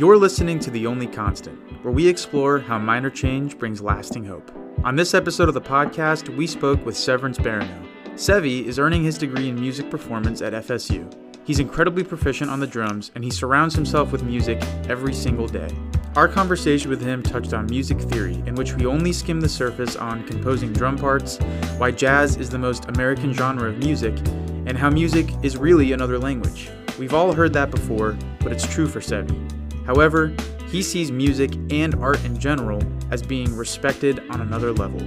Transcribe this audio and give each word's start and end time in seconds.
You're 0.00 0.16
listening 0.16 0.58
to 0.60 0.70
The 0.70 0.86
Only 0.86 1.06
Constant, 1.06 1.58
where 1.84 1.92
we 1.92 2.08
explore 2.08 2.58
how 2.58 2.78
minor 2.78 3.10
change 3.10 3.58
brings 3.58 3.82
lasting 3.82 4.24
hope. 4.24 4.50
On 4.82 4.96
this 4.96 5.12
episode 5.12 5.48
of 5.48 5.52
the 5.52 5.60
podcast, 5.60 6.34
we 6.34 6.46
spoke 6.46 6.82
with 6.86 6.96
Severance 6.96 7.36
Barrineau. 7.36 7.86
Seve 8.14 8.64
is 8.64 8.78
earning 8.78 9.04
his 9.04 9.18
degree 9.18 9.50
in 9.50 9.60
music 9.60 9.90
performance 9.90 10.40
at 10.40 10.54
FSU. 10.54 11.12
He's 11.44 11.58
incredibly 11.58 12.02
proficient 12.02 12.50
on 12.50 12.60
the 12.60 12.66
drums, 12.66 13.10
and 13.14 13.22
he 13.22 13.30
surrounds 13.30 13.74
himself 13.74 14.10
with 14.10 14.22
music 14.22 14.58
every 14.88 15.12
single 15.12 15.46
day. 15.46 15.68
Our 16.16 16.28
conversation 16.28 16.88
with 16.88 17.02
him 17.02 17.22
touched 17.22 17.52
on 17.52 17.66
music 17.66 18.00
theory, 18.00 18.42
in 18.46 18.54
which 18.54 18.72
we 18.72 18.86
only 18.86 19.12
skimmed 19.12 19.42
the 19.42 19.50
surface 19.50 19.96
on 19.96 20.26
composing 20.26 20.72
drum 20.72 20.96
parts, 20.96 21.36
why 21.76 21.90
jazz 21.90 22.38
is 22.38 22.48
the 22.48 22.58
most 22.58 22.86
American 22.86 23.34
genre 23.34 23.68
of 23.68 23.76
music, 23.76 24.16
and 24.64 24.78
how 24.78 24.88
music 24.88 25.28
is 25.42 25.58
really 25.58 25.92
another 25.92 26.18
language. 26.18 26.70
We've 26.98 27.12
all 27.12 27.34
heard 27.34 27.52
that 27.52 27.70
before, 27.70 28.16
but 28.40 28.50
it's 28.50 28.66
true 28.66 28.86
for 28.86 29.00
Seve. 29.00 29.49
However, 29.90 30.32
he 30.68 30.82
sees 30.82 31.10
music 31.10 31.52
and 31.72 31.96
art 31.96 32.24
in 32.24 32.38
general 32.38 32.80
as 33.10 33.22
being 33.22 33.56
respected 33.56 34.20
on 34.30 34.40
another 34.40 34.72
level. 34.72 35.00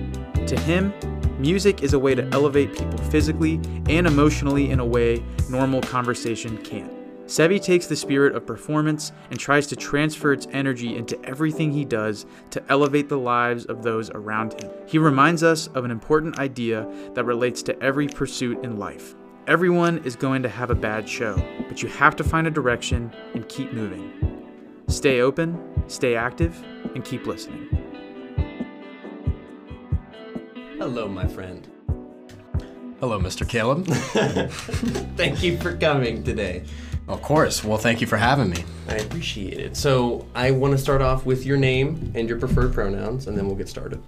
To 0.46 0.59
him, 0.59 0.94
music 1.40 1.84
is 1.84 1.94
a 1.94 2.00
way 2.00 2.16
to 2.16 2.28
elevate 2.34 2.78
people 2.78 2.98
physically 2.98 3.62
and 3.88 4.06
emotionally 4.06 4.72
in 4.72 4.82
a 4.82 4.86
way 4.86 5.23
normal 5.50 5.80
conversation 5.80 6.58
can't. 6.58 6.92
Seve 7.28 7.64
takes 7.64 7.88
the 7.88 7.96
spirit 7.96 8.36
of 8.36 8.46
performance 8.46 9.14
and 9.32 9.40
tries 9.40 9.68
to 9.68 9.78
transfer 9.78 10.34
its 10.34 10.48
energy 10.52 10.98
into 10.98 11.18
everything 11.23 11.72
he 11.72 11.86
does 11.86 12.26
to 12.50 12.62
elevate 12.68 13.08
the 13.08 13.18
lives 13.18 13.64
of 13.68 13.84
those 13.84 14.09
around 14.09 14.62
him. 14.62 14.70
He 14.86 14.97
reminds 14.97 15.44
us 15.44 15.68
of 15.68 15.86
an 15.86 15.92
important 15.92 16.40
idea 16.40 16.86
that 17.14 17.23
relates 17.23 17.64
to 17.64 17.81
every 17.81 18.09
pursuit 18.09 18.62
in 18.66 18.78
life. 18.80 19.16
Everyone 19.47 20.00
is 20.00 20.18
going 20.18 20.44
to 20.44 20.50
have 20.50 20.72
a 20.72 20.75
bad 20.75 21.08
show, 21.08 21.42
but 21.70 21.81
you 21.81 21.88
have 21.88 22.18
to 22.18 22.23
find 22.25 22.47
a 22.47 22.52
direction 22.52 23.14
and 23.34 23.47
keep 23.47 23.72
moving. 23.72 24.22
Stay 24.88 25.22
open, 25.22 25.59
stay 25.88 26.16
active, 26.16 26.62
and 26.95 27.03
keep 27.03 27.26
listening. 27.26 27.67
Hello, 30.78 31.08
my 31.08 31.28
friend. 31.28 31.67
Hello, 33.00 33.20
Mr. 33.20 33.48
Caleb. 33.48 33.86
Thank 35.17 35.44
you 35.44 35.58
for 35.58 35.75
coming 35.78 36.23
today. 36.23 36.64
of 37.08 37.22
course. 37.22 37.64
Well, 37.64 37.78
thank 37.78 38.00
you 38.02 38.08
for 38.08 38.16
having 38.17 38.50
me. 38.50 38.64
I 38.88 38.95
appreciate 38.95 39.59
it. 39.59 39.75
So, 39.75 40.25
I 40.36 40.52
want 40.52 40.72
to 40.72 40.78
start 40.78 41.02
off 41.02 41.25
with 41.25 41.45
your 41.45 41.58
name 41.58 42.12
and 42.16 42.30
your 42.30 42.38
preferred 42.40 42.73
pronouns, 42.73 43.28
and 43.28 43.38
then 43.38 43.45
we'll 43.47 43.58
get 43.58 43.68
started. 43.68 44.02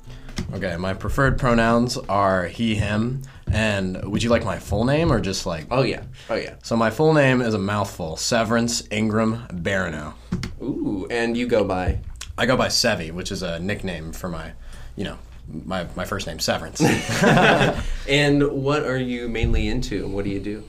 Okay, 0.53 0.77
my 0.77 0.93
preferred 0.93 1.37
pronouns 1.37 1.97
are 1.97 2.45
he, 2.45 2.75
him. 2.75 3.21
And 3.51 4.03
would 4.11 4.23
you 4.23 4.29
like 4.29 4.43
my 4.43 4.59
full 4.59 4.85
name 4.85 5.11
or 5.11 5.19
just 5.19 5.45
like. 5.45 5.67
Oh, 5.71 5.83
yeah. 5.83 6.03
Oh, 6.29 6.35
yeah. 6.35 6.55
So, 6.63 6.75
my 6.75 6.89
full 6.89 7.13
name 7.13 7.41
is 7.41 7.53
a 7.53 7.59
mouthful 7.59 8.17
Severance 8.17 8.83
Ingram 8.91 9.47
Barrineau. 9.49 10.13
Ooh, 10.61 11.07
and 11.09 11.37
you 11.37 11.47
go 11.47 11.63
by. 11.63 11.99
I 12.37 12.45
go 12.45 12.57
by 12.57 12.67
Seve, 12.67 13.11
which 13.11 13.31
is 13.31 13.43
a 13.43 13.59
nickname 13.59 14.11
for 14.11 14.27
my, 14.27 14.53
you 14.95 15.03
know, 15.05 15.17
my, 15.47 15.87
my 15.95 16.05
first 16.05 16.27
name, 16.27 16.39
Severance. 16.39 16.81
And 18.07 18.43
what 18.51 18.83
are 18.83 18.97
you 18.97 19.27
mainly 19.29 19.67
into? 19.67 20.07
What 20.07 20.25
do 20.25 20.31
you 20.31 20.39
do? 20.39 20.63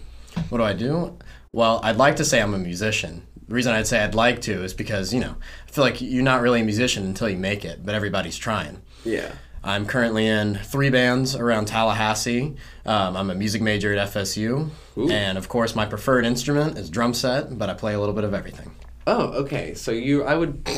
what 0.51 0.59
do 0.59 0.65
I 0.65 0.73
do? 0.73 1.19
Well, 1.53 1.81
I'd 1.83 1.97
like 1.97 2.17
to 2.17 2.25
say 2.25 2.41
I'm 2.41 2.55
a 2.55 2.59
musician. 2.59 3.27
The 3.49 3.55
reason 3.55 3.73
I'd 3.73 3.87
say 3.87 4.03
I'd 4.03 4.15
like 4.15 4.41
to 4.43 4.65
is 4.65 4.75
because, 4.75 5.15
you 5.15 5.21
know, 5.21 5.37
I 5.67 5.71
feel 5.71 5.85
like 5.85 6.01
you're 6.01 6.23
not 6.23 6.41
really 6.43 6.61
a 6.61 6.65
musician 6.65 7.05
until 7.05 7.29
you 7.29 7.37
make 7.39 7.65
it, 7.65 7.85
but 7.85 7.95
everybody's 7.95 8.37
trying. 8.37 8.83
Yeah. 9.05 9.33
I'm 9.67 9.85
currently 9.85 10.27
in 10.29 10.55
three 10.55 10.91
bands 10.91 11.35
around 11.35 11.67
Tallahassee. 11.67 12.55
Um, 12.87 13.17
I'm 13.17 13.31
a 13.31 13.35
music 13.35 13.61
major 13.61 13.93
at 13.95 14.09
FSU. 14.13 14.71
And 15.11 15.37
of 15.37 15.49
course, 15.49 15.75
my 15.75 15.85
preferred 15.87 16.25
instrument 16.25 16.79
is 16.79 16.89
drum 16.89 17.13
set, 17.15 17.59
but 17.59 17.69
I 17.69 17.75
play 17.75 17.93
a 17.95 17.99
little 18.01 18.15
bit 18.15 18.25
of 18.25 18.33
everything. 18.33 18.71
Oh, 19.09 19.43
okay. 19.43 19.75
So 19.75 19.91
you, 19.91 20.23
I 20.25 20.37
would, 20.37 20.69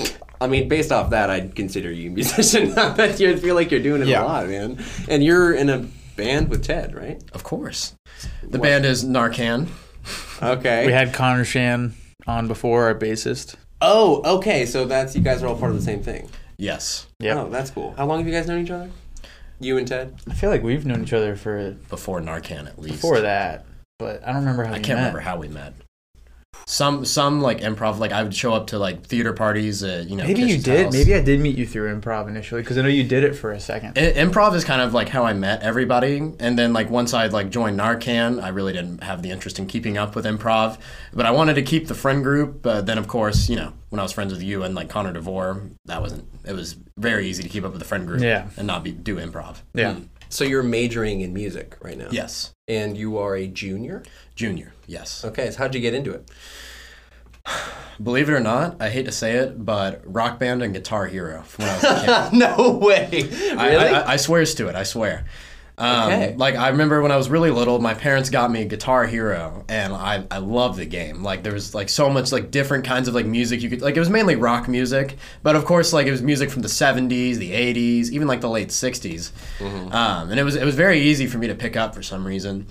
I 0.40 0.46
mean, 0.46 0.68
based 0.68 0.90
off 0.90 1.10
that, 1.10 1.28
I'd 1.30 1.54
consider 1.54 1.92
you 1.92 2.10
a 2.10 2.12
musician. 2.14 2.76
I 2.78 2.94
bet 2.94 3.20
you 3.20 3.36
feel 3.36 3.54
like 3.54 3.70
you're 3.70 3.82
doing 3.82 4.02
it 4.02 4.08
Yeah. 4.08 4.22
a 4.22 4.24
lot, 4.24 4.48
man. 4.48 4.82
And 5.08 5.22
you're 5.22 5.52
in 5.54 5.68
a 5.68 5.86
band 6.16 6.48
with 6.48 6.64
Ted, 6.64 6.94
right? 6.94 7.22
Of 7.32 7.44
course. 7.44 7.94
The 8.42 8.58
band 8.58 8.84
is 8.86 9.04
Narcan. 9.04 9.68
Okay. 10.42 10.86
We 10.86 10.92
had 10.92 11.12
Connor 11.12 11.44
Shan 11.44 11.94
on 12.26 12.48
before, 12.48 12.84
our 12.86 12.94
bassist. 12.94 13.54
oh, 13.82 14.36
okay. 14.38 14.64
So 14.66 14.86
that's 14.86 15.14
you 15.14 15.20
guys 15.22 15.42
are 15.42 15.46
all 15.46 15.58
part 15.58 15.70
of 15.72 15.76
the 15.76 15.82
same 15.84 16.02
thing. 16.02 16.28
Yes. 16.58 17.06
Yep. 17.20 17.36
Oh, 17.36 17.48
that's 17.50 17.70
cool. 17.70 17.94
How 17.96 18.04
long 18.06 18.18
have 18.18 18.26
you 18.26 18.32
guys 18.32 18.46
known 18.48 18.62
each 18.64 18.70
other? 18.70 18.90
You 19.60 19.78
and 19.78 19.86
Ted? 19.86 20.14
I 20.28 20.34
feel 20.34 20.50
like 20.50 20.62
we've 20.62 20.84
known 20.84 21.02
each 21.02 21.12
other 21.12 21.34
for 21.36 21.72
Before 21.88 22.20
Narcan, 22.20 22.66
at 22.66 22.78
least. 22.78 22.96
before 22.96 23.20
that, 23.20 23.64
but 23.98 24.22
I 24.22 24.28
don't 24.32 24.40
remember 24.40 24.64
how 24.64 24.74
I 24.74 24.78
we 24.78 24.82
can't 24.82 24.98
met. 24.98 25.02
remember 25.06 25.20
how 25.20 25.36
we 25.38 25.48
met. 25.48 25.74
Some 26.66 27.04
some 27.04 27.40
like 27.40 27.60
improv 27.60 27.98
like 27.98 28.12
I 28.12 28.22
would 28.22 28.34
show 28.34 28.54
up 28.54 28.68
to 28.68 28.78
like 28.78 29.04
theater 29.06 29.32
parties 29.32 29.82
at 29.82 30.08
you 30.08 30.16
know 30.16 30.24
Maybe 30.24 30.42
you 30.42 30.58
did. 30.58 30.84
house. 30.86 30.92
Maybe 30.92 31.14
I 31.14 31.20
did 31.20 31.40
meet 31.40 31.56
you 31.58 31.66
through 31.66 31.94
improv 31.98 32.26
initially 32.28 32.62
because 32.62 32.78
I 32.78 32.82
know 32.82 32.88
you 32.88 33.04
did 33.04 33.22
it 33.22 33.34
for 33.34 33.52
a 33.52 33.60
second. 33.60 33.98
I- 33.98 34.12
improv 34.12 34.54
is 34.54 34.64
kind 34.64 34.80
of 34.80 34.94
like 34.94 35.08
how 35.10 35.24
I 35.24 35.34
met 35.34 35.62
everybody, 35.62 36.16
and 36.40 36.58
then 36.58 36.72
like 36.72 36.88
once 36.90 37.12
I 37.14 37.26
like 37.26 37.50
joined 37.50 37.78
Narcan, 37.78 38.42
I 38.42 38.48
really 38.48 38.72
didn't 38.72 39.02
have 39.02 39.22
the 39.22 39.30
interest 39.30 39.58
in 39.58 39.66
keeping 39.66 39.98
up 39.98 40.14
with 40.16 40.24
improv, 40.24 40.78
but 41.12 41.26
I 41.26 41.30
wanted 41.32 41.54
to 41.54 41.62
keep 41.62 41.86
the 41.86 41.94
friend 41.94 42.22
group. 42.22 42.62
But 42.62 42.86
then 42.86 42.96
of 42.98 43.08
course, 43.08 43.48
you 43.48 43.56
know, 43.56 43.72
when 43.90 44.00
I 44.00 44.02
was 44.02 44.12
friends 44.12 44.32
with 44.32 44.42
you 44.42 44.62
and 44.62 44.74
like 44.74 44.88
Connor 44.88 45.12
DeVore, 45.12 45.62
that 45.86 46.00
wasn't. 46.00 46.26
It 46.46 46.52
was 46.54 46.76
very 46.98 47.28
easy 47.28 47.42
to 47.42 47.48
keep 47.48 47.64
up 47.64 47.72
with 47.72 47.80
the 47.80 47.86
friend 47.88 48.06
group, 48.06 48.22
Yeah. 48.22 48.46
and 48.56 48.66
not 48.66 48.82
be 48.84 48.92
do 48.92 49.16
improv. 49.16 49.56
yeah. 49.74 49.92
Mm. 49.94 50.08
So 50.28 50.44
you're 50.44 50.62
majoring 50.62 51.20
in 51.22 51.32
music 51.32 51.76
right 51.80 51.96
now? 51.96 52.08
Yes, 52.10 52.52
And 52.66 52.96
you 52.96 53.18
are 53.18 53.34
a 53.34 53.46
junior? 53.46 54.02
junior. 54.34 54.74
Yes. 54.86 55.24
Okay, 55.24 55.50
so 55.50 55.58
how'd 55.58 55.74
you 55.74 55.80
get 55.80 55.94
into 55.94 56.12
it? 56.12 56.28
Believe 58.02 58.28
it 58.28 58.32
or 58.32 58.40
not, 58.40 58.76
I 58.80 58.90
hate 58.90 59.06
to 59.06 59.12
say 59.12 59.36
it, 59.36 59.64
but 59.64 60.02
Rock 60.04 60.38
Band 60.38 60.62
and 60.62 60.72
Guitar 60.74 61.06
Hero 61.06 61.44
when 61.56 61.68
I 61.68 61.74
was 61.74 61.84
a 61.84 62.28
kid. 62.30 62.38
no 62.38 62.70
way. 62.72 63.08
Really? 63.12 63.56
I, 63.56 64.00
I, 64.02 64.12
I 64.12 64.16
swears 64.16 64.54
to 64.56 64.68
it. 64.68 64.76
I 64.76 64.82
swear. 64.84 65.24
Um, 65.78 66.10
Okay. 66.12 66.34
Like 66.36 66.56
I 66.56 66.68
remember 66.68 67.00
when 67.00 67.12
I 67.12 67.16
was 67.16 67.30
really 67.30 67.50
little, 67.50 67.78
my 67.78 67.94
parents 67.94 68.30
got 68.30 68.50
me 68.50 68.64
Guitar 68.64 69.06
Hero, 69.06 69.64
and 69.68 69.92
I 69.94 70.24
I 70.30 70.38
loved 70.38 70.78
the 70.78 70.84
game. 70.86 71.22
Like 71.22 71.42
there 71.44 71.52
was 71.52 71.74
like 71.74 71.88
so 71.88 72.10
much 72.10 72.32
like 72.32 72.50
different 72.50 72.84
kinds 72.84 73.06
of 73.08 73.14
like 73.14 73.26
music 73.26 73.62
you 73.62 73.70
could 73.70 73.80
like. 73.80 73.96
It 73.96 74.00
was 74.00 74.10
mainly 74.10 74.34
rock 74.36 74.66
music, 74.68 75.16
but 75.42 75.54
of 75.56 75.64
course 75.64 75.92
like 75.92 76.06
it 76.06 76.10
was 76.10 76.20
music 76.22 76.50
from 76.50 76.62
the 76.62 76.68
'70s, 76.68 77.36
the 77.36 77.52
'80s, 77.52 78.10
even 78.10 78.26
like 78.26 78.40
the 78.40 78.48
late 78.50 78.68
'60s, 78.68 79.30
um, 79.94 80.30
and 80.30 80.38
it 80.40 80.42
was 80.42 80.56
it 80.56 80.64
was 80.64 80.74
very 80.74 81.00
easy 81.00 81.26
for 81.26 81.38
me 81.38 81.46
to 81.46 81.54
pick 81.54 81.76
up 81.76 81.94
for 81.94 82.02
some 82.02 82.26
reason. 82.26 82.66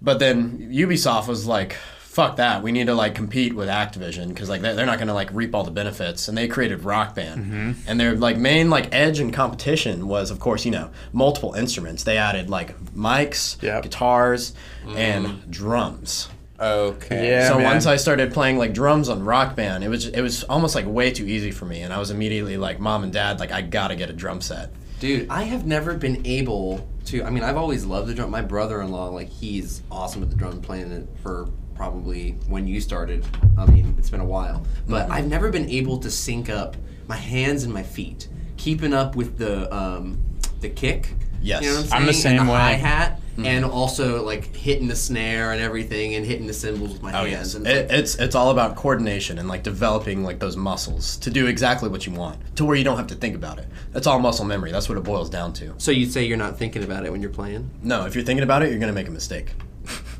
But 0.00 0.18
then 0.18 0.70
Ubisoft 0.72 1.28
was 1.28 1.46
like. 1.46 1.76
Fuck 2.16 2.36
that! 2.36 2.62
We 2.62 2.72
need 2.72 2.86
to 2.86 2.94
like 2.94 3.14
compete 3.14 3.52
with 3.52 3.68
Activision 3.68 4.28
because 4.28 4.48
like 4.48 4.62
they're 4.62 4.74
they're 4.74 4.86
not 4.86 4.98
gonna 4.98 5.12
like 5.12 5.28
reap 5.34 5.54
all 5.54 5.64
the 5.64 5.70
benefits, 5.70 6.28
and 6.28 6.38
they 6.38 6.48
created 6.48 6.82
Rock 6.82 7.14
Band, 7.14 7.44
mm-hmm. 7.44 7.72
and 7.86 8.00
their 8.00 8.16
like 8.16 8.38
main 8.38 8.70
like 8.70 8.88
edge 8.94 9.20
and 9.20 9.34
competition 9.34 10.08
was 10.08 10.30
of 10.30 10.40
course 10.40 10.64
you 10.64 10.70
know 10.70 10.88
multiple 11.12 11.52
instruments. 11.52 12.04
They 12.04 12.16
added 12.16 12.48
like 12.48 12.74
mics, 12.94 13.62
Yep. 13.62 13.82
guitars, 13.82 14.54
mm. 14.86 14.96
and 14.96 15.50
drums. 15.50 16.30
Okay. 16.58 17.32
Yeah, 17.32 17.48
so 17.48 17.56
man. 17.56 17.64
once 17.64 17.84
I 17.84 17.96
started 17.96 18.32
playing 18.32 18.56
like 18.56 18.72
drums 18.72 19.10
on 19.10 19.22
Rock 19.22 19.54
Band, 19.54 19.84
it 19.84 19.90
was 19.90 20.06
it 20.06 20.22
was 20.22 20.42
almost 20.44 20.74
like 20.74 20.86
way 20.86 21.10
too 21.10 21.26
easy 21.26 21.50
for 21.50 21.66
me, 21.66 21.82
and 21.82 21.92
I 21.92 21.98
was 21.98 22.10
immediately 22.10 22.56
like, 22.56 22.80
mom 22.80 23.04
and 23.04 23.12
dad, 23.12 23.40
like 23.40 23.52
I 23.52 23.60
gotta 23.60 23.94
get 23.94 24.08
a 24.08 24.14
drum 24.14 24.40
set. 24.40 24.70
Dude, 25.00 25.28
I 25.28 25.42
have 25.42 25.66
never 25.66 25.92
been 25.92 26.26
able 26.26 26.88
to. 27.04 27.24
I 27.24 27.28
mean, 27.28 27.42
I've 27.42 27.58
always 27.58 27.84
loved 27.84 28.08
the 28.08 28.14
drum. 28.14 28.30
My 28.30 28.40
brother-in-law, 28.40 29.10
like, 29.10 29.28
he's 29.28 29.82
awesome 29.90 30.22
at 30.22 30.30
the 30.30 30.36
drum, 30.36 30.62
playing 30.62 30.90
it 30.92 31.06
for 31.22 31.50
probably 31.76 32.32
when 32.48 32.66
you 32.66 32.80
started. 32.80 33.24
I 33.58 33.66
mean, 33.66 33.94
it's 33.98 34.10
been 34.10 34.20
a 34.20 34.24
while, 34.24 34.62
but 34.88 35.10
I've 35.10 35.26
never 35.28 35.50
been 35.50 35.68
able 35.70 35.98
to 35.98 36.10
sync 36.10 36.48
up 36.50 36.76
my 37.08 37.16
hands 37.16 37.64
and 37.64 37.72
my 37.72 37.82
feet, 37.82 38.28
keeping 38.56 38.92
up 38.92 39.14
with 39.16 39.38
the 39.38 39.72
um, 39.74 40.18
the 40.60 40.68
kick. 40.68 41.14
Yes. 41.42 41.62
you 41.62 41.70
know 41.70 41.76
what 41.82 41.92
I'm. 41.92 42.00
I'm 42.00 42.06
the 42.06 42.12
same 42.14 42.40
and 42.40 42.48
the 42.48 42.52
way. 42.52 42.58
Hi 42.58 42.72
hat, 42.72 43.20
and 43.38 43.64
also 43.64 44.24
like 44.24 44.56
hitting 44.56 44.88
the 44.88 44.96
snare 44.96 45.52
and 45.52 45.60
everything, 45.60 46.14
and 46.14 46.24
hitting 46.26 46.46
the 46.46 46.52
cymbals 46.54 46.94
with 46.94 47.02
my 47.02 47.12
Oh 47.12 47.24
hands. 47.24 47.30
yes, 47.30 47.54
And 47.54 47.66
it, 47.66 47.90
it's 47.90 48.14
it's 48.16 48.34
all 48.34 48.50
about 48.50 48.74
coordination 48.74 49.38
and 49.38 49.46
like 49.48 49.62
developing 49.62 50.24
like 50.24 50.38
those 50.40 50.56
muscles 50.56 51.18
to 51.18 51.30
do 51.30 51.46
exactly 51.46 51.88
what 51.90 52.06
you 52.06 52.12
want, 52.14 52.38
to 52.56 52.64
where 52.64 52.74
you 52.74 52.82
don't 52.84 52.96
have 52.96 53.06
to 53.08 53.14
think 53.14 53.36
about 53.36 53.58
it. 53.58 53.66
That's 53.92 54.06
all 54.06 54.18
muscle 54.18 54.44
memory. 54.46 54.72
That's 54.72 54.88
what 54.88 54.96
it 54.98 55.04
boils 55.04 55.28
down 55.30 55.52
to. 55.54 55.74
so 55.78 55.90
you'd 55.90 56.10
say 56.10 56.24
you're 56.24 56.36
not 56.38 56.58
thinking 56.58 56.82
about 56.82 57.04
it 57.04 57.12
when 57.12 57.20
you're 57.20 57.30
playing. 57.30 57.70
No, 57.82 58.06
if 58.06 58.14
you're 58.14 58.24
thinking 58.24 58.42
about 58.42 58.62
it, 58.62 58.70
you're 58.70 58.80
gonna 58.80 58.92
make 58.92 59.08
a 59.08 59.12
mistake. 59.12 59.52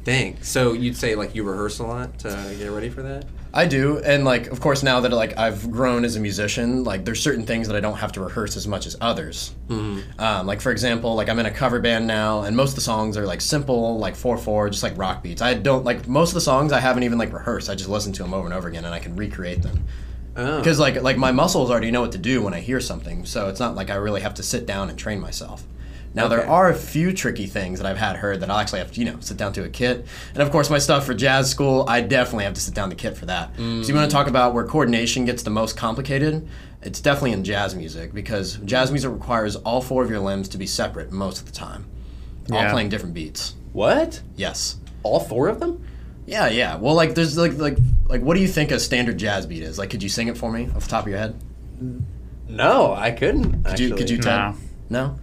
Dang. 0.06 0.40
So 0.40 0.72
you'd 0.72 0.96
say 0.96 1.16
like 1.16 1.34
you 1.34 1.42
rehearse 1.42 1.80
a 1.80 1.82
lot 1.82 2.16
to 2.20 2.28
get 2.56 2.70
ready 2.70 2.88
for 2.88 3.02
that. 3.02 3.24
I 3.52 3.66
do, 3.66 3.98
and 3.98 4.24
like 4.24 4.46
of 4.46 4.60
course 4.60 4.84
now 4.84 5.00
that 5.00 5.10
like 5.10 5.36
I've 5.36 5.68
grown 5.68 6.04
as 6.04 6.14
a 6.14 6.20
musician, 6.20 6.84
like 6.84 7.04
there's 7.04 7.20
certain 7.20 7.44
things 7.44 7.66
that 7.66 7.74
I 7.74 7.80
don't 7.80 7.96
have 7.96 8.12
to 8.12 8.20
rehearse 8.20 8.56
as 8.56 8.68
much 8.68 8.86
as 8.86 8.96
others. 9.00 9.52
Um, 9.68 10.46
like 10.46 10.60
for 10.60 10.70
example, 10.70 11.16
like 11.16 11.28
I'm 11.28 11.40
in 11.40 11.46
a 11.46 11.50
cover 11.50 11.80
band 11.80 12.06
now, 12.06 12.42
and 12.42 12.56
most 12.56 12.70
of 12.70 12.74
the 12.76 12.82
songs 12.82 13.16
are 13.16 13.26
like 13.26 13.40
simple, 13.40 13.98
like 13.98 14.14
four 14.14 14.38
four, 14.38 14.70
just 14.70 14.84
like 14.84 14.96
rock 14.96 15.24
beats. 15.24 15.42
I 15.42 15.54
don't 15.54 15.84
like 15.84 16.06
most 16.06 16.30
of 16.30 16.34
the 16.34 16.40
songs 16.40 16.70
I 16.70 16.78
haven't 16.78 17.02
even 17.02 17.18
like 17.18 17.32
rehearsed. 17.32 17.68
I 17.68 17.74
just 17.74 17.90
listen 17.90 18.12
to 18.12 18.22
them 18.22 18.32
over 18.32 18.44
and 18.44 18.54
over 18.54 18.68
again, 18.68 18.84
and 18.84 18.94
I 18.94 19.00
can 19.00 19.16
recreate 19.16 19.62
them. 19.62 19.84
Oh. 20.36 20.58
Because 20.58 20.78
like 20.78 21.02
like 21.02 21.16
my 21.16 21.32
muscles 21.32 21.68
already 21.68 21.90
know 21.90 22.02
what 22.02 22.12
to 22.12 22.18
do 22.18 22.42
when 22.42 22.54
I 22.54 22.60
hear 22.60 22.78
something, 22.78 23.26
so 23.26 23.48
it's 23.48 23.58
not 23.58 23.74
like 23.74 23.90
I 23.90 23.96
really 23.96 24.20
have 24.20 24.34
to 24.34 24.44
sit 24.44 24.66
down 24.66 24.88
and 24.88 24.96
train 24.96 25.18
myself. 25.18 25.64
Now 26.16 26.28
there 26.28 26.40
Okay. 26.40 26.48
are 26.48 26.70
a 26.70 26.74
few 26.74 27.12
tricky 27.12 27.46
things 27.46 27.78
that 27.78 27.86
I've 27.86 27.98
had 27.98 28.16
heard 28.16 28.40
that 28.40 28.50
I'll 28.50 28.58
actually 28.58 28.78
have 28.78 28.90
to, 28.92 29.00
you 29.00 29.04
know, 29.04 29.18
sit 29.20 29.36
down 29.36 29.52
to 29.52 29.64
a 29.64 29.68
kit. 29.68 30.06
And 30.32 30.42
of 30.42 30.50
course, 30.50 30.70
my 30.70 30.78
stuff 30.78 31.04
for 31.04 31.12
jazz 31.12 31.50
school, 31.50 31.84
I 31.86 32.00
definitely 32.00 32.44
have 32.44 32.54
to 32.54 32.60
sit 32.60 32.74
down 32.74 32.88
to 32.88 32.96
kit 32.96 33.18
for 33.18 33.26
that. 33.26 33.54
So 33.56 33.62
you 33.62 33.76
want 33.76 33.88
to 33.88 33.94
mm. 33.94 34.10
talk 34.10 34.26
about 34.26 34.54
where 34.54 34.64
coordination 34.64 35.26
gets 35.26 35.42
the 35.42 35.50
most 35.50 35.76
complicated? 35.76 36.48
It's 36.80 37.00
definitely 37.00 37.32
in 37.32 37.44
jazz 37.44 37.74
music 37.74 38.14
because 38.14 38.56
jazz 38.64 38.90
music 38.90 39.12
requires 39.12 39.56
all 39.56 39.82
four 39.82 40.02
of 40.02 40.10
your 40.10 40.20
limbs 40.20 40.48
to 40.48 40.58
be 40.58 40.66
separate 40.66 41.12
most 41.12 41.40
of 41.40 41.46
the 41.46 41.52
time, 41.52 41.84
all 42.50 42.62
Yeah. 42.62 42.72
playing 42.72 42.88
different 42.88 43.14
beats. 43.14 43.54
What? 43.74 44.22
Yes. 44.36 44.76
All 45.02 45.20
four 45.20 45.48
of 45.48 45.60
them? 45.60 45.84
Yeah, 46.24 46.48
yeah. 46.48 46.76
Well, 46.76 46.94
like, 46.94 47.14
there's 47.14 47.36
like, 47.36 47.58
like, 47.58 47.76
like, 48.08 48.22
what 48.22 48.34
do 48.34 48.40
you 48.40 48.48
think 48.48 48.70
a 48.70 48.80
standard 48.80 49.18
jazz 49.18 49.44
beat 49.46 49.62
is? 49.62 49.78
Like, 49.78 49.90
could 49.90 50.02
you 50.02 50.08
sing 50.08 50.28
it 50.28 50.38
for 50.38 50.50
me 50.50 50.68
off 50.74 50.84
the 50.84 50.88
top 50.90 51.04
of 51.04 51.10
your 51.10 51.18
head? 51.18 51.34
No, 52.48 52.94
I 52.94 53.10
couldn't. 53.10 53.64
Could 53.64 53.80
you, 53.80 53.94
could 53.94 54.08
you 54.08 54.18
tell? 54.18 54.52
No. 54.52 54.56
No. 54.88 55.18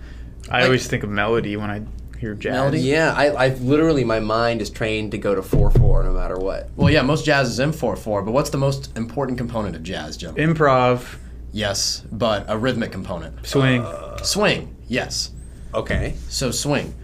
I 0.50 0.58
Like- 0.58 0.66
always 0.66 0.88
think 0.88 1.04
of 1.04 1.10
melody 1.10 1.56
when 1.58 1.70
I 1.70 1.82
hear 2.20 2.34
jazz. 2.36 2.54
Melody? 2.54 2.80
Yeah, 2.80 3.14
I, 3.16 3.36
I've 3.36 3.62
literally 3.62 4.04
my 4.04 4.20
mind 4.20 4.62
is 4.62 4.70
trained 4.70 5.12
to 5.12 5.18
go 5.18 5.36
to 5.36 5.42
four 5.42 5.70
four 5.72 6.04
no 6.04 6.12
matter 6.14 6.38
what. 6.38 6.70
Well, 6.76 6.90
yeah, 6.90 7.02
most 7.02 7.26
jazz 7.26 7.50
is 7.50 7.60
in 7.60 7.72
four 7.72 7.96
four, 7.96 8.22
but 8.22 8.32
what's 8.32 8.50
the 8.50 8.58
most 8.58 8.96
important 8.98 9.38
component 9.38 9.76
of 9.76 9.84
jazz, 9.84 10.18
Jim? 10.18 10.36
Improv, 10.36 11.18
Yes, 11.56 12.02
but 12.12 12.46
a 12.48 12.58
rhythmic 12.58 12.92
component. 12.92 13.46
swing. 13.46 13.84
Uh, 13.84 14.18
swing. 14.24 14.76
Yes. 14.88 15.30
Okay. 15.74 16.16
So 16.30 16.50
swing. 16.52 16.96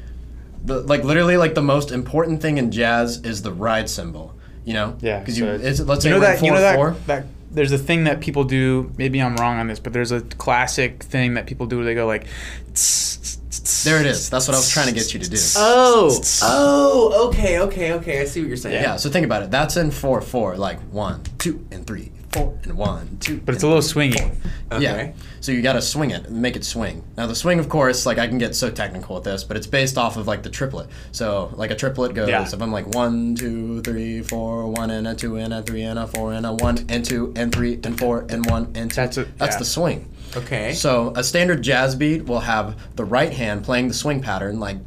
The, 0.65 0.81
like 0.81 1.03
literally, 1.03 1.37
like 1.37 1.53
the 1.53 1.61
most 1.61 1.91
important 1.91 2.41
thing 2.41 2.57
in 2.57 2.71
jazz 2.71 3.17
is 3.23 3.43
the 3.43 3.51
ride 3.53 3.89
cymbal. 3.89 4.33
You 4.65 4.73
know? 4.73 4.97
yeah. 5.01 5.19
Because 5.19 5.37
you, 5.39 5.45
so 5.45 5.53
it's, 5.53 5.79
let's 5.81 6.03
say 6.03 6.09
know 6.09 6.19
we're 6.19 6.25
in 6.25 6.31
that 6.39 6.45
you 6.45 6.51
know 6.51 6.57
four 6.57 6.61
that, 6.61 6.75
four. 6.75 6.91
that 7.07 7.25
there's 7.51 7.71
a 7.71 7.77
thing 7.77 8.03
that 8.05 8.21
people 8.21 8.43
do. 8.43 8.91
Maybe 8.97 9.21
I'm 9.21 9.35
wrong 9.35 9.59
on 9.59 9.67
this, 9.67 9.79
but 9.79 9.93
there's 9.93 10.11
a 10.11 10.21
classic 10.21 11.03
thing 11.03 11.33
that 11.35 11.47
people 11.47 11.65
do. 11.65 11.77
where 11.77 11.85
They 11.85 11.95
go 11.95 12.05
like. 12.05 12.27
There 13.83 13.99
it 13.99 14.05
is. 14.05 14.29
That's 14.29 14.47
what 14.47 14.55
I 14.55 14.57
was 14.57 14.69
trying 14.69 14.87
to 14.87 14.93
get 14.93 15.13
you 15.13 15.19
to 15.19 15.29
do. 15.29 15.37
Oh, 15.57 16.21
oh, 16.43 17.27
okay, 17.27 17.59
okay, 17.59 17.93
okay. 17.93 18.21
I 18.21 18.25
see 18.25 18.41
what 18.41 18.47
you're 18.47 18.57
saying. 18.57 18.81
Yeah. 18.81 18.95
So 18.97 19.09
think 19.09 19.25
about 19.25 19.43
it. 19.43 19.51
That's 19.51 19.77
in 19.77 19.91
four 19.91 20.21
four. 20.21 20.55
Like 20.57 20.79
one, 20.91 21.23
two, 21.37 21.65
and 21.71 21.85
three, 21.85 22.11
four, 22.31 22.57
and 22.63 22.77
one, 22.77 23.17
two. 23.19 23.37
But 23.41 23.55
it's 23.55 23.63
a 23.63 23.67
little 23.67 23.81
swingy. 23.81 24.35
Okay. 24.71 24.83
Yeah. 24.83 25.11
So 25.41 25.51
you 25.51 25.61
got 25.61 25.73
to 25.73 25.81
swing 25.81 26.11
it, 26.11 26.25
and 26.27 26.41
make 26.41 26.55
it 26.55 26.63
swing. 26.65 27.03
Now 27.17 27.25
the 27.27 27.35
swing, 27.35 27.59
of 27.59 27.69
course, 27.69 28.05
like 28.05 28.17
I 28.17 28.27
can 28.27 28.37
get 28.37 28.55
so 28.55 28.69
technical 28.69 29.15
with 29.15 29.23
this, 29.23 29.43
but 29.43 29.55
it's 29.57 29.67
based 29.67 29.97
off 29.97 30.17
of 30.17 30.27
like 30.27 30.43
the 30.43 30.49
triplet. 30.49 30.89
So 31.11 31.51
like 31.55 31.71
a 31.71 31.75
triplet 31.75 32.13
goes, 32.13 32.29
Yeah. 32.29 32.43
if 32.43 32.61
I'm 32.61 32.71
like 32.71 32.87
one, 32.87 33.35
two, 33.35 33.81
three, 33.81 34.21
four, 34.21 34.67
one 34.67 34.91
and 34.91 35.07
a 35.07 35.15
two 35.15 35.37
and 35.37 35.53
a 35.53 35.61
three 35.61 35.83
and 35.83 35.97
a 35.97 36.07
four 36.07 36.33
and 36.33 36.45
a 36.45 36.53
one 36.53 36.85
and 36.89 37.05
two 37.05 37.33
and 37.35 37.53
three 37.53 37.79
and 37.83 37.97
four 37.97 38.25
and 38.29 38.45
one 38.49 38.71
and 38.75 38.89
two. 38.91 38.95
That's 38.95 39.17
a- 39.17 39.25
That's 39.37 39.55
yeah. 39.55 39.59
the 39.59 39.65
swing. 39.65 40.13
Okay. 40.35 40.73
So 40.73 41.13
a 41.15 41.23
standard 41.23 41.61
jazz 41.61 41.95
beat 41.95 42.25
will 42.25 42.41
have 42.41 42.77
the 42.95 43.05
right 43.05 43.33
hand 43.33 43.63
playing 43.63 43.87
the 43.87 43.93
swing 43.93 44.21
pattern 44.21 44.59
like 44.59 44.77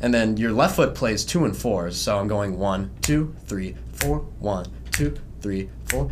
and 0.00 0.12
then 0.12 0.36
your 0.36 0.52
left 0.52 0.76
foot 0.76 0.94
plays 0.94 1.24
two 1.24 1.44
and 1.44 1.56
fours. 1.56 1.96
So 1.96 2.18
I'm 2.18 2.28
going 2.28 2.58
one, 2.58 2.90
two, 3.02 3.34
three, 3.46 3.76
four, 3.92 4.18
one, 4.38 4.66
two, 4.92 5.16
three, 5.40 5.70
four. 5.86 6.10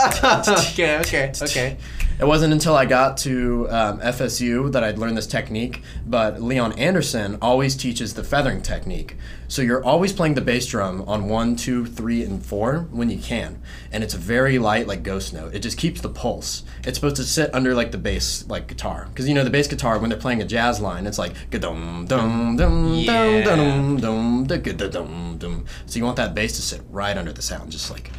okay, 0.70 0.98
okay, 0.98 1.32
okay. 1.42 1.76
It 2.20 2.26
wasn't 2.26 2.52
until 2.52 2.76
I 2.76 2.84
got 2.84 3.16
to 3.18 3.66
um, 3.70 4.00
FSU 4.00 4.70
that 4.72 4.84
I'd 4.84 4.98
learned 4.98 5.16
this 5.16 5.26
technique, 5.26 5.82
but 6.06 6.42
Leon 6.42 6.78
Anderson 6.78 7.38
always 7.40 7.74
teaches 7.74 8.12
the 8.12 8.22
feathering 8.22 8.60
technique. 8.60 9.16
So 9.48 9.62
you're 9.62 9.82
always 9.82 10.12
playing 10.12 10.34
the 10.34 10.42
bass 10.42 10.66
drum 10.66 11.02
on 11.08 11.30
one, 11.30 11.56
two, 11.56 11.86
three, 11.86 12.22
and 12.22 12.44
four 12.44 12.88
when 12.90 13.08
you 13.08 13.18
can. 13.18 13.62
And 13.90 14.04
it's 14.04 14.12
a 14.12 14.18
very 14.18 14.58
light, 14.58 14.86
like 14.86 15.02
ghost 15.02 15.32
note. 15.32 15.54
It 15.54 15.60
just 15.60 15.78
keeps 15.78 16.02
the 16.02 16.10
pulse. 16.10 16.62
It's 16.84 16.98
supposed 16.98 17.16
to 17.16 17.24
sit 17.24 17.54
under 17.54 17.74
like 17.74 17.90
the 17.90 17.98
bass, 17.98 18.46
like 18.48 18.66
guitar. 18.66 19.06
Because 19.08 19.26
you 19.26 19.34
know, 19.34 19.42
the 19.42 19.48
bass 19.48 19.66
guitar, 19.66 19.98
when 19.98 20.10
they're 20.10 20.18
playing 20.18 20.42
a 20.42 20.46
jazz 20.46 20.78
line, 20.78 21.06
it's 21.06 21.18
like 21.18 21.32
dum 21.50 22.04
dum 22.06 22.56
dum 22.56 23.04
dum 23.06 23.42
dum 23.42 24.46
dum 24.46 24.66
dum 24.90 25.38
dum. 25.38 25.64
So 25.86 25.98
you 25.98 26.04
want 26.04 26.16
that 26.16 26.34
bass 26.34 26.54
to 26.56 26.62
sit 26.62 26.82
right 26.90 27.16
under 27.16 27.32
the 27.32 27.42
sound, 27.42 27.72
just 27.72 27.90
like. 27.90 28.10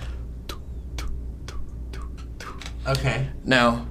Okay. 2.88 3.28
Now, 3.44 3.88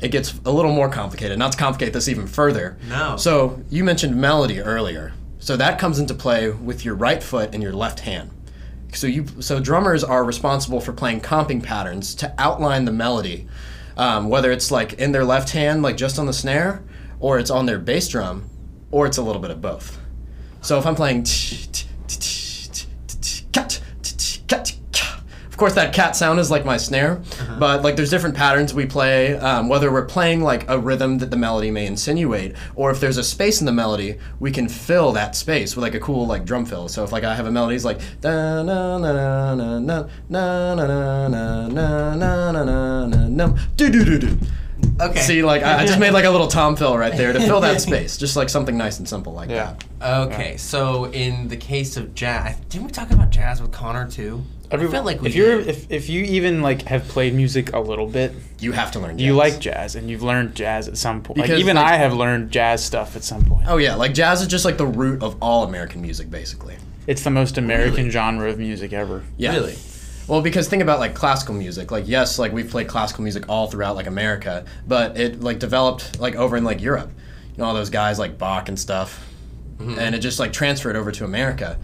it 0.00 0.08
gets 0.08 0.38
a 0.44 0.50
little 0.50 0.72
more 0.72 0.88
complicated. 0.88 1.38
Not 1.38 1.52
to 1.52 1.58
complicate 1.58 1.92
this 1.92 2.08
even 2.08 2.26
further. 2.26 2.78
No. 2.88 3.16
So, 3.16 3.62
you 3.68 3.84
mentioned 3.84 4.16
melody 4.16 4.60
earlier. 4.60 5.12
So 5.40 5.56
that 5.56 5.78
comes 5.78 5.98
into 5.98 6.14
play 6.14 6.50
with 6.50 6.84
your 6.84 6.94
right 6.94 7.22
foot 7.22 7.54
and 7.54 7.62
your 7.62 7.72
left 7.72 8.00
hand. 8.00 8.30
So 8.92 9.06
you 9.06 9.26
so 9.40 9.60
drummers 9.60 10.02
are 10.02 10.24
responsible 10.24 10.80
for 10.80 10.92
playing 10.92 11.20
comping 11.20 11.62
patterns 11.62 12.14
to 12.16 12.34
outline 12.38 12.86
the 12.86 12.92
melody, 12.92 13.46
um, 13.96 14.28
whether 14.28 14.50
it's 14.50 14.70
like 14.70 14.94
in 14.94 15.12
their 15.12 15.24
left 15.24 15.50
hand, 15.50 15.82
like 15.82 15.96
just 15.96 16.18
on 16.18 16.26
the 16.26 16.32
snare, 16.32 16.82
or 17.20 17.38
it's 17.38 17.50
on 17.50 17.66
their 17.66 17.78
bass 17.78 18.08
drum, 18.08 18.48
or 18.90 19.06
it's 19.06 19.18
a 19.18 19.22
little 19.22 19.42
bit 19.42 19.50
of 19.50 19.60
both. 19.60 19.98
So 20.62 20.78
if 20.78 20.86
I'm 20.86 20.94
playing 20.94 21.24
cat, 21.24 21.84
course 25.58 25.74
that 25.74 25.92
cat 25.92 26.16
sound 26.16 26.38
is 26.40 26.50
like 26.50 26.64
my 26.64 26.76
snare, 26.76 27.20
but 27.58 27.82
like 27.82 27.96
there's 27.96 28.10
different 28.10 28.34
patterns 28.36 28.72
we 28.72 28.86
play. 28.86 29.36
Um, 29.36 29.68
whether 29.68 29.92
we're 29.92 30.06
playing 30.06 30.42
like 30.42 30.68
a 30.70 30.78
rhythm 30.78 31.18
that 31.18 31.30
the 31.30 31.36
melody 31.36 31.70
may 31.70 31.86
insinuate, 31.86 32.54
or 32.76 32.90
if 32.90 33.00
there's 33.00 33.18
a 33.18 33.24
space 33.24 33.60
in 33.60 33.66
the 33.66 33.72
melody, 33.72 34.16
we 34.40 34.50
can 34.50 34.68
fill 34.68 35.12
that 35.12 35.36
space 35.36 35.76
with 35.76 35.82
like 35.82 35.94
a 35.94 36.00
cool 36.00 36.26
like 36.26 36.44
drum 36.44 36.64
fill. 36.64 36.88
So 36.88 37.04
if 37.04 37.12
like 37.12 37.24
I 37.24 37.34
have 37.34 37.46
a 37.46 37.50
melody, 37.50 37.76
it's 37.76 37.84
like 37.84 38.00
da 38.20 38.62
na 38.62 38.98
na 38.98 39.12
na 39.12 39.54
na 39.54 39.78
na 39.78 40.08
na 40.28 40.74
na 40.74 41.28
na 41.28 41.28
na 41.28 41.68
na 41.68 42.14
na 42.14 42.52
na 42.52 43.06
na 43.06 43.28
na 43.28 43.58
do 43.76 43.90
do 43.90 44.04
do 44.04 44.18
do. 44.18 44.38
Okay. 45.00 45.20
See, 45.20 45.42
like 45.42 45.62
I, 45.64 45.82
I 45.82 45.86
just 45.86 45.98
made 45.98 46.12
like 46.12 46.24
a 46.24 46.30
little 46.30 46.46
tom 46.46 46.76
fill 46.76 46.96
right 46.96 47.16
there 47.16 47.32
to 47.32 47.40
fill 47.40 47.60
that 47.62 47.80
space, 47.80 48.16
just 48.16 48.36
like 48.36 48.48
something 48.48 48.76
nice 48.76 48.98
and 49.00 49.08
simple 49.08 49.32
like 49.32 49.50
Yeah. 49.50 49.74
that. 50.00 50.26
Okay, 50.32 50.56
so 50.56 51.06
in 51.06 51.48
the 51.48 51.56
case 51.56 51.96
of 51.96 52.14
jazz, 52.14 52.56
didn't 52.68 52.86
we 52.86 52.92
talk 52.92 53.10
about 53.10 53.30
jazz 53.30 53.60
with 53.60 53.72
Connor 53.72 54.08
too? 54.08 54.44
I 54.70 54.86
felt 54.86 55.06
like 55.06 55.20
we 55.22 55.28
if 55.28 55.34
you're 55.34 55.58
did. 55.58 55.68
if, 55.68 55.90
if 55.90 56.08
you 56.08 56.22
even 56.24 56.60
like 56.62 56.82
have 56.82 57.08
played 57.08 57.34
music 57.34 57.72
a 57.72 57.80
little 57.80 58.06
bit, 58.06 58.32
You 58.60 58.72
have 58.72 58.90
to 58.92 58.98
learn. 58.98 59.16
Jazz. 59.18 59.26
You 59.26 59.34
like 59.34 59.58
jazz 59.60 59.94
and 59.96 60.10
you've 60.10 60.22
learned 60.22 60.54
jazz 60.54 60.88
at 60.88 60.98
some 60.98 61.22
point. 61.22 61.38
Like 61.38 61.50
even 61.50 61.76
like- 61.76 61.86
I 61.86 61.96
have 61.96 62.12
learned 62.12 62.50
jazz 62.50 62.84
stuff 62.84 63.16
at 63.16 63.24
some 63.24 63.44
point. 63.44 63.66
Oh 63.68 63.78
yeah, 63.78 63.94
like 63.94 64.14
jazz 64.14 64.42
is 64.42 64.48
just 64.48 64.64
like 64.64 64.76
the 64.76 64.86
root 64.86 65.22
of 65.22 65.36
all 65.40 65.64
American 65.64 66.02
music, 66.02 66.30
basically. 66.30 66.76
It's 67.06 67.22
the 67.22 67.30
most 67.30 67.56
American 67.56 67.94
Really? 67.96 68.10
genre 68.10 68.50
of 68.50 68.58
music 68.58 68.92
ever. 68.92 69.24
Yeah. 69.38 69.52
Really? 69.54 69.76
Well, 70.26 70.42
because 70.42 70.68
think 70.68 70.82
about 70.82 70.98
like 71.00 71.14
classical 71.14 71.54
music. 71.54 71.90
Like 71.90 72.06
yes, 72.06 72.38
like 72.38 72.52
we've 72.52 72.68
played 72.68 72.86
classical 72.88 73.22
music 73.22 73.48
all 73.48 73.68
throughout 73.68 73.96
like 73.96 74.06
America, 74.06 74.66
but 74.86 75.16
it 75.18 75.40
like 75.40 75.58
developed 75.58 76.20
like 76.20 76.34
over 76.34 76.56
in 76.58 76.64
like 76.64 76.82
Europe. 76.82 77.10
You 77.56 77.62
know 77.62 77.64
all 77.64 77.74
those 77.74 77.88
guys 77.88 78.18
like 78.18 78.36
Bach 78.36 78.68
and 78.68 78.78
stuff, 78.78 79.26
mm-hmm. 79.78 79.98
and 79.98 80.14
it 80.14 80.18
just 80.18 80.38
like 80.38 80.52
transferred 80.52 80.96
over 80.96 81.10
to 81.12 81.24
America. 81.24 81.78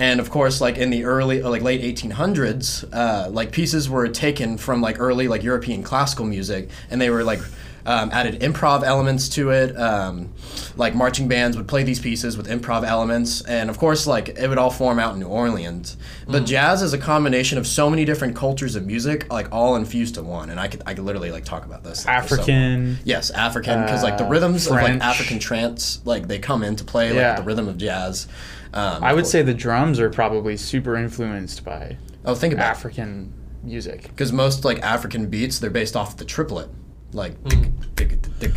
And 0.00 0.18
of 0.18 0.30
course, 0.30 0.60
like 0.62 0.78
in 0.78 0.88
the 0.90 1.04
early, 1.04 1.42
like 1.42 1.62
late 1.62 1.82
1800s, 1.82 2.88
uh, 2.92 3.28
like 3.30 3.52
pieces 3.52 3.88
were 3.88 4.08
taken 4.08 4.56
from 4.56 4.80
like 4.80 4.98
early 4.98 5.28
like 5.28 5.42
European 5.42 5.82
classical 5.82 6.24
music, 6.24 6.70
and 6.90 6.98
they 7.00 7.10
were 7.10 7.22
like 7.22 7.40
um, 7.86 8.10
added 8.12 8.40
improv 8.40 8.82
elements 8.82 9.28
to 9.30 9.50
it. 9.50 9.76
Um, 9.78 10.32
like 10.76 10.94
marching 10.94 11.28
bands 11.28 11.56
would 11.56 11.68
play 11.68 11.82
these 11.82 12.00
pieces 12.00 12.36
with 12.36 12.48
improv 12.48 12.82
elements, 12.84 13.42
and 13.42 13.68
of 13.68 13.76
course, 13.78 14.06
like 14.06 14.30
it 14.30 14.48
would 14.48 14.56
all 14.56 14.70
form 14.70 14.98
out 14.98 15.12
in 15.14 15.20
New 15.20 15.26
Orleans. 15.26 15.98
But 16.26 16.46
jazz 16.46 16.80
is 16.80 16.92
a 16.94 16.98
combination 16.98 17.58
of 17.58 17.66
so 17.66 17.90
many 17.90 18.04
different 18.06 18.34
cultures 18.36 18.76
of 18.76 18.86
music, 18.86 19.30
like 19.30 19.48
all 19.52 19.76
infused 19.76 20.14
to 20.14 20.22
one. 20.22 20.48
And 20.48 20.58
I 20.58 20.68
could, 20.68 20.82
I 20.86 20.94
could 20.94 21.04
literally 21.04 21.30
like 21.30 21.44
talk 21.44 21.66
about 21.66 21.84
this. 21.84 22.06
like, 22.06 22.22
for 22.22 22.36
so. 22.36 22.42
African. 22.42 22.98
Yes, 23.04 23.30
African, 23.30 23.82
because 23.82 24.02
like 24.02 24.16
the 24.16 24.24
Uh, 24.24 24.28
rhythms 24.30 24.66
of 24.66 24.72
like 24.72 25.00
African 25.02 25.38
trance, 25.38 26.00
like 26.06 26.26
they 26.28 26.38
come 26.38 26.62
into 26.62 26.84
play, 26.84 27.08
like 27.08 27.16
Yeah. 27.16 27.36
the 27.36 27.42
rhythm 27.42 27.68
of 27.68 27.76
jazz. 27.76 28.26
Um, 28.72 29.02
I 29.02 29.12
would 29.12 29.26
say 29.26 29.42
the 29.42 29.54
drums 29.54 29.98
are 29.98 30.10
probably 30.10 30.56
super 30.56 30.96
influenced 30.96 31.64
by 31.64 31.96
Oh, 32.24 32.34
think 32.34 32.52
about 32.54 32.66
it. 32.68 32.70
African 32.70 33.32
music. 33.62 34.02
Because 34.02 34.32
most 34.32 34.64
like 34.64 34.80
African 34.82 35.26
beats, 35.26 35.58
they're 35.58 35.70
based 35.70 35.96
off 35.96 36.16
the 36.16 36.24
triplet. 36.24 36.68
Like, 37.12 37.34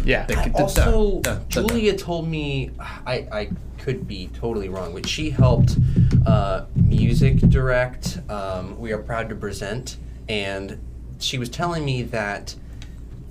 Yeah. 0.03 0.27
Also, 0.53 1.21
Julia 1.47 1.95
told 1.97 2.27
me 2.27 2.71
I, 2.79 3.27
I 3.31 3.49
could 3.79 4.07
be 4.07 4.27
totally 4.33 4.69
wrong, 4.69 4.93
but 4.93 5.07
she 5.07 5.29
helped 5.31 5.77
uh, 6.25 6.65
music 6.75 7.37
direct. 7.37 8.19
Um, 8.29 8.79
we 8.79 8.91
are 8.93 8.99
proud 8.99 9.29
to 9.29 9.35
present, 9.35 9.97
and 10.29 10.79
she 11.19 11.37
was 11.37 11.49
telling 11.49 11.83
me 11.83 12.03
that 12.03 12.55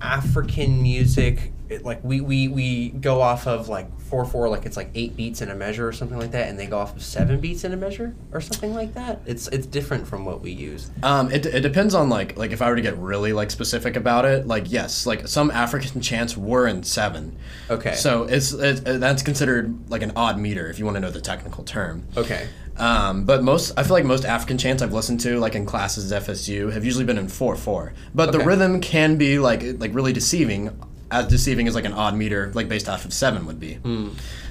African 0.00 0.82
music, 0.82 1.52
it, 1.72 1.84
like 1.84 2.02
we, 2.04 2.20
we 2.20 2.48
we 2.48 2.90
go 2.90 3.20
off 3.20 3.46
of 3.46 3.68
like 3.68 4.00
four 4.00 4.24
four, 4.24 4.48
like 4.48 4.66
it's 4.66 4.76
like 4.76 4.90
eight 4.94 5.16
beats 5.16 5.42
in 5.42 5.50
a 5.50 5.54
measure 5.54 5.86
or 5.86 5.92
something 5.92 6.18
like 6.18 6.32
that, 6.32 6.48
and 6.48 6.58
they 6.58 6.66
go 6.66 6.78
off 6.78 6.94
of 6.94 7.02
seven 7.02 7.40
beats 7.40 7.64
in 7.64 7.72
a 7.72 7.76
measure 7.76 8.14
or 8.32 8.40
something 8.40 8.74
like 8.74 8.94
that. 8.94 9.20
It's 9.26 9.48
it's 9.48 9.66
different 9.66 10.06
from 10.06 10.24
what 10.24 10.40
we 10.40 10.52
use. 10.52 10.90
Um, 11.02 11.30
it, 11.30 11.46
it 11.46 11.60
depends 11.60 11.94
on 11.94 12.08
like 12.08 12.36
like 12.36 12.52
if 12.52 12.62
I 12.62 12.68
were 12.68 12.76
to 12.76 12.82
get 12.82 12.96
really 12.98 13.32
like 13.32 13.50
specific 13.50 13.96
about 13.96 14.24
it, 14.24 14.46
like 14.46 14.70
yes, 14.70 15.06
like 15.06 15.26
some 15.28 15.50
African 15.50 16.00
chants 16.00 16.36
were 16.36 16.66
in 16.66 16.82
seven. 16.82 17.36
Okay. 17.70 17.94
So 17.94 18.24
it's, 18.24 18.52
it's 18.52 18.80
that's 18.80 19.22
considered 19.22 19.90
like 19.90 20.02
an 20.02 20.12
odd 20.16 20.38
meter 20.38 20.68
if 20.68 20.78
you 20.78 20.84
want 20.84 20.96
to 20.96 21.00
know 21.00 21.10
the 21.10 21.20
technical 21.20 21.64
term. 21.64 22.06
Okay. 22.16 22.48
Um, 22.76 23.24
but 23.24 23.42
most, 23.42 23.72
I 23.76 23.82
feel 23.82 23.92
like 23.92 24.04
most 24.04 24.24
African 24.24 24.58
chants 24.58 24.82
I've 24.82 24.92
listened 24.92 25.20
to, 25.20 25.38
like 25.38 25.54
in 25.54 25.66
classes 25.66 26.10
at 26.10 26.22
FSU, 26.22 26.72
have 26.72 26.84
usually 26.84 27.04
been 27.04 27.18
in 27.18 27.28
four 27.28 27.56
four. 27.56 27.92
But 28.14 28.32
the 28.32 28.40
rhythm 28.40 28.80
can 28.80 29.16
be 29.16 29.38
like 29.38 29.62
like 29.78 29.94
really 29.94 30.12
deceiving, 30.12 30.70
as 31.12 31.28
deceiving 31.28 31.68
as 31.68 31.74
like 31.74 31.84
an 31.84 31.92
odd 31.92 32.14
meter, 32.16 32.50
like 32.54 32.68
based 32.68 32.88
off 32.88 33.04
of 33.04 33.12
seven 33.12 33.46
would 33.46 33.60
be. 33.60 33.78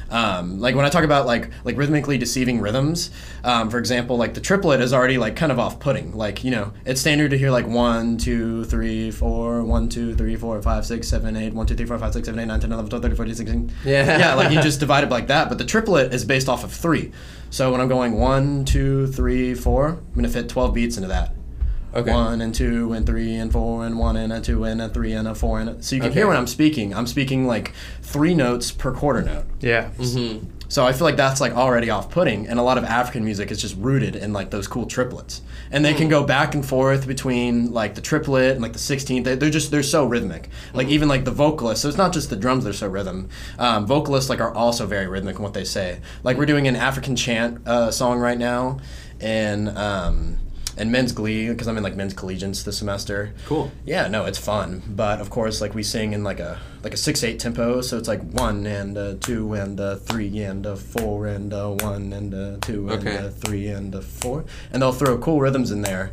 Um, 0.09 0.59
like 0.59 0.75
when 0.75 0.83
I 0.83 0.89
talk 0.89 1.05
about 1.05 1.25
like 1.25 1.51
like 1.63 1.77
rhythmically 1.77 2.17
deceiving 2.17 2.59
rhythms, 2.59 3.11
um, 3.45 3.69
for 3.69 3.77
example, 3.79 4.17
like 4.17 4.33
the 4.33 4.41
triplet 4.41 4.81
is 4.81 4.91
already 4.93 5.17
like 5.17 5.37
kind 5.37 5.53
of 5.53 5.59
off-putting. 5.59 6.17
Like 6.17 6.43
you 6.43 6.51
know, 6.51 6.73
it's 6.85 6.99
standard 6.99 7.31
to 7.31 7.37
hear 7.37 7.49
like 7.49 7.65
one, 7.65 8.17
two, 8.17 8.65
three, 8.65 9.09
four, 9.09 9.63
one, 9.63 9.87
two, 9.87 10.13
three, 10.13 10.35
four, 10.35 10.61
five, 10.61 10.85
six, 10.85 11.07
seven, 11.07 11.37
eight, 11.37 11.53
one, 11.53 11.65
two, 11.65 11.75
three, 11.75 11.85
four, 11.85 11.97
five, 11.97 12.11
six, 12.11 12.25
seven, 12.25 12.41
eight, 12.41 12.45
nine, 12.45 12.59
ten, 12.59 12.73
eleven, 12.73 12.89
twelve, 12.89 13.01
thirteen, 13.03 13.15
fourteen, 13.15 13.35
sixteen. 13.35 13.71
Yeah. 13.85 14.17
yeah, 14.19 14.33
like 14.33 14.51
you 14.51 14.61
just 14.69 14.81
divide 14.81 15.05
it 15.05 15.09
like 15.09 15.27
that. 15.27 15.47
But 15.47 15.57
the 15.59 15.65
triplet 15.65 16.13
is 16.13 16.25
based 16.25 16.49
off 16.49 16.65
of 16.65 16.73
three. 16.73 17.13
So 17.49 17.71
when 17.71 17.79
I'm 17.79 17.87
going 17.87 18.19
one, 18.19 18.65
two, 18.65 19.07
three, 19.07 19.53
four, 19.55 19.87
I'm 19.91 20.13
gonna 20.13 20.27
fit 20.27 20.49
twelve 20.49 20.73
beats 20.73 20.97
into 20.97 21.07
that. 21.07 21.33
Okay. 21.93 22.11
One 22.13 22.39
and 22.41 22.55
two 22.55 22.93
and 22.93 23.05
three 23.05 23.35
and 23.35 23.51
four 23.51 23.85
and 23.85 23.99
one 23.99 24.15
and 24.15 24.31
a 24.31 24.39
two 24.39 24.63
and 24.63 24.81
a 24.81 24.87
three 24.89 25.11
and 25.13 25.27
a 25.27 25.35
four 25.35 25.59
and 25.59 25.69
a, 25.69 25.83
so 25.83 25.95
you 25.95 26.01
can 26.01 26.11
Okay. 26.11 26.19
hear 26.19 26.27
when 26.27 26.37
I'm 26.37 26.47
speaking. 26.47 26.93
I'm 26.95 27.07
speaking 27.07 27.45
like 27.47 27.73
three 28.01 28.33
notes 28.33 28.71
per 28.71 28.93
quarter 28.93 29.21
note. 29.21 29.45
Yeah. 29.59 29.89
Mm-hmm. 29.97 30.45
So 30.69 30.85
I 30.87 30.93
feel 30.93 31.03
like 31.03 31.17
that's 31.17 31.41
like 31.41 31.53
already 31.53 31.89
off-putting, 31.89 32.47
and 32.47 32.57
a 32.57 32.61
lot 32.63 32.77
of 32.77 32.85
African 32.85 33.25
music 33.25 33.51
is 33.51 33.59
just 33.59 33.75
rooted 33.75 34.15
in 34.15 34.31
like 34.31 34.51
those 34.51 34.67
cool 34.69 34.85
triplets, 34.85 35.41
and 35.69 35.83
they 35.83 35.93
can 35.93 36.07
go 36.07 36.23
back 36.23 36.55
and 36.55 36.65
forth 36.65 37.05
between 37.07 37.73
like 37.73 37.95
the 37.95 37.99
triplet 37.99 38.53
and 38.53 38.61
like 38.61 38.71
the 38.71 38.79
sixteenth. 38.79 39.25
They, 39.25 39.35
they're 39.35 39.49
just 39.49 39.69
they're 39.69 39.83
so 39.83 40.05
rhythmic. 40.05 40.47
Like 40.73 40.87
even 40.87 41.09
like 41.09 41.25
the 41.25 41.31
vocalists, 41.31 41.81
so 41.81 41.89
it's 41.89 41.97
not 41.97 42.13
just 42.13 42.29
the 42.29 42.37
drums 42.37 42.63
that 42.63 42.69
are 42.69 42.73
so 42.73 42.87
rhythm. 42.87 43.27
Um, 43.59 43.85
vocalists 43.85 44.29
like 44.29 44.39
are 44.39 44.53
also 44.53 44.85
very 44.85 45.07
rhythmic 45.07 45.35
in 45.35 45.43
what 45.43 45.53
they 45.53 45.65
say. 45.65 45.99
Like 46.23 46.37
we're 46.37 46.45
doing 46.45 46.69
an 46.69 46.77
African 46.77 47.17
chant 47.17 47.67
uh, 47.67 47.91
song 47.91 48.19
right 48.19 48.37
now, 48.37 48.79
and 49.19 49.77
um, 49.77 50.37
and 50.77 50.91
men's 50.91 51.11
glee 51.11 51.49
because 51.49 51.67
I'm 51.67 51.77
in 51.77 51.83
like 51.83 51.95
men's 51.95 52.13
collegians 52.13 52.63
this 52.63 52.77
semester. 52.77 53.33
Cool. 53.45 53.71
Yeah, 53.85 54.07
no, 54.07 54.25
it's 54.25 54.37
fun, 54.39 54.81
but 54.87 55.19
of 55.19 55.29
course, 55.29 55.61
like 55.61 55.73
we 55.75 55.83
sing 55.83 56.13
in 56.13 56.23
like 56.23 56.39
a 56.39 56.59
like 56.83 56.93
a 56.93 56.97
six 56.97 57.23
eight 57.23 57.39
tempo, 57.39 57.81
so 57.81 57.97
it's 57.97 58.07
like 58.07 58.21
one 58.31 58.65
and 58.65 58.97
a 58.97 59.15
two 59.15 59.53
and 59.53 59.79
a 59.79 59.97
three 59.97 60.41
and 60.41 60.65
a 60.65 60.75
four 60.75 61.27
and 61.27 61.51
a 61.53 61.71
one 61.71 62.13
and 62.13 62.33
a 62.33 62.57
two 62.61 62.89
and 62.89 63.07
Okay. 63.07 63.15
a 63.25 63.29
three 63.29 63.67
and 63.67 63.93
a 63.93 64.01
four, 64.01 64.45
and 64.71 64.81
they'll 64.81 64.91
throw 64.93 65.17
cool 65.17 65.39
rhythms 65.39 65.71
in 65.71 65.81
there 65.81 66.11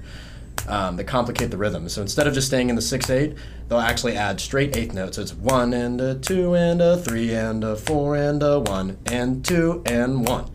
um, 0.67 0.97
that 0.97 1.05
complicate 1.05 1.51
the 1.51 1.57
rhythm. 1.57 1.89
So 1.89 2.03
instead 2.03 2.27
of 2.27 2.35
just 2.35 2.49
staying 2.49 2.69
in 2.69 2.77
the 2.77 2.83
six 2.83 3.09
eight, 3.09 3.35
they'll 3.69 3.79
actually 3.79 4.17
add 4.17 4.41
straight 4.41 4.77
eighth 4.77 4.93
notes. 4.93 5.17
So 5.17 5.23
it's 5.23 5.33
one 5.33 5.73
and 5.73 6.01
a 6.01 6.17
two 6.17 6.55
and 6.55 6.83
a 6.83 6.99
three 6.99 7.33
and 7.35 7.65
a 7.65 7.77
four 7.77 8.17
and 8.17 8.43
a 8.43 8.61
one 8.61 8.99
and 9.07 9.43
two 9.45 9.83
and 9.87 10.27
one. 10.27 10.51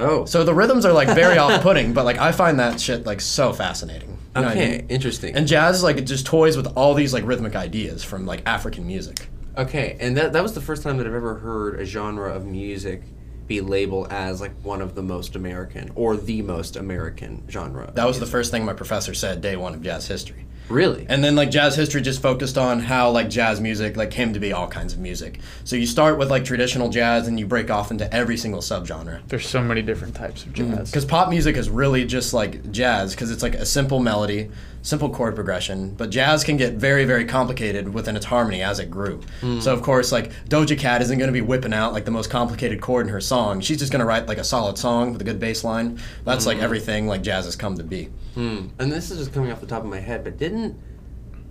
Oh. 0.00 0.24
So 0.24 0.44
the 0.44 0.54
rhythms 0.54 0.84
are 0.84 0.92
like 0.92 1.08
very 1.08 1.38
off 1.38 1.62
putting, 1.62 1.92
but 1.92 2.04
like 2.04 2.18
I 2.18 2.32
find 2.32 2.58
that 2.58 2.80
shit 2.80 3.06
like 3.06 3.20
so 3.20 3.52
fascinating. 3.52 4.10
You 4.10 4.42
know 4.42 4.48
what 4.48 4.56
I 4.56 4.60
okay. 4.60 4.70
mean? 4.78 4.86
Interesting. 4.88 5.34
And 5.34 5.46
jazz 5.46 5.76
is 5.76 5.82
like 5.82 5.96
it 5.96 6.02
just 6.02 6.26
toys 6.26 6.56
with 6.56 6.66
all 6.76 6.94
these 6.94 7.12
like 7.12 7.24
rhythmic 7.24 7.56
ideas 7.56 8.04
from 8.04 8.26
like 8.26 8.42
African 8.46 8.86
music. 8.86 9.28
Okay, 9.56 9.96
and 10.00 10.16
that 10.16 10.32
that 10.32 10.42
was 10.42 10.54
the 10.54 10.60
first 10.60 10.82
time 10.82 10.96
that 10.98 11.06
I've 11.06 11.14
ever 11.14 11.34
heard 11.34 11.80
a 11.80 11.84
genre 11.84 12.32
of 12.32 12.46
music 12.46 13.02
be 13.46 13.60
labeled 13.60 14.06
as 14.10 14.40
like 14.40 14.52
one 14.62 14.80
of 14.80 14.94
the 14.94 15.02
most 15.02 15.34
American 15.34 15.90
or 15.96 16.16
the 16.16 16.40
most 16.40 16.76
American 16.76 17.42
genre. 17.50 17.90
That 17.94 18.06
was 18.06 18.20
the 18.20 18.26
first 18.26 18.52
thing 18.52 18.64
my 18.64 18.72
professor 18.72 19.12
said 19.12 19.40
day 19.40 19.56
one 19.56 19.74
of 19.74 19.82
jazz 19.82 20.06
history. 20.06 20.46
Really. 20.70 21.06
And 21.08 21.22
then 21.22 21.36
like 21.36 21.50
jazz 21.50 21.76
history 21.76 22.00
just 22.00 22.22
focused 22.22 22.56
on 22.56 22.80
how 22.80 23.10
like 23.10 23.28
jazz 23.28 23.60
music 23.60 23.96
like 23.96 24.10
came 24.10 24.32
to 24.32 24.40
be 24.40 24.52
all 24.52 24.68
kinds 24.68 24.92
of 24.92 24.98
music. 24.98 25.40
So 25.64 25.76
you 25.76 25.86
start 25.86 26.18
with 26.18 26.30
like 26.30 26.44
traditional 26.44 26.88
jazz 26.88 27.28
and 27.28 27.38
you 27.38 27.46
break 27.46 27.70
off 27.70 27.90
into 27.90 28.12
every 28.14 28.36
single 28.36 28.60
subgenre. 28.60 29.20
There's 29.28 29.48
so 29.48 29.62
many 29.62 29.82
different 29.82 30.14
types 30.14 30.44
of 30.44 30.52
mm-hmm. 30.52 30.76
jazz. 30.76 30.90
Because 30.90 31.04
pop 31.04 31.28
music 31.28 31.56
is 31.56 31.68
really 31.68 32.04
just 32.04 32.32
like 32.32 32.70
jazz, 32.70 33.14
because 33.14 33.30
it's 33.30 33.42
like 33.42 33.54
a 33.54 33.66
simple 33.66 34.00
melody, 34.00 34.50
simple 34.82 35.10
chord 35.10 35.34
progression. 35.34 35.94
But 35.94 36.10
jazz 36.10 36.44
can 36.44 36.56
get 36.56 36.74
very, 36.74 37.04
very 37.04 37.24
complicated 37.24 37.92
within 37.92 38.16
its 38.16 38.24
harmony 38.24 38.62
as 38.62 38.78
it 38.78 38.90
grew. 38.90 39.20
So 39.60 39.72
of 39.72 39.82
course, 39.82 40.12
like 40.12 40.32
Doja 40.46 40.78
Cat 40.78 41.02
isn't 41.02 41.18
going 41.18 41.28
to 41.28 41.32
be 41.32 41.40
whipping 41.40 41.74
out 41.74 41.92
like 41.92 42.04
the 42.04 42.10
most 42.10 42.30
complicated 42.30 42.80
chord 42.80 43.06
in 43.06 43.12
her 43.12 43.20
song. 43.20 43.60
She's 43.60 43.78
just 43.78 43.92
going 43.92 44.00
to 44.00 44.06
write 44.06 44.26
like 44.26 44.38
a 44.38 44.44
solid 44.44 44.78
song 44.78 45.12
with 45.12 45.20
a 45.20 45.24
good 45.24 45.38
bass 45.38 45.64
line. 45.64 45.98
That's 46.24 46.46
like 46.46 46.58
everything 46.58 47.06
like 47.06 47.22
jazz 47.22 47.44
has 47.44 47.56
come 47.56 47.76
to 47.76 47.84
be. 47.84 48.08
Hmm. 48.34 48.68
And 48.78 48.90
this 48.90 49.10
is 49.10 49.18
just 49.18 49.32
coming 49.32 49.50
off 49.50 49.60
the 49.60 49.66
top 49.66 49.82
of 49.82 49.90
my 49.90 50.00
head, 50.00 50.24
but 50.24 50.38
didn't 50.38 50.78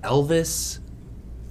Elvis 0.02 0.80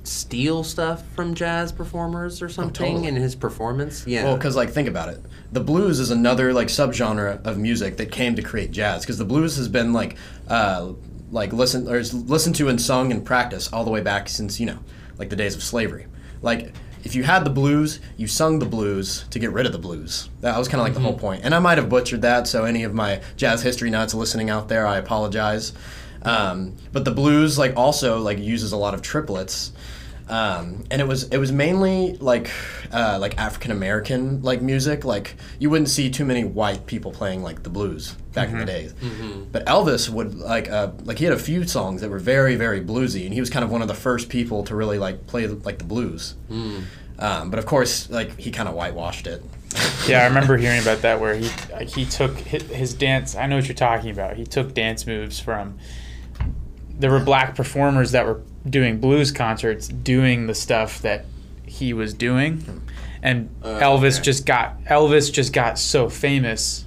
steal 0.05 0.65
stuff 0.65 1.07
from 1.15 1.35
jazz 1.35 1.71
performers 1.71 2.41
or 2.41 2.49
something 2.49 2.73
totally. 2.73 3.09
in 3.09 3.17
his 3.17 3.35
performance? 3.35 4.07
Yeah. 4.07 4.25
Well, 4.25 4.37
because 4.37 4.57
like 4.57 4.71
think 4.71 4.89
about 4.89 5.11
it, 5.11 5.21
the 5.53 5.61
blues 5.61 6.01
is 6.01 6.11
another 6.11 6.53
like 6.53 6.69
subgenre 6.69 7.45
of 7.45 7.59
music 7.59 7.99
that 7.99 8.11
came 8.11 8.35
to 8.37 8.43
create 8.43 8.71
jazz. 8.71 9.03
Because 9.03 9.19
the 9.19 9.25
blues 9.25 9.57
has 9.57 9.69
been 9.69 9.93
like, 9.93 10.17
uh, 10.49 10.93
like 11.31 11.53
listen 11.53 11.89
or 11.89 12.01
listened 12.01 12.57
to 12.57 12.69
and 12.69 12.81
sung 12.81 13.13
and 13.13 13.25
practiced 13.25 13.73
all 13.73 13.85
the 13.85 13.91
way 13.91 14.01
back 14.01 14.29
since 14.29 14.59
you 14.59 14.67
know, 14.67 14.79
like 15.19 15.31
the 15.31 15.37
days 15.37 15.55
of 15.55 15.63
slavery. 15.63 16.07
Like 16.43 16.73
if 17.05 17.15
you 17.15 17.23
had 17.23 17.45
the 17.45 17.51
blues, 17.51 18.01
you 18.17 18.27
sung 18.27 18.59
the 18.59 18.67
blues 18.67 19.25
to 19.31 19.39
get 19.39 19.53
rid 19.53 19.67
of 19.67 19.73
the 19.73 19.79
blues. 19.79 20.29
That 20.41 20.59
was 20.59 20.69
kind 20.69 20.81
of 20.81 20.87
like 20.87 20.95
the 20.95 21.01
whole 21.01 21.19
point. 21.19 21.43
And 21.45 21.55
I 21.55 21.59
might 21.59 21.79
have 21.79 21.89
butchered 21.89 22.23
that, 22.23 22.47
so 22.47 22.65
any 22.65 22.85
of 22.85 22.95
my 22.95 23.21
jazz 23.37 23.63
history 23.63 23.91
nuts 23.91 24.15
listening 24.15 24.51
out 24.51 24.69
there, 24.69 24.87
I 24.87 24.99
apologize. 24.99 25.73
Um, 26.23 26.75
but 26.93 27.05
the 27.05 27.13
blues 27.13 27.59
like 27.59 27.77
also 27.77 28.19
like 28.19 28.39
uses 28.39 28.73
a 28.73 28.77
lot 28.77 28.95
of 28.95 29.03
triplets 29.03 29.73
um, 30.29 30.85
and 30.91 31.01
it 31.01 31.09
was 31.09 31.25
it 31.25 31.39
was 31.39 31.51
mainly 31.53 32.17
like 32.19 32.51
uh, 32.93 33.19
like 33.21 33.39
African 33.39 33.71
American 33.71 34.43
like 34.43 34.61
music. 34.61 35.05
Like 35.05 35.37
you 35.59 35.71
wouldn't 35.71 35.89
see 35.89 36.11
too 36.11 36.25
many 36.25 36.45
white 36.45 36.87
people 36.87 37.13
playing 37.13 37.43
like 37.43 37.63
the 37.63 37.71
blues 37.71 38.13
back 38.35 38.51
in 38.51 38.59
the 38.59 38.65
days. 38.67 38.95
But 39.51 39.65
Elvis 39.67 40.09
would 40.11 40.35
like 40.37 40.71
uh, 40.71 40.91
like 41.05 41.19
he 41.19 41.25
had 41.25 41.33
a 41.35 41.39
few 41.39 41.67
songs 41.67 42.03
that 42.03 42.11
were 42.11 42.19
very 42.19 42.57
very 42.57 42.81
bluesy, 42.81 43.25
and 43.25 43.33
he 43.33 43.41
was 43.41 43.49
kind 43.51 43.65
of 43.65 43.71
one 43.71 43.81
of 43.83 43.89
the 43.89 43.95
first 43.95 44.29
people 44.29 44.65
to 44.65 44.75
really 44.77 44.99
like 44.99 45.27
play 45.27 45.47
like 45.47 45.79
the 45.79 45.85
blues. 45.85 46.35
Um, 47.21 47.51
but 47.51 47.59
of 47.59 47.67
course, 47.67 48.09
like 48.11 48.39
he 48.39 48.51
kind 48.51 48.69
of 48.69 48.75
whitewashed 48.75 49.27
it. 49.27 49.43
Yeah, 50.07 50.23
I 50.23 50.27
remember 50.27 50.57
hearing 50.65 50.81
about 50.81 51.03
that 51.03 51.21
where 51.21 51.35
he 51.35 51.51
like, 51.73 51.89
he 51.89 52.05
took 52.05 52.37
his 52.37 52.95
dance. 52.95 53.35
I 53.35 53.47
know 53.47 53.57
what 53.57 53.67
you're 53.67 53.75
talking 53.75 54.11
about. 54.11 54.37
He 54.37 54.45
took 54.45 54.75
dance 54.75 55.07
moves 55.07 55.41
from. 55.41 55.79
There 56.91 57.11
were 57.11 57.21
black 57.21 57.55
performers 57.55 58.13
that 58.13 58.27
were 58.27 58.41
doing 58.69 58.99
blues 59.01 59.33
concerts, 59.33 59.89
doing 59.89 60.47
the 60.47 60.55
stuff 60.55 61.01
that 61.03 61.25
he 61.67 61.93
was 61.93 62.15
doing, 62.15 62.83
and 63.23 63.49
Uh, 63.63 63.79
Elvis 63.81 64.15
okay. 64.17 64.23
just 64.23 64.47
got 64.47 64.83
Elvis 64.85 65.33
just 65.33 65.53
got 65.53 65.79
so 65.79 66.09
famous 66.09 66.85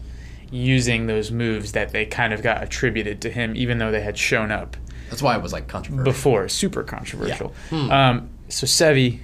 using 0.52 1.08
those 1.08 1.32
moves 1.32 1.72
that 1.74 1.92
they 1.92 2.06
kind 2.06 2.34
of 2.34 2.42
got 2.44 2.62
attributed 2.64 3.22
to 3.22 3.30
him, 3.30 3.54
even 3.56 3.78
though 3.78 3.92
they 3.92 4.02
had 4.02 4.18
shown 4.18 4.52
up 4.52 4.76
That's 5.10 5.22
why 5.22 5.36
it 5.36 5.42
was 5.42 5.54
like 5.54 5.68
controversial. 5.68 6.04
before. 6.12 6.50
Super 6.50 6.84
controversial. 6.84 7.54
Um, 7.72 8.30
so 8.50 8.66
Seve, 8.68 9.20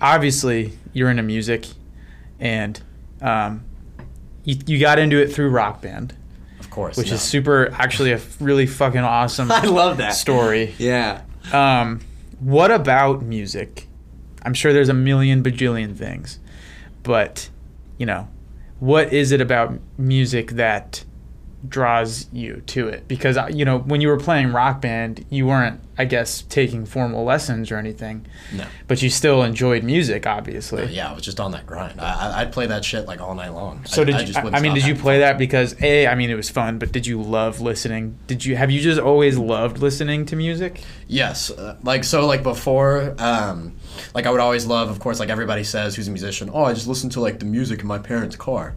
obviously 0.00 0.72
you're 0.92 1.10
into 1.10 1.22
music, 1.22 1.66
and 2.40 2.80
um, 3.22 3.62
you, 4.44 4.56
you 4.66 4.80
got 4.80 4.98
into 4.98 5.16
it 5.20 5.32
through 5.32 5.50
Rock 5.50 5.80
Band, 5.82 6.14
of 6.60 6.70
course, 6.70 6.96
which 6.96 7.08
no. 7.08 7.14
is 7.14 7.20
super. 7.22 7.70
Actually, 7.74 8.12
a 8.12 8.20
really 8.40 8.66
fucking 8.66 9.00
awesome 9.00 9.50
I 9.52 9.64
love 9.66 9.98
that 9.98 10.14
story. 10.14 10.74
Yeah. 10.78 11.22
Um, 11.52 12.00
what 12.40 12.70
about 12.70 13.22
music? 13.22 13.86
I'm 14.42 14.54
sure 14.54 14.72
there's 14.72 14.88
a 14.88 14.94
million 14.94 15.42
bajillion 15.42 15.96
things, 15.96 16.38
but 17.02 17.48
you 17.96 18.06
know, 18.06 18.28
what 18.80 19.12
is 19.12 19.32
it 19.32 19.40
about 19.40 19.78
music 19.96 20.52
that 20.52 21.04
draws 21.66 22.26
you 22.32 22.62
to 22.66 22.88
it? 22.88 23.08
Because 23.08 23.36
uh, 23.36 23.48
you 23.52 23.64
know, 23.64 23.78
when 23.78 24.00
you 24.00 24.08
were 24.08 24.18
playing 24.18 24.52
rock 24.52 24.80
band, 24.80 25.24
you 25.30 25.46
weren't, 25.46 25.80
I 25.96 26.04
guess, 26.04 26.42
taking 26.42 26.86
formal 26.86 27.24
lessons 27.24 27.70
or 27.70 27.76
anything, 27.76 28.26
no. 28.52 28.64
but 28.86 29.02
you 29.02 29.10
still 29.10 29.42
enjoyed 29.42 29.82
music, 29.82 30.26
obviously. 30.26 30.86
Yeah, 30.86 31.10
I 31.10 31.14
was 31.14 31.22
just 31.22 31.40
on 31.40 31.52
that 31.52 31.66
grind. 31.66 32.00
I, 32.00 32.14
I, 32.14 32.40
I'd 32.40 32.52
play 32.52 32.66
that 32.66 32.84
shit 32.84 33.06
like 33.06 33.20
all 33.20 33.34
night 33.34 33.52
long. 33.52 33.84
So 33.86 34.02
I, 34.02 34.04
did 34.04 34.14
I 34.14 34.20
you? 34.20 34.34
I, 34.36 34.58
I 34.58 34.60
mean, 34.60 34.74
did 34.74 34.86
you 34.86 34.94
play 34.94 35.14
fun. 35.14 35.20
that 35.20 35.38
because 35.38 35.80
a? 35.82 36.06
I 36.06 36.14
mean, 36.14 36.30
it 36.30 36.36
was 36.36 36.50
fun, 36.50 36.78
but 36.78 36.92
did 36.92 37.06
you 37.06 37.20
love 37.20 37.60
listening? 37.60 38.18
Did 38.26 38.44
you 38.44 38.56
have 38.56 38.70
you 38.70 38.80
just 38.80 39.00
always 39.00 39.36
loved 39.36 39.78
listening 39.78 40.26
to 40.26 40.36
music? 40.36 40.82
Yes, 41.06 41.50
uh, 41.50 41.76
like 41.82 42.04
so, 42.04 42.26
like 42.26 42.42
before, 42.42 43.14
um, 43.18 43.76
like 44.14 44.26
I 44.26 44.30
would 44.30 44.40
always 44.40 44.66
love, 44.66 44.90
of 44.90 45.00
course, 45.00 45.18
like 45.20 45.28
everybody 45.28 45.64
says, 45.64 45.96
who's 45.96 46.08
a 46.08 46.12
musician. 46.12 46.50
Oh, 46.52 46.64
I 46.64 46.74
just 46.74 46.86
listen 46.86 47.10
to 47.10 47.20
like 47.20 47.38
the 47.38 47.46
music 47.46 47.80
in 47.80 47.86
my 47.86 47.98
parents' 47.98 48.36
car. 48.36 48.74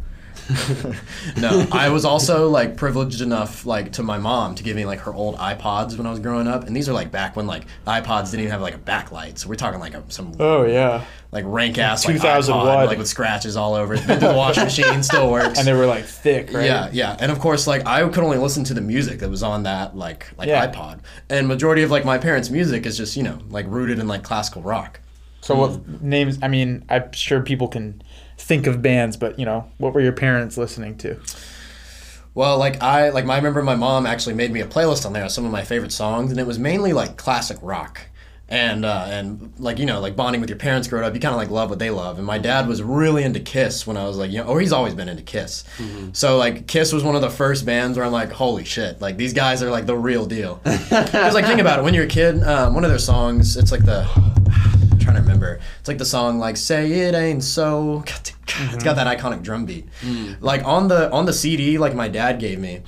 No, 1.38 1.68
I 1.72 1.90
was 1.90 2.06
also 2.06 2.50
like 2.50 2.78
privileged 2.78 3.22
enough, 3.22 3.66
like 3.66 3.94
to 3.94 4.04
my 4.04 4.18
mom, 4.18 4.56
to 4.56 4.64
give 4.64 4.76
me 4.76 4.86
like 4.86 5.00
her 5.02 5.14
old 5.14 5.38
iPods 5.38 5.98
when 5.98 6.06
I 6.06 6.10
was 6.10 6.20
growing 6.20 6.48
up, 6.48 6.66
and 6.66 6.76
these 6.76 6.90
are 6.90 6.94
like 6.94 7.12
back 7.12 7.36
when 7.36 7.48
like 7.48 7.64
iPods 7.88 8.32
didn't 8.32 8.42
even 8.42 8.52
have 8.52 8.62
like 8.62 8.76
a 8.76 8.80
backlight, 8.80 9.38
so 9.38 9.50
we're 9.50 9.56
talking 9.56 9.80
like 9.80 9.94
a, 9.94 10.04
some 10.10 10.34
Oh 10.40 10.64
yeah, 10.64 11.06
like 11.32 11.46
rank 11.48 11.78
ass 11.78 12.06
like 12.06 12.16
2000 12.16 12.54
iPod, 12.54 12.66
watt. 12.66 12.88
like 12.88 12.98
with 12.98 13.08
scratches 13.08 13.56
all 13.56 13.74
over 13.76 13.94
it. 13.94 14.06
Been 14.08 14.20
through 14.20 14.30
the 14.30 14.36
washing 14.36 14.64
machine, 14.64 15.04
still 15.04 15.32
works. 15.32 15.58
and 15.58 15.68
they 15.68 15.74
were 15.74 15.86
like 15.86 16.06
thick, 16.06 16.52
right? 16.54 16.66
Yeah, 16.66 16.90
yeah, 16.92 17.18
and 17.20 17.32
of 17.32 17.40
course, 17.40 17.68
like 17.68 17.86
I 17.86 18.08
could 18.10 18.24
only 18.24 18.38
listen 18.38 18.64
to 18.66 18.74
the 18.74 18.82
music 18.82 19.20
that 19.20 19.30
was 19.30 19.44
on 19.44 19.64
that 19.64 19.96
like 19.96 20.28
like 20.38 20.48
Yeah. 20.48 20.68
iPod, 20.68 21.00
and 21.30 21.48
majority 21.48 21.84
of 21.84 21.92
like 21.92 22.06
my 22.06 22.18
parents' 22.18 22.50
music 22.50 22.86
is 22.86 22.98
just 22.98 23.16
you 23.16 23.24
know 23.24 23.40
like 23.50 23.66
rooted 23.68 24.00
in 24.00 24.08
like 24.08 24.24
classical 24.24 24.62
rock. 24.62 25.00
So 25.42 25.56
what 25.56 25.72
mm. 25.72 26.02
names? 26.02 26.38
I 26.42 26.48
mean, 26.48 26.86
I'm 26.90 27.12
sure 27.14 27.42
people 27.42 27.68
can 27.68 28.02
think 28.42 28.68
of 28.68 28.82
bands, 28.82 29.18
but 29.18 29.40
you 29.40 29.46
know, 29.46 29.70
what 29.78 29.94
were 29.94 30.02
your 30.02 30.12
parents 30.12 30.58
listening 30.58 30.98
to? 31.00 31.20
Well, 32.34 32.58
like 32.58 32.82
I 32.82 33.10
like 33.10 33.26
I 33.26 33.36
remember 33.36 33.62
my 33.62 33.76
mom 33.76 34.06
actually 34.06 34.36
made 34.36 34.52
me 34.52 34.62
a 34.62 34.68
playlist 34.68 35.06
on 35.06 35.14
there 35.14 35.26
of 35.26 35.32
some 35.32 35.46
of 35.46 35.52
my 35.52 35.64
favorite 35.64 35.92
songs, 35.92 36.32
and 36.32 36.40
it 36.40 36.48
was 36.48 36.58
mainly 36.60 36.94
like 36.94 37.18
classic 37.18 37.58
rock. 37.62 38.02
And 38.48 38.84
uh, 38.84 39.06
and 39.10 39.54
like 39.60 39.80
you 39.80 39.86
know 39.86 40.02
like 40.02 40.18
bonding 40.18 40.42
with 40.42 40.50
your 40.50 40.60
parents 40.60 40.86
growing 40.90 41.06
up, 41.06 41.14
you 41.14 41.22
kind 41.22 41.34
of 41.34 41.38
like 41.38 41.50
love 41.50 41.70
what 41.70 41.80
they 41.80 41.90
love. 41.90 42.18
And 42.18 42.28
my 42.28 42.38
dad 42.38 42.68
was 42.68 42.82
really 42.84 43.24
into 43.24 43.40
Kiss 43.40 43.88
when 43.88 43.96
I 43.96 44.06
was 44.06 44.18
like 44.18 44.30
you 44.30 44.40
know, 44.40 44.44
or 44.46 44.60
he's 44.60 44.74
always 44.74 44.94
been 44.94 45.08
into 45.08 45.24
Kiss. 45.24 45.64
So 46.12 46.36
like 46.38 46.68
Kiss 46.68 46.92
was 46.92 47.02
one 47.02 47.16
of 47.16 47.22
the 47.22 47.30
first 47.30 47.66
bands 47.66 47.98
where 47.98 48.06
I'm 48.06 48.12
like, 48.12 48.34
holy 48.34 48.66
shit, 48.66 49.00
like 49.00 49.16
these 49.16 49.32
guys 49.32 49.64
are 49.64 49.72
like 49.72 49.86
the 49.86 49.96
real 49.96 50.26
deal. 50.26 50.60
Because 50.66 51.34
like 51.34 51.46
think 51.46 51.62
about 51.62 51.80
it, 51.80 51.84
when 51.84 51.94
you're 51.94 52.04
a 52.04 52.08
kid, 52.08 52.44
um, 52.44 52.74
one 52.74 52.84
of 52.84 52.90
their 52.90 53.00
songs, 53.00 53.56
it's 53.56 53.72
like 53.72 53.86
the 53.86 54.06
I'm 54.16 54.71
trying 55.02 55.16
to 55.16 55.22
remember. 55.22 55.60
It's 55.80 55.88
like 55.88 55.98
the 55.98 56.06
song 56.06 56.40
like 56.40 56.58
"Say 56.58 56.92
It 56.92 57.16
Ain't 57.16 57.44
So." 57.44 58.04
It's 58.54 58.84
got 58.84 58.98
mm-hmm. 58.98 59.06
that 59.06 59.18
iconic 59.18 59.44
drum 59.44 59.66
beat. 59.66 59.88
Mm. 60.02 60.42
Like 60.42 60.66
on 60.66 60.90
the 60.90 61.10
on 61.12 61.26
the 61.26 61.32
CD, 61.32 61.78
like 61.78 61.96
my 61.96 62.10
dad 62.10 62.38
gave 62.38 62.60
me, 62.60 62.82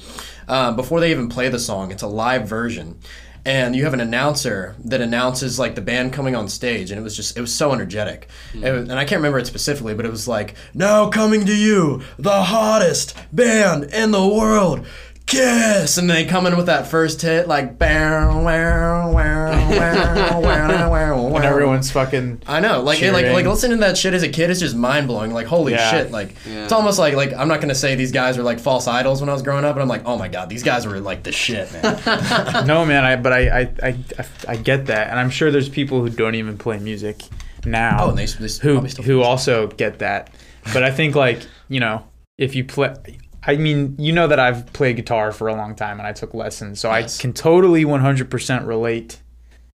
um, 0.50 0.75
before 0.75 1.00
they 1.00 1.12
even 1.12 1.29
play 1.29 1.48
the 1.48 1.60
song, 1.60 1.89
it's 1.91 2.03
a 2.03 2.08
live 2.08 2.50
version, 2.50 3.00
and 3.46 3.74
you 3.74 3.86
have 3.86 3.93
an 3.93 4.01
announcer 4.01 4.75
that 4.84 5.00
announces 5.00 5.60
like 5.60 5.75
the 5.75 5.82
band 5.82 6.12
coming 6.12 6.36
on 6.36 6.50
stage, 6.50 6.91
and 6.91 7.00
it 7.00 7.03
was 7.03 7.15
just 7.15 7.38
it 7.38 7.41
was 7.41 7.53
so 7.53 7.72
energetic, 7.72 8.27
mm. 8.51 8.65
It 8.65 8.72
was- 8.74 8.89
and 8.89 9.00
I 9.00 9.05
can't 9.05 9.20
remember 9.20 9.39
it 9.39 9.48
specifically, 9.48 9.93
but 9.93 10.05
it 10.05 10.12
was 10.12 10.27
like 10.27 10.55
now 10.74 11.10
coming 11.10 11.46
to 11.46 11.55
you, 11.55 12.01
the 12.17 12.43
hottest 12.43 13.15
band 13.32 13.86
in 13.86 14.12
the 14.12 14.27
world. 14.27 14.86
Kiss, 15.33 15.97
and 15.97 16.09
they 16.09 16.25
come 16.25 16.45
in 16.45 16.55
with 16.55 16.67
that 16.67 16.85
first 16.87 17.21
hit, 17.21 17.47
like 17.47 17.79
bow, 17.79 18.43
wow, 18.43 19.11
wow, 19.11 19.69
wow, 19.71 20.39
wow, 20.41 20.89
wow, 20.91 21.35
And 21.35 21.43
everyone's 21.53 21.89
fucking. 21.91 22.43
I 22.45 22.59
know, 22.59 22.81
like 22.83 23.01
it, 23.01 23.11
like 23.11 23.25
like 23.25 23.45
listening 23.45 23.77
to 23.77 23.81
that 23.85 23.97
shit 23.97 24.13
as 24.13 24.21
a 24.21 24.29
kid 24.29 24.49
is 24.51 24.59
just 24.59 24.75
mind 24.75 25.07
blowing. 25.07 25.33
Like 25.33 25.47
holy 25.47 25.73
Yeah. 25.73 25.89
shit, 25.89 26.11
like 26.11 26.35
Yeah. 26.47 26.63
it's 26.65 26.71
almost 26.71 26.99
like 26.99 27.15
like 27.15 27.33
I'm 27.33 27.47
not 27.47 27.61
gonna 27.61 27.73
say 27.73 27.95
these 27.95 28.11
guys 28.11 28.37
are 28.37 28.43
like 28.43 28.59
false 28.59 28.87
idols 28.87 29.21
when 29.21 29.29
I 29.29 29.33
was 29.33 29.41
growing 29.41 29.65
up, 29.65 29.75
but 29.75 29.81
I'm 29.81 29.87
like 29.87 30.03
oh 30.05 30.17
my 30.17 30.27
god, 30.27 30.49
these 30.49 30.63
guys 30.63 30.85
were 30.85 30.99
like 30.99 31.23
the 31.23 31.31
shit, 31.31 31.71
man. 31.73 32.65
No, 32.67 32.85
man, 32.85 33.03
I 33.03 33.15
but 33.15 33.33
I, 33.33 33.59
I, 33.61 33.73
I, 33.83 33.95
I 34.49 34.55
get 34.55 34.85
that, 34.85 35.09
and 35.09 35.19
I'm 35.19 35.29
sure 35.31 35.49
there's 35.51 35.69
people 35.69 36.01
who 36.01 36.09
don't 36.09 36.35
even 36.35 36.57
play 36.57 36.77
music 36.79 37.23
now. 37.65 38.05
Oh, 38.05 38.09
and 38.09 38.17
they, 38.17 38.25
they 38.25 38.47
who 38.61 38.81
who 38.81 39.21
also 39.23 39.67
get 39.67 39.99
that. 39.99 40.29
But 40.73 40.83
I 40.83 40.91
think 40.91 41.15
like 41.15 41.41
you 41.69 41.79
know 41.79 42.05
if 42.37 42.55
you 42.55 42.63
play. 42.63 42.93
I 43.45 43.57
mean, 43.57 43.95
you 44.00 44.13
know 44.13 44.27
that 44.27 44.39
I've 44.39 44.71
played 44.73 44.95
guitar 44.95 45.31
for 45.31 45.47
a 45.50 45.53
long 45.55 45.75
time 45.75 46.00
and 46.00 46.07
I 46.07 46.13
took 46.13 46.33
lessons, 46.33 46.79
so 46.79 46.89
Yes. 46.93 47.19
I 47.19 47.21
can 47.21 47.33
totally 47.33 47.83
100% 47.83 48.65
relate 48.65 49.19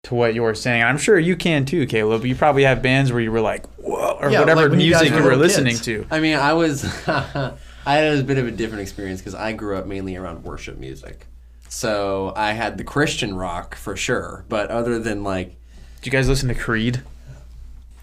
to 0.04 0.16
what 0.16 0.34
you're 0.34 0.54
saying. 0.54 0.84
I'm 0.84 0.98
sure 0.98 1.18
you 1.18 1.38
can 1.38 1.64
too, 1.66 1.86
Caleb. 1.88 2.26
You 2.26 2.36
probably 2.36 2.64
have 2.64 2.82
bands 2.82 3.12
where 3.14 3.22
you 3.22 3.32
were 3.32 3.40
like, 3.40 3.66
whoa, 3.78 4.18
or 4.20 4.30
Yeah, 4.30 4.42
whatever 4.42 4.64
like 4.64 4.72
when 4.72 4.80
you 4.82 4.90
music 4.92 5.14
you 5.14 5.24
were 5.24 5.38
listening 5.38 5.76
kids. 5.76 5.86
to. 5.86 6.06
I 6.12 6.20
mean, 6.20 6.36
I 6.38 6.52
was, 6.54 6.84
I 7.08 7.54
had 7.86 8.20
a 8.20 8.24
bit 8.24 8.38
of 8.38 8.48
a 8.48 8.52
different 8.52 8.82
experience 8.82 9.22
because 9.22 9.36
I 9.36 9.54
grew 9.54 9.78
up 9.78 9.86
mainly 9.86 10.16
around 10.18 10.44
worship 10.44 10.78
music. 10.78 11.26
So 11.70 12.34
I 12.36 12.52
had 12.52 12.78
the 12.78 12.84
Christian 12.84 13.34
rock 13.36 13.76
for 13.76 13.96
sure, 13.96 14.44
but 14.50 14.70
other 14.70 15.00
than 15.00 15.24
like, 15.24 15.56
Do 16.02 16.08
you 16.08 16.12
guys 16.12 16.28
listen 16.28 16.50
to 16.50 16.56
Creed? 16.56 17.02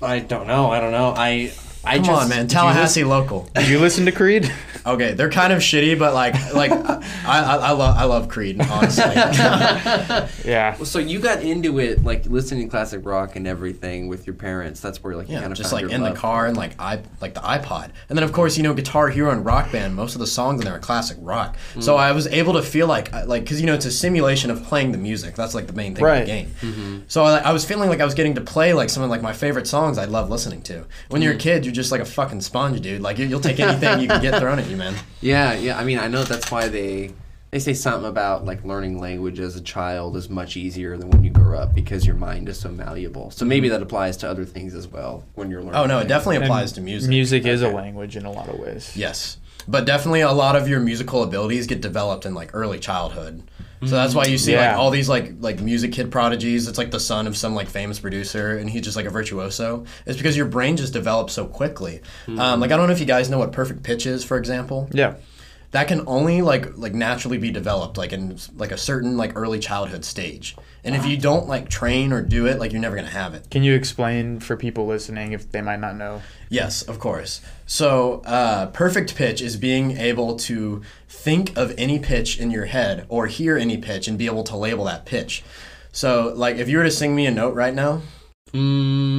I 0.02 0.20
don't 0.20 0.46
know, 0.46 0.70
I 0.70 0.80
don't 0.80 0.92
know, 0.92 1.12
I, 1.14 1.52
I 1.84 1.96
Come 1.96 2.04
just, 2.04 2.22
on, 2.22 2.28
man, 2.28 2.46
Tallahassee 2.46 3.04
local. 3.04 3.48
Did 3.54 3.68
you 3.68 3.78
listen 3.78 4.04
to 4.04 4.12
Creed? 4.12 4.52
Okay, 4.86 5.12
they're 5.12 5.30
kind 5.30 5.52
of 5.52 5.60
shitty, 5.60 5.98
but 5.98 6.14
like 6.14 6.34
like 6.54 6.72
I 6.72 7.02
I, 7.26 7.56
I 7.56 7.70
love 7.72 7.96
I 7.96 8.04
love 8.04 8.28
Creed 8.28 8.60
honestly. 8.60 9.04
yeah. 10.50 10.76
Well, 10.76 10.86
So 10.86 10.98
you 10.98 11.20
got 11.20 11.42
into 11.42 11.78
it 11.78 12.02
like 12.04 12.26
listening 12.26 12.64
to 12.64 12.70
classic 12.70 13.04
rock 13.04 13.36
and 13.36 13.46
everything 13.46 14.08
with 14.08 14.26
your 14.26 14.34
parents. 14.34 14.80
That's 14.80 15.02
where 15.02 15.16
like 15.16 15.28
you 15.28 15.34
Yeah, 15.34 15.40
kind 15.40 15.52
of 15.52 15.58
just 15.58 15.70
found 15.70 15.82
like 15.82 15.90
your 15.90 15.98
in 15.98 16.02
the 16.02 16.18
car 16.18 16.46
and 16.46 16.56
like 16.56 16.74
i 16.78 17.02
like 17.20 17.34
the 17.34 17.40
iPod, 17.40 17.90
and 18.08 18.16
then 18.16 18.22
of 18.22 18.32
course 18.32 18.56
you 18.56 18.62
know 18.62 18.74
Guitar 18.74 19.08
Hero 19.08 19.30
and 19.30 19.44
Rock 19.44 19.72
Band. 19.72 19.94
Most 19.94 20.14
of 20.14 20.20
the 20.20 20.26
songs 20.26 20.60
in 20.60 20.64
there 20.64 20.76
are 20.76 20.80
classic 20.80 21.18
rock, 21.20 21.56
so 21.78 21.92
mm-hmm. 21.92 22.00
I 22.00 22.12
was 22.12 22.26
able 22.28 22.54
to 22.54 22.62
feel 22.62 22.86
like 22.86 23.12
uh, 23.12 23.24
like 23.26 23.42
because 23.42 23.60
you 23.60 23.66
know 23.66 23.74
it's 23.74 23.86
a 23.86 23.90
simulation 23.90 24.50
of 24.50 24.62
playing 24.64 24.92
the 24.92 24.98
music. 24.98 25.34
That's 25.34 25.54
like 25.54 25.66
the 25.66 25.72
main 25.72 25.94
thing 25.94 26.04
Right. 26.04 26.22
of 26.22 26.26
the 26.26 26.32
game. 26.32 26.50
Mm-hmm. 26.60 26.98
So 27.08 27.24
I, 27.24 27.38
I 27.38 27.52
was 27.52 27.64
feeling 27.64 27.88
like 27.88 28.00
I 28.00 28.04
was 28.04 28.14
getting 28.14 28.34
to 28.34 28.40
play 28.40 28.72
like 28.72 28.88
some 28.90 29.02
of 29.02 29.10
like 29.10 29.22
my 29.22 29.32
favorite 29.32 29.66
songs 29.66 29.98
I 29.98 30.06
love 30.06 30.30
listening 30.30 30.62
to. 30.62 30.86
When 31.08 31.22
you're 31.22 31.32
a 31.32 31.34
mm-hmm. 31.34 31.40
kid, 31.40 31.66
you're 31.70 31.74
just 31.76 31.92
like 31.92 32.00
a 32.00 32.04
fucking 32.04 32.40
sponge, 32.40 32.80
dude. 32.80 33.00
Like 33.00 33.18
you, 33.18 33.26
you'll 33.26 33.40
take 33.40 33.60
anything 33.60 34.00
you 34.00 34.08
can 34.08 34.20
get 34.20 34.40
thrown 34.40 34.58
at 34.58 34.68
you, 34.68 34.76
man. 34.76 34.94
Yeah, 35.22 35.52
yeah. 35.52 35.78
I 35.78 35.84
mean, 35.84 35.98
I 35.98 36.08
know 36.08 36.24
that's 36.24 36.50
why 36.50 36.68
they 36.68 37.12
they 37.50 37.58
say 37.58 37.74
something 37.74 38.08
about 38.08 38.46
like 38.46 38.64
learning 38.64 38.98
language 38.98 39.38
as 39.38 39.54
a 39.54 39.60
child 39.60 40.16
is 40.16 40.30
much 40.30 40.56
easier 40.56 40.96
than 40.96 41.10
when 41.10 41.22
you 41.22 41.30
grow 41.30 41.58
up 41.58 41.74
because 41.74 42.06
your 42.06 42.16
mind 42.16 42.48
is 42.48 42.58
so 42.58 42.70
malleable. 42.70 43.30
So 43.30 43.44
maybe 43.44 43.66
mm-hmm. 43.66 43.74
that 43.74 43.82
applies 43.82 44.16
to 44.18 44.30
other 44.30 44.46
things 44.46 44.74
as 44.74 44.88
well 44.88 45.24
when 45.34 45.50
you're 45.50 45.60
learning. 45.60 45.74
Oh 45.74 45.84
no, 45.84 45.84
it 45.84 45.88
language. 45.88 46.08
definitely 46.08 46.36
And 46.36 46.44
applies 46.46 46.72
to 46.72 46.80
music. 46.80 47.10
Music 47.10 47.44
is 47.44 47.60
a 47.60 47.68
language 47.68 48.16
in 48.16 48.24
a 48.24 48.32
lot 48.32 48.48
of 48.48 48.58
ways. 48.58 48.96
Yes. 48.96 49.36
But 49.70 49.84
definitely 49.86 50.22
a 50.22 50.32
lot 50.32 50.56
of 50.56 50.68
your 50.68 50.80
musical 50.80 51.22
abilities 51.22 51.66
get 51.68 51.80
developed 51.80 52.26
in 52.26 52.34
like 52.34 52.50
early 52.54 52.78
childhood. 52.80 53.42
So 53.82 53.90
that's 53.94 54.14
why 54.14 54.24
you 54.26 54.36
see 54.36 54.52
Yeah. 54.52 54.70
like 54.72 54.78
all 54.78 54.90
these 54.90 55.08
like 55.08 55.34
like 55.40 55.60
music 55.60 55.92
kid 55.92 56.10
prodigies. 56.10 56.68
It's 56.68 56.76
like 56.76 56.90
the 56.90 57.00
son 57.00 57.26
of 57.26 57.34
some 57.36 57.54
like 57.54 57.68
famous 57.68 57.98
producer, 57.98 58.58
and 58.58 58.68
he's 58.68 58.82
just 58.82 58.96
like 58.96 59.06
a 59.06 59.10
virtuoso. 59.10 59.86
It's 60.04 60.18
because 60.18 60.36
your 60.36 60.46
brain 60.46 60.76
just 60.76 60.92
develops 60.92 61.32
so 61.32 61.46
quickly. 61.46 62.00
Um, 62.28 62.60
like 62.60 62.72
I 62.72 62.76
don't 62.76 62.88
know 62.88 62.92
if 62.92 63.00
you 63.00 63.06
guys 63.06 63.30
know 63.30 63.38
what 63.38 63.52
perfect 63.52 63.82
pitch 63.82 64.04
is, 64.06 64.22
for 64.24 64.36
example. 64.36 64.88
Yeah. 64.92 65.14
That 65.70 65.86
can 65.88 66.02
only 66.08 66.42
like 66.42 66.76
like 66.76 66.92
naturally 66.94 67.38
be 67.38 67.50
developed 67.52 67.96
like 67.96 68.12
in 68.12 68.36
like 68.56 68.72
a 68.72 68.76
certain 68.76 69.16
like 69.16 69.32
early 69.36 69.60
childhood 69.60 70.04
stage. 70.04 70.56
And 70.82 70.94
if 70.94 71.06
you 71.06 71.16
don't 71.16 71.46
like 71.46 71.68
train 71.68 72.12
or 72.12 72.22
do 72.22 72.46
it, 72.46 72.58
like 72.58 72.72
you're 72.72 72.80
never 72.80 72.96
gonna 72.96 73.08
have 73.08 73.34
it. 73.34 73.50
Can 73.50 73.62
you 73.62 73.74
explain 73.74 74.40
for 74.40 74.56
people 74.56 74.86
listening 74.86 75.32
if 75.32 75.50
they 75.50 75.60
might 75.60 75.80
not 75.80 75.96
know? 75.96 76.22
Yes, 76.48 76.82
of 76.82 76.98
course. 76.98 77.40
So, 77.66 78.22
uh, 78.24 78.66
perfect 78.66 79.14
pitch 79.14 79.40
is 79.42 79.56
being 79.56 79.96
able 79.98 80.36
to 80.36 80.82
think 81.08 81.56
of 81.56 81.74
any 81.76 81.98
pitch 81.98 82.38
in 82.38 82.50
your 82.50 82.66
head 82.66 83.04
or 83.08 83.26
hear 83.26 83.56
any 83.56 83.76
pitch 83.76 84.08
and 84.08 84.18
be 84.18 84.26
able 84.26 84.42
to 84.44 84.56
label 84.56 84.84
that 84.84 85.04
pitch. 85.04 85.42
So, 85.92 86.32
like, 86.34 86.56
if 86.56 86.68
you 86.68 86.78
were 86.78 86.84
to 86.84 86.90
sing 86.90 87.14
me 87.14 87.26
a 87.26 87.30
note 87.30 87.54
right 87.54 87.74
now, 87.74 88.02
mm, 88.52 89.09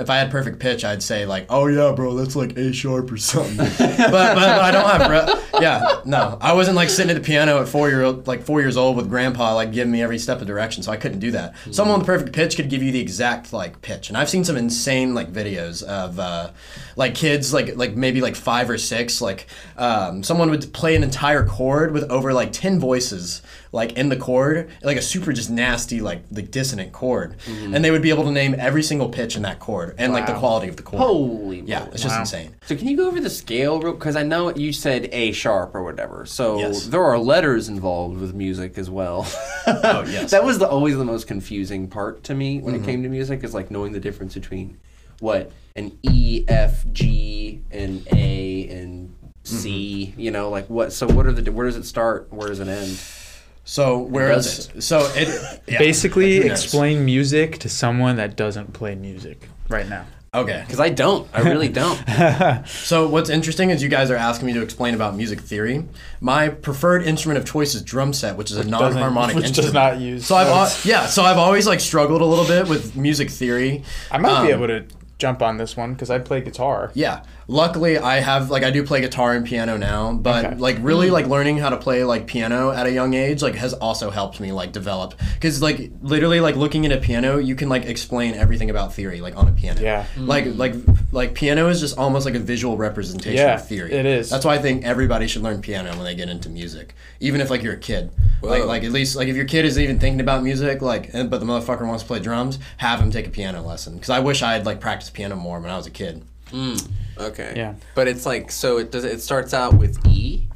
if 0.00 0.10
I 0.10 0.16
had 0.16 0.30
perfect 0.30 0.58
pitch, 0.58 0.84
I'd 0.84 1.02
say 1.02 1.26
like, 1.26 1.46
"Oh 1.48 1.66
yeah, 1.66 1.92
bro, 1.92 2.14
that's 2.14 2.34
like 2.34 2.56
A 2.56 2.72
sharp 2.72 3.12
or 3.12 3.16
something." 3.16 3.56
but, 3.56 3.78
but 3.78 4.34
but 4.34 4.38
I 4.38 4.70
don't 4.70 4.88
have. 4.88 5.10
Re- 5.10 5.60
yeah, 5.60 6.00
no, 6.04 6.38
I 6.40 6.54
wasn't 6.54 6.76
like 6.76 6.88
sitting 6.88 7.10
at 7.10 7.14
the 7.14 7.24
piano 7.26 7.60
at 7.60 7.68
four 7.68 7.88
year 7.88 8.02
old, 8.02 8.26
like 8.26 8.42
four 8.42 8.60
years 8.60 8.76
old 8.76 8.96
with 8.96 9.08
grandpa 9.08 9.54
like 9.54 9.72
giving 9.72 9.92
me 9.92 10.02
every 10.02 10.18
step 10.18 10.40
of 10.40 10.46
direction, 10.46 10.82
so 10.82 10.90
I 10.90 10.96
couldn't 10.96 11.20
do 11.20 11.30
that. 11.32 11.54
Someone 11.70 11.98
with 11.98 12.06
perfect 12.06 12.32
pitch 12.32 12.56
could 12.56 12.70
give 12.70 12.82
you 12.82 12.92
the 12.92 13.00
exact 13.00 13.52
like 13.52 13.82
pitch, 13.82 14.08
and 14.08 14.16
I've 14.16 14.30
seen 14.30 14.44
some 14.44 14.56
insane 14.56 15.14
like 15.14 15.32
videos 15.32 15.82
of 15.82 16.18
uh, 16.18 16.50
like 16.96 17.14
kids 17.14 17.52
like 17.52 17.76
like 17.76 17.94
maybe 17.94 18.20
like 18.20 18.36
five 18.36 18.70
or 18.70 18.78
six 18.78 19.20
like 19.20 19.46
um, 19.76 20.22
someone 20.22 20.50
would 20.50 20.72
play 20.72 20.96
an 20.96 21.02
entire 21.02 21.46
chord 21.46 21.92
with 21.92 22.04
over 22.10 22.32
like 22.32 22.52
ten 22.52 22.80
voices 22.80 23.42
like 23.72 23.92
in 23.92 24.08
the 24.08 24.16
chord, 24.16 24.70
like 24.82 24.96
a 24.96 25.02
super 25.02 25.32
just 25.32 25.50
nasty 25.50 26.00
like 26.00 26.28
the 26.30 26.42
dissonant 26.42 26.92
chord, 26.92 27.38
mm-hmm. 27.38 27.74
and 27.74 27.84
they 27.84 27.90
would 27.90 28.02
be 28.02 28.10
able 28.10 28.24
to 28.24 28.32
name 28.32 28.54
every 28.58 28.82
single 28.82 29.08
pitch 29.08 29.36
in 29.36 29.42
that 29.42 29.60
chord 29.60 29.94
and 29.98 30.12
like 30.12 30.26
the 30.26 30.34
quality 30.34 30.68
of 30.68 30.76
the 30.76 30.82
chord. 30.82 31.02
Holy 31.02 31.60
Yeah, 31.60 31.86
it's 31.86 32.02
just 32.02 32.14
Wow. 32.14 32.20
insane. 32.20 32.56
So 32.66 32.76
can 32.76 32.88
you 32.88 32.96
go 32.96 33.06
over 33.06 33.20
the 33.20 33.30
scale 33.30 33.80
real? 33.80 33.92
Because 33.92 34.16
I 34.16 34.22
know 34.22 34.54
you 34.54 34.72
said 34.72 35.08
A 35.12 35.32
sharp 35.32 35.74
or 35.74 35.82
whatever. 35.82 36.26
So 36.26 36.58
Yes. 36.58 36.86
there 36.86 37.02
are 37.02 37.18
letters 37.18 37.68
involved 37.68 38.20
with 38.20 38.34
music 38.34 38.76
as 38.78 38.90
well. 38.90 39.26
Oh, 39.66 40.04
yes. 40.04 40.30
that 40.30 40.42
was 40.42 40.58
the 40.58 40.68
always 40.68 40.96
the 40.96 41.04
most 41.04 41.26
confusing 41.26 41.88
part 41.88 42.24
to 42.24 42.34
me 42.34 42.60
when 42.60 42.74
it 42.74 42.78
mm-hmm. 42.78 42.86
came 42.86 43.02
to 43.02 43.08
music 43.08 43.44
is 43.44 43.54
like 43.54 43.70
knowing 43.70 43.92
the 43.92 44.00
difference 44.00 44.34
between 44.34 44.78
what 45.20 45.52
an 45.76 45.96
E, 46.02 46.44
F, 46.48 46.84
G, 46.92 47.62
and 47.70 48.06
A 48.12 48.68
and 48.68 49.14
C. 49.44 50.08
Mm-hmm. 50.10 50.20
You 50.20 50.30
know, 50.30 50.50
like 50.50 50.66
what? 50.68 50.92
So 50.92 51.06
what 51.06 51.26
are 51.26 51.32
the? 51.32 51.52
Where 51.52 51.66
does 51.66 51.76
it 51.76 51.84
start? 51.84 52.32
Where 52.32 52.48
does 52.48 52.60
it 52.60 52.68
end? 52.68 53.00
So 53.70 53.98
where 53.98 54.30
does 54.30 54.68
is 54.74 54.84
so 54.84 55.08
it 55.14 55.28
yeah, 55.68 55.78
Basically, 55.78 56.40
like, 56.40 56.50
explain 56.50 57.04
music 57.04 57.58
to 57.58 57.68
someone 57.68 58.16
that 58.16 58.34
doesn't 58.34 58.72
play 58.72 58.96
music 58.96 59.48
right 59.68 59.88
now. 59.88 60.06
Okay. 60.34 60.64
Because 60.66 60.80
I 60.80 60.88
don't. 60.88 61.28
I 61.32 61.42
really 61.42 61.68
don't. 61.82 61.96
So 62.66 63.08
what's 63.08 63.30
interesting 63.30 63.70
is 63.70 63.80
you 63.80 63.88
guys 63.88 64.10
are 64.10 64.16
asking 64.16 64.46
me 64.46 64.54
to 64.54 64.62
explain 64.62 64.96
about 64.96 65.14
music 65.14 65.40
theory. 65.40 65.84
My 66.20 66.48
preferred 66.48 67.04
instrument 67.04 67.38
of 67.38 67.46
choice 67.46 67.76
is 67.76 67.82
drum 67.82 68.12
set, 68.12 68.36
which 68.36 68.50
is 68.50 68.56
a 68.56 68.64
non-harmonic 68.64 69.36
which 69.36 69.46
instrument. 69.46 69.66
does 69.66 69.74
not 69.74 70.00
use. 70.00 70.26
so 70.26 70.34
I've 70.34 70.48
notes. 70.48 70.84
yeah, 70.84 71.06
so 71.06 71.22
I've 71.22 71.38
always 71.38 71.68
like 71.68 71.78
struggled 71.78 72.22
a 72.22 72.26
little 72.26 72.46
bit 72.46 72.68
with 72.68 72.96
music 72.96 73.30
theory. 73.30 73.84
I 74.10 74.18
might 74.18 74.46
be 74.46 74.52
um, 74.52 74.62
able 74.62 74.66
to 74.66 74.84
jump 75.20 75.42
on 75.42 75.58
this 75.58 75.76
one 75.76 75.92
because 75.92 76.10
I 76.10 76.18
play 76.18 76.40
guitar. 76.40 76.90
Yeah. 76.94 77.22
Luckily, 77.50 77.98
I 77.98 78.20
have 78.20 78.48
like 78.48 78.62
I 78.62 78.70
do 78.70 78.84
play 78.84 79.00
guitar 79.00 79.34
and 79.34 79.44
piano 79.44 79.76
now, 79.76 80.12
but 80.12 80.44
Okay. 80.44 80.54
like 80.54 80.76
really 80.80 81.08
mm. 81.08 81.12
like 81.12 81.26
learning 81.26 81.58
how 81.58 81.68
to 81.70 81.76
play 81.76 82.04
like 82.04 82.28
piano 82.28 82.70
at 82.70 82.86
a 82.86 82.92
young 82.92 83.14
age 83.14 83.42
like 83.42 83.56
has 83.56 83.72
also 83.74 84.10
helped 84.10 84.38
me 84.38 84.52
like 84.52 84.70
develop 84.70 85.14
because 85.34 85.60
like 85.60 85.90
literally 86.00 86.40
like 86.40 86.54
looking 86.54 86.86
at 86.86 86.92
a 86.92 86.98
piano, 86.98 87.38
you 87.38 87.56
can 87.56 87.68
like 87.68 87.86
explain 87.86 88.34
everything 88.34 88.70
about 88.70 88.94
theory 88.94 89.20
like 89.20 89.36
on 89.36 89.48
a 89.48 89.52
piano. 89.52 89.80
Yeah. 89.80 90.06
Mm. 90.16 90.28
Like 90.28 90.46
like 90.54 90.74
like 91.10 91.34
piano 91.34 91.66
is 91.68 91.80
just 91.80 91.98
almost 91.98 92.24
like 92.24 92.36
a 92.36 92.38
visual 92.38 92.76
representation 92.76 93.44
Yeah, 93.44 93.54
of 93.56 93.66
theory. 93.66 93.90
it 93.92 94.06
is. 94.06 94.30
That's 94.30 94.44
why 94.44 94.54
I 94.54 94.58
think 94.58 94.84
everybody 94.84 95.26
should 95.26 95.42
learn 95.42 95.60
piano 95.60 95.90
when 95.96 96.04
they 96.04 96.14
get 96.14 96.28
into 96.28 96.48
music, 96.48 96.94
even 97.18 97.40
if 97.40 97.50
like 97.50 97.64
you're 97.64 97.74
a 97.74 97.78
kid. 97.78 98.12
Like 98.42 98.60
Whoa. 98.60 98.66
like 98.68 98.84
at 98.84 98.92
least 98.92 99.16
like 99.16 99.26
if 99.26 99.34
your 99.34 99.44
kid 99.44 99.64
is 99.64 99.76
even 99.76 99.98
thinking 99.98 100.20
about 100.20 100.44
music, 100.44 100.82
like 100.82 101.12
eh, 101.12 101.24
but 101.24 101.40
the 101.40 101.46
motherfucker 101.46 101.84
wants 101.84 102.04
to 102.04 102.06
play 102.06 102.20
drums, 102.20 102.60
have 102.76 103.00
him 103.00 103.10
take 103.10 103.26
a 103.26 103.30
piano 103.30 103.60
lesson. 103.60 103.94
Because 103.94 104.10
I 104.10 104.20
wish 104.20 104.40
I 104.40 104.52
had 104.52 104.64
like 104.66 104.78
practiced 104.80 105.14
piano 105.14 105.34
more 105.34 105.58
when 105.58 105.70
I 105.72 105.76
was 105.76 105.88
a 105.88 105.90
kid. 105.90 106.22
Okay. 107.18 107.52
Yeah. 107.56 107.74
But 107.94 108.08
it's 108.08 108.24
like 108.26 108.50
so. 108.50 108.78
It 108.78 108.90
does. 108.90 109.04
It 109.04 109.20
starts 109.20 109.52
out 109.54 109.74
with 109.74 110.04
E. 110.06 110.46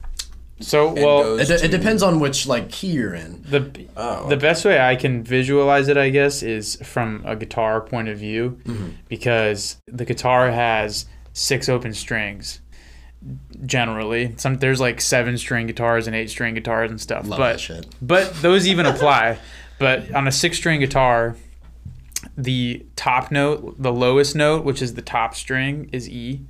So 0.60 0.92
well, 0.92 1.38
It, 1.38 1.46
de- 1.48 1.64
it 1.64 1.70
depends 1.70 2.02
on 2.02 2.20
which 2.20 2.46
like 2.46 2.70
key 2.70 2.92
you're 2.92 3.12
in. 3.14 3.42
the 3.42 3.86
Oh. 3.96 4.28
the 4.28 4.36
best 4.36 4.64
way 4.64 4.80
I 4.80 4.94
can 4.96 5.22
visualize 5.24 5.88
it, 5.88 5.96
I 5.96 6.10
guess, 6.10 6.42
is 6.42 6.76
from 6.76 7.22
a 7.26 7.34
guitar 7.36 7.80
point 7.80 8.08
of 8.08 8.18
view, 8.18 8.58
Mm-hmm. 8.64 8.88
because 9.08 9.76
the 9.88 10.04
guitar 10.04 10.50
has 10.52 11.06
six 11.32 11.68
open 11.68 11.92
strings. 11.92 12.60
Generally, 13.66 14.34
some 14.36 14.58
there's 14.58 14.80
like 14.80 15.00
seven 15.00 15.38
string 15.38 15.66
guitars 15.66 16.06
and 16.06 16.14
eight 16.14 16.28
string 16.30 16.54
guitars 16.54 16.90
and 16.90 17.00
stuff. 17.00 17.26
Love 17.26 17.38
but 17.38 17.52
that 17.52 17.60
shit. 17.60 17.86
but 18.02 18.34
those 18.42 18.66
even 18.66 18.84
apply. 18.86 19.38
but 19.78 20.12
on 20.14 20.28
a 20.28 20.32
six 20.32 20.56
string 20.58 20.80
guitar, 20.80 21.34
the 22.36 22.86
top 22.96 23.30
note, 23.30 23.76
the 23.78 23.92
lowest 23.92 24.34
note, 24.34 24.64
which 24.64 24.82
is 24.82 24.94
the 24.94 25.02
top 25.02 25.34
string, 25.34 25.88
is 25.92 26.08
E. 26.08 26.40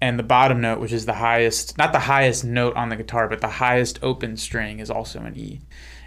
And 0.00 0.18
the 0.18 0.22
bottom 0.22 0.60
note, 0.60 0.78
which 0.78 0.92
is 0.92 1.06
the 1.06 1.14
highest, 1.14 1.78
not 1.78 1.92
the 1.92 2.00
highest 2.00 2.44
note 2.44 2.76
on 2.76 2.90
the 2.90 2.96
guitar, 2.96 3.28
but 3.28 3.40
the 3.40 3.48
highest 3.48 3.98
open 4.02 4.36
string 4.36 4.78
is 4.78 4.90
also 4.90 5.20
an 5.20 5.36
E. 5.36 5.60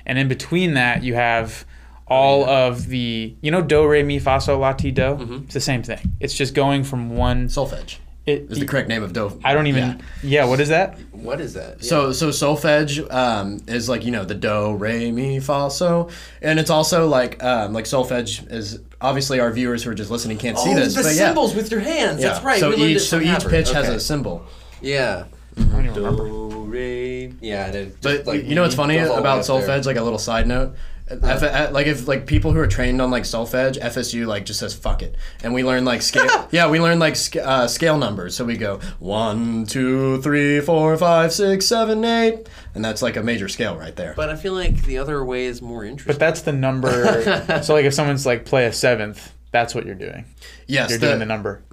And 0.05 0.19
in 0.19 0.27
between 0.27 0.75
that, 0.75 1.03
you 1.03 1.15
have 1.15 1.65
all 2.07 2.43
oh, 2.43 2.67
of 2.67 2.87
the, 2.87 3.35
you 3.41 3.51
know, 3.51 3.61
do, 3.61 3.87
re, 3.87 4.03
mi, 4.03 4.19
fa, 4.19 4.39
sol, 4.41 4.59
la, 4.59 4.73
ti, 4.73 4.91
do? 4.91 5.01
Mm-hmm. 5.01 5.43
It's 5.45 5.53
the 5.53 5.59
same 5.59 5.83
thing. 5.83 6.15
It's 6.19 6.33
just 6.33 6.53
going 6.53 6.83
from 6.83 7.15
one. 7.15 7.47
Solfege 7.47 7.97
It, 8.29 8.51
is 8.51 8.59
the 8.59 8.65
correct 8.65 8.87
name 8.89 9.03
of 9.03 9.13
do. 9.13 9.39
I 9.43 9.53
don't 9.53 9.67
even. 9.67 9.83
Yeah. 9.83 9.97
Yeah, 10.21 10.45
what 10.45 10.59
is 10.59 10.69
that? 10.69 10.99
What 11.11 11.41
is 11.41 11.53
that? 11.55 11.83
So 11.83 12.11
so 12.11 12.29
solfege 12.29 13.11
um, 13.13 13.61
is 13.67 13.89
like 13.89 14.05
you 14.05 14.11
know 14.11 14.25
the 14.25 14.35
do 14.35 14.73
re 14.73 15.11
mi 15.11 15.39
fa 15.39 15.69
so, 15.71 16.09
and 16.41 16.59
it's 16.59 16.69
also 16.69 17.07
like 17.07 17.43
um, 17.43 17.73
like 17.73 17.85
solfege 17.85 18.49
is 18.51 18.79
obviously 19.01 19.39
our 19.39 19.51
viewers 19.51 19.83
who 19.83 19.91
are 19.91 19.95
just 19.95 20.11
listening 20.11 20.37
can't 20.37 20.57
see 20.57 20.71
oh, 20.71 20.75
this, 20.75 20.95
the 20.95 21.01
but 21.03 21.09
yeah. 21.09 21.27
symbols 21.27 21.55
with 21.55 21.71
your 21.71 21.81
hands. 21.81 22.21
Yeah. 22.21 22.29
That's 22.29 22.43
right. 22.43 22.59
So 22.59 22.69
we 22.69 22.95
each 22.95 23.01
so 23.01 23.19
each 23.19 23.27
Havertz. 23.27 23.49
pitch 23.49 23.71
has 23.71 23.89
a 23.89 23.99
symbol. 23.99 24.45
Yeah. 24.81 25.25
I 25.57 25.61
don't 25.63 25.85
even 25.85 25.95
remember. 25.95 26.27
Do, 26.29 26.49
re. 26.69 27.33
Yeah, 27.41 27.71
I. 27.71 27.91
But 28.01 28.25
like, 28.25 28.45
you 28.45 28.55
know 28.55 28.61
what's 28.61 28.75
funny 28.75 28.95
goes 28.95 29.09
all 29.09 29.15
the 29.17 29.21
way 29.21 29.27
about 29.27 29.39
up 29.39 29.45
there. 29.45 29.79
solfege? 29.79 29.85
Like 29.85 29.97
a 29.97 30.03
little 30.03 30.19
side 30.19 30.47
note. 30.47 30.75
F- 31.09 31.43
uh, 31.43 31.69
like 31.71 31.87
if 31.87 32.07
like 32.07 32.27
people 32.27 32.51
who 32.51 32.59
are 32.59 32.67
trained 32.67 33.01
on 33.01 33.09
like 33.09 33.23
solfege, 33.23 33.79
FSU 33.79 34.27
like 34.27 34.45
just 34.45 34.59
says 34.59 34.73
fuck 34.75 35.01
it, 35.01 35.15
and 35.43 35.53
we 35.53 35.63
learn 35.63 35.83
like 35.85 36.01
scale. 36.01 36.47
yeah, 36.51 36.69
we 36.69 36.79
learn 36.79 36.99
like 36.99 37.15
sc- 37.15 37.37
uh, 37.37 37.67
scale 37.67 37.97
numbers. 37.97 38.35
So 38.35 38.45
we 38.45 38.57
go 38.57 38.79
one, 38.99 39.65
two, 39.65 40.21
three, 40.21 40.61
four, 40.61 40.95
five, 40.97 41.33
six, 41.33 41.65
seven, 41.65 42.03
eight, 42.05 42.47
and 42.75 42.85
that's 42.85 43.01
like 43.01 43.15
a 43.17 43.23
major 43.23 43.47
scale 43.49 43.75
right 43.75 43.95
there. 43.95 44.13
But 44.15 44.29
I 44.29 44.35
feel 44.35 44.53
like 44.53 44.83
the 44.83 44.97
other 44.99 45.23
way 45.25 45.45
is 45.45 45.61
more 45.61 45.83
interesting. 45.83 46.13
But 46.13 46.19
that's 46.19 46.41
the 46.41 46.51
number. 46.53 47.61
so, 47.63 47.73
like, 47.73 47.85
if 47.85 47.93
someone's 47.93 48.25
like 48.25 48.45
play 48.45 48.65
a 48.67 48.73
seventh, 48.73 49.33
that's 49.51 49.73
what 49.73 49.87
you're 49.87 49.95
doing. 49.95 50.25
yes, 50.67 50.91
You're 50.91 50.99
the- 50.99 51.07
doing 51.07 51.19
the 51.19 51.25
number. 51.25 51.63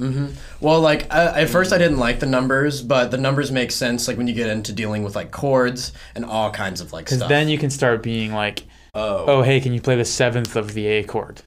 Well, 0.62 0.80
like 0.80 1.12
I, 1.12 1.42
at 1.42 1.50
first 1.50 1.74
I 1.74 1.78
didn't 1.78 1.98
like 1.98 2.20
the 2.20 2.26
numbers, 2.26 2.80
but 2.80 3.10
the 3.10 3.18
numbers 3.18 3.52
make 3.52 3.70
sense 3.70 4.08
like 4.08 4.16
when 4.16 4.28
you 4.28 4.34
get 4.34 4.48
into 4.48 4.72
dealing 4.72 5.02
with 5.02 5.14
like 5.14 5.30
chords 5.30 5.92
and 6.14 6.24
all 6.24 6.50
kinds 6.50 6.80
of 6.80 6.94
like 6.94 7.04
Because 7.04 7.18
stuff. 7.18 7.28
then 7.28 7.50
you 7.50 7.58
can 7.58 7.68
start 7.68 8.02
being 8.02 8.32
like, 8.32 8.64
oh. 8.96 9.24
oh, 9.28 9.42
hey, 9.42 9.60
can 9.60 9.72
you 9.72 9.80
play 9.80 9.96
the 9.96 10.04
seventh 10.04 10.56
of 10.56 10.74
the 10.74 10.86
A 10.86 11.04
chord? 11.04 11.42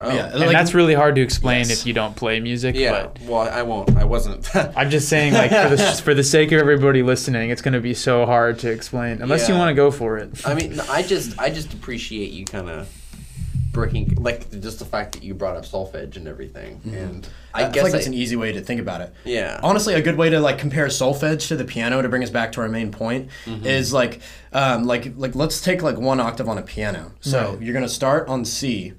oh. 0.00 0.14
yeah, 0.14 0.30
And 0.30 0.40
like, 0.40 0.50
that's 0.50 0.74
really 0.74 0.94
hard 0.94 1.14
to 1.16 1.20
explain 1.22 1.60
Yes. 1.68 1.80
if 1.80 1.86
you 1.86 1.92
don't 1.92 2.16
play 2.16 2.40
music. 2.40 2.74
Yeah. 2.76 2.90
But 2.90 3.20
Well, 3.22 3.48
I 3.48 3.62
won't. 3.62 3.96
I 3.96 4.04
wasn't. 4.04 4.54
I'm 4.76 4.90
just 4.90 5.08
saying, 5.08 5.32
like, 5.32 5.50
for 5.50 5.74
the, 5.74 6.00
for 6.04 6.14
the 6.14 6.24
sake 6.24 6.52
of 6.52 6.60
everybody 6.60 7.02
listening, 7.02 7.50
it's 7.50 7.62
going 7.62 7.74
to 7.74 7.80
be 7.80 7.94
so 7.94 8.26
hard 8.26 8.58
to 8.60 8.70
explain 8.70 9.22
unless 9.22 9.48
you 9.48 9.54
want 9.54 9.68
to 9.70 9.74
go 9.74 9.90
for 9.90 10.18
it. 10.18 10.46
I 10.46 10.54
mean, 10.54 10.80
I 10.90 11.02
just, 11.02 11.38
I 11.38 11.50
just 11.50 11.72
appreciate 11.72 12.30
you 12.30 12.44
kind 12.44 12.68
of 12.68 12.88
breaking, 13.72 14.16
like, 14.16 14.50
just 14.60 14.78
the 14.78 14.84
fact 14.84 15.12
that 15.12 15.22
you 15.22 15.34
brought 15.34 15.56
up 15.56 15.64
solfege 15.64 16.16
and 16.16 16.26
everything. 16.28 16.80
Mm-hmm. 16.80 16.94
And 16.94 17.28
I, 17.56 17.62
guess 17.70 17.74
feel 17.74 17.82
like 17.84 17.94
I- 17.94 17.98
it's 17.98 18.06
an 18.06 18.14
easy 18.14 18.36
way 18.36 18.52
to 18.52 18.60
think 18.60 18.80
about 18.80 19.00
it. 19.00 19.14
yeah. 19.24 19.58
Honestly, 19.62 19.94
a 19.94 20.00
good 20.02 20.16
way 20.16 20.30
to 20.30 20.40
like 20.40 20.58
compare 20.58 20.86
solfege 20.86 21.48
to 21.48 21.56
the 21.56 21.64
piano 21.64 22.00
to 22.02 22.08
bring 22.08 22.22
us 22.22 22.30
back 22.30 22.52
to 22.52 22.60
our 22.60 22.68
main 22.68 22.90
point 22.90 23.28
Mm-hmm. 23.44 23.66
is 23.66 23.92
like, 23.92 24.20
um, 24.52 24.84
like 24.84 25.12
like 25.16 25.34
let's 25.34 25.60
take 25.60 25.82
like 25.82 25.98
one 25.98 26.20
octave 26.20 26.48
on 26.48 26.58
a 26.58 26.62
piano. 26.62 27.12
So 27.20 27.52
Right. 27.54 27.62
you're 27.62 27.74
gonna 27.74 27.88
start 27.88 28.28
on 28.28 28.44
C, 28.44 28.92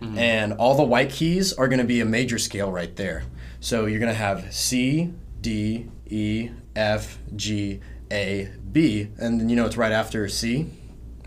Mm-hmm. 0.00 0.18
and 0.18 0.52
all 0.54 0.74
the 0.76 0.82
white 0.82 1.10
keys 1.10 1.52
are 1.52 1.68
gonna 1.68 1.84
be 1.84 2.00
a 2.00 2.04
major 2.04 2.38
scale 2.38 2.72
right 2.72 2.94
there. 2.96 3.22
So 3.60 3.86
you're 3.86 4.00
gonna 4.00 4.14
have 4.14 4.52
C, 4.52 5.12
D, 5.40 5.86
E, 6.10 6.50
F, 6.74 7.18
G, 7.36 7.80
A, 8.10 8.48
B, 8.72 9.08
and 9.18 9.40
then 9.40 9.48
you 9.48 9.54
know 9.56 9.64
it's 9.66 9.76
right 9.76 9.92
after 9.92 10.26
C. 10.28 10.66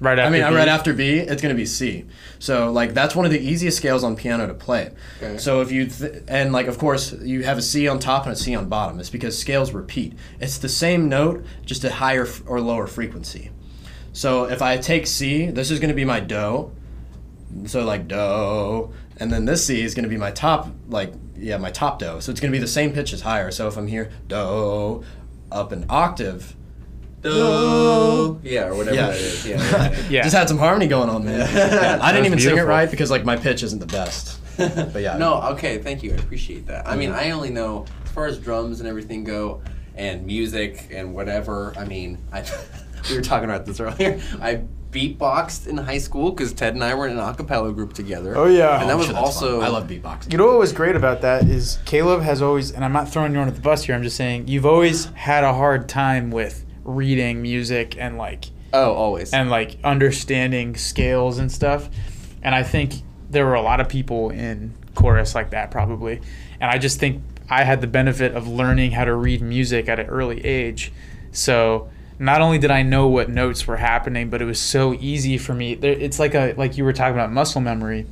Right 0.01 0.19
after 0.19 0.27
I 0.27 0.39
mean, 0.39 0.49
B. 0.49 0.55
right 0.55 0.67
after 0.67 0.93
B, 0.93 1.19
it's 1.19 1.41
going 1.41 1.55
to 1.55 1.57
be 1.57 1.65
C. 1.65 2.05
So, 2.39 2.69
like, 2.69 2.93
that's 2.93 3.15
one 3.15 3.25
of 3.25 3.31
the 3.31 3.39
easiest 3.39 3.77
scales 3.77 4.03
on 4.03 4.17
piano 4.17 4.45
to 4.45 4.53
play. 4.53 4.91
Okay. 5.21 5.37
So, 5.37 5.61
if 5.61 5.71
you, 5.71 5.85
th- 5.85 6.23
and 6.27 6.51
like, 6.51 6.67
of 6.67 6.77
course, 6.77 7.13
you 7.13 7.43
have 7.43 7.57
a 7.57 7.61
C 7.61 7.87
on 7.87 7.99
top 7.99 8.23
and 8.25 8.33
a 8.33 8.35
C 8.35 8.53
on 8.55 8.67
bottom. 8.67 8.99
It's 8.99 9.09
because 9.09 9.39
scales 9.39 9.71
repeat. 9.71 10.13
It's 10.41 10.57
the 10.57 10.67
same 10.67 11.07
note, 11.07 11.45
just 11.65 11.85
a 11.85 11.91
higher 11.93 12.25
f- 12.25 12.43
or 12.45 12.59
lower 12.59 12.87
frequency. 12.87 13.51
So, 14.11 14.45
if 14.45 14.61
I 14.61 14.77
take 14.77 15.07
C, 15.07 15.45
this 15.45 15.71
is 15.71 15.79
going 15.79 15.89
to 15.89 15.95
be 15.95 16.05
my 16.05 16.19
Do. 16.19 16.71
So, 17.65 17.85
like, 17.85 18.09
Do. 18.09 18.91
And 19.17 19.31
then 19.31 19.45
this 19.45 19.65
C 19.65 19.81
is 19.81 19.95
going 19.95 20.03
to 20.03 20.09
be 20.09 20.17
my 20.17 20.31
top, 20.31 20.67
like, 20.89 21.13
yeah, 21.37 21.55
my 21.55 21.71
top 21.71 21.99
Do. 21.99 22.19
So, 22.19 22.31
it's 22.31 22.41
going 22.41 22.51
to 22.51 22.55
be 22.55 22.59
the 22.59 22.67
same 22.67 22.91
pitch 22.91 23.13
as 23.13 23.21
higher. 23.21 23.49
So, 23.49 23.69
if 23.69 23.77
I'm 23.77 23.87
here, 23.87 24.11
Do, 24.27 25.05
up 25.53 25.71
an 25.71 25.85
octave, 25.89 26.53
Do. 27.25 28.39
Yeah, 28.43 28.67
or 28.67 28.75
whatever 28.75 28.95
Yeah. 28.95 29.07
that 29.07 29.15
is. 29.17 29.45
Yeah. 29.47 30.01
Yeah. 30.09 30.23
Just 30.23 30.35
had 30.35 30.47
some 30.47 30.57
harmony 30.57 30.87
going 30.87 31.09
on, 31.09 31.25
man. 31.25 31.39
Yeah, 31.39 31.99
I 32.01 32.11
didn't 32.11 32.31
was 32.31 32.43
even 32.43 32.51
sing 32.51 32.57
it 32.57 32.67
right 32.67 32.89
because 32.89 33.11
like 33.11 33.25
my 33.25 33.35
pitch 33.35 33.63
isn't 33.63 33.79
the 33.79 33.85
best. 33.85 34.39
But 34.57 35.01
yeah. 35.01 35.17
No, 35.17 35.41
okay, 35.53 35.79
thank 35.79 36.01
you. 36.03 36.11
I 36.13 36.15
appreciate 36.15 36.65
that. 36.67 36.87
I 36.87 36.95
mean, 36.95 37.11
I 37.11 37.31
only 37.31 37.49
know 37.49 37.85
as 38.05 38.11
far 38.11 38.25
as 38.25 38.37
drums 38.39 38.79
and 38.79 38.87
everything 38.87 39.23
go, 39.23 39.61
and 39.95 40.25
music 40.25 40.89
and 40.91 41.13
whatever. 41.13 41.73
I 41.77 41.85
mean, 41.85 42.17
I 42.31 42.43
we 43.09 43.15
were 43.15 43.21
talking 43.21 43.49
about 43.49 43.65
this 43.65 43.79
earlier. 43.79 44.21
I 44.41 44.63
beatboxed 44.91 45.67
in 45.67 45.77
high 45.77 45.97
school 45.97 46.31
because 46.31 46.53
Ted 46.53 46.73
and 46.73 46.83
I 46.83 46.93
were 46.95 47.07
in 47.07 47.17
an 47.17 47.19
a 47.19 47.33
cappella 47.33 47.71
group 47.73 47.93
together. 47.93 48.35
Oh, 48.37 48.45
yeah. 48.45 48.79
and 48.79 48.89
that 48.89 48.93
I'm 48.93 48.97
was 48.97 49.07
sure 49.07 49.15
also 49.17 49.59
fun. 49.59 49.67
I 49.67 49.71
love 49.71 49.87
beatboxing. 49.87 50.31
You 50.31 50.37
know 50.37 50.47
what 50.47 50.59
was 50.59 50.71
great 50.71 50.95
about 50.95 51.21
that 51.21 51.43
is 51.43 51.79
Caleb 51.85 52.21
has 52.21 52.41
always, 52.41 52.71
and 52.71 52.83
I'm 52.85 52.93
not 52.93 53.09
throwing 53.09 53.33
you 53.33 53.39
under 53.39 53.53
the 53.53 53.61
bus 53.61 53.83
here. 53.83 53.95
I'm 53.95 54.03
just 54.03 54.15
saying 54.15 54.47
you've 54.47 54.65
always 54.65 55.05
had 55.05 55.43
a 55.43 55.53
hard 55.53 55.89
time 55.89 56.31
with 56.31 56.64
reading 56.85 57.41
music 57.41 57.97
and 57.97 58.17
like 58.17 58.45
oh 58.73 58.93
always 58.93 59.33
and 59.33 59.49
like 59.49 59.77
understanding 59.83 60.75
scales 60.77 61.37
and 61.39 61.51
stuff. 61.51 61.89
And 62.41 62.55
I 62.55 62.63
think 62.63 62.93
there 63.29 63.45
were 63.45 63.55
a 63.55 63.61
lot 63.61 63.79
of 63.81 63.89
people 63.89 64.29
in 64.29 64.73
chorus 64.93 65.35
like 65.35 65.49
that 65.49 65.71
probably. 65.71 66.21
And 66.61 66.71
I 66.71 66.77
just 66.77 66.99
think 66.99 67.21
I 67.49 67.63
had 67.63 67.81
the 67.81 67.87
benefit 67.87 68.33
of 68.33 68.47
learning 68.47 68.91
how 68.91 69.05
to 69.05 69.13
read 69.13 69.41
music 69.41 69.89
at 69.89 69.99
an 69.99 70.07
early 70.07 70.43
age. 70.45 70.91
So 71.31 71.89
not 72.17 72.39
only 72.41 72.57
did 72.59 72.71
I 72.71 72.81
know 72.81 73.07
what 73.07 73.29
notes 73.29 73.67
were 73.67 73.75
happening, 73.77 74.29
but 74.29 74.41
it 74.41 74.45
was 74.45 74.59
so 74.59 74.93
easy 74.93 75.37
for 75.37 75.53
me. 75.53 75.75
There- 75.75 75.91
It's 75.91 76.17
like 76.19 76.33
a 76.33 76.53
like 76.55 76.77
you 76.77 76.83
were 76.85 76.93
talking 76.93 77.15
about 77.15 77.31
muscle 77.31 77.61
memory. 77.61 78.05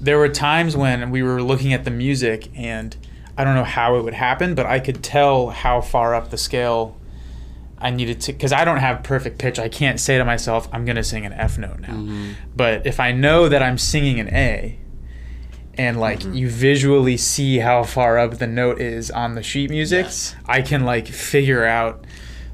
There 0.00 0.18
were 0.18 0.28
times 0.28 0.76
when 0.76 1.10
we 1.10 1.22
were 1.22 1.42
looking 1.42 1.72
at 1.72 1.84
the 1.84 1.90
music 1.90 2.48
and 2.54 2.96
I 3.36 3.44
don't 3.44 3.54
know 3.54 3.64
how 3.64 3.96
it 3.96 4.02
would 4.02 4.14
happen, 4.14 4.54
but 4.54 4.66
I 4.66 4.78
could 4.80 5.02
tell 5.02 5.50
how 5.50 5.80
far 5.80 6.14
up 6.14 6.30
the 6.30 6.36
scale 6.38 6.96
I 7.84 7.90
needed 7.90 8.20
to 8.22 8.32
because 8.32 8.52
I 8.52 8.64
don't 8.64 8.78
have 8.78 9.02
perfect 9.04 9.38
pitch. 9.38 9.58
I 9.58 9.68
can't 9.68 10.00
say 10.00 10.18
to 10.18 10.24
myself, 10.24 10.68
I'm 10.72 10.84
gonna 10.84 11.04
sing 11.04 11.24
an 11.26 11.32
F 11.34 11.58
note 11.58 11.80
now. 11.80 11.88
Mm-hmm. 11.94 12.32
But 12.56 12.86
if 12.86 12.98
I 12.98 13.12
know 13.12 13.48
that 13.48 13.62
I'm 13.62 13.78
singing 13.78 14.18
an 14.18 14.28
A, 14.34 14.78
and 15.76 15.98
like 16.00 16.20
Mm-hmm. 16.20 16.34
you 16.34 16.48
visually 16.48 17.16
see 17.16 17.58
how 17.58 17.82
far 17.82 18.18
up 18.18 18.38
the 18.38 18.46
note 18.46 18.80
is 18.80 19.10
on 19.10 19.34
the 19.34 19.42
sheet 19.42 19.70
music, 19.70 20.04
Yes. 20.06 20.34
I 20.46 20.62
can 20.62 20.84
like 20.84 21.08
figure 21.08 21.64
out 21.64 22.03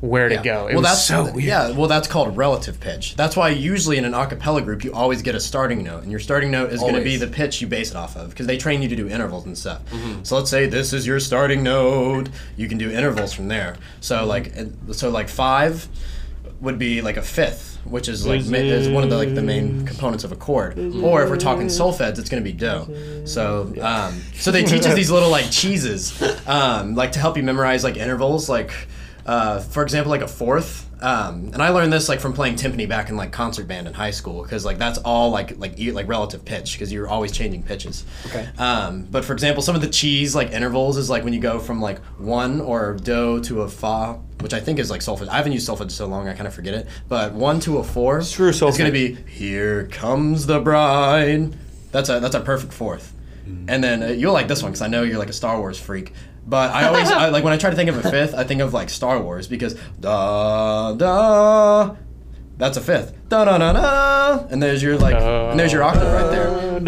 where 0.01 0.29
to 0.29 0.37
Yeah. 0.37 0.43
go. 0.43 0.67
It 0.67 0.73
well, 0.75 0.83
was 0.83 0.91
that's 0.91 1.05
so 1.05 1.25
weird. 1.25 1.37
Yeah, 1.45 1.71
well, 1.73 1.89
that's 1.89 2.09
called 2.09 2.37
relative 2.37 2.81
pitch. 2.81 3.17
That's 3.17 3.37
why 3.37 3.51
usually 3.51 3.99
in 3.99 4.05
an 4.05 4.15
a 4.15 4.27
cappella 4.27 4.63
group 4.63 4.83
you 4.85 4.93
always 4.93 5.21
get 5.23 5.35
a 5.35 5.41
starting 5.41 5.85
note, 5.85 6.03
and 6.03 6.11
your 6.11 6.21
starting 6.21 6.51
note 6.51 6.73
is 6.73 6.81
going 6.81 6.95
to 6.95 7.03
be 7.03 7.17
the 7.17 7.27
pitch 7.27 7.61
you 7.61 7.67
base 7.67 7.91
it 7.91 7.97
off 7.97 8.17
of 8.17 8.31
because 8.31 8.47
they 8.47 8.57
train 8.57 8.81
you 8.83 8.89
to 8.89 8.97
do 8.97 9.09
intervals 9.09 9.45
and 9.47 9.57
stuff. 9.59 9.83
Mm-hmm. 9.91 10.23
So 10.25 10.37
let's 10.37 10.51
say 10.51 10.67
this 10.67 10.93
is 10.93 11.07
your 11.07 11.21
starting 11.21 11.63
note. 11.63 12.29
You 12.57 12.67
can 12.69 12.79
do 12.79 12.91
intervals 12.91 13.33
from 13.33 13.49
there. 13.49 13.77
So 14.01 14.21
Mm-hmm. 14.21 14.29
like, 14.89 14.95
so 14.95 15.11
like 15.11 15.29
five 15.29 15.87
would 16.61 16.79
be 16.79 17.01
like 17.01 17.17
a 17.17 17.23
fifth, 17.23 17.79
which 17.85 18.07
is 18.09 18.27
like 18.27 18.45
ma- 18.47 18.59
is 18.59 18.89
one 18.89 19.03
of 19.03 19.09
the 19.11 19.17
like 19.17 19.35
the 19.35 19.41
main 19.43 19.87
components 19.87 20.25
of 20.25 20.33
a 20.33 20.37
chord. 20.37 20.79
Or 21.03 21.23
if 21.23 21.31
we're 21.31 21.37
talking 21.39 21.69
solfege, 21.69 22.19
it's 22.19 22.29
going 22.29 22.43
to 22.43 22.51
be 22.51 22.53
do. 22.57 23.27
So 23.27 23.73
um, 23.81 24.21
so 24.35 24.51
they 24.51 24.63
teach 24.65 24.85
us 24.87 24.95
these 24.95 25.11
little 25.11 25.31
like 25.31 25.51
cheeses, 25.51 26.21
um, 26.47 26.95
like 26.95 27.13
to 27.13 27.19
help 27.19 27.37
you 27.39 27.43
memorize 27.43 27.83
like 27.85 27.97
intervals, 27.97 28.49
like 28.51 28.73
uh, 29.27 29.61
for 29.61 29.83
example, 29.83 30.11
like 30.11 30.23
a 30.23 30.29
fourth. 30.29 30.87
Um, 31.03 31.51
and 31.55 31.63
I 31.63 31.71
learned 31.71 31.93
this 31.93 32.11
like 32.11 32.21
from 32.21 32.35
playing 32.35 32.57
timpani 32.57 32.87
back 32.87 33.09
in 33.09 33.17
like 33.17 33.33
concert 33.33 33.67
band 33.67 33.87
in 33.87 33.95
high 33.95 34.11
school 34.11 34.43
because 34.43 34.67
like 34.67 34.77
that's 34.77 34.99
all 34.99 35.31
like 35.31 35.59
like 35.59 35.79
e- 35.79 35.93
like 35.93 36.07
relative 36.09 36.45
pitch 36.45 36.75
because 36.75 36.93
you're 36.93 37.09
always 37.09 37.33
changing 37.33 37.63
pitches. 37.63 38.05
Okay. 38.27 38.47
Um, 38.59 39.05
but 39.11 39.25
for 39.25 39.33
example, 39.33 39.63
some 39.63 39.75
of 39.75 39.81
the 39.81 39.89
cheese 39.89 40.35
like 40.35 40.51
intervals 40.51 40.99
is 40.99 41.09
like 41.09 41.25
when 41.25 41.33
you 41.33 41.41
go 41.41 41.59
from 41.59 41.81
like 41.81 42.01
one 42.19 42.61
or 42.61 42.95
do 42.95 43.41
to 43.45 43.63
a 43.63 43.69
fa, 43.69 44.21
which 44.41 44.53
I 44.53 44.61
think 44.61 44.79
is 44.79 44.91
like 44.91 45.01
solfege. 45.01 45.29
I 45.29 45.37
haven't 45.37 45.53
used 45.53 45.67
solfege 45.67 45.91
so 45.91 46.07
long 46.07 46.29
I 46.29 46.35
kind 46.35 46.47
of 46.47 46.53
forget 46.53 46.75
it. 46.75 46.87
But 47.09 47.33
one 47.33 47.61
to 47.61 47.79
a 47.79 47.85
four. 47.85 48.21
Screw 48.21 48.51
It's 48.51 48.61
gonna 48.61 48.91
be 48.93 49.15
here 49.15 49.87
comes 49.87 50.45
the 50.47 50.61
bride. 50.61 51.57
That's 51.93 52.11
a 52.11 52.21
that's 52.21 52.35
a 52.35 52.41
perfect 52.41 52.75
fourth. 52.75 53.15
And 53.67 53.83
then 53.83 54.03
uh, 54.03 54.07
you'll 54.09 54.33
like 54.33 54.47
this 54.47 54.63
one 54.63 54.71
because 54.71 54.83
I 54.83 54.87
know 54.87 55.03
you're 55.03 55.19
like 55.19 55.29
a 55.29 55.33
Star 55.33 55.59
Wars 55.59 55.81
freak. 55.81 56.13
But 56.51 56.73
I 56.73 56.89
always 56.89 57.09
I, 57.11 57.29
like 57.29 57.45
when 57.45 57.53
I 57.53 57.57
try 57.57 57.71
to 57.71 57.77
think 57.77 57.89
of 57.89 58.05
a 58.05 58.11
fifth, 58.11 58.35
I 58.35 58.43
think 58.43 58.61
of 58.61 58.75
like 58.75 58.91
Star 58.91 59.23
Wars 59.23 59.47
because 59.47 59.75
da 60.01 60.93
da. 60.95 61.95
That's 62.59 62.77
a 62.77 62.81
fifth. 62.81 63.15
Da 63.29 63.45
da 63.45 63.57
da 63.57 63.73
da. 63.73 64.47
And 64.51 64.61
there's 64.63 64.83
your 64.83 64.99
like, 64.99 65.15
and 65.15 65.59
there's 65.59 65.73
your 65.73 65.83
octave 65.85 66.13
right 66.13 66.31
there. 66.31 66.81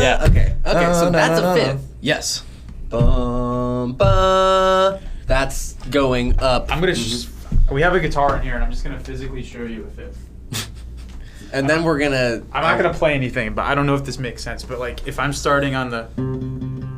Yeah. 0.00 0.24
Okay. 0.30 0.54
Okay. 0.64 0.92
So 0.94 1.06
Da, 1.06 1.10
that's 1.10 1.40
da, 1.40 1.52
a 1.52 1.54
da, 1.54 1.54
da. 1.54 1.72
fifth. 1.72 1.86
Yes. 2.00 2.44
Bum, 2.90 3.94
ba. 3.94 5.00
That's 5.26 5.72
going 5.90 6.38
up. 6.40 6.70
I'm 6.70 6.80
gonna. 6.80 6.94
Sh- 6.94 7.26
we 7.72 7.82
have 7.82 7.94
a 7.94 8.00
guitar 8.00 8.36
in 8.36 8.42
here, 8.42 8.54
and 8.54 8.62
I'm 8.64 8.70
just 8.70 8.84
gonna 8.84 9.00
physically 9.00 9.42
show 9.42 9.64
you 9.64 9.84
a 9.84 9.90
fifth. 9.90 10.70
and 11.52 11.68
then 11.68 11.82
we're 11.82 11.98
gonna. 11.98 12.42
I'm 12.52 12.62
not 12.62 12.80
gonna 12.80 12.94
play 12.94 13.14
anything, 13.14 13.54
but 13.54 13.64
I 13.64 13.74
don't 13.74 13.86
know 13.86 13.96
if 13.96 14.04
this 14.04 14.18
makes 14.18 14.42
sense. 14.44 14.62
But 14.64 14.78
like, 14.78 15.06
if 15.08 15.18
I'm 15.18 15.32
starting 15.32 15.74
on 15.74 15.90
the, 15.90 16.08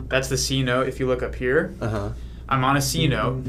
that's 0.09 0.29
the 0.29 0.37
C 0.37 0.63
note. 0.63 0.89
If 0.89 1.01
you 1.01 1.07
look 1.07 1.23
up 1.23 1.35
here, 1.35 1.75
Uh 1.81 1.89
huh. 1.89 2.09
I'm 2.49 2.63
on 2.65 2.77
a 2.77 2.81
C 2.81 3.09
note. 3.09 3.43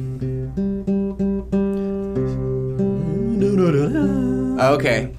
Okay. 4.59 5.11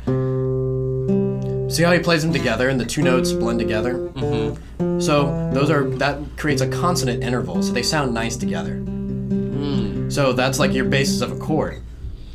See 1.70 1.82
how 1.82 1.92
he 1.92 1.98
plays 2.00 2.22
them 2.22 2.32
together 2.32 2.68
and 2.68 2.80
the 2.80 2.84
two 2.84 3.02
notes 3.02 3.32
blend 3.32 3.58
together? 3.60 3.94
Mm-hmm. 3.94 5.00
So 5.00 5.50
those 5.52 5.70
are 5.70 5.88
that 5.98 6.18
creates 6.36 6.60
a 6.62 6.68
consonant 6.68 7.22
interval, 7.22 7.62
so 7.62 7.72
they 7.72 7.82
sound 7.82 8.12
nice 8.14 8.36
together. 8.36 8.76
Mm. 8.76 10.12
So 10.12 10.32
that's 10.32 10.58
like 10.58 10.72
your 10.72 10.86
basis 10.86 11.20
of 11.20 11.30
a 11.30 11.36
chord. 11.36 11.82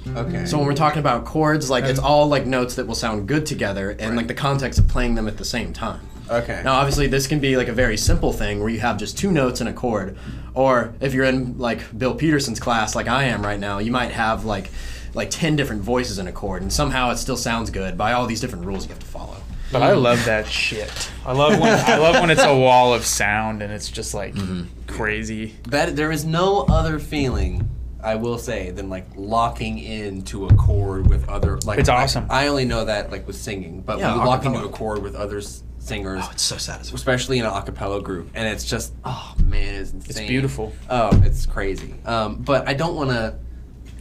Okay. 0.07 0.45
So 0.45 0.57
when 0.57 0.67
we're 0.67 0.75
talking 0.75 0.99
about 0.99 1.25
chords, 1.25 1.69
like 1.69 1.83
it's 1.85 1.99
all 1.99 2.27
like 2.27 2.45
notes 2.45 2.75
that 2.75 2.87
will 2.87 2.95
sound 2.95 3.27
good 3.27 3.45
together 3.45 3.91
and 3.99 4.15
like 4.15 4.27
the 4.27 4.33
context 4.33 4.79
of 4.79 4.87
playing 4.87 5.15
them 5.15 5.27
at 5.27 5.37
the 5.37 5.45
same 5.45 5.73
time. 5.73 6.01
Okay. 6.29 6.61
Now 6.63 6.75
obviously 6.75 7.07
this 7.07 7.27
can 7.27 7.39
be 7.39 7.57
like 7.57 7.67
a 7.67 7.73
very 7.73 7.97
simple 7.97 8.33
thing 8.33 8.59
where 8.59 8.69
you 8.69 8.79
have 8.79 8.97
just 8.97 9.17
two 9.17 9.31
notes 9.31 9.59
and 9.59 9.69
a 9.69 9.73
chord. 9.73 10.17
Or 10.53 10.93
if 10.99 11.13
you're 11.13 11.25
in 11.25 11.57
like 11.57 11.97
Bill 11.97 12.15
Peterson's 12.15 12.59
class 12.59 12.95
like 12.95 13.07
I 13.07 13.25
am 13.25 13.43
right 13.43 13.59
now, 13.59 13.79
you 13.79 13.91
might 13.91 14.11
have 14.11 14.45
like 14.45 14.69
like 15.13 15.29
10 15.29 15.55
different 15.55 15.81
voices 15.81 16.17
in 16.17 16.27
a 16.27 16.31
chord 16.31 16.61
and 16.61 16.73
somehow 16.73 17.11
it 17.11 17.17
still 17.17 17.37
sounds 17.37 17.69
good 17.69 17.97
by 17.97 18.13
all 18.13 18.25
these 18.25 18.41
different 18.41 18.65
rules 18.65 18.85
you 18.85 18.89
have 18.89 18.99
to 18.99 19.05
follow. 19.05 19.37
But 19.73 19.81
I 19.81 19.93
love 19.93 20.23
that 20.25 20.47
shit. 20.47 21.11
I 21.25 21.33
love 21.33 21.59
when 21.59 21.73
I 21.73 21.97
love 21.97 22.21
when 22.21 22.29
it's 22.29 22.43
a 22.43 22.55
wall 22.55 22.93
of 22.93 23.05
sound 23.05 23.63
and 23.63 23.73
it's 23.73 23.89
just 23.89 24.13
like 24.13 24.35
mm-hmm. 24.35 24.65
crazy. 24.85 25.55
That 25.69 25.95
there 25.95 26.11
is 26.11 26.25
no 26.25 26.61
other 26.69 26.99
feeling. 26.99 27.69
I 28.03 28.15
will 28.15 28.37
say 28.37 28.69
than 28.69 28.89
like 28.89 29.07
locking 29.15 29.79
into 29.79 30.45
a 30.45 30.53
chord 30.55 31.07
with 31.07 31.27
other 31.27 31.57
like 31.59 31.79
It's 31.79 31.89
awesome. 31.89 32.27
I, 32.29 32.47
only 32.47 32.65
know 32.65 32.85
that 32.85 33.11
like 33.11 33.25
with 33.25 33.37
singing, 33.37 33.81
but 33.81 33.97
Yeah, 33.97 34.11
when 34.11 34.19
you 34.19 34.27
lock 34.27 34.45
into 34.45 34.63
a 34.63 34.69
chord 34.69 35.01
with 35.01 35.15
other 35.15 35.37
s- 35.37 35.63
singers, 35.83 36.21
Oh, 36.23 36.29
it's 36.31 36.43
so 36.43 36.57
satisfying. 36.57 36.95
especially 36.95 37.39
in 37.39 37.45
an 37.45 37.51
a 37.53 37.61
cappella 37.61 38.01
group, 38.01 38.29
and 38.33 38.47
it's 38.47 38.63
just 38.65 38.93
oh 39.05 39.35
man, 39.43 39.75
it's 39.75 39.91
insane. 39.91 40.09
It's 40.09 40.19
beautiful. 40.29 40.73
Oh, 40.89 41.09
it's 41.23 41.45
crazy. 41.45 41.93
Um, 42.05 42.37
but 42.37 42.67
I 42.67 42.73
don't 42.73 42.95
want 42.95 43.09
to. 43.11 43.37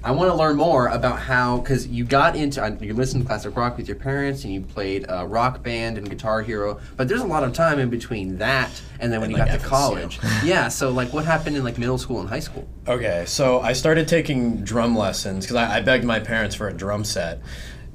I 0.04 0.10
want 0.10 0.30
to 0.32 0.34
learn 0.34 0.56
more 0.56 0.88
about 0.88 1.20
how 1.20 1.58
because 1.58 1.86
you 1.86 2.04
got 2.04 2.34
into 2.34 2.76
you 2.80 2.92
listened 2.92 3.22
to 3.22 3.26
classic 3.28 3.56
rock 3.56 3.76
with 3.76 3.86
your 3.86 3.94
parents 3.96 4.42
and 4.42 4.52
you 4.52 4.60
played 4.60 5.08
uh, 5.08 5.24
rock 5.26 5.62
band 5.62 5.96
and 5.96 6.10
Guitar 6.10 6.42
Hero, 6.42 6.80
but 6.96 7.06
there's 7.06 7.20
a 7.20 7.26
lot 7.26 7.44
of 7.44 7.52
time 7.52 7.78
in 7.78 7.88
between 7.88 8.38
that 8.38 8.68
and 8.98 9.12
then 9.12 9.20
when 9.20 9.30
And, 9.30 9.38
you 9.38 9.44
like, 9.44 9.52
got 9.52 9.60
to 9.60 9.64
college. 9.64 10.18
yeah. 10.42 10.66
So 10.66 10.90
like, 10.90 11.12
what 11.12 11.24
happened 11.24 11.56
in 11.56 11.62
like 11.62 11.78
middle 11.78 11.98
school 11.98 12.18
and 12.18 12.28
high 12.28 12.40
school? 12.40 12.66
Okay, 12.88 13.22
so 13.28 13.60
I 13.60 13.74
started 13.74 14.08
taking 14.08 14.64
drum 14.64 14.96
lessons 14.98 15.44
because 15.44 15.54
I, 15.54 15.76
I 15.76 15.80
begged 15.82 16.04
my 16.04 16.18
parents 16.18 16.56
for 16.56 16.66
a 16.66 16.72
drum 16.72 17.04
set. 17.04 17.38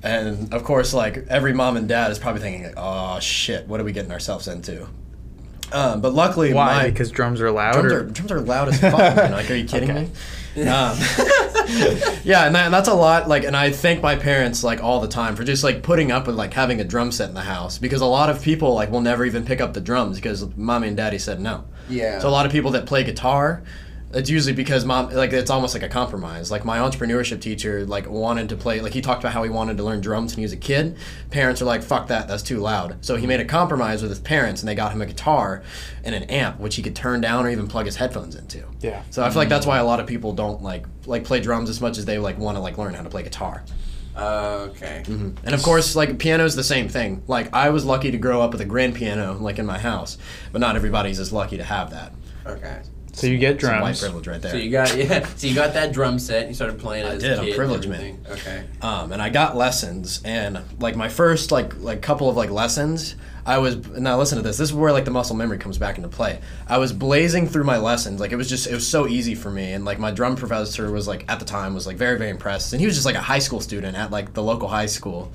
And 0.08 0.54
of 0.54 0.63
course, 0.63 0.93
like 0.93 1.26
every 1.30 1.54
mom 1.54 1.76
and 1.78 1.88
dad 1.88 2.12
is 2.12 2.20
probably 2.20 2.41
thinking, 2.41 2.63
like, 2.63 2.74
oh 2.78 3.20
shit, 3.20 3.67
what 3.67 3.80
are 3.80 3.84
we 3.84 3.91
getting 3.91 4.12
ourselves 4.12 4.48
into? 4.48 4.88
Um, 5.72 6.00
but 6.00 6.13
luckily, 6.13 6.54
Why? 6.54 6.78
my 6.84 6.89
because 6.89 7.12
drums 7.12 7.41
are 7.41 7.52
loud. 7.52 7.74
drums 7.74 7.91
or- 7.91 8.00
are, 8.00 8.04
drums 8.04 8.32
are 8.32 8.39
loud 8.39 8.70
as 8.70 8.80
fuck. 8.80 8.98
man. 8.98 9.32
Like, 9.32 9.52
are 9.52 9.56
you 9.56 9.65
kidding 9.65 9.91
Okay. 9.91 10.04
me? 10.04 10.62
Um, 10.63 10.98
yeah, 12.24 12.46
and, 12.48 12.56
that, 12.56 12.65
and 12.65 12.74
that's 12.74 12.88
a 12.88 12.93
lot. 12.93 13.28
Like, 13.28 13.43
and 13.43 13.56
I 13.56 13.72
thank 13.72 14.02
my 14.02 14.15
parents 14.15 14.63
like 14.63 14.82
all 14.82 15.02
the 15.02 15.08
time 15.08 15.36
for 15.36 15.43
just 15.43 15.63
like 15.63 15.84
putting 15.84 16.12
up 16.12 16.26
with 16.26 16.36
like 16.36 16.54
having 16.54 16.80
a 16.80 16.84
drum 16.84 17.12
set 17.12 17.30
in 17.30 17.36
the 17.36 17.41
house 17.41 17.78
because 17.78 18.02
a 18.02 18.06
lot 18.06 18.30
of 18.30 18.41
people 18.41 18.74
like 18.74 18.89
will 18.89 19.02
never 19.02 19.26
even 19.26 19.46
pick 19.46 19.62
up 19.62 19.74
the 19.74 19.82
drums 19.82 20.15
because 20.17 20.48
mommy 20.56 20.88
and 20.88 20.98
daddy 20.98 21.20
said 21.20 21.39
no. 21.39 21.65
Yeah. 21.89 22.20
So 22.20 22.30
a 22.30 22.32
lot 22.32 22.46
of 22.46 22.52
people 22.52 22.72
that 22.72 22.86
play 22.86 23.04
guitar, 23.04 23.62
it's 24.13 24.30
usually 24.30 24.54
because 24.54 24.86
mom 24.86 25.10
like 25.10 25.34
it's 25.34 25.50
almost 25.50 25.74
like 25.74 25.84
a 25.84 25.89
compromise. 25.89 26.50
Like 26.50 26.63
my 26.63 26.78
entrepreneurship 26.78 27.41
teacher 27.41 27.86
like 27.86 28.10
wanted 28.10 28.50
to 28.50 28.56
play 28.56 28.80
like 28.80 28.93
he 28.93 29.02
talked 29.02 29.22
about 29.22 29.34
how 29.34 29.43
he 29.43 29.50
wanted 29.50 29.78
to 29.78 29.84
learn 29.84 30.00
drums 30.00 30.34
when 30.34 30.39
he 30.39 30.43
was 30.43 30.54
a 30.54 30.58
kid. 30.58 30.98
Parents 31.30 31.62
are 31.62 31.65
like 31.65 31.84
fuck 31.84 32.08
that, 32.08 32.28
that's 32.28 32.43
too 32.43 32.60
loud. 32.60 33.04
So 33.04 33.17
he 33.17 33.28
made 33.28 33.41
a 33.41 33.46
compromise 33.46 34.02
with 34.02 34.10
his 34.10 34.20
parents 34.20 34.62
and 34.62 34.70
they 34.70 34.76
got 34.76 34.93
him 34.93 35.02
a 35.02 35.06
guitar 35.06 35.62
and 36.06 36.15
an 36.15 36.24
amp 36.24 36.60
which 36.60 36.76
he 36.76 36.82
could 36.82 36.96
turn 36.96 37.20
down 37.20 37.46
or 37.46 37.50
even 37.50 37.67
plug 37.67 37.86
his 37.86 37.98
headphones 37.98 38.36
into. 38.36 38.63
Yeah. 38.80 39.04
So 39.10 39.24
I 39.24 39.30
feel 39.30 39.38
like 39.39 39.50
that's 39.50 39.65
why 39.65 39.78
a 39.78 39.86
lot 39.86 40.00
of 40.00 40.08
people 40.08 40.32
don't 40.34 40.63
like 40.63 40.86
like 41.06 41.26
play 41.26 41.41
drums 41.41 41.70
as 41.70 41.82
much 41.82 41.98
as 41.98 42.06
they 42.06 42.17
like 42.17 42.38
want 42.38 42.56
to 42.56 42.62
like 42.62 42.78
learn 42.78 42.93
how 42.93 43.04
to 43.04 43.10
play 43.10 43.24
guitar. 43.24 43.65
okay. 44.15 45.04
Mm-hmm. 45.06 45.46
And 45.46 45.54
of 45.54 45.62
course, 45.62 45.98
like 45.98 46.17
piano's 46.17 46.56
the 46.56 46.63
same 46.63 46.88
thing. 46.88 47.24
Like 47.28 47.54
I 47.54 47.72
was 47.72 47.84
lucky 47.84 48.12
to 48.12 48.17
grow 48.17 48.41
up 48.41 48.52
with 48.52 48.62
a 48.62 48.65
grand 48.65 48.96
piano 48.96 49.38
like 49.38 49.60
in 49.60 49.65
my 49.65 49.80
house, 49.80 50.17
but 50.54 50.62
not 50.62 50.78
everybody's 50.78 51.20
as 51.20 51.34
lucky 51.34 51.58
to 51.58 51.63
have 51.65 51.89
that. 51.91 52.13
Okay. 52.46 52.82
So 53.17 53.25
you 53.25 53.39
get 53.39 53.60
Some 53.60 53.71
white 53.71 53.80
drums. 53.82 53.99
privilege 54.01 54.27
right 54.27 54.41
there. 54.41 54.51
So 54.51 54.58
you 54.58 54.69
got 54.69 54.95
yeah. 54.97 55.25
So 55.36 55.47
you 55.47 55.56
got 55.56 55.73
that 55.73 55.91
drum 55.91 56.19
set. 56.19 56.47
You 56.47 56.53
started 56.53 56.77
playing 56.80 57.06
it 57.06 57.10
I 57.10 57.13
as 57.15 57.21
did, 57.23 57.32
a 57.32 57.38
I'm 57.38 57.39
kid. 57.45 57.47
and 57.49 57.56
privileged, 57.58 57.89
man. 57.89 58.19
everything. 58.30 58.32
Okay. 58.32 58.63
um, 58.82 59.12
and 59.12 59.21
I 59.21 59.30
got 59.30 59.58
lessons, 59.58 60.21
and 60.23 60.60
like 60.80 60.95
my 60.95 61.10
first 61.10 61.51
like 61.51 61.75
like 61.80 62.01
couple 62.03 62.30
of 62.30 62.36
like 62.38 62.51
lessons, 62.51 63.15
I 63.43 63.58
was 63.58 63.75
now 63.88 64.17
listen 64.19 64.38
to 64.38 64.43
this. 64.43 64.58
This 64.58 64.69
is 64.69 64.73
where 64.75 64.91
like 64.91 65.06
the 65.06 65.12
muscle 65.12 65.36
memory 65.36 65.58
comes 65.58 65.80
back 65.80 65.97
into 65.97 66.10
play. 66.10 66.39
I 66.67 66.77
was 66.77 66.93
blazing 66.93 67.47
through 67.47 67.63
my 67.63 67.77
lessons, 67.77 68.19
like 68.19 68.32
it 68.32 68.36
was 68.36 68.47
just 68.49 68.67
it 68.67 68.73
was 68.75 68.88
so 68.88 69.08
easy 69.08 69.34
for 69.34 69.49
me, 69.49 69.71
and 69.73 69.84
like 69.84 69.97
my 69.97 70.12
drum 70.12 70.36
professor 70.36 70.91
was 70.91 71.08
like 71.08 71.25
at 71.27 71.39
the 71.39 71.45
time 71.45 71.73
was 71.73 71.88
like 71.88 71.97
very 71.97 72.19
very 72.19 72.30
impressed, 72.30 72.71
and 72.73 72.80
he 72.80 72.86
was 72.86 72.93
just 72.95 73.06
like 73.08 73.15
a 73.15 73.21
high 73.21 73.39
school 73.39 73.62
student 73.62 73.97
at 73.97 74.12
like 74.12 74.34
the 74.34 74.43
local 74.43 74.67
high 74.67 74.86
school, 74.86 75.32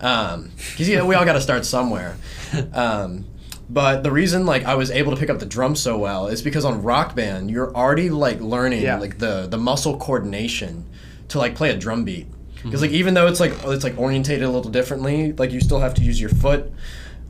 um, 0.00 0.50
because 0.72 0.88
you 0.90 0.96
know 0.98 1.06
we 1.06 1.14
all 1.14 1.24
got 1.24 1.34
to 1.34 1.40
start 1.40 1.64
somewhere. 1.64 2.16
Um, 2.72 3.24
but 3.70 4.02
the 4.02 4.10
reason 4.12 4.44
like 4.46 4.64
I 4.64 4.74
was 4.74 4.90
able 4.90 5.12
to 5.12 5.18
pick 5.18 5.30
up 5.30 5.38
the 5.38 5.46
drum 5.46 5.74
so 5.76 5.96
well 5.98 6.26
is 6.26 6.42
because 6.42 6.64
on 6.64 6.82
Rock 6.82 7.14
Band 7.16 7.50
you're 7.50 7.74
already 7.74 8.10
like 8.10 8.40
learning 8.40 8.82
Yeah. 8.82 8.98
like 8.98 9.18
the 9.18 9.46
the 9.46 9.58
muscle 9.58 9.96
coordination 9.96 10.84
to 11.28 11.38
like 11.38 11.54
play 11.54 11.70
a 11.70 11.76
drum 11.76 12.04
beat. 12.04 12.26
Because 12.62 12.80
like 12.80 12.92
even 12.92 13.14
though 13.14 13.26
it's 13.26 13.40
like 13.40 13.52
it's 13.64 13.84
like 13.84 13.98
orientated 13.98 14.42
a 14.44 14.50
little 14.50 14.70
differently, 14.70 15.32
like 15.32 15.52
you 15.52 15.60
still 15.60 15.80
have 15.80 15.92
to 15.94 16.02
use 16.02 16.18
your 16.20 16.30
foot, 16.30 16.72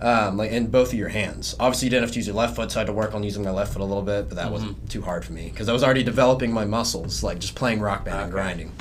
um, 0.00 0.36
like 0.36 0.50
in 0.52 0.68
both 0.68 0.92
of 0.92 0.98
your 0.98 1.08
hands. 1.08 1.56
Obviously, 1.58 1.86
you 1.86 1.90
didn't 1.90 2.04
have 2.04 2.12
to 2.12 2.18
use 2.18 2.26
your 2.28 2.36
left 2.36 2.54
foot, 2.54 2.70
so 2.70 2.78
I 2.78 2.80
had 2.82 2.86
to 2.86 2.92
work 2.92 3.14
on 3.14 3.24
using 3.24 3.42
my 3.42 3.50
left 3.50 3.72
foot 3.72 3.82
a 3.82 3.84
little 3.84 4.02
bit, 4.02 4.28
but 4.28 4.36
that 4.36 4.52
wasn't 4.52 4.88
too 4.88 5.02
hard 5.02 5.24
for 5.24 5.32
me 5.32 5.48
because 5.50 5.68
I 5.68 5.72
was 5.72 5.82
already 5.82 6.04
developing 6.04 6.52
my 6.52 6.64
muscles, 6.64 7.22
like 7.24 7.40
just 7.40 7.54
playing 7.56 7.80
rock 7.80 8.04
band 8.04 8.20
and 8.20 8.30
grinding. 8.32 8.72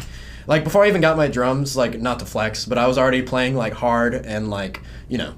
Like 0.46 0.64
before 0.64 0.84
I 0.84 0.90
even 0.90 1.02
got 1.02 1.18
my 1.18 1.28
drums, 1.28 1.76
like 1.76 2.00
not 2.00 2.20
to 2.20 2.26
flex, 2.26 2.66
but 2.66 2.78
I 2.78 2.86
was 2.86 2.98
already 3.00 3.22
playing 3.24 3.56
like 3.56 3.74
hard 3.74 4.14
and 4.14 4.50
like 4.50 4.80
you 5.10 5.18
know. 5.18 5.34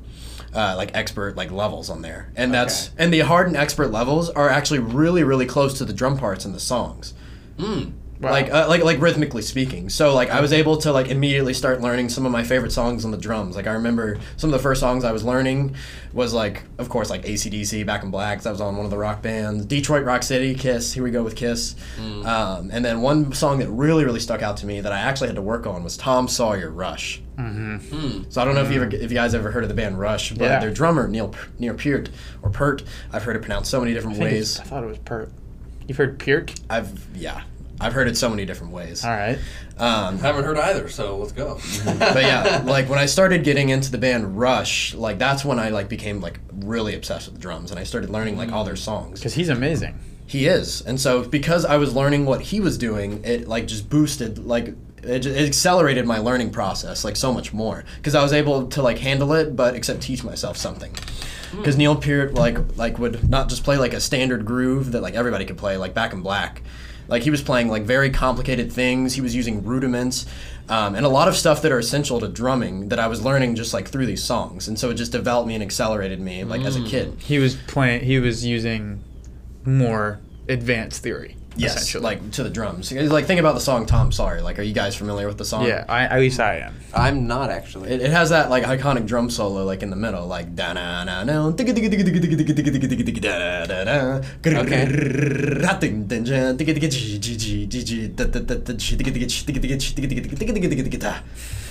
Uh, 0.55 0.73
like 0.77 0.91
expert 0.95 1.35
like 1.35 1.51
levels 1.51 1.89
on 1.89 2.01
there. 2.01 2.31
And 2.35 2.53
that's 2.53 2.91
and 2.97 3.13
the 3.13 3.19
hard 3.19 3.47
and 3.47 3.57
expert 3.57 3.91
levels 3.91 4.29
are 4.29 4.49
actually 4.49 4.79
really 4.79 5.23
really 5.23 5.45
close 5.45 5.77
to 5.79 5.85
the 5.85 5.93
drum 5.93 6.17
parts 6.17 6.45
in 6.45 6.53
the 6.53 6.59
songs. 6.61 7.13
Hmm. 7.59 7.89
Wow. 8.21 8.31
like 8.31 8.49
uh, 8.49 8.67
like 8.69 8.81
like 8.83 9.01
rhythmically 9.01 9.41
speaking. 9.41 9.89
So 9.89 10.13
like 10.15 10.29
I 10.29 10.39
was 10.39 10.53
able 10.53 10.77
to 10.77 10.91
like 10.93 11.09
immediately 11.09 11.53
start 11.53 11.81
learning 11.81 12.07
some 12.07 12.25
of 12.25 12.31
my 12.31 12.43
favorite 12.43 12.71
songs 12.71 13.03
on 13.03 13.11
the 13.11 13.17
drums. 13.17 13.57
Like 13.57 13.67
I 13.67 13.73
remember 13.73 14.19
some 14.37 14.49
of 14.49 14.53
the 14.53 14.63
first 14.63 14.79
songs 14.79 15.03
I 15.03 15.11
was 15.11 15.23
learning 15.25 15.75
was 16.13 16.33
like 16.33 16.63
of 16.77 16.87
course 16.87 17.09
like 17.09 17.23
ACDC, 17.23 17.85
Back 17.85 18.03
in 18.03 18.11
Black. 18.11 18.37
'cause 18.37 18.45
I 18.45 18.51
was 18.51 18.61
on 18.61 18.77
one 18.77 18.85
of 18.85 18.91
the 18.91 18.97
rock 18.97 19.21
bands. 19.21 19.65
Detroit 19.65 20.05
Rock 20.05 20.23
City, 20.23 20.55
Kiss. 20.55 20.93
Here 20.93 21.03
we 21.03 21.11
go 21.11 21.23
with 21.23 21.35
Kiss. 21.35 21.75
Um, 21.99 22.69
and 22.71 22.85
then 22.85 23.01
one 23.01 23.33
song 23.33 23.59
that 23.59 23.69
really 23.69 24.05
really 24.05 24.21
stuck 24.21 24.41
out 24.41 24.55
to 24.57 24.65
me 24.65 24.79
that 24.79 24.93
I 24.93 24.99
actually 24.99 25.27
had 25.27 25.35
to 25.35 25.41
work 25.41 25.67
on 25.67 25.83
was 25.83 25.97
Tom 25.97 26.27
Sawyer, 26.29 26.69
Rush. 26.69 27.21
Hmm. 27.35 28.23
So 28.29 28.41
I 28.41 28.45
don't 28.45 28.55
know 28.55 28.61
if 28.63 28.71
you 28.71 28.81
ever, 28.81 28.95
if 28.95 29.11
you 29.11 29.15
guys 29.17 29.35
ever 29.35 29.51
heard 29.51 29.63
of 29.63 29.69
the 29.69 29.75
band 29.75 29.99
Rush, 29.99 30.31
but 30.31 30.45
Yeah. 30.45 30.59
their 30.59 30.71
drummer 30.71 31.09
Neil 31.09 31.33
Neil 31.59 31.73
Peart 31.73 32.09
or 32.41 32.49
Pert, 32.49 32.83
I've 33.11 33.23
heard 33.23 33.35
it 33.35 33.41
pronounced 33.41 33.69
so 33.69 33.81
many 33.81 33.93
different 33.93 34.17
I, 34.19 34.23
ways. 34.23 34.57
I 34.59 34.63
thought 34.63 34.83
it 34.83 34.87
was 34.87 34.99
Pert. 34.99 35.31
You've 35.87 35.97
heard 35.97 36.17
Pirk? 36.17 36.53
I've 36.69 36.97
yeah, 37.13 37.41
I've 37.79 37.93
heard 37.93 38.07
it 38.07 38.15
so 38.17 38.29
many 38.29 38.45
different 38.45 38.71
ways. 38.73 39.03
All 39.03 39.11
right. 39.11 39.37
Um, 39.77 40.17
Haven't 40.19 40.45
heard 40.45 40.57
either, 40.57 40.87
so 40.87 41.17
let's 41.17 41.33
go. 41.33 41.59
but 41.85 42.23
yeah, 42.23 42.63
like 42.65 42.87
when 42.89 42.99
I 42.99 43.05
started 43.05 43.43
getting 43.43 43.69
into 43.69 43.91
the 43.91 43.97
band 43.97 44.37
Rush, 44.37 44.93
like 44.93 45.19
that's 45.19 45.43
when 45.43 45.59
I 45.59 45.69
like 45.69 45.89
became 45.89 46.21
like 46.21 46.39
really 46.53 46.95
obsessed 46.95 47.27
with 47.27 47.35
the 47.35 47.41
drums, 47.41 47.71
and 47.71 47.79
I 47.79 47.83
started 47.83 48.09
learning 48.09 48.37
like 48.37 48.51
all 48.51 48.63
their 48.63 48.77
songs. 48.77 49.19
Because 49.19 49.33
he's 49.33 49.49
amazing. 49.49 49.99
He 50.27 50.47
is, 50.47 50.81
and 50.81 50.99
so 50.99 51.23
because 51.23 51.65
I 51.65 51.77
was 51.77 51.93
learning 51.93 52.25
what 52.25 52.41
he 52.41 52.59
was 52.61 52.77
doing, 52.77 53.23
it 53.23 53.47
like 53.47 53.67
just 53.67 53.89
boosted 53.89 54.39
like. 54.45 54.73
It, 55.03 55.19
ju- 55.19 55.29
it 55.31 55.45
accelerated 55.45 56.07
my 56.07 56.17
learning 56.17 56.49
process 56.49 57.03
like 57.05 57.15
so 57.15 57.31
much 57.31 57.53
more 57.53 57.83
because 57.97 58.15
I 58.15 58.23
was 58.23 58.33
able 58.33 58.65
to 58.69 58.81
like 58.81 58.97
handle 58.97 59.33
it, 59.33 59.55
but 59.55 59.75
except 59.75 60.01
teach 60.01 60.23
myself 60.23 60.57
something. 60.57 60.95
Because 61.55 61.77
Neil 61.77 61.95
Peart 61.95 62.33
like 62.33 62.57
like 62.75 62.97
would 62.97 63.29
not 63.29 63.49
just 63.49 63.63
play 63.63 63.77
like 63.77 63.93
a 63.93 63.99
standard 63.99 64.45
groove 64.45 64.93
that 64.93 65.01
like 65.01 65.13
everybody 65.13 65.45
could 65.45 65.57
play 65.59 65.77
like 65.77 65.93
Back 65.93 66.11
in 66.11 66.21
Black, 66.21 66.63
like 67.07 67.23
he 67.23 67.29
was 67.29 67.41
playing 67.41 67.67
like 67.69 67.83
very 67.83 68.09
complicated 68.09 68.71
things. 68.71 69.13
He 69.13 69.21
was 69.21 69.35
using 69.35 69.63
rudiments, 69.63 70.25
um, 70.69 70.95
and 70.95 71.05
a 71.05 71.09
lot 71.09 71.27
of 71.27 71.35
stuff 71.35 71.61
that 71.61 71.71
are 71.71 71.79
essential 71.79 72.19
to 72.19 72.27
drumming 72.27 72.89
that 72.89 72.99
I 72.99 73.07
was 73.07 73.23
learning 73.23 73.55
just 73.55 73.73
like 73.73 73.87
through 73.87 74.05
these 74.05 74.23
songs, 74.23 74.67
and 74.67 74.79
so 74.79 74.89
it 74.89 74.95
just 74.95 75.11
developed 75.11 75.47
me 75.47 75.55
and 75.55 75.63
accelerated 75.63 76.19
me 76.19 76.43
like 76.43 76.61
as 76.61 76.75
a 76.75 76.83
kid. 76.83 77.17
He 77.19 77.39
was 77.39 77.55
playing. 77.67 78.03
He 78.03 78.19
was 78.19 78.45
using 78.45 79.03
more 79.65 80.19
advanced 80.47 81.01
theory. 81.01 81.37
Yes, 81.57 81.95
like 81.95 82.31
to 82.31 82.43
the 82.43 82.49
drums. 82.49 82.91
Like 82.91 83.25
think 83.25 83.39
about 83.39 83.55
the 83.55 83.61
song 83.61 83.85
"Tom 83.85 84.11
Sawyer." 84.11 84.41
Like, 84.41 84.59
are 84.59 84.63
you 84.63 84.73
guys 84.73 84.95
familiar 84.95 85.27
with 85.27 85.37
the 85.37 85.45
song? 85.45 85.65
Yeah, 85.65 85.85
I, 85.87 86.03
at 86.03 86.19
least 86.19 86.39
I 86.39 86.57
am. 86.57 86.75
I'm 86.93 87.27
not 87.27 87.49
actually. 87.49 87.91
It, 87.91 88.01
it 88.01 88.11
has 88.11 88.29
that 88.29 88.49
like 88.49 88.63
iconic 88.63 89.05
drum 89.05 89.29
solo, 89.29 89.63
like 89.63 89.81
in 89.81 89.89
the 89.89 89.95
middle, 89.95 90.27
like 90.27 90.55
da 90.55 90.73
na 90.73 91.03
na 91.03 91.23
na, 91.23 91.49
da 91.51 91.63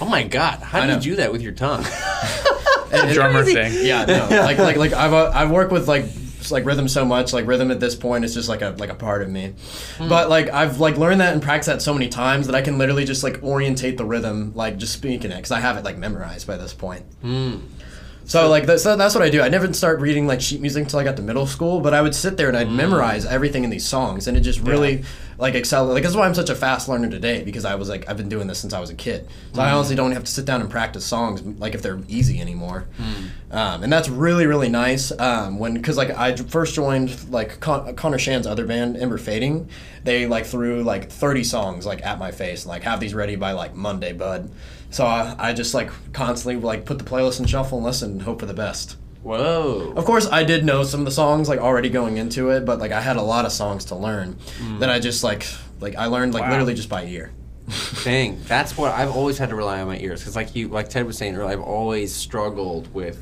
Oh 0.00 0.06
my 0.06 0.24
god! 0.24 0.60
How 0.60 0.86
do 0.86 0.92
you 0.92 1.00
do 1.00 1.16
that 1.16 1.32
with 1.32 1.42
your 1.42 1.52
tongue? 1.52 1.84
Drummer 3.12 3.44
thing. 3.44 3.72
Yeah, 3.84 4.04
no, 4.04 4.28
like 4.30 4.58
like 4.58 4.76
like 4.76 4.92
I've 4.92 5.12
I've 5.12 5.50
worked 5.50 5.72
with 5.72 5.88
like 5.88 6.06
s- 6.44 6.50
like 6.52 6.64
rhythm 6.64 6.87
so 6.88 7.04
much. 7.04 7.33
Like 7.33 7.46
rhythm 7.46 7.70
at 7.70 7.80
this 7.80 7.94
point 7.94 8.24
is 8.24 8.35
just 8.35 8.48
like 8.48 8.62
a 8.62 8.70
like 8.78 8.90
a 8.90 8.94
part 8.94 9.22
of 9.22 9.28
me. 9.30 9.54
Mm. 9.98 10.09
But 10.09 10.28
like 10.28 10.48
I've 10.50 10.78
like 10.80 10.96
learned 10.96 11.20
that 11.20 11.33
and 11.33 11.42
practiced 11.42 11.66
that 11.68 11.83
so 11.83 11.92
many 11.94 12.09
times 12.09 12.46
that 12.46 12.54
I 12.54 12.62
can 12.62 12.78
literally 12.78 13.04
just 13.04 13.22
like 13.24 13.42
orientate 13.42 13.96
the 13.96 14.04
rhythm 14.04 14.52
like 14.54 14.76
just 14.76 14.92
speaking 14.92 15.30
it 15.33 15.37
because 15.37 15.50
I 15.50 15.61
have 15.61 15.76
it 15.76 15.85
like 15.85 15.98
memorized 15.98 16.46
by 16.46 16.57
this 16.57 16.74
point. 16.74 17.04
Hmm. 17.22 17.57
So 18.26 18.48
like 18.48 18.64
that's 18.66 18.84
that's 18.84 19.14
what 19.14 19.22
I 19.22 19.28
do. 19.30 19.42
I 19.42 19.48
never 19.48 19.70
start 19.72 20.00
reading 20.00 20.26
like 20.26 20.40
sheet 20.40 20.60
music 20.60 20.84
until 20.84 20.98
I 20.98 21.04
got 21.04 21.16
to 21.16 21.22
middle 21.22 21.46
school, 21.46 21.80
but 21.80 21.92
I 21.92 22.00
would 22.00 22.14
sit 22.14 22.37
there 22.37 22.48
and 22.48 22.56
I'd 22.56 22.70
memorize 22.70 23.26
everything 23.26 23.64
in 23.64 23.70
these 23.70 23.87
songs, 23.87 24.26
and 24.26 24.37
it 24.37 24.40
just 24.40 24.60
really 24.60 25.04
like 25.37 25.54
excel. 25.54 25.87
Like 25.87 26.02
that's 26.04 26.14
why 26.14 26.26
I'm 26.26 26.34
such 26.34 26.48
a 26.48 26.54
fast 26.54 26.88
learner 26.88 27.10
today 27.10 27.42
because 27.42 27.64
I 27.66 27.74
was 27.74 27.88
like 27.88 28.08
I've 28.08 28.16
been 28.16 28.30
doing 28.30 28.46
this 28.46 28.58
since 28.58 28.72
I 28.72 28.80
was 28.80 28.88
a 28.88 28.94
kid. 28.94 29.28
So 29.52 29.60
I 29.60 29.72
honestly 29.72 29.94
don't 29.94 30.12
have 30.12 30.24
to 30.24 30.30
sit 30.30 30.46
down 30.46 30.62
and 30.62 30.70
practice 30.70 31.04
songs 31.04 31.42
like 31.60 31.74
if 31.74 31.82
they're 31.82 32.00
easy 32.08 32.40
anymore, 32.40 32.87
um, 33.50 33.82
and 33.82 33.92
that's 33.92 34.08
really 34.08 34.46
really 34.46 34.70
nice. 34.70 35.12
Um, 35.18 35.58
when 35.58 35.74
because 35.74 35.98
like 35.98 36.10
I 36.10 36.34
first 36.34 36.74
joined 36.74 37.30
like 37.30 37.60
Con- 37.60 37.94
Connor 37.94 38.18
Shan's 38.18 38.46
other 38.46 38.66
band 38.66 38.96
Ember 38.96 39.18
Fading, 39.18 39.68
they 40.02 40.26
like 40.26 40.46
threw 40.46 40.82
like 40.82 41.10
30 41.10 41.44
songs 41.44 41.84
like 41.84 42.04
at 42.04 42.18
my 42.18 42.30
face, 42.30 42.64
like 42.64 42.84
have 42.84 43.00
these 43.00 43.12
ready 43.12 43.37
by 43.37 43.52
like 43.52 43.74
Monday, 43.74 44.12
bud. 44.14 44.50
So 44.94 45.04
I, 45.04 45.35
I 45.37 45.52
just 45.52 45.74
like 45.74 45.90
constantly 46.12 46.62
like 46.62 46.85
put 46.85 46.98
the 46.98 47.04
playlist 47.04 47.40
in 47.40 47.46
shuffle 47.46 47.78
and 47.78 47.85
listen 47.85 48.12
and 48.12 48.22
hope 48.22 48.38
for 48.38 48.46
the 48.46 48.54
best. 48.54 48.96
Whoa. 49.24 49.92
Of 49.96 50.04
course, 50.04 50.28
I 50.30 50.44
did 50.44 50.64
know 50.64 50.85
some 50.85 51.00
of 51.00 51.07
the 51.07 51.11
songs 51.11 51.48
like 51.48 51.59
already 51.59 51.88
going 51.90 52.16
into 52.16 52.50
it, 52.50 52.64
but 52.64 52.78
like 52.78 52.92
I 52.92 53.00
had 53.00 53.16
a 53.16 53.22
lot 53.22 53.44
of 53.44 53.50
songs 53.50 53.87
to 53.87 53.96
learn 53.96 54.35
mm. 54.59 54.78
that 54.78 54.90
I 54.90 55.00
just 55.00 55.24
like 55.24 55.48
like 55.80 55.96
I 55.96 56.07
learned 56.07 56.33
like 56.33 56.44
Wow. 56.44 56.50
literally 56.50 56.74
just 56.74 56.88
by 56.88 57.07
ear. 57.07 57.33
Dang, 58.04 58.40
that's 58.44 58.78
what 58.78 58.92
I've 58.92 59.11
always 59.11 59.37
had 59.37 59.48
to 59.48 59.57
rely 59.57 59.80
on 59.80 59.88
my 59.88 59.98
ears 59.98 60.20
because, 60.20 60.37
like 60.37 60.54
you, 60.54 60.68
like 60.68 60.90
Ted 60.90 61.07
was 61.07 61.18
saying 61.18 61.35
earlier, 61.35 61.50
I've 61.50 61.61
always 61.61 62.14
struggled 62.14 62.94
with 62.94 63.20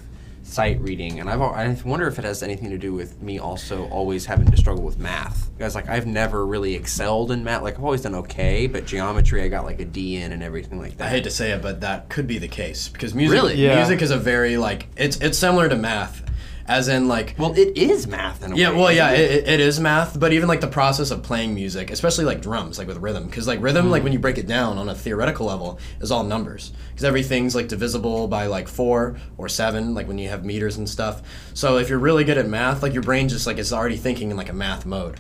sight 0.53 0.81
reading, 0.81 1.19
and 1.21 1.31
I've 1.31 1.41
I 1.41 1.77
wonder 1.85 2.07
if 2.07 2.19
it 2.19 2.25
has 2.25 2.43
anything 2.43 2.71
to 2.71 2.79
do 2.79 2.93
with 2.93 3.21
me 3.23 3.39
also 3.39 3.89
always 3.89 4.27
having 4.27 4.51
to 4.51 4.57
struggle 4.57 4.85
with 4.85 4.99
math. 4.99 5.51
Because 5.57 5.75
like 5.75 5.89
I've 5.89 6.07
never 6.07 6.47
really 6.47 6.75
excelled 6.75 7.31
in 7.33 7.43
math. 7.43 7.63
Like 7.63 7.75
I've 7.79 7.85
always 7.85 8.03
done 8.03 8.15
okay, 8.17 8.67
but 8.67 8.87
geometry 8.87 9.43
I 9.43 9.49
got 9.49 9.65
like 9.65 9.81
a 9.81 9.85
D 9.85 10.17
in 10.17 10.33
and 10.33 10.43
everything 10.43 10.79
like 10.79 10.97
that. 10.99 11.07
I 11.07 11.11
hate 11.11 11.25
to 11.25 11.31
say 11.31 11.53
it, 11.53 11.63
but 11.63 11.81
that 11.81 12.09
could 12.09 12.27
be 12.27 12.39
the 12.39 12.49
case 12.49 12.89
because 12.89 13.15
music 13.15 13.35
Really? 13.35 13.55
Yeah. 13.55 13.77
music 13.77 14.03
is 14.03 14.11
a 14.11 14.19
very 14.19 14.57
like 14.57 14.89
it's 14.97 15.17
it's 15.19 15.39
similar 15.39 15.69
to 15.69 15.77
math, 15.77 16.23
as 16.67 16.89
in 16.89 17.09
like 17.09 17.35
well, 17.39 17.53
it 17.59 17.77
is 17.77 18.07
math 18.07 18.43
in 18.45 18.53
a 18.53 18.57
Yeah, 18.57 18.71
way. 18.71 18.77
well, 18.77 18.93
yeah, 18.93 19.11
it? 19.11 19.31
it, 19.31 19.49
it 19.49 19.61
is 19.61 19.81
math, 19.81 20.19
but 20.19 20.33
even 20.33 20.49
like 20.49 20.61
the 20.61 20.69
process 20.69 21.11
of 21.11 21.23
playing 21.23 21.55
music, 21.55 21.91
especially 21.91 22.25
like 22.25 22.41
drums, 22.41 22.79
like 22.79 22.87
with 22.89 22.99
rhythm, 22.99 23.27
because 23.27 23.47
like 23.47 23.61
rhythm, 23.61 23.91
like 23.91 24.03
when 24.05 24.13
you 24.13 24.19
break 24.19 24.39
it 24.39 24.47
down 24.47 24.79
on 24.79 24.89
a 24.89 24.95
theoretical 24.95 25.47
level, 25.47 25.79
is 26.01 26.11
all 26.11 26.23
numbers, 26.25 26.73
because 26.91 27.05
everything's 27.05 27.55
like 27.55 27.69
divisible 27.69 28.29
by 28.29 28.47
like 28.47 28.69
four 28.69 29.17
or 29.39 29.49
seven, 29.49 29.95
like 29.95 30.07
when 30.09 30.19
you 30.19 30.29
have 30.29 30.45
meters 30.45 30.77
and 30.77 30.89
stuff. 30.89 31.23
So 31.55 31.79
if 31.79 31.89
you're 31.89 31.99
really 31.99 32.25
good 32.25 32.39
at 32.39 32.47
math, 32.49 32.83
like 32.83 32.93
your 32.93 33.03
brain 33.03 33.29
just 33.29 33.47
like 33.47 33.59
is 33.59 33.73
already 33.73 33.97
thinking 33.97 34.31
in 34.31 34.37
like 34.37 34.49
a 34.49 34.55
math 34.55 34.87
mode. 34.87 35.19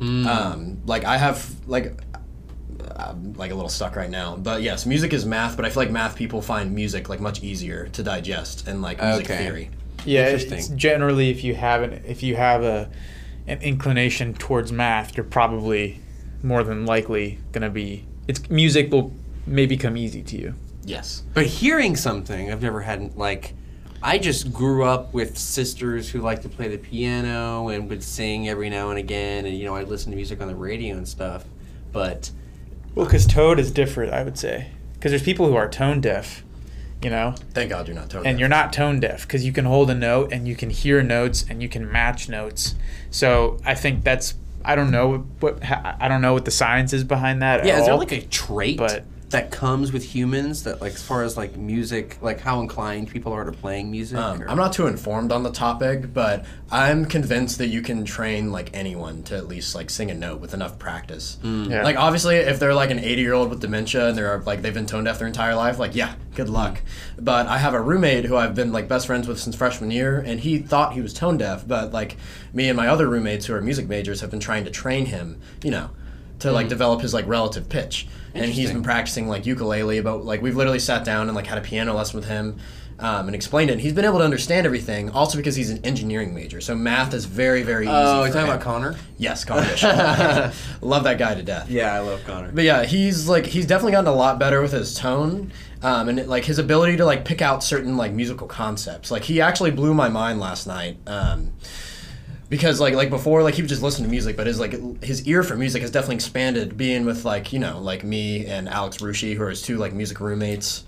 Um, 0.00 0.82
like 0.86 1.04
I 1.04 1.16
have 1.18 1.54
like. 1.66 1.96
I'm 2.96 3.32
like 3.34 3.50
a 3.50 3.54
little 3.54 3.70
stuck 3.70 3.96
right 3.96 4.10
now, 4.10 4.36
but 4.36 4.62
yes, 4.62 4.86
music 4.86 5.12
is 5.12 5.24
math. 5.24 5.56
But 5.56 5.64
I 5.64 5.70
feel 5.70 5.82
like 5.82 5.90
math 5.90 6.14
people 6.16 6.40
find 6.42 6.74
music 6.74 7.08
like 7.08 7.18
much 7.20 7.42
easier 7.42 7.88
to 7.88 8.02
digest 8.02 8.68
and 8.68 8.82
like 8.82 9.02
music 9.02 9.24
Okay. 9.30 9.38
theory. 9.44 9.70
Yeah, 10.04 10.26
Interesting. 10.26 10.58
it's 10.58 10.68
generally 10.68 11.30
if 11.30 11.44
you 11.44 11.54
have 11.54 11.82
an 11.82 12.02
if 12.06 12.22
you 12.22 12.36
have 12.36 12.62
a 12.62 12.90
an 13.46 13.60
inclination 13.60 14.34
towards 14.34 14.72
math, 14.72 15.16
you're 15.16 15.24
probably 15.24 16.00
more 16.42 16.62
than 16.62 16.86
likely 16.86 17.38
gonna 17.52 17.70
be. 17.70 18.06
It's 18.28 18.48
music 18.50 18.90
will 18.90 19.12
maybe 19.46 19.76
come 19.76 19.96
easy 19.96 20.22
to 20.22 20.36
you. 20.36 20.54
Yes. 20.84 21.22
But 21.32 21.46
hearing 21.46 21.96
something 21.96 22.50
I've 22.52 22.62
never 22.62 22.80
had 22.82 23.16
like 23.16 23.54
I 24.02 24.18
just 24.18 24.52
grew 24.52 24.84
up 24.84 25.14
with 25.14 25.38
sisters 25.38 26.10
who 26.10 26.20
like 26.20 26.42
to 26.42 26.48
play 26.50 26.68
the 26.68 26.76
piano 26.76 27.68
and 27.68 27.88
would 27.88 28.02
sing 28.02 28.48
every 28.50 28.68
now 28.68 28.90
and 28.90 28.98
again 28.98 29.46
and 29.46 29.56
you 29.56 29.64
know 29.64 29.74
I'd 29.76 29.88
listen 29.88 30.10
to 30.12 30.16
music 30.16 30.42
on 30.42 30.48
the 30.48 30.54
radio 30.54 30.96
and 30.96 31.08
stuff. 31.08 31.44
But 31.92 32.30
Well, 32.94 33.06
because 33.06 33.26
Toad 33.26 33.58
is 33.58 33.70
different, 33.70 34.12
I 34.12 34.22
would 34.22 34.36
say. 34.38 34.68
Because 34.94 35.12
there's 35.12 35.22
people 35.22 35.46
who 35.46 35.54
are 35.54 35.68
tone 35.68 36.00
deaf, 36.00 36.44
you 37.04 37.10
know, 37.10 37.34
Thank 37.52 37.70
God 37.70 37.86
you're 37.86 37.94
not 37.94 38.08
totally. 38.10 38.30
and 38.30 38.40
you're 38.40 38.48
not 38.48 38.72
tone 38.72 38.98
deaf 39.00 39.22
because 39.22 39.44
you 39.44 39.52
can 39.52 39.66
hold 39.66 39.90
a 39.90 39.94
note 39.94 40.32
and 40.32 40.48
you 40.48 40.56
can 40.56 40.70
hear 40.70 41.02
notes 41.02 41.44
and 41.48 41.62
you 41.62 41.68
can 41.68 41.90
match 41.90 42.28
notes. 42.28 42.74
So 43.10 43.58
I 43.64 43.74
think 43.74 44.02
that's 44.04 44.34
I 44.64 44.74
don't 44.74 44.90
know 44.90 45.18
what 45.40 45.58
I 45.62 46.08
don't 46.08 46.22
know 46.22 46.32
what 46.32 46.46
the 46.46 46.50
science 46.50 46.92
is 46.92 47.04
behind 47.04 47.42
that. 47.42 47.60
at 47.60 47.66
yeah, 47.66 47.78
is 47.80 47.86
there 47.86 47.94
like 47.96 48.12
a 48.12 48.22
trait 48.22 48.78
but- 48.78 49.04
that 49.34 49.50
comes 49.50 49.92
with 49.92 50.04
humans 50.04 50.62
that 50.62 50.80
like 50.80 50.92
as 50.94 51.02
far 51.02 51.24
as 51.24 51.36
like 51.36 51.56
music, 51.56 52.16
like 52.22 52.38
how 52.40 52.60
inclined 52.60 53.08
people 53.10 53.32
are 53.32 53.44
to 53.44 53.50
playing 53.50 53.90
music? 53.90 54.16
Um, 54.16 54.40
or- 54.42 54.48
I'm 54.48 54.56
not 54.56 54.72
too 54.72 54.86
informed 54.86 55.32
on 55.32 55.42
the 55.42 55.50
topic, 55.50 56.14
but 56.14 56.44
I'm 56.70 57.04
convinced 57.04 57.58
that 57.58 57.66
you 57.66 57.82
can 57.82 58.04
train 58.04 58.52
like 58.52 58.70
anyone 58.74 59.24
to 59.24 59.36
at 59.36 59.48
least 59.48 59.74
like 59.74 59.90
sing 59.90 60.10
a 60.10 60.14
note 60.14 60.40
with 60.40 60.54
enough 60.54 60.78
practice. 60.78 61.36
Yeah. 61.42 61.82
Like 61.82 61.96
obviously, 61.96 62.36
if 62.36 62.60
they're 62.60 62.74
like 62.74 62.90
an 62.90 63.00
80 63.00 63.22
year 63.22 63.32
old 63.34 63.50
with 63.50 63.60
dementia 63.60 64.08
and 64.08 64.16
they're 64.16 64.38
like 64.46 64.62
they've 64.62 64.72
been 64.72 64.86
tone 64.86 65.04
deaf 65.04 65.18
their 65.18 65.26
entire 65.26 65.56
life, 65.56 65.80
like 65.80 65.96
yeah, 65.96 66.14
good 66.36 66.48
luck. 66.48 66.80
But 67.18 67.46
I 67.48 67.58
have 67.58 67.74
a 67.74 67.80
roommate 67.80 68.24
who 68.26 68.36
I've 68.36 68.54
been 68.54 68.70
like 68.72 68.86
best 68.86 69.06
friends 69.08 69.26
with 69.26 69.40
since 69.40 69.56
freshman 69.56 69.90
year, 69.90 70.18
and 70.20 70.38
he 70.38 70.58
thought 70.58 70.92
he 70.92 71.00
was 71.00 71.12
tone 71.12 71.38
deaf, 71.38 71.66
but 71.66 71.92
like 71.92 72.16
me 72.52 72.68
and 72.68 72.76
my 72.76 72.86
other 72.86 73.08
roommates 73.08 73.46
who 73.46 73.54
are 73.54 73.60
music 73.60 73.88
majors 73.88 74.20
have 74.20 74.30
been 74.30 74.40
trying 74.40 74.64
to 74.64 74.70
train 74.70 75.06
him, 75.06 75.40
you 75.64 75.72
know, 75.72 75.90
to 76.38 76.52
like 76.52 76.68
develop 76.68 77.00
his 77.00 77.12
like 77.12 77.26
relative 77.26 77.68
pitch. 77.68 78.06
And 78.34 78.46
he's 78.46 78.72
been 78.72 78.82
practicing 78.82 79.28
like 79.28 79.46
ukulele, 79.46 80.00
but 80.00 80.24
like 80.24 80.42
we've 80.42 80.56
literally 80.56 80.80
sat 80.80 81.04
down 81.04 81.28
and 81.28 81.36
like 81.36 81.46
had 81.46 81.58
a 81.58 81.60
piano 81.62 81.94
lesson 81.94 82.18
with 82.18 82.28
him. 82.28 82.58
Um, 82.96 83.26
and 83.26 83.34
explained 83.34 83.70
it. 83.70 83.72
And 83.72 83.82
he's 83.82 83.92
been 83.92 84.04
able 84.04 84.18
to 84.18 84.24
understand 84.24 84.66
everything, 84.66 85.10
also 85.10 85.36
because 85.36 85.56
he's 85.56 85.68
an 85.68 85.84
engineering 85.84 86.32
major. 86.32 86.60
So 86.60 86.76
math 86.76 87.12
is 87.12 87.24
very, 87.24 87.64
very 87.64 87.86
easy. 87.86 87.92
Oh, 87.92 88.20
for 88.20 88.26
you're 88.26 88.28
talking 88.28 88.42
him. 88.42 88.54
about 88.54 88.60
Connor? 88.60 88.94
Yes, 89.18 89.44
Connor 89.44 89.64
Love 90.80 91.02
that 91.02 91.18
guy 91.18 91.34
to 91.34 91.42
death. 91.42 91.68
Yeah, 91.68 91.92
I 91.92 91.98
love 91.98 92.22
Connor. 92.24 92.52
But 92.52 92.62
yeah, 92.62 92.84
he's 92.84 93.28
like 93.28 93.46
he's 93.46 93.66
definitely 93.66 93.92
gotten 93.92 94.06
a 94.06 94.14
lot 94.14 94.38
better 94.38 94.62
with 94.62 94.70
his 94.70 94.94
tone, 94.94 95.50
um, 95.82 96.08
and 96.08 96.24
like 96.28 96.44
his 96.44 96.60
ability 96.60 96.96
to 96.98 97.04
like 97.04 97.24
pick 97.24 97.42
out 97.42 97.64
certain 97.64 97.96
like 97.96 98.12
musical 98.12 98.46
concepts. 98.46 99.10
Like 99.10 99.24
he 99.24 99.40
actually 99.40 99.72
blew 99.72 99.92
my 99.92 100.08
mind 100.08 100.38
last 100.38 100.68
night. 100.68 100.96
Um, 101.08 101.52
because 102.48 102.80
like 102.80 102.94
like 102.94 103.10
before 103.10 103.42
like 103.42 103.54
he 103.54 103.62
would 103.62 103.68
just 103.68 103.82
listen 103.82 104.04
to 104.04 104.10
music 104.10 104.36
but 104.36 104.46
his 104.46 104.60
like 104.60 105.02
his 105.02 105.26
ear 105.26 105.42
for 105.42 105.56
music 105.56 105.82
has 105.82 105.90
definitely 105.90 106.16
expanded 106.16 106.76
being 106.76 107.04
with 107.04 107.24
like 107.24 107.52
you 107.52 107.58
know 107.58 107.78
like 107.80 108.04
me 108.04 108.46
and 108.46 108.68
alex 108.68 108.98
rushi 108.98 109.34
who 109.34 109.42
are 109.42 109.50
his 109.50 109.62
two 109.62 109.76
like 109.78 109.92
music 109.92 110.20
roommates 110.20 110.84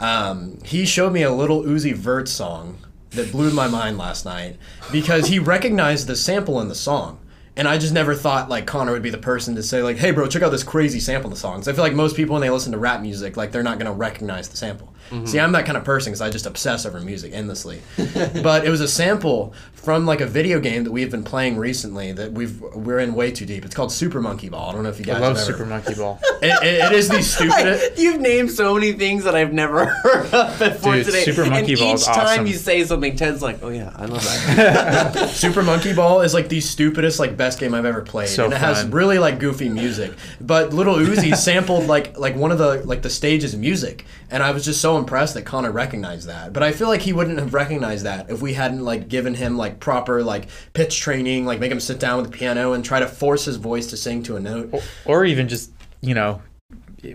um, 0.00 0.58
he 0.64 0.84
showed 0.86 1.12
me 1.12 1.22
a 1.22 1.30
Lil 1.30 1.62
Uzi 1.64 1.94
Vert 1.94 2.28
song 2.28 2.78
that 3.10 3.30
blew 3.32 3.50
my 3.52 3.68
mind 3.68 3.98
last 3.98 4.24
night 4.24 4.56
because 4.92 5.26
he 5.26 5.38
recognized 5.38 6.06
the 6.06 6.16
sample 6.16 6.60
in 6.60 6.68
the 6.68 6.74
song 6.74 7.18
and 7.56 7.68
I 7.68 7.78
just 7.78 7.92
never 7.94 8.14
thought 8.14 8.48
like 8.48 8.66
Connor 8.66 8.92
would 8.92 9.02
be 9.02 9.10
the 9.10 9.18
person 9.18 9.54
to 9.54 9.62
say 9.62 9.80
like, 9.80 9.96
"Hey, 9.96 10.10
bro, 10.10 10.26
check 10.26 10.42
out 10.42 10.50
this 10.50 10.64
crazy 10.64 10.98
sample 10.98 11.28
in 11.28 11.34
the 11.34 11.38
song." 11.38 11.56
'Cause 11.58 11.68
I 11.68 11.72
feel 11.72 11.84
like 11.84 11.92
most 11.94 12.16
people 12.16 12.32
when 12.32 12.42
they 12.42 12.50
listen 12.50 12.72
to 12.72 12.78
rap 12.78 13.00
music, 13.00 13.36
like 13.36 13.52
they're 13.52 13.62
not 13.62 13.78
gonna 13.78 13.92
recognize 13.92 14.48
the 14.48 14.56
sample. 14.56 14.92
Mm-hmm. 15.10 15.26
See, 15.26 15.38
I'm 15.40 15.52
that 15.52 15.66
kind 15.66 15.76
of 15.76 15.84
person 15.84 16.10
because 16.12 16.20
I 16.20 16.30
just 16.30 16.46
obsess 16.46 16.86
over 16.86 17.00
music 17.00 17.32
endlessly. 17.34 17.82
but 18.42 18.64
it 18.64 18.70
was 18.70 18.80
a 18.80 18.88
sample 18.88 19.52
from 19.74 20.06
like 20.06 20.20
a 20.22 20.26
video 20.26 20.60
game 20.60 20.84
that 20.84 20.90
we've 20.92 21.10
been 21.10 21.22
playing 21.24 21.58
recently 21.58 22.10
that 22.12 22.32
we've 22.32 22.58
we're 22.74 22.98
in 23.00 23.14
way 23.14 23.30
too 23.30 23.44
deep. 23.44 23.64
It's 23.66 23.74
called 23.74 23.92
Super 23.92 24.20
Monkey 24.20 24.48
Ball. 24.48 24.70
I 24.70 24.72
don't 24.72 24.82
know 24.82 24.88
if 24.88 24.98
you 24.98 25.04
guys 25.04 25.16
I 25.16 25.20
love 25.20 25.36
have 25.36 25.46
ever- 25.48 25.52
Super 25.58 25.66
Monkey 25.66 25.94
Ball. 25.94 26.20
It, 26.44 26.62
it, 26.62 26.84
it 26.84 26.92
is 26.92 27.08
the 27.08 27.22
stupidest. 27.34 27.98
You've 27.98 28.20
named 28.20 28.50
so 28.50 28.74
many 28.74 28.92
things 28.92 29.24
that 29.24 29.34
I've 29.34 29.54
never 29.54 29.86
heard 29.86 30.26
of 30.34 30.58
before 30.58 30.94
Dude, 30.96 31.06
today. 31.06 31.24
Super 31.24 31.46
Monkey 31.48 31.72
and 31.72 31.80
Ball 31.80 31.88
each 31.94 32.00
is 32.00 32.04
time 32.06 32.18
awesome. 32.26 32.46
you 32.46 32.52
say 32.52 32.84
something, 32.84 33.16
Ted's 33.16 33.40
like, 33.40 33.60
"Oh 33.62 33.70
yeah, 33.70 33.94
I 33.96 34.04
love 34.04 34.22
that." 34.22 35.30
Super 35.30 35.62
Monkey 35.62 35.94
Ball 35.94 36.20
is 36.20 36.34
like 36.34 36.48
the 36.50 36.60
stupidest, 36.60 37.18
like 37.18 37.36
best 37.36 37.58
game 37.58 37.72
I've 37.74 37.86
ever 37.86 38.02
played, 38.02 38.28
So 38.28 38.44
and 38.44 38.52
it 38.52 38.58
has 38.58 38.84
really 38.86 39.18
like 39.18 39.38
goofy 39.38 39.70
music. 39.70 40.12
But 40.40 40.74
Lil 40.74 40.96
Uzi 40.96 41.34
sampled 41.34 41.86
like 41.86 42.18
like 42.18 42.36
one 42.36 42.52
of 42.52 42.58
the 42.58 42.82
like 42.84 43.00
the 43.00 43.10
stage's 43.10 43.56
music, 43.56 44.04
and 44.34 44.42
I 44.42 44.50
was 44.50 44.64
just 44.64 44.80
so 44.80 44.98
impressed 44.98 45.34
that 45.34 45.42
Connor 45.46 45.70
recognized 45.70 46.26
that. 46.28 46.52
But 46.52 46.62
I 46.64 46.72
feel 46.72 46.88
like 46.88 47.02
he 47.02 47.12
wouldn't 47.12 47.38
have 47.38 47.54
recognized 47.54 48.04
that 48.04 48.28
if 48.28 48.42
we 48.42 48.52
hadn't 48.54 48.84
like 48.84 49.08
given 49.08 49.32
him 49.34 49.56
like 49.56 49.78
proper 49.78 50.22
like 50.24 50.48
pitch 50.72 50.98
training, 51.00 51.46
like 51.46 51.60
make 51.60 51.70
him 51.70 51.78
sit 51.80 52.00
down 52.00 52.20
with 52.20 52.30
the 52.32 52.36
piano 52.36 52.72
and 52.72 52.84
try 52.84 52.98
to 52.98 53.06
force 53.06 53.44
his 53.44 53.56
voice 53.56 53.86
to 53.86 53.96
sing 53.96 54.24
to 54.24 54.36
a 54.36 54.40
note. 54.40 54.74
or 55.06 55.24
even 55.24 55.48
just 55.48 55.70
you 56.00 56.14
know 56.14 56.42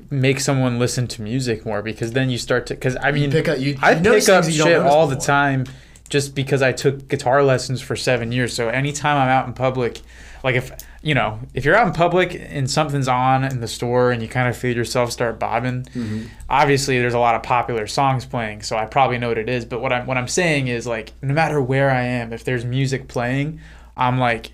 make 0.10 0.40
someone 0.40 0.80
listen 0.80 1.08
to 1.08 1.22
music 1.22 1.66
more 1.66 1.82
because 1.82 2.12
then 2.14 2.30
you 2.30 2.38
start 2.38 2.66
to 2.68 2.74
because 2.74 2.96
I 3.02 3.12
mean 3.12 3.32
pick 3.32 3.48
up- 3.50 3.60
you- 3.60 3.78
I 3.82 3.92
you 3.96 4.02
pick 4.02 4.30
up 4.30 4.46
you 4.46 4.52
shit 4.52 4.78
all 4.82 5.08
the 5.08 5.16
time 5.18 5.66
just 6.10 6.34
because 6.36 6.62
I 6.62 6.72
took 6.72 7.08
guitar 7.08 7.44
lessons 7.44 7.82
for 7.82 7.96
seven 7.96 8.32
years. 8.32 8.54
So 8.54 8.70
anytime 8.70 9.18
I'm 9.18 9.30
out 9.30 9.46
in 9.46 9.54
public, 9.54 10.00
like 10.44 10.56
if 10.56 10.72
you 11.02 11.14
know, 11.16 11.40
if 11.54 11.64
you're 11.64 11.76
out 11.76 11.88
in 11.88 11.94
public 11.94 12.36
and 12.36 12.70
something's 12.70 13.08
on 13.08 13.46
in 13.46 13.62
the 13.62 13.68
store 13.68 14.12
and 14.12 14.22
you 14.22 14.28
kind 14.28 14.50
of 14.50 14.58
feel 14.58 14.76
yourself 14.76 15.12
start 15.12 15.40
bobbing, 15.40 15.86
obviously 16.50 17.00
there's 17.00 17.14
a 17.14 17.20
lot 17.20 17.36
of 17.36 17.44
popular 17.44 17.88
songs 17.88 18.26
playing, 18.26 18.62
so 18.64 18.76
I 18.76 18.86
probably 18.86 19.18
know 19.18 19.30
what 19.30 19.38
it 19.38 19.48
is. 19.48 19.64
But 19.64 19.80
what 19.82 19.94
I'm 19.94 20.06
what 20.06 20.18
I'm 20.18 20.28
saying 20.28 20.68
is 20.68 20.86
like 20.86 21.14
no 21.22 21.34
matter 21.34 21.62
where 21.62 21.90
I 21.90 22.02
am, 22.04 22.34
if 22.34 22.44
there's 22.44 22.66
music 22.66 23.08
playing, 23.08 23.62
I'm 23.96 24.20
like 24.20 24.52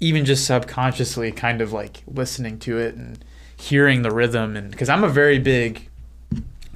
even 0.00 0.24
just 0.24 0.46
subconsciously 0.46 1.30
kind 1.30 1.60
of 1.60 1.72
like 1.72 2.02
listening 2.06 2.58
to 2.60 2.78
it 2.78 2.94
and 2.94 3.22
hearing 3.56 4.02
the 4.02 4.10
rhythm 4.10 4.56
and 4.56 4.70
because 4.70 4.88
I'm 4.88 5.04
a 5.04 5.08
very 5.08 5.38
big 5.38 5.88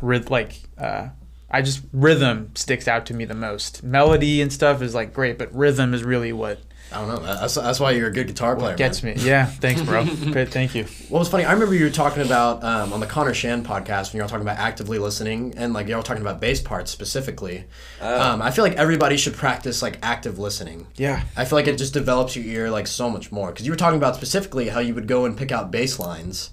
ryth 0.01 0.31
like 0.31 0.61
uh 0.79 1.09
I 1.51 1.63
just 1.63 1.83
rhythm 1.93 2.51
sticks 2.55 2.87
out 2.87 3.07
to 3.07 3.15
me 3.15 3.25
the 3.25 3.35
most. 3.35 3.83
Melody 3.83 4.43
and 4.43 4.53
stuff 4.53 4.83
is 4.83 4.95
like 4.95 5.15
great, 5.15 5.39
but 5.39 5.53
rhythm 5.55 5.95
is 5.95 6.05
really 6.05 6.33
what 6.33 6.59
I 6.93 7.01
don't 7.01 7.09
know. 7.09 7.19
That's, 7.19 7.55
that's 7.55 7.81
why 7.81 7.91
you're 7.93 8.09
a 8.09 8.13
good 8.13 8.29
guitar 8.29 8.55
player. 8.55 8.77
gets 8.77 9.03
man. 9.03 9.17
me. 9.17 9.23
Yeah, 9.23 9.47
thanks, 9.47 9.83
bro. 9.83 10.05
Great, 10.33 10.51
thank 10.51 10.75
you. 10.75 10.85
What 11.09 11.19
was 11.19 11.29
funny, 11.29 11.45
I 11.45 11.53
remember 11.53 11.75
you 11.75 11.85
were 11.85 11.91
talking 11.91 12.23
about 12.23 12.63
um, 12.63 12.93
on 12.93 13.01
the 13.01 13.07
Connor 13.07 13.35
Shan 13.35 13.65
podcast 13.65 14.13
when 14.13 14.19
you 14.19 14.23
were 14.23 14.29
talking 14.29 14.47
about 14.47 14.59
actively 14.59 14.99
listening 14.99 15.55
and 15.57 15.73
like 15.73 15.89
you 15.89 15.97
were 15.97 16.03
talking 16.03 16.23
about 16.23 16.41
bass 16.41 16.61
parts 16.61 16.91
specifically. 16.91 17.65
um, 18.01 18.41
I 18.41 18.51
feel 18.51 18.65
like 18.65 18.77
everybody 18.77 19.17
should 19.17 19.35
practice 19.35 19.83
like 19.83 19.99
active 20.03 20.39
listening. 20.39 20.87
Yeah. 20.97 21.23
I 21.37 21.45
feel 21.45 21.59
like 21.59 21.67
it 21.67 21.77
just 21.77 21.93
develops 21.93 22.37
your 22.37 22.45
ear 22.45 22.71
like 22.71 22.87
so 22.87 23.11
much 23.11 23.33
more 23.33 23.51
because 23.51 23.67
you 23.67 23.73
were 23.73 23.77
talking 23.77 23.99
about 23.99 24.15
specifically 24.15 24.69
how 24.69 24.81
you 24.81 24.95
would 24.95 25.09
go 25.09 25.25
and 25.25 25.37
pick 25.37 25.51
out 25.51 25.71
bass 25.71 25.99
lines 25.99 26.51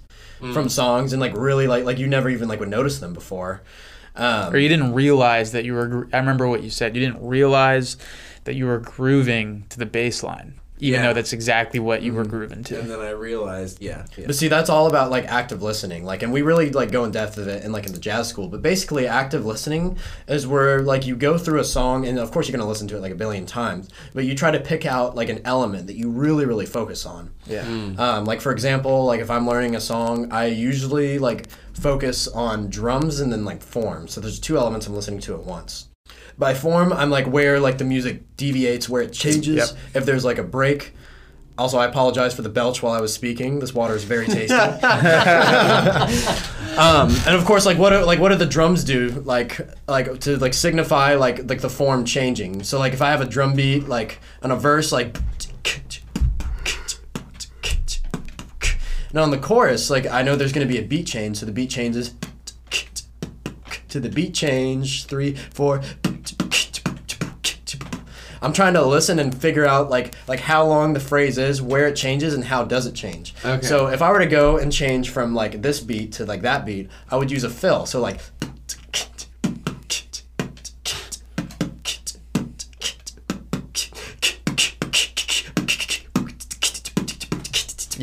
from 0.52 0.68
songs 0.68 1.12
and 1.12 1.20
like 1.20 1.34
really 1.34 1.66
like 1.66 1.84
like 1.84 1.98
you 1.98 2.06
never 2.06 2.28
even 2.28 2.48
like 2.48 2.60
would 2.60 2.68
notice 2.68 2.98
them 2.98 3.14
before. 3.14 3.62
Um, 4.16 4.54
Or 4.54 4.58
you 4.58 4.68
didn't 4.68 4.92
realize 4.92 5.52
that 5.52 5.64
you 5.64 5.74
were. 5.74 6.08
I 6.12 6.18
remember 6.18 6.46
what 6.46 6.62
you 6.62 6.70
said. 6.70 6.94
You 6.94 7.04
didn't 7.04 7.26
realize 7.26 7.96
that 8.44 8.54
you 8.54 8.66
were 8.66 8.78
grooving 8.78 9.64
to 9.70 9.78
the 9.78 9.86
bass 9.86 10.22
line, 10.22 10.54
even 10.78 11.00
Yeah. 11.00 11.06
though 11.08 11.14
that's 11.14 11.32
exactly 11.32 11.80
what 11.80 12.02
you 12.02 12.12
were 12.12 12.24
grooving 12.24 12.62
to. 12.64 12.78
And 12.80 12.90
then 12.90 13.00
I 13.00 13.10
realized, 13.10 13.80
yeah, 13.80 14.04
yeah. 14.16 14.26
But 14.26 14.34
see, 14.34 14.48
that's 14.48 14.68
all 14.68 14.86
about 14.86 15.10
like 15.10 15.24
active 15.26 15.62
listening. 15.62 16.04
Like, 16.04 16.22
and 16.22 16.32
we 16.32 16.42
really 16.42 16.70
like 16.70 16.90
go 16.92 17.04
in 17.04 17.10
depth 17.10 17.38
of 17.38 17.48
it 17.48 17.64
in 17.64 17.72
like 17.72 17.86
in 17.86 17.92
the 17.92 17.98
jazz 17.98 18.28
school. 18.28 18.48
But 18.48 18.60
basically, 18.60 19.06
active 19.06 19.46
listening 19.46 19.96
is 20.28 20.46
where 20.46 20.82
like 20.82 21.06
you 21.06 21.16
go 21.16 21.38
through 21.38 21.60
a 21.60 21.64
song, 21.64 22.06
and 22.06 22.18
of 22.18 22.30
course 22.32 22.48
you're 22.48 22.56
gonna 22.56 22.68
listen 22.68 22.88
to 22.88 22.96
it 22.96 23.00
like 23.00 23.12
a 23.12 23.16
billion 23.16 23.46
times. 23.46 23.88
But 24.14 24.24
you 24.24 24.34
try 24.34 24.50
to 24.50 24.60
pick 24.60 24.84
out 24.84 25.14
like 25.16 25.28
an 25.30 25.40
element 25.44 25.86
that 25.86 25.96
you 25.96 26.10
really, 26.10 26.44
really 26.44 26.66
focus 26.66 27.06
on. 27.06 27.30
Yeah. 27.46 27.62
Um, 27.98 28.24
like 28.26 28.40
for 28.40 28.52
example, 28.52 29.04
like 29.06 29.20
if 29.20 29.30
I'm 29.30 29.46
learning 29.46 29.74
a 29.76 29.80
song, 29.80 30.30
I 30.32 30.46
usually 30.46 31.18
like 31.18 31.48
focus 31.72 32.28
on 32.28 32.68
drums 32.68 33.20
and 33.20 33.32
then 33.32 33.44
like 33.44 33.62
form. 33.62 34.06
So 34.08 34.20
there's 34.20 34.38
two 34.38 34.58
elements 34.58 34.86
I'm 34.86 34.94
listening 34.94 35.20
to 35.20 35.34
at 35.34 35.44
once. 35.44 35.88
By 36.36 36.54
form, 36.54 36.92
I'm 36.92 37.10
like 37.10 37.26
where 37.26 37.60
like 37.60 37.78
the 37.78 37.84
music 37.84 38.36
deviates, 38.36 38.88
where 38.88 39.02
it 39.02 39.12
changes. 39.12 39.56
Yep. 39.56 39.68
If 39.94 40.06
there's 40.06 40.24
like 40.24 40.38
a 40.38 40.42
break. 40.42 40.92
Also, 41.56 41.78
I 41.78 41.84
apologize 41.86 42.34
for 42.34 42.42
the 42.42 42.48
belch 42.48 42.82
while 42.82 42.92
I 42.92 43.00
was 43.00 43.14
speaking. 43.14 43.60
This 43.60 43.72
water 43.72 43.94
is 43.94 44.02
very 44.02 44.26
tasty. 44.26 44.52
um, 46.76 47.14
and 47.26 47.36
of 47.36 47.44
course, 47.44 47.64
like 47.64 47.78
what 47.78 47.90
do, 47.90 48.00
like 48.04 48.18
what 48.18 48.30
do 48.30 48.34
the 48.34 48.46
drums 48.46 48.82
do? 48.82 49.22
Like 49.24 49.60
like 49.86 50.18
to 50.20 50.36
like 50.38 50.52
signify 50.52 51.14
like 51.14 51.48
like 51.48 51.60
the 51.60 51.70
form 51.70 52.04
changing. 52.04 52.64
So 52.64 52.80
like 52.80 52.92
if 52.92 53.00
I 53.00 53.10
have 53.10 53.20
a 53.20 53.26
drum 53.26 53.54
beat 53.54 53.88
like 53.88 54.18
on 54.42 54.50
a 54.50 54.56
verse 54.56 54.90
like 54.90 55.16
now 59.12 59.22
on 59.22 59.30
the 59.30 59.38
chorus, 59.38 59.90
like 59.90 60.06
I 60.06 60.22
know 60.22 60.34
there's 60.34 60.52
gonna 60.52 60.66
be 60.66 60.78
a 60.78 60.82
beat 60.82 61.06
change, 61.06 61.36
so 61.36 61.46
the 61.46 61.52
beat 61.52 61.70
changes 61.70 62.14
to 63.88 64.00
the 64.00 64.08
beat 64.08 64.34
change 64.34 65.06
three 65.06 65.36
four. 65.52 65.80
I'm 68.44 68.52
trying 68.52 68.74
to 68.74 68.84
listen 68.84 69.18
and 69.18 69.34
figure 69.36 69.66
out 69.66 69.90
like 69.90 70.14
like 70.28 70.40
how 70.40 70.66
long 70.66 70.92
the 70.92 71.00
phrase 71.00 71.38
is, 71.38 71.62
where 71.62 71.88
it 71.88 71.96
changes, 71.96 72.34
and 72.34 72.44
how 72.44 72.64
does 72.64 72.86
it 72.86 72.94
change. 72.94 73.34
Okay. 73.44 73.66
So 73.66 73.86
if 73.86 74.02
I 74.02 74.10
were 74.12 74.18
to 74.18 74.26
go 74.26 74.58
and 74.58 74.70
change 74.70 75.10
from 75.10 75.34
like 75.34 75.62
this 75.62 75.80
beat 75.80 76.12
to 76.12 76.26
like 76.26 76.42
that 76.42 76.66
beat, 76.66 76.90
I 77.10 77.16
would 77.16 77.30
use 77.30 77.44
a 77.44 77.50
fill. 77.50 77.86
So 77.86 78.00
like. 78.00 78.20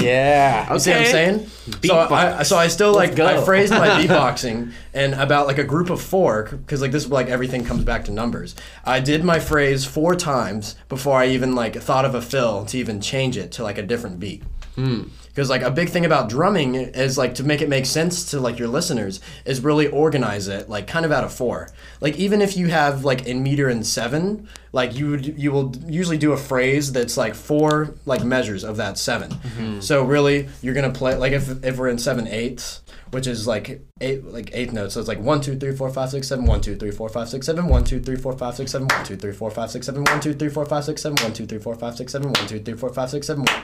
Yeah. 0.01 0.73
You 0.73 0.79
see 0.79 0.91
what 0.91 0.99
I'm 0.99 1.05
saying? 1.05 1.47
So 1.83 1.97
I, 1.97 2.43
so 2.43 2.57
I 2.57 2.67
still 2.67 2.93
like 2.93 3.15
go. 3.15 3.25
I 3.25 3.43
phrased 3.43 3.71
my 3.71 3.87
beatboxing 4.01 4.71
and 4.93 5.13
about 5.13 5.47
like 5.47 5.57
a 5.57 5.63
group 5.63 5.89
of 5.89 6.01
four 6.01 6.43
because 6.43 6.81
like 6.81 6.91
this 6.91 7.05
is 7.05 7.11
like 7.11 7.27
everything 7.27 7.63
comes 7.63 7.83
back 7.83 8.05
to 8.05 8.11
numbers. 8.11 8.55
I 8.83 8.99
did 8.99 9.23
my 9.23 9.39
phrase 9.39 9.85
four 9.85 10.15
times 10.15 10.75
before 10.89 11.19
I 11.19 11.27
even 11.27 11.55
like 11.55 11.75
thought 11.75 12.05
of 12.05 12.15
a 12.15 12.21
fill 12.21 12.65
to 12.65 12.77
even 12.77 13.01
change 13.01 13.37
it 13.37 13.51
to 13.53 13.63
like 13.63 13.77
a 13.77 13.83
different 13.83 14.19
beat. 14.19 14.43
Hmm. 14.75 15.03
Because 15.31 15.49
like 15.49 15.61
a 15.61 15.71
big 15.71 15.89
thing 15.89 16.05
about 16.05 16.27
drumming 16.27 16.75
is 16.75 17.17
like 17.17 17.35
to 17.35 17.43
make 17.43 17.61
it 17.61 17.69
make 17.69 17.85
sense 17.85 18.31
to 18.31 18.39
like 18.39 18.59
your 18.59 18.67
listeners 18.67 19.21
is 19.45 19.63
really 19.63 19.87
organize 19.87 20.49
it 20.49 20.69
like 20.69 20.87
kind 20.87 21.05
of 21.05 21.11
out 21.11 21.23
of 21.23 21.33
four. 21.33 21.69
Like 22.01 22.17
even 22.17 22.41
if 22.41 22.57
you 22.57 22.67
have 22.67 23.05
like 23.05 23.25
in 23.25 23.41
meter 23.41 23.69
and 23.69 23.85
seven, 23.85 24.49
like 24.73 24.95
you 24.95 25.11
would 25.11 25.39
you 25.39 25.51
will 25.51 25.73
usually 25.87 26.17
do 26.17 26.33
a 26.33 26.37
phrase 26.37 26.91
that's 26.91 27.15
like 27.15 27.35
four 27.35 27.95
like 28.05 28.23
measures 28.23 28.63
of 28.63 28.77
that 28.77 28.97
7 28.97 29.31
mm-hmm. 29.31 29.79
So 29.79 30.03
really 30.03 30.49
you're 30.61 30.73
gonna 30.73 30.91
play 30.91 31.15
like 31.15 31.31
if 31.31 31.63
if 31.63 31.77
we're 31.77 31.87
in 31.87 31.97
seven 31.97 32.27
eighths, 32.27 32.81
which 33.11 33.27
is 33.27 33.47
like 33.47 33.81
eight 34.01 34.25
like 34.25 34.51
eighth 34.53 34.73
notes. 34.73 34.95
So 34.95 34.99
it's 34.99 35.07
like 35.07 35.19
one 35.19 35.39
two 35.39 35.57
three 35.57 35.75
four 35.75 35.89
five 35.89 36.09
six 36.09 36.27
seven 36.27 36.45
one 36.45 36.61
two 36.61 36.75
three 36.75 36.91
four 36.91 37.09
five 37.09 37.29
six 37.29 37.45
seven 37.45 37.67
one 37.67 37.83
two 37.83 37.99
three 37.99 38.17
four 38.17 38.33
five 38.33 38.55
six 38.55 38.71
seven 38.71 38.87
one 38.87 39.05
two 39.05 39.17
three 39.17 39.33
four 39.33 39.49
five 39.51 39.69
six 39.69 39.85
seven 39.85 40.03
one 40.03 40.19
two 40.19 40.33
three 40.33 40.49
four 40.49 40.65
five 40.65 40.83
six 40.83 41.01
seven 41.01 41.17
one 41.21 41.33
two 41.33 41.45
three 41.45 41.59
four 41.59 41.75
five 41.75 41.95
six 41.95 42.11
seven 42.11 42.31
one 42.31 42.47
two 42.47 42.59
three 42.59 42.75
four 42.77 42.93
five 42.93 43.09
six 43.09 43.27
seven 43.27 43.43
one. 43.43 43.63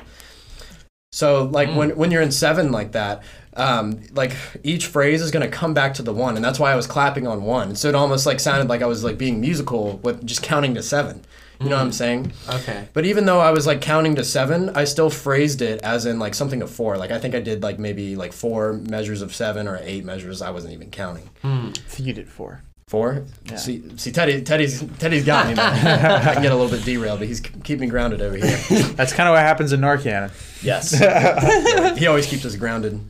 So 1.18 1.46
like 1.46 1.70
mm. 1.70 1.76
when 1.78 1.90
when 1.96 2.12
you're 2.12 2.22
in 2.22 2.30
seven 2.30 2.72
like 2.72 2.92
that, 2.92 3.24
um, 3.56 4.04
like 4.14 4.36
each 4.62 4.86
phrase 4.86 5.20
is 5.24 5.32
gonna 5.32 5.48
come 5.48 5.74
back 5.74 5.96
to 5.96 6.04
the 6.04 6.14
one, 6.14 6.36
and 6.36 6.46
that's 6.46 6.60
why 6.60 6.72
I 6.72 6.76
was 6.76 6.86
clapping 6.86 7.26
on 7.26 7.44
one. 7.44 7.76
So 7.76 7.90
it 7.90 7.96
almost 7.96 8.28
like 8.28 8.40
sounded 8.40 8.70
like 8.70 8.84
I 8.84 8.86
was 8.86 9.04
like 9.04 9.18
being 9.18 9.42
musical 9.42 9.98
with 10.04 10.24
just 10.28 10.44
counting 10.44 10.76
to 10.76 10.84
seven. 10.84 11.26
You 11.60 11.70
know 11.70 11.76
what 11.76 11.82
I'm 11.82 11.90
mm. 11.90 11.94
saying? 11.96 12.34
Okay. 12.48 12.88
But 12.94 13.06
even 13.06 13.26
though 13.26 13.40
I 13.40 13.50
was 13.50 13.66
like 13.66 13.82
counting 13.82 14.14
to 14.14 14.24
seven, 14.24 14.70
I 14.76 14.84
still 14.84 15.10
phrased 15.10 15.64
it 15.64 15.82
as 15.82 16.06
in 16.06 16.20
like 16.20 16.36
something 16.36 16.62
of 16.62 16.70
four. 16.70 17.00
Like 17.00 17.10
I 17.10 17.18
think 17.18 17.34
I 17.34 17.40
did 17.40 17.64
like 17.64 17.80
maybe 17.80 18.16
like 18.16 18.32
four 18.32 18.74
measures 18.74 19.24
of 19.24 19.34
seven 19.34 19.68
or 19.68 19.80
eight 19.82 20.06
measures. 20.06 20.44
I 20.44 20.52
wasn't 20.52 20.76
even 20.76 20.92
counting. 20.92 21.32
Hmm. 21.42 21.70
I 21.70 21.90
think 21.90 22.08
you 22.08 22.14
did 22.14 22.30
four. 22.30 22.62
Four. 22.88 23.26
See, 23.58 23.84
see, 23.98 24.14
Teddy, 24.14 24.44
Teddy's, 24.44 24.82
Teddy's 24.98 25.26
got 25.26 25.50
me, 25.50 25.56
man. 25.56 26.06
I 26.26 26.34
can 26.34 26.42
get 26.42 26.54
a 26.54 26.56
little 26.56 26.72
bit 26.72 26.86
derailed, 26.86 27.20
but 27.20 27.28
he's 27.28 27.42
keeping 27.42 27.90
grounded 27.90 28.22
over 28.22 28.38
here. 28.38 28.56
That's 28.94 29.12
kind 29.12 29.28
of 29.28 29.34
what 29.34 29.42
happens 29.42 29.74
in 29.74 29.82
Narcan. 29.82 30.32
Yes. 30.64 30.92
he 32.00 32.08
always 32.08 32.28
keeps 32.28 32.46
us 32.46 32.56
grounded. 32.56 33.02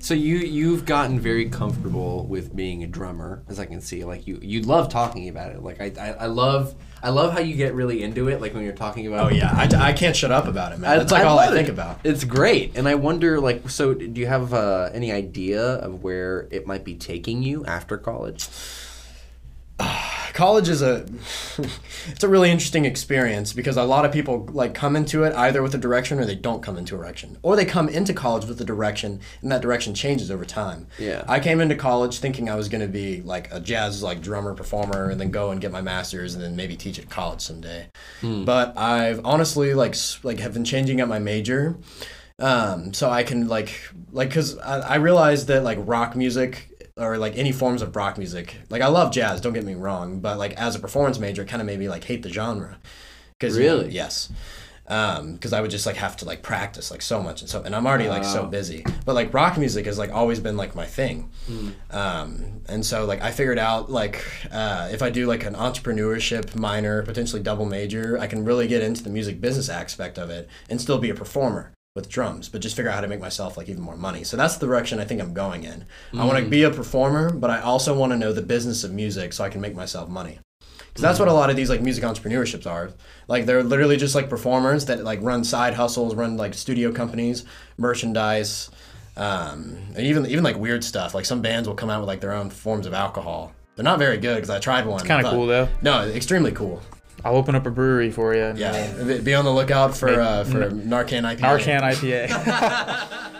So 0.00 0.14
you 0.14 0.38
you've 0.38 0.86
gotten 0.86 1.20
very 1.20 1.50
comfortable 1.50 2.26
with 2.26 2.56
being 2.56 2.82
a 2.82 2.86
drummer, 2.86 3.42
as 3.48 3.60
I 3.60 3.66
can 3.66 3.82
see. 3.82 4.02
Like 4.04 4.26
you 4.26 4.38
you 4.40 4.62
love 4.62 4.88
talking 4.88 5.28
about 5.28 5.52
it. 5.52 5.62
Like 5.62 5.80
I 5.80 5.92
I, 6.00 6.08
I 6.12 6.26
love 6.26 6.74
I 7.02 7.10
love 7.10 7.34
how 7.34 7.40
you 7.40 7.54
get 7.54 7.74
really 7.74 8.02
into 8.02 8.28
it. 8.28 8.40
Like 8.40 8.54
when 8.54 8.64
you're 8.64 8.72
talking 8.72 9.06
about. 9.06 9.30
Oh 9.30 9.34
yeah, 9.34 9.52
I, 9.52 9.90
I 9.90 9.92
can't 9.92 10.16
shut 10.16 10.30
up 10.30 10.46
about 10.46 10.72
it, 10.72 10.78
man. 10.78 10.98
That's 10.98 11.12
like 11.12 11.24
all 11.24 11.38
I 11.38 11.48
think 11.48 11.68
it. 11.68 11.72
about. 11.72 12.00
It's 12.02 12.24
great, 12.24 12.78
and 12.78 12.88
I 12.88 12.94
wonder, 12.94 13.40
like, 13.40 13.68
so 13.68 13.92
do 13.92 14.20
you 14.20 14.26
have 14.26 14.54
uh, 14.54 14.88
any 14.94 15.12
idea 15.12 15.62
of 15.62 16.02
where 16.02 16.48
it 16.50 16.66
might 16.66 16.84
be 16.84 16.94
taking 16.94 17.42
you 17.42 17.66
after 17.66 17.98
college? 17.98 18.48
College 20.32 20.68
is 20.68 20.82
a 20.82 21.06
it's 22.06 22.24
a 22.24 22.28
really 22.28 22.50
interesting 22.50 22.84
experience 22.84 23.52
because 23.52 23.76
a 23.76 23.84
lot 23.84 24.04
of 24.04 24.12
people 24.12 24.48
like 24.52 24.74
come 24.74 24.96
into 24.96 25.24
it 25.24 25.34
either 25.34 25.62
with 25.62 25.74
a 25.74 25.78
direction 25.78 26.18
or 26.18 26.24
they 26.24 26.34
don't 26.34 26.62
come 26.62 26.76
into 26.76 26.94
a 26.94 26.98
direction. 26.98 27.38
Or 27.42 27.56
they 27.56 27.64
come 27.64 27.88
into 27.88 28.12
college 28.12 28.44
with 28.44 28.60
a 28.60 28.64
direction 28.64 29.20
and 29.42 29.52
that 29.52 29.62
direction 29.62 29.94
changes 29.94 30.30
over 30.30 30.44
time. 30.44 30.86
Yeah. 30.98 31.24
I 31.28 31.40
came 31.40 31.60
into 31.60 31.74
college 31.74 32.18
thinking 32.18 32.48
I 32.48 32.54
was 32.54 32.68
going 32.68 32.82
to 32.82 32.88
be 32.88 33.22
like 33.22 33.52
a 33.52 33.60
jazz 33.60 34.02
like 34.02 34.20
drummer 34.20 34.54
performer 34.54 35.10
and 35.10 35.20
then 35.20 35.30
go 35.30 35.50
and 35.50 35.60
get 35.60 35.72
my 35.72 35.80
masters 35.80 36.34
and 36.34 36.42
then 36.42 36.56
maybe 36.56 36.76
teach 36.76 36.98
at 36.98 37.10
college 37.10 37.40
someday. 37.40 37.88
But 38.44 38.76
I've 38.76 39.24
honestly 39.24 39.74
like 39.74 39.94
like 40.22 40.38
have 40.38 40.54
been 40.54 40.64
changing 40.64 41.00
up 41.00 41.08
my 41.08 41.18
major 41.18 41.76
um, 42.40 42.94
so 42.94 43.10
I 43.10 43.22
can 43.22 43.48
like 43.48 43.78
like 44.12 44.28
because 44.28 44.58
I, 44.58 44.80
I 44.80 44.94
realized 44.96 45.48
that 45.48 45.62
like 45.62 45.78
rock 45.82 46.16
music 46.16 46.69
or 47.00 47.16
like 47.18 47.36
any 47.36 47.50
forms 47.52 47.82
of 47.82 47.96
rock 47.96 48.18
music. 48.18 48.56
Like 48.68 48.82
I 48.82 48.88
love 48.88 49.12
jazz 49.12 49.40
don't 49.40 49.52
get 49.54 49.64
me 49.64 49.74
wrong 49.74 50.20
but 50.20 50.38
like 50.38 50.52
as 50.54 50.74
a 50.76 50.78
performance 50.78 51.18
major 51.18 51.42
it 51.42 51.48
kind 51.48 51.60
of 51.62 51.66
made 51.66 51.78
me 51.78 51.88
like 51.88 52.04
hate 52.04 52.22
the 52.22 52.28
genre. 52.30 52.78
Because 53.38 53.58
Really? 53.58 53.90
yes. 53.90 54.30
Because 54.84 55.52
I 55.52 55.60
would 55.60 55.70
just 55.70 55.86
like 55.86 55.94
have 55.96 56.16
to 56.16 56.24
like 56.24 56.42
practice 56.42 56.90
like 56.90 57.00
so 57.00 57.22
much 57.22 57.42
and 57.42 57.48
so 57.50 57.62
and 57.62 57.76
I'm 57.76 57.86
already 57.86 58.08
like 58.08 58.24
so 58.24 58.44
busy. 58.46 58.84
But 59.06 59.14
like 59.14 59.32
rock 59.32 59.56
music 59.56 59.86
has 59.86 59.98
like 59.98 60.10
always 60.12 60.40
been 60.40 60.56
like 60.56 60.74
my 60.74 60.84
thing. 60.84 61.30
Um, 61.90 62.62
and 62.68 62.84
so 62.84 63.04
like 63.04 63.22
I 63.22 63.30
figured 63.30 63.58
out 63.58 63.90
like 63.90 64.24
uh, 64.50 64.88
if 64.92 65.00
I 65.02 65.10
do 65.10 65.26
like 65.26 65.44
an 65.44 65.54
entrepreneurship 65.54 66.56
minor 66.56 67.02
potentially 67.04 67.42
double 67.42 67.66
major 67.66 68.18
I 68.18 68.26
can 68.26 68.44
really 68.44 68.66
get 68.68 68.82
into 68.82 69.02
the 69.02 69.10
music 69.10 69.40
business 69.40 69.68
aspect 69.68 70.18
of 70.18 70.28
it 70.30 70.48
and 70.68 70.80
still 70.80 70.98
be 70.98 71.10
a 71.10 71.14
performer 71.14 71.72
with 72.00 72.08
drums 72.08 72.48
but 72.48 72.60
just 72.60 72.74
figure 72.76 72.90
out 72.90 72.94
how 72.94 73.00
to 73.00 73.08
make 73.08 73.20
myself 73.20 73.56
like 73.56 73.68
even 73.68 73.82
more 73.82 73.96
money 73.96 74.24
so 74.24 74.36
that's 74.36 74.56
the 74.56 74.66
direction 74.66 74.98
I 74.98 75.04
think 75.04 75.20
I'm 75.20 75.34
going 75.34 75.64
in 75.64 75.84
I 76.16 76.24
want 76.24 76.42
to 76.42 76.50
be 76.50 76.62
a 76.62 76.70
performer 76.70 77.30
but 77.30 77.50
I 77.50 77.60
also 77.60 77.96
want 77.96 78.12
to 78.12 78.18
know 78.18 78.32
the 78.32 78.42
business 78.42 78.84
of 78.84 78.92
music 78.92 79.32
so 79.32 79.44
I 79.44 79.50
can 79.50 79.60
make 79.60 79.74
myself 79.74 80.08
money 80.08 80.38
because 80.90 81.02
that's 81.02 81.18
what 81.18 81.28
a 81.28 81.32
lot 81.32 81.50
of 81.50 81.56
these 81.56 81.70
like 81.70 81.80
music 81.80 82.02
entrepreneurships 82.02 82.66
are. 82.66 82.90
Like 83.28 83.46
they're 83.46 83.62
literally 83.62 83.96
just 83.96 84.14
like 84.14 84.28
performers 84.28 84.86
that 84.86 85.04
like 85.04 85.22
run 85.22 85.44
side 85.44 85.74
hustles, 85.74 86.16
run 86.16 86.36
like 86.36 86.52
studio 86.52 86.90
companies, 86.92 87.44
merchandise, 87.78 88.70
um, 89.16 89.78
and 89.94 90.00
even 90.06 90.26
even 90.26 90.42
like 90.42 90.56
weird 90.56 90.82
stuff. 90.82 91.14
Like 91.14 91.24
some 91.24 91.42
bands 91.42 91.68
will 91.68 91.76
come 91.76 91.90
out 91.90 92.00
with 92.00 92.08
like 92.08 92.20
their 92.20 92.32
own 92.32 92.50
forms 92.50 92.86
of 92.86 92.94
alcohol. 92.94 93.52
They're 93.76 93.84
not 93.84 93.98
very 93.98 94.18
good 94.18 94.34
because 94.34 94.50
I 94.50 94.58
tried 94.58 94.84
one. 94.84 94.98
It's 95.00 95.06
kinda 95.06 95.30
cool, 95.30 95.46
though. 95.46 95.68
No, 95.80 96.02
extremely 96.08 96.52
cool. 96.52 96.82
I'll 97.24 97.36
open 97.36 97.54
up 97.54 97.66
a 97.66 97.70
brewery 97.70 98.10
for 98.10 98.34
you. 98.34 98.42
and, 98.42 98.58
uh, 98.62 99.04
Yeah, 99.04 99.18
be 99.20 99.34
on 99.34 99.44
the 99.44 99.52
lookout 99.52 99.96
for 99.96 100.20
uh, 100.20 100.44
for 100.44 100.70
Narcan 100.70 101.22
IPA. 101.24 101.38
Narcan 101.38 101.80
IPA. 101.82 103.30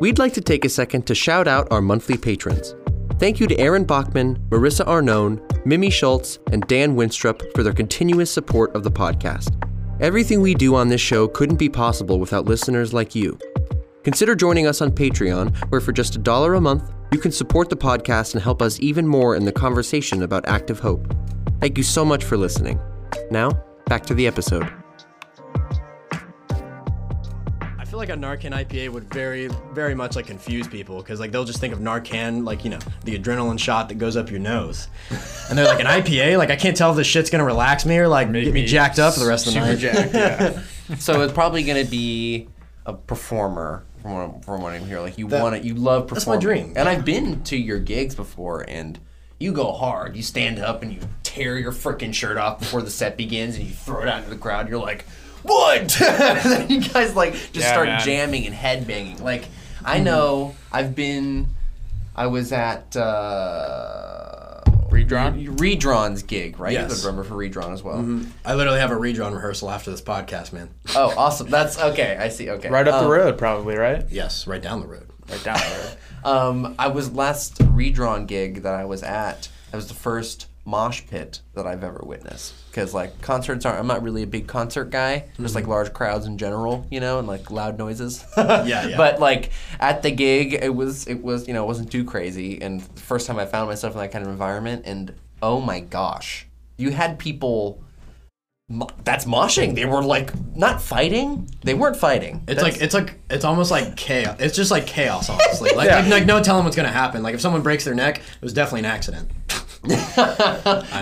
We'd 0.00 0.18
like 0.18 0.32
to 0.34 0.40
take 0.40 0.64
a 0.64 0.68
second 0.70 1.06
to 1.08 1.14
shout 1.14 1.46
out 1.46 1.68
our 1.70 1.82
monthly 1.82 2.16
patrons. 2.16 2.74
Thank 3.18 3.38
you 3.38 3.46
to 3.46 3.58
Aaron 3.58 3.84
Bachman, 3.84 4.38
Marissa 4.48 4.86
Arnone, 4.86 5.38
Mimi 5.66 5.90
Schultz, 5.90 6.38
and 6.52 6.66
Dan 6.68 6.96
Winstrup 6.96 7.42
for 7.54 7.62
their 7.62 7.74
continuous 7.74 8.30
support 8.30 8.74
of 8.74 8.82
the 8.82 8.90
podcast. 8.90 9.54
Everything 10.00 10.40
we 10.40 10.54
do 10.54 10.74
on 10.74 10.88
this 10.88 11.02
show 11.02 11.28
couldn't 11.28 11.56
be 11.58 11.68
possible 11.68 12.18
without 12.18 12.46
listeners 12.46 12.94
like 12.94 13.14
you. 13.14 13.38
Consider 14.02 14.34
joining 14.34 14.66
us 14.66 14.80
on 14.80 14.90
Patreon, 14.90 15.54
where 15.70 15.82
for 15.82 15.92
just 15.92 16.16
a 16.16 16.18
dollar 16.18 16.54
a 16.54 16.60
month, 16.62 16.90
you 17.12 17.18
can 17.18 17.32
support 17.32 17.68
the 17.68 17.76
podcast 17.76 18.34
and 18.34 18.42
help 18.42 18.62
us 18.62 18.78
even 18.80 19.06
more 19.06 19.34
in 19.36 19.44
the 19.44 19.52
conversation 19.52 20.22
about 20.22 20.46
active 20.48 20.78
hope. 20.78 21.12
Thank 21.60 21.76
you 21.76 21.84
so 21.84 22.04
much 22.04 22.24
for 22.24 22.36
listening. 22.36 22.80
Now, 23.30 23.50
back 23.86 24.04
to 24.06 24.14
the 24.14 24.26
episode. 24.26 24.72
I 27.78 27.84
feel 27.84 27.98
like 27.98 28.10
a 28.10 28.14
Narcan 28.14 28.52
IPA 28.52 28.90
would 28.90 29.12
very, 29.12 29.48
very 29.72 29.96
much 29.96 30.14
like 30.14 30.26
confuse 30.26 30.68
people 30.68 30.98
because 30.98 31.18
like 31.18 31.32
they'll 31.32 31.44
just 31.44 31.58
think 31.58 31.72
of 31.74 31.80
Narcan 31.80 32.46
like 32.46 32.62
you 32.64 32.70
know 32.70 32.78
the 33.04 33.18
adrenaline 33.18 33.58
shot 33.58 33.88
that 33.88 33.96
goes 33.96 34.16
up 34.16 34.30
your 34.30 34.38
nose, 34.38 34.86
and 35.48 35.58
they're 35.58 35.66
like 35.66 35.80
an 35.80 35.86
IPA. 35.86 36.38
Like 36.38 36.50
I 36.50 36.56
can't 36.56 36.76
tell 36.76 36.92
if 36.92 36.96
this 36.96 37.08
shit's 37.08 37.30
gonna 37.30 37.44
relax 37.44 37.84
me 37.84 37.98
or 37.98 38.06
like 38.06 38.32
get 38.32 38.54
me 38.54 38.64
jacked 38.64 39.00
up 39.00 39.14
for 39.14 39.20
the 39.20 39.26
rest 39.26 39.48
of 39.48 39.54
the 39.54 39.60
Super 39.60 39.72
night. 39.72 40.12
jacked, 40.12 40.14
yeah. 40.14 40.62
So 40.98 41.22
it's 41.22 41.32
probably 41.32 41.62
going 41.62 41.84
to 41.84 41.88
be 41.88 42.48
a 42.84 42.92
performer 42.92 43.84
from 44.02 44.12
what, 44.12 44.44
from 44.44 44.62
what 44.62 44.72
I'm 44.72 44.84
hearing. 44.86 45.04
Like 45.04 45.18
you 45.18 45.26
want 45.26 45.56
to, 45.60 45.66
you 45.66 45.74
love 45.74 46.08
performing. 46.08 46.14
that's 46.14 46.26
my 46.26 46.36
dream, 46.36 46.72
And 46.76 46.88
I've 46.88 47.04
been 47.04 47.42
to 47.44 47.56
your 47.56 47.78
gigs 47.78 48.14
before, 48.14 48.64
and 48.68 48.98
you 49.38 49.52
go 49.52 49.72
hard. 49.72 50.16
You 50.16 50.22
stand 50.22 50.58
up 50.58 50.82
and 50.82 50.92
you 50.92 51.00
tear 51.22 51.58
your 51.58 51.72
freaking 51.72 52.12
shirt 52.14 52.36
off 52.36 52.58
before 52.60 52.82
the 52.82 52.90
set 52.90 53.16
begins, 53.16 53.56
and 53.56 53.64
you 53.66 53.72
throw 53.72 54.02
it 54.02 54.08
out 54.08 54.18
into 54.18 54.30
the 54.30 54.36
crowd. 54.36 54.68
You're 54.68 54.80
like, 54.80 55.04
what? 55.42 55.88
then 55.98 56.68
you 56.68 56.80
guys 56.82 57.16
like 57.16 57.32
just 57.32 57.54
Yeah, 57.54 57.72
start 57.72 57.86
man. 57.88 58.00
jamming 58.04 58.46
and 58.46 58.54
headbanging. 58.54 59.20
Like 59.20 59.44
I 59.84 59.98
know 60.00 60.54
I've 60.72 60.94
been. 60.94 61.46
I 62.14 62.26
was 62.26 62.52
at. 62.52 62.94
Uh, 62.96 64.09
Redrawn? 65.10 65.56
Redrawn's 65.56 66.22
gig, 66.22 66.58
right? 66.60 66.72
You're 66.72 66.82
Yes. 66.82 66.96
the 66.96 67.02
drummer 67.02 67.24
for 67.24 67.34
Redrawn 67.34 67.72
as 67.72 67.82
well. 67.82 67.98
I 68.44 68.54
literally 68.54 68.80
have 68.80 68.90
a 68.90 68.96
redrawn 68.96 69.34
rehearsal 69.34 69.70
after 69.70 69.90
this 69.90 70.00
podcast, 70.02 70.52
man. 70.52 70.70
Oh, 70.94 71.12
awesome! 71.16 71.48
That's 71.50 71.78
okay. 71.80 72.16
I 72.20 72.28
see. 72.28 72.50
Okay, 72.50 72.68
Right 72.68 72.86
up 72.86 72.94
Um, 72.94 73.04
the 73.04 73.10
road, 73.10 73.38
probably, 73.38 73.76
right? 73.76 74.04
Yes, 74.10 74.46
right 74.46 74.62
down 74.62 74.80
the 74.80 74.86
road. 74.86 75.06
Right 75.28 75.42
down 75.44 75.58
the 75.58 75.78
road. 75.78 75.96
Um, 76.22 76.74
I 76.78 76.88
was 76.88 77.10
last 77.12 77.56
redrawn 77.64 78.26
gig 78.26 78.62
that 78.64 78.74
I 78.74 78.84
was 78.84 79.02
at. 79.02 79.48
That 79.70 79.78
was 79.78 79.88
the 79.88 79.94
first 79.94 80.48
mosh 80.64 81.02
pit 81.06 81.40
that 81.54 81.66
I've 81.66 81.82
ever 81.82 82.02
witnessed. 82.04 82.54
Because 82.70 82.94
like 82.94 83.20
concerts 83.20 83.64
aren't. 83.64 83.80
I'm 83.80 83.86
not 83.86 84.02
really 84.02 84.22
a 84.22 84.26
big 84.26 84.46
concert 84.46 84.90
guy. 84.90 85.24
Just 85.40 85.54
like 85.54 85.64
mm-hmm. 85.64 85.72
large 85.72 85.92
crowds 85.92 86.26
in 86.26 86.38
general, 86.38 86.86
you 86.90 87.00
know, 87.00 87.18
and 87.18 87.26
like 87.26 87.50
loud 87.50 87.78
noises. 87.78 88.24
Yeah, 88.36 88.64
yeah. 88.88 88.96
But 88.96 89.20
like 89.20 89.50
at 89.78 90.02
the 90.02 90.10
gig, 90.10 90.54
it 90.54 90.74
was 90.74 91.06
it 91.06 91.22
was 91.22 91.46
you 91.48 91.54
know 91.54 91.64
it 91.64 91.66
wasn't 91.66 91.90
too 91.90 92.04
crazy. 92.04 92.60
And 92.60 92.80
the 92.80 93.00
first 93.00 93.26
time 93.26 93.38
I 93.38 93.46
found 93.46 93.68
myself 93.68 93.94
in 93.94 94.00
that 94.00 94.12
kind 94.12 94.24
of 94.24 94.30
environment, 94.30 94.82
and 94.86 95.14
oh 95.42 95.60
my 95.60 95.80
gosh, 95.80 96.46
you 96.76 96.90
had 96.90 97.18
people. 97.18 97.82
That's 99.02 99.24
moshing. 99.24 99.74
They 99.74 99.84
were 99.84 100.00
like 100.00 100.32
not 100.54 100.80
fighting. 100.80 101.50
They 101.64 101.74
weren't 101.74 101.96
fighting. 101.96 102.44
It's 102.46 102.60
That's- 102.60 102.62
like 102.62 102.82
it's 102.82 102.94
like 102.94 103.18
it's 103.28 103.44
almost 103.44 103.72
like 103.72 103.96
chaos. 103.96 104.36
It's 104.38 104.54
just 104.54 104.70
like 104.70 104.86
chaos, 104.86 105.28
honestly. 105.28 105.70
Like, 105.74 105.88
Yeah. 105.88 106.00
like, 106.02 106.10
like 106.10 106.26
no 106.26 106.40
telling 106.40 106.64
what's 106.64 106.76
gonna 106.76 106.88
happen. 106.88 107.22
Like 107.24 107.34
if 107.34 107.40
someone 107.40 107.62
breaks 107.62 107.84
their 107.84 107.96
neck, 107.96 108.18
it 108.18 108.42
was 108.42 108.52
definitely 108.52 108.80
an 108.80 108.86
accident. 108.94 109.28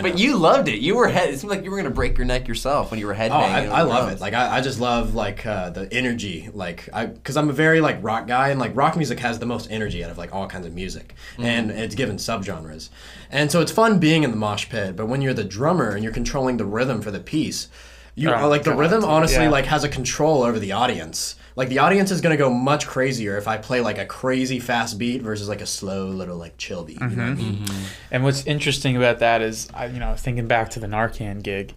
But 0.03 0.19
you 0.19 0.37
loved 0.37 0.69
it. 0.69 0.79
You 0.81 0.95
were 0.97 1.09
head. 1.09 1.31
It 1.31 1.39
seemed 1.41 1.51
like 1.51 1.65
you 1.65 1.71
were 1.71 1.77
gonna 1.77 1.91
break 1.91 2.17
your 2.17 2.27
neck 2.27 2.47
yourself 2.47 2.91
when 2.91 3.01
you 3.01 3.07
were 3.07 3.15
headbanging. 3.15 3.31
Oh, 3.69 3.73
I, 3.73 3.81
I 3.81 3.83
love 3.83 4.05
drums. 4.05 4.21
it. 4.21 4.21
Like 4.21 4.35
I, 4.35 4.59
I 4.59 4.61
just 4.61 4.79
love 4.81 5.15
like 5.15 5.45
uh, 5.45 5.71
the 5.71 5.93
energy. 5.93 6.49
Like 6.53 6.89
I, 6.93 7.07
because 7.07 7.37
I'm 7.37 7.49
a 7.51 7.53
very 7.53 7.81
like 7.81 7.99
rock 8.03 8.27
guy, 8.27 8.51
and 8.51 8.61
like 8.61 8.77
rock 8.77 8.97
music 8.97 9.19
has 9.21 9.39
the 9.39 9.47
most 9.47 9.71
energy 9.71 10.05
out 10.05 10.11
of 10.11 10.19
like 10.19 10.35
all 10.35 10.47
kinds 10.47 10.67
of 10.67 10.75
music, 10.75 11.15
and 11.39 11.71
it's 11.71 11.95
given 11.95 12.17
subgenres, 12.17 12.91
and 13.31 13.51
so 13.51 13.61
it's 13.61 13.73
fun 13.73 13.99
being 13.99 14.23
in 14.23 14.31
the 14.31 14.37
mosh 14.37 14.69
pit. 14.69 14.95
But 14.97 15.07
when 15.07 15.23
you're 15.23 15.35
the 15.35 15.45
drummer 15.45 15.91
and 15.91 16.05
you're 16.05 16.13
controlling 16.13 16.57
the 16.57 16.65
rhythm 16.67 17.03
for 17.03 17.11
the 17.11 17.21
piece, 17.21 17.69
you 18.15 18.31
Oh, 18.33 18.49
like 18.49 18.63
the 18.65 18.75
rhythm 18.75 19.05
honestly 19.05 19.45
yeah. 19.45 19.51
like 19.51 19.67
has 19.67 19.83
a 19.85 19.89
control 19.89 20.43
over 20.43 20.59
the 20.59 20.73
audience. 20.73 21.35
Like 21.59 21.71
the 21.71 21.81
audience 21.81 22.13
is 22.13 22.21
gonna 22.21 22.37
go 22.37 22.51
much 22.51 22.87
crazier 22.87 23.37
if 23.37 23.49
I 23.49 23.59
play 23.59 23.81
like 23.81 23.99
a 23.99 24.07
crazy 24.07 24.61
fast 24.61 24.97
beat 24.97 25.23
versus 25.23 25.49
like 25.49 25.61
a 25.61 25.67
slow 25.67 26.07
little 26.07 26.37
like 26.37 26.57
chill 26.57 26.85
beat. 26.85 27.01
You 27.01 27.09
know 27.09 27.25
what 27.25 27.33
I 27.33 27.35
mean? 27.35 27.65
And 28.13 28.23
what's 28.23 28.47
interesting 28.47 28.97
about 28.97 29.19
that 29.19 29.43
is, 29.43 29.69
I, 29.75 29.87
you 29.87 29.99
know, 29.99 30.15
thinking 30.15 30.47
back 30.47 30.71
to 30.71 30.81
the 30.81 30.87
Narcan 30.87 31.43
gig, 31.43 31.75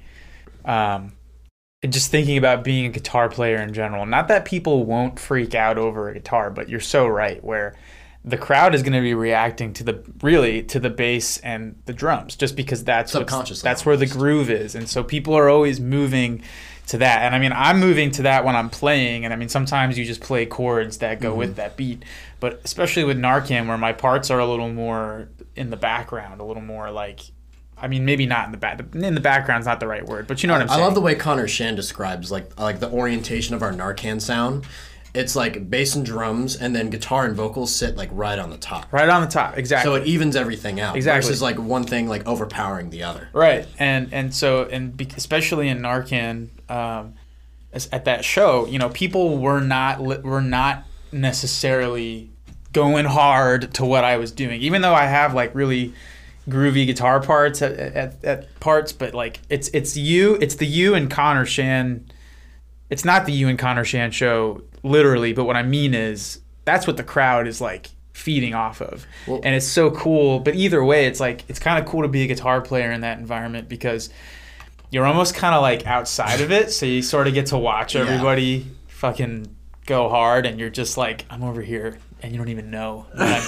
um, 0.66 1.14
and 1.82 1.92
just 1.92 2.12
thinking 2.12 2.38
about 2.38 2.64
being 2.64 2.86
a 2.86 2.90
guitar 2.90 3.28
player 3.28 3.58
in 3.58 3.74
general. 3.74 4.06
Not 4.06 4.28
that 4.28 4.46
people 4.46 4.86
won't 4.86 5.20
freak 5.20 5.56
out 5.56 5.80
over 5.80 6.10
a 6.10 6.14
guitar, 6.14 6.52
but 6.52 6.70
you're 6.70 6.80
so 6.80 7.08
right. 7.08 7.44
Where 7.44 7.76
the 8.24 8.38
crowd 8.38 8.76
is 8.76 8.84
going 8.84 8.94
to 8.94 9.02
be 9.02 9.16
reacting 9.16 9.74
to 9.74 9.84
the 9.84 10.04
really 10.22 10.62
to 10.62 10.80
the 10.80 10.92
bass 10.92 11.40
and 11.40 11.82
the 11.88 11.94
drums, 11.94 12.36
just 12.36 12.56
because 12.56 12.84
that's 12.84 13.14
Subconsciously 13.14 13.68
That's 13.68 13.84
where 13.84 13.98
the 13.98 14.06
groove 14.06 14.52
is, 14.52 14.76
and 14.76 14.88
so 14.88 15.04
people 15.04 15.34
are 15.34 15.50
always 15.50 15.80
moving 15.80 16.44
to 16.92 17.00
that. 17.00 17.24
And 17.24 17.34
I 17.34 17.40
mean, 17.40 17.54
I'm 17.54 17.80
moving 17.80 18.12
to 18.12 18.24
that 18.24 18.46
when 18.46 18.56
I'm 18.56 18.70
playing, 18.70 19.26
and 19.26 19.34
I 19.34 19.38
mean, 19.38 19.50
sometimes 19.50 19.98
you 19.98 20.06
just 20.06 20.22
play 20.22 20.46
chords 20.46 21.00
that 21.00 21.20
go 21.20 21.34
with 21.34 21.52
mm-hmm. 21.52 21.56
that 21.58 21.78
beat. 21.78 22.04
But 22.40 22.62
especially 22.64 23.04
with 23.04 23.18
Narcan, 23.18 23.68
where 23.68 23.78
my 23.78 23.94
parts 23.94 24.30
are 24.30 24.40
a 24.40 24.46
little 24.46 24.72
more 24.72 25.30
in 25.56 25.70
the 25.70 25.78
background, 25.78 26.42
a 26.42 26.44
little 26.44 26.62
more 26.62 26.92
like, 26.92 27.22
I 27.78 27.88
mean, 27.88 28.04
maybe 28.04 28.26
not 28.26 28.46
in 28.46 28.52
the 28.52 28.58
back. 28.58 28.80
In 28.94 29.16
the 29.16 29.22
background's 29.22 29.66
not 29.66 29.80
the 29.80 29.88
right 29.88 30.06
word, 30.06 30.28
but 30.28 30.44
you 30.44 30.48
know 30.48 30.54
what 30.54 30.62
I'm 30.62 30.68
saying. 30.68 30.82
I 30.82 30.84
love 30.84 30.96
the 30.96 31.02
way 31.02 31.16
Connor 31.16 31.48
Shan 31.48 31.76
describes 31.76 32.32
like 32.32 32.60
like 32.60 32.80
the 32.80 32.90
orientation 32.92 33.56
of 33.56 33.64
our 33.64 33.72
Narcan 33.72 34.22
sound. 34.22 34.66
It's 35.14 35.36
like 35.36 35.70
bass 35.70 35.96
and 35.96 36.06
drums, 36.06 36.56
and 36.56 36.74
then 36.74 36.90
guitar 36.90 37.26
and 37.26 37.36
vocals 37.36 37.76
sit 37.76 37.98
like 37.98 38.10
right 38.14 38.40
on 38.40 38.50
the 38.50 38.58
top. 38.58 38.92
right 38.94 39.10
on 39.10 39.22
the 39.22 39.28
top, 39.28 39.58
exactly. 39.58 39.90
So 39.90 39.96
it 39.96 40.08
evens 40.08 40.38
everything 40.38 40.80
out. 40.80 40.96
Exactly. 40.96 41.28
Versus 41.28 41.42
like 41.42 41.60
one 41.60 41.84
thing 41.84 42.08
like 42.08 42.26
overpowering 42.26 42.92
the 42.92 43.04
other. 43.04 43.28
Right, 43.34 43.68
and 43.78 44.14
and 44.14 44.34
so 44.34 44.64
and 44.66 45.00
especially 45.18 45.68
in 45.68 45.80
Narcan, 45.80 46.48
um, 46.72 47.14
at 47.92 48.06
that 48.06 48.26
show, 48.26 48.66
you 48.66 48.80
know, 48.80 48.90
people 48.90 49.38
were 49.38 49.62
not 49.62 50.02
were 50.02 50.42
not 50.42 50.86
necessarily 51.12 52.30
going 52.74 53.06
hard 53.06 53.74
to 53.76 53.86
what 53.86 54.04
I 54.04 54.18
was 54.18 54.32
doing, 54.32 54.62
even 54.62 54.82
though 54.82 54.94
I 54.94 55.06
have 55.06 55.34
like 55.34 55.54
really 55.54 55.94
groovy 56.50 56.86
guitar 56.86 57.22
parts 57.22 57.62
at, 57.62 57.74
at, 57.74 58.24
at 58.24 58.60
parts, 58.60 58.92
but 58.92 59.14
like 59.14 59.40
it's 59.50 59.70
it's 59.70 59.96
you, 59.96 60.36
it's 60.36 60.56
the 60.56 60.66
you 60.66 60.96
and 60.96 61.10
Connor 61.10 61.46
Shan. 61.46 62.06
It's 62.90 63.06
not 63.06 63.26
the 63.26 63.32
you 63.32 63.48
and 63.48 63.58
Connor 63.58 63.86
Shan 63.86 64.12
show 64.12 64.64
literally, 64.84 65.34
but 65.34 65.46
what 65.46 65.56
I 65.56 65.64
mean 65.64 65.94
is 65.94 66.40
that's 66.66 66.88
what 66.88 66.98
the 66.98 67.04
crowd 67.04 67.48
is 67.48 67.62
like 67.62 67.90
feeding 68.14 68.54
off 68.54 68.82
of. 68.82 69.06
and 69.44 69.56
it's 69.56 69.68
so 69.68 69.92
cool. 69.92 70.40
But 70.40 70.56
either 70.56 70.84
way, 70.84 71.06
it's 71.06 71.20
like 71.20 71.44
it's 71.50 71.60
kind 71.60 71.84
of 71.84 71.90
cool 71.90 72.02
to 72.02 72.08
be 72.08 72.24
a 72.24 72.28
guitar 72.28 72.62
player 72.62 72.92
in 72.92 73.02
that 73.02 73.20
environment 73.20 73.70
because 73.70 74.10
you're 74.92 75.06
almost 75.06 75.34
kind 75.36 75.56
of 75.56 75.62
like 75.62 75.88
outside 75.88 76.42
of 76.42 76.52
it. 76.52 76.72
So 76.72 76.86
you 76.86 77.02
sort 77.02 77.28
of 77.28 77.34
get 77.34 77.48
to 77.48 77.58
watch 77.58 77.96
everybody 77.96 78.68
fucking 78.88 79.56
go 79.88 80.10
hard, 80.10 80.46
and 80.46 80.60
you're 80.60 80.70
just 80.70 80.96
like, 80.98 81.26
I'm 81.30 81.44
over 81.44 81.62
here, 81.62 81.98
and 82.22 82.32
you 82.32 82.38
don't 82.38 82.50
even 82.50 82.70
know 82.70 83.08
that 83.16 83.42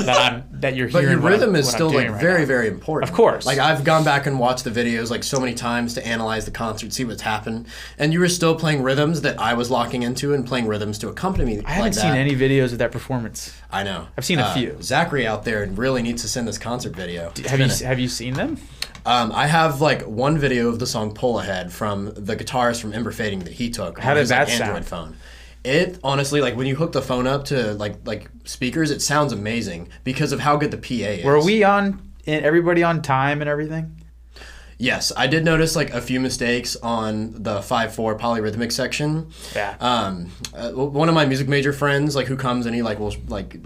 I'm, 0.00 0.06
that, 0.06 0.32
I'm 0.32 0.60
that 0.60 0.74
you're 0.76 0.88
here. 0.88 0.92
But 0.92 1.00
hearing. 1.02 1.12
your 1.12 1.22
what 1.22 1.32
I'm- 1.32 1.40
rhythm 1.40 1.56
is 1.56 1.70
still 1.70 1.90
like 1.90 2.08
right 2.10 2.20
very, 2.20 2.40
now. 2.40 2.46
very 2.46 2.68
important. 2.68 3.08
Of 3.10 3.16
course. 3.16 3.46
Like 3.46 3.58
I've 3.58 3.84
gone 3.84 4.04
back 4.04 4.26
and 4.26 4.38
watched 4.38 4.64
the 4.64 4.70
videos 4.70 5.10
like 5.10 5.22
so 5.22 5.38
many 5.38 5.54
times 5.54 5.94
to 5.94 6.06
analyze 6.06 6.44
the 6.44 6.50
concert, 6.50 6.92
see 6.92 7.04
what's 7.04 7.22
happened, 7.22 7.66
and 7.98 8.12
you 8.12 8.18
were 8.20 8.28
still 8.28 8.56
playing 8.56 8.82
rhythms 8.82 9.20
that 9.22 9.38
I 9.40 9.54
was 9.54 9.70
locking 9.70 10.02
into 10.02 10.34
and 10.34 10.44
playing 10.46 10.66
rhythms 10.66 10.98
to 10.98 11.08
accompany 11.08 11.44
me. 11.56 11.62
I 11.64 11.70
haven't 11.72 11.92
seen 11.94 12.12
any 12.14 12.34
videos 12.34 12.72
of 12.72 12.78
that 12.78 12.90
performance. 12.92 13.56
I 13.70 13.84
know. 13.84 14.08
I've 14.18 14.24
seen 14.24 14.38
a 14.40 14.42
Uh, 14.42 14.54
few. 14.54 14.76
Zachary 14.82 15.26
out 15.26 15.44
there 15.44 15.64
really 15.66 16.02
needs 16.02 16.22
to 16.22 16.28
send 16.28 16.48
this 16.48 16.58
concert 16.58 16.94
video. 16.96 17.32
Have 17.46 17.60
you 17.60 17.68
have 17.86 17.98
you 18.00 18.08
seen 18.08 18.34
them? 18.34 18.58
Um, 19.06 19.30
I 19.32 19.46
have 19.46 19.80
like 19.80 20.02
one 20.02 20.36
video 20.36 20.68
of 20.68 20.78
the 20.80 20.86
song 20.86 21.14
"Pull 21.14 21.38
Ahead" 21.38 21.72
from 21.72 22.12
the 22.14 22.36
guitarist 22.36 22.80
from 22.80 22.92
Ember 22.92 23.12
Fading 23.12 23.38
that 23.40 23.52
he 23.52 23.70
took. 23.70 23.98
How 24.00 24.10
on 24.10 24.16
did 24.16 24.20
his, 24.22 24.30
like, 24.30 24.48
that 24.48 24.60
Android 24.60 24.84
sound? 24.84 25.14
phone. 25.14 25.16
It 25.64 25.98
honestly, 26.04 26.40
like 26.40 26.56
when 26.56 26.66
you 26.66 26.76
hook 26.76 26.92
the 26.92 27.02
phone 27.02 27.26
up 27.26 27.44
to 27.46 27.74
like 27.74 27.96
like 28.04 28.28
speakers, 28.44 28.90
it 28.90 29.00
sounds 29.00 29.32
amazing 29.32 29.88
because 30.04 30.32
of 30.32 30.40
how 30.40 30.56
good 30.56 30.70
the 30.72 30.76
PA 30.78 31.10
is. 31.20 31.24
Were 31.24 31.42
we 31.42 31.62
on? 31.64 32.12
and 32.26 32.44
Everybody 32.44 32.82
on 32.82 33.00
time 33.02 33.40
and 33.40 33.48
everything? 33.48 34.02
Yes, 34.78 35.10
I 35.16 35.26
did 35.26 35.44
notice 35.44 35.74
like 35.74 35.90
a 35.94 36.02
few 36.02 36.20
mistakes 36.20 36.76
on 36.76 37.42
the 37.42 37.62
five 37.62 37.94
four 37.94 38.18
polyrhythmic 38.18 38.70
section. 38.72 39.30
Yeah. 39.54 39.76
Um, 39.80 40.30
uh, 40.54 40.70
one 40.72 41.08
of 41.08 41.14
my 41.14 41.24
music 41.24 41.48
major 41.48 41.72
friends, 41.72 42.14
like 42.14 42.26
who 42.26 42.36
comes 42.36 42.66
and 42.66 42.74
he 42.74 42.82
like 42.82 42.98
will 42.98 43.14
like 43.28 43.56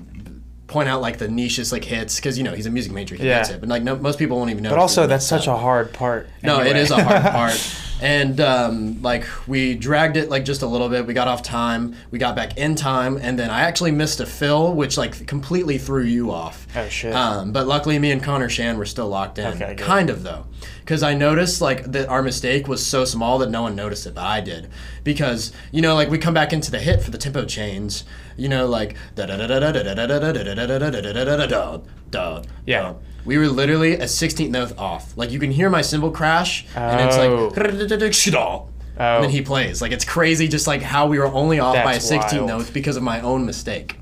point 0.71 0.89
out 0.89 1.03
like 1.03 1.19
the 1.19 1.29
niches 1.29 1.73
like 1.73 1.85
hits 1.85 2.17
because 2.17 2.39
you 2.39 2.45
know 2.45 2.55
he's 2.55 2.67
a 2.67 2.71
music 2.71 2.93
major, 2.93 3.15
he 3.17 3.27
Yeah. 3.27 3.39
gets 3.41 3.51
it, 3.51 3.61
but 3.61 3.69
like 3.69 3.83
no, 3.83 3.97
most 3.97 4.19
people 4.19 4.39
won't 4.39 4.51
even 4.51 4.63
know. 4.63 4.71
But 4.71 4.79
also, 4.79 5.07
that's 5.07 5.27
such 5.27 5.47
a 5.47 5.57
hard 5.57 5.93
part. 5.93 6.29
No, 6.43 6.61
it 6.61 6.77
is 6.77 6.91
a 6.91 7.03
hard 7.05 7.23
part. 7.33 7.77
And 8.03 8.41
um, 8.41 9.03
like 9.03 9.27
we 9.47 9.75
dragged 9.75 10.17
it 10.17 10.31
like 10.31 10.47
just 10.47 10.63
a 10.63 10.67
little 10.67 10.89
bit. 10.89 11.07
We 11.07 11.13
got 11.13 11.29
off 11.29 11.43
time. 11.43 11.95
We 12.11 12.19
got 12.19 12.35
back 12.35 12.57
in 12.57 12.75
time, 12.75 13.19
and 13.21 13.39
then 13.39 13.51
I 13.51 13.61
actually 13.61 13.91
missed 13.91 14.21
a 14.21 14.27
fill, 14.27 14.73
which 14.75 14.97
like 14.97 15.27
completely 15.27 15.77
threw 15.77 16.05
you 16.05 16.31
off. 16.31 16.67
Oh, 16.75 16.89
shit. 16.89 17.13
Um, 17.15 17.53
but 17.53 17.67
luckily, 17.67 17.99
me 17.99 18.11
and 18.11 18.23
Connor 18.23 18.49
Shan 18.49 18.79
were 18.79 18.87
still 18.87 19.09
locked 19.09 19.37
in. 19.39 19.49
Okay, 19.49 19.75
kind 19.75 20.09
of 20.09 20.23
though, 20.23 20.47
because 20.81 21.03
I 21.03 21.13
noticed 21.13 21.61
like 21.61 21.93
that 21.93 22.09
our 22.09 22.23
mistake 22.23 22.69
was 22.69 22.85
so 22.87 23.05
small 23.05 23.37
that 23.41 23.51
no 23.51 23.61
one 23.63 23.77
noticed 23.77 24.07
it, 24.07 24.15
but 24.15 24.25
I 24.25 24.41
did 24.41 24.71
because 25.05 25.53
you 25.73 25.81
know 25.83 25.95
like 25.95 26.11
we 26.11 26.19
come 26.19 26.35
back 26.35 26.53
into 26.53 26.71
the 26.71 26.79
hit 26.79 27.03
for 27.03 27.11
the 27.11 27.19
tempo 27.19 27.45
chains, 27.45 28.05
you 28.37 28.49
know 28.49 28.67
like 28.67 28.97
yeah 32.67 32.95
we 33.25 33.37
were 33.39 33.47
literally 33.49 33.95
a 33.95 34.05
16th 34.05 34.49
note 34.51 34.77
off 34.79 35.17
like 35.17 35.31
you 35.31 35.39
can 35.39 35.51
hear 35.51 35.69
my 35.71 35.83
cymbal 35.83 36.11
crash 36.11 36.67
and 36.75 37.01
it's 37.09 37.17
like 37.17 37.31
Oh. 38.99 39.15
and 39.17 39.25
then 39.25 39.31
he 39.31 39.41
plays. 39.41 39.81
Like 39.81 39.93
it's 39.93 40.05
crazy, 40.05 40.47
just 40.47 40.67
like 40.67 40.83
how 40.83 41.07
we 41.07 41.19
were 41.19 41.27
only 41.27 41.59
off 41.59 41.75
That's 41.75 41.87
by 41.87 41.95
a 41.95 42.01
16 42.01 42.39
wild. 42.41 42.49
notes 42.49 42.71
because 42.71 42.99
of 42.99 43.03
my 43.03 43.21
own 43.23 43.47
mistake. 43.47 43.99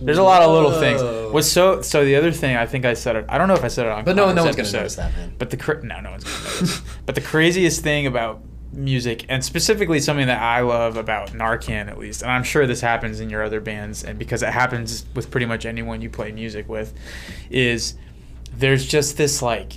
There's 0.00 0.18
a 0.18 0.22
lot 0.24 0.42
of 0.42 0.50
little 0.50 0.72
Whoa. 0.72 0.80
things. 0.80 1.32
What's 1.32 1.46
so 1.46 1.80
so 1.82 2.04
the 2.04 2.16
other 2.16 2.32
thing 2.32 2.56
I 2.56 2.66
think 2.66 2.84
I 2.84 2.94
said 2.94 3.14
it. 3.14 3.24
I 3.28 3.38
don't 3.38 3.46
know 3.46 3.54
if 3.54 3.62
I 3.62 3.68
said 3.68 3.86
it 3.86 3.92
on. 3.92 4.04
But 4.04 4.16
no, 4.16 4.32
no 4.32 4.42
one's 4.42 4.56
episode, 4.56 4.72
gonna 4.72 4.82
notice 4.82 4.96
that, 4.96 5.16
man. 5.16 5.34
But 5.38 5.50
the 5.50 5.80
no, 5.84 6.00
no 6.00 6.10
one's 6.10 6.24
gonna 6.24 6.44
notice. 6.54 6.82
but 7.06 7.14
the 7.14 7.20
craziest 7.20 7.82
thing 7.82 8.08
about 8.08 8.42
music, 8.72 9.26
and 9.28 9.44
specifically 9.44 10.00
something 10.00 10.26
that 10.26 10.40
I 10.40 10.60
love 10.60 10.96
about 10.96 11.30
Narcan 11.30 11.88
at 11.88 11.98
least, 11.98 12.22
and 12.22 12.30
I'm 12.30 12.42
sure 12.44 12.66
this 12.66 12.80
happens 12.80 13.20
in 13.20 13.30
your 13.30 13.42
other 13.42 13.60
bands, 13.60 14.02
and 14.04 14.18
because 14.18 14.42
it 14.42 14.50
happens 14.50 15.04
with 15.14 15.30
pretty 15.30 15.46
much 15.46 15.66
anyone 15.66 16.00
you 16.00 16.10
play 16.10 16.32
music 16.32 16.68
with, 16.68 16.94
is 17.50 17.94
there's 18.52 18.86
just 18.86 19.16
this 19.16 19.42
like, 19.42 19.74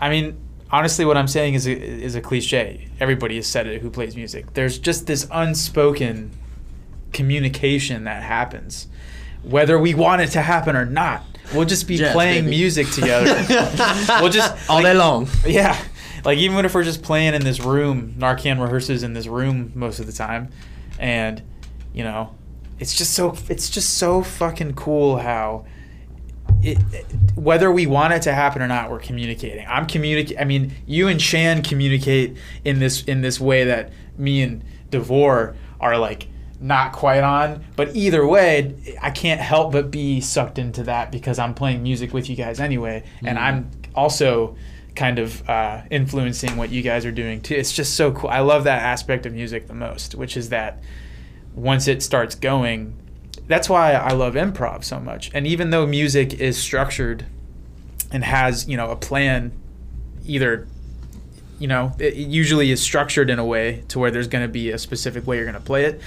I 0.00 0.10
mean. 0.10 0.38
Honestly, 0.70 1.06
what 1.06 1.16
I'm 1.16 1.28
saying 1.28 1.54
is 1.54 1.66
a, 1.66 1.72
is 1.72 2.14
a 2.14 2.20
cliche. 2.20 2.88
Everybody 3.00 3.36
has 3.36 3.46
said 3.46 3.66
it 3.66 3.80
who 3.80 3.88
plays 3.88 4.14
music. 4.14 4.52
There's 4.52 4.78
just 4.78 5.06
this 5.06 5.26
unspoken 5.32 6.30
communication 7.14 8.04
that 8.04 8.22
happens, 8.22 8.86
whether 9.42 9.78
we 9.78 9.94
want 9.94 10.20
it 10.20 10.26
to 10.32 10.42
happen 10.42 10.76
or 10.76 10.84
not. 10.84 11.24
We'll 11.54 11.64
just 11.64 11.88
be 11.88 11.96
Jazz, 11.96 12.12
playing 12.12 12.44
baby. 12.44 12.56
music 12.58 12.90
together. 12.90 13.34
we'll 14.20 14.30
just 14.30 14.68
All 14.68 14.76
like, 14.76 14.84
day 14.84 14.94
long. 14.94 15.26
Yeah, 15.46 15.82
like 16.24 16.38
even 16.38 16.64
if 16.64 16.74
we're 16.74 16.84
just 16.84 17.02
playing 17.02 17.34
in 17.34 17.42
this 17.42 17.60
room, 17.60 18.14
Narcan 18.18 18.58
rehearses 18.58 19.02
in 19.02 19.12
this 19.12 19.26
room 19.26 19.72
most 19.74 20.00
of 20.00 20.06
the 20.06 20.12
time, 20.12 20.50
and 20.98 21.42
you 21.92 22.04
know, 22.04 22.34
it's 22.78 22.94
just 22.96 23.14
so 23.14 23.36
it's 23.48 23.70
just 23.70 23.94
so 23.94 24.22
fucking 24.22 24.74
cool 24.74 25.18
how. 25.18 25.66
It, 26.62 26.78
it- 26.92 27.06
whether 27.36 27.70
we 27.70 27.86
want 27.86 28.12
it 28.12 28.22
to 28.22 28.34
happen 28.34 28.60
or 28.62 28.66
not, 28.66 28.90
we're 28.90 28.98
communicating. 28.98 29.64
I'm 29.68 29.86
communicating. 29.86 30.40
I 30.40 30.44
mean, 30.44 30.72
you 30.86 31.06
and 31.06 31.22
Shan 31.22 31.62
communicate 31.62 32.36
in 32.64 32.80
this 32.80 33.04
in 33.04 33.20
this 33.20 33.38
way 33.38 33.64
that 33.64 33.92
me 34.16 34.42
and 34.42 34.64
Devore 34.90 35.54
are 35.80 35.96
like 35.96 36.26
not 36.60 36.92
quite 36.92 37.22
on. 37.22 37.64
But 37.76 37.94
either 37.94 38.26
way, 38.26 38.74
I 39.00 39.10
can't 39.10 39.40
help 39.40 39.72
but 39.72 39.90
be 39.90 40.20
sucked 40.20 40.58
into 40.58 40.82
that 40.84 41.12
because 41.12 41.38
I'm 41.38 41.54
playing 41.54 41.82
music 41.82 42.12
with 42.12 42.28
you 42.28 42.36
guys 42.36 42.60
anyway, 42.60 43.04
and 43.20 43.38
mm-hmm. 43.38 43.46
I'm 43.46 43.70
also 43.94 44.56
kind 44.98 45.20
of 45.20 45.48
uh, 45.48 45.82
influencing 45.90 46.56
what 46.56 46.70
you 46.70 46.82
guys 46.82 47.06
are 47.06 47.12
doing 47.12 47.40
too. 47.40 47.54
It's 47.54 47.72
just 47.72 47.94
so 47.94 48.10
cool. 48.10 48.28
I 48.28 48.40
love 48.40 48.64
that 48.64 48.82
aspect 48.82 49.26
of 49.26 49.32
music 49.32 49.68
the 49.68 49.74
most, 49.74 50.16
which 50.16 50.36
is 50.36 50.48
that 50.48 50.82
once 51.54 51.86
it 51.86 52.02
starts 52.02 52.34
going, 52.34 52.94
that's 53.46 53.68
why 53.68 53.92
I 53.92 54.12
love 54.12 54.34
improv 54.34 54.82
so 54.82 54.98
much. 54.98 55.30
And 55.32 55.46
even 55.46 55.70
though 55.70 55.86
music 55.86 56.34
is 56.34 56.58
structured 56.58 57.24
and 58.10 58.24
has, 58.24 58.68
you 58.68 58.76
know, 58.76 58.90
a 58.90 58.96
plan, 58.96 59.52
either, 60.26 60.66
you 61.60 61.68
know, 61.68 61.92
it 62.00 62.14
it 62.14 62.28
usually 62.28 62.72
is 62.72 62.82
structured 62.82 63.30
in 63.30 63.38
a 63.38 63.44
way 63.44 63.84
to 63.88 64.00
where 64.00 64.10
there's 64.10 64.28
going 64.28 64.44
to 64.44 64.52
be 64.52 64.70
a 64.70 64.78
specific 64.78 65.28
way 65.28 65.36
you're 65.36 65.46
going 65.46 65.54
to 65.54 65.60
play 65.60 65.84
it. 65.84 66.00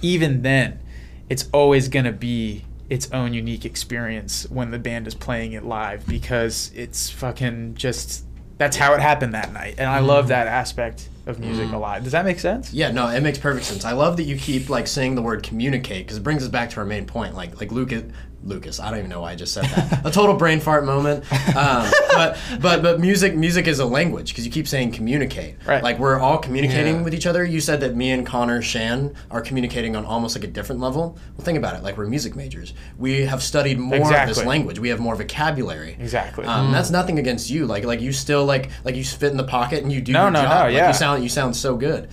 Even 0.00 0.40
then, 0.40 0.80
it's 1.28 1.50
always 1.52 1.88
going 1.88 2.06
to 2.06 2.12
be 2.12 2.64
its 2.88 3.12
own 3.12 3.34
unique 3.34 3.66
experience 3.66 4.48
when 4.48 4.70
the 4.70 4.78
band 4.78 5.06
is 5.06 5.14
playing 5.14 5.52
it 5.52 5.64
live 5.64 6.06
because 6.06 6.72
it's 6.74 7.10
fucking 7.10 7.74
just 7.74 8.24
that's 8.58 8.76
how 8.76 8.92
it 8.94 9.00
happened 9.00 9.34
that 9.34 9.52
night. 9.52 9.76
And 9.78 9.88
I 9.88 10.00
love 10.00 10.26
mm. 10.26 10.28
that 10.28 10.46
aspect 10.46 11.08
of 11.26 11.38
music 11.38 11.68
mm. 11.68 11.74
a 11.74 11.78
lot. 11.78 12.02
Does 12.02 12.12
that 12.12 12.24
make 12.24 12.40
sense? 12.40 12.72
Yeah, 12.72 12.90
no, 12.90 13.08
it 13.08 13.20
makes 13.22 13.38
perfect 13.38 13.66
sense. 13.66 13.84
I 13.84 13.92
love 13.92 14.16
that 14.16 14.24
you 14.24 14.36
keep 14.36 14.68
like 14.68 14.86
saying 14.86 15.14
the 15.14 15.22
word 15.22 15.42
communicate 15.42 16.06
because 16.06 16.16
it 16.18 16.22
brings 16.22 16.42
us 16.42 16.48
back 16.48 16.70
to 16.70 16.80
our 16.80 16.86
main 16.86 17.06
point. 17.06 17.34
Like 17.34 17.60
like 17.60 17.70
Lucas, 17.70 18.04
Lucas, 18.44 18.78
I 18.80 18.88
don't 18.90 19.00
even 19.00 19.10
know 19.10 19.20
why 19.22 19.32
I 19.32 19.34
just 19.34 19.52
said 19.52 19.64
that. 19.64 20.06
a 20.06 20.10
total 20.10 20.36
brain 20.36 20.60
fart 20.60 20.84
moment. 20.84 21.24
Um, 21.56 21.90
but 22.14 22.38
but 22.60 22.82
but 22.82 23.00
music 23.00 23.34
music 23.34 23.66
is 23.66 23.78
a 23.80 23.84
language 23.84 24.28
because 24.30 24.46
you 24.46 24.52
keep 24.52 24.68
saying 24.68 24.92
communicate. 24.92 25.56
Right. 25.66 25.82
Like 25.82 25.98
we're 25.98 26.18
all 26.18 26.38
communicating 26.38 26.96
Yeah. 26.96 27.02
with 27.02 27.14
each 27.14 27.26
other. 27.26 27.44
You 27.44 27.60
said 27.60 27.80
that 27.80 27.96
me 27.96 28.10
and 28.12 28.24
Connor 28.24 28.62
Shan 28.62 29.14
are 29.30 29.40
communicating 29.40 29.96
on 29.96 30.04
almost 30.04 30.36
like 30.36 30.44
a 30.44 30.48
different 30.52 30.80
level. 30.80 31.18
Well, 31.36 31.44
think 31.44 31.58
about 31.58 31.74
it. 31.74 31.82
Like 31.82 31.96
we're 31.98 32.06
music 32.06 32.36
majors. 32.36 32.74
We 32.96 33.22
have 33.26 33.42
studied 33.42 33.78
more 33.78 34.14
of 34.14 34.28
this 34.28 34.44
language. 34.44 34.78
We 34.78 34.88
have 34.90 35.00
more 35.00 35.16
vocabulary. 35.16 35.96
Exactly. 35.98 36.44
Um, 36.46 36.70
That's 36.72 36.90
nothing 36.90 37.18
against 37.18 37.50
you. 37.50 37.66
Like 37.66 37.84
like 37.84 38.00
you 38.00 38.12
still 38.12 38.44
like 38.44 38.70
like 38.84 38.94
you 38.94 39.04
fit 39.04 39.30
in 39.32 39.36
the 39.36 39.44
pocket 39.44 39.82
and 39.82 39.92
you 39.92 40.00
do 40.00 40.12
No, 40.12 40.22
your 40.22 40.30
no, 40.30 40.42
job. 40.42 40.50
no, 40.50 40.64
Like, 40.66 40.74
yeah. 40.74 40.88
You 40.88 40.94
sound 40.94 41.22
you 41.24 41.28
sound 41.28 41.56
so 41.56 41.76
good. 41.76 42.08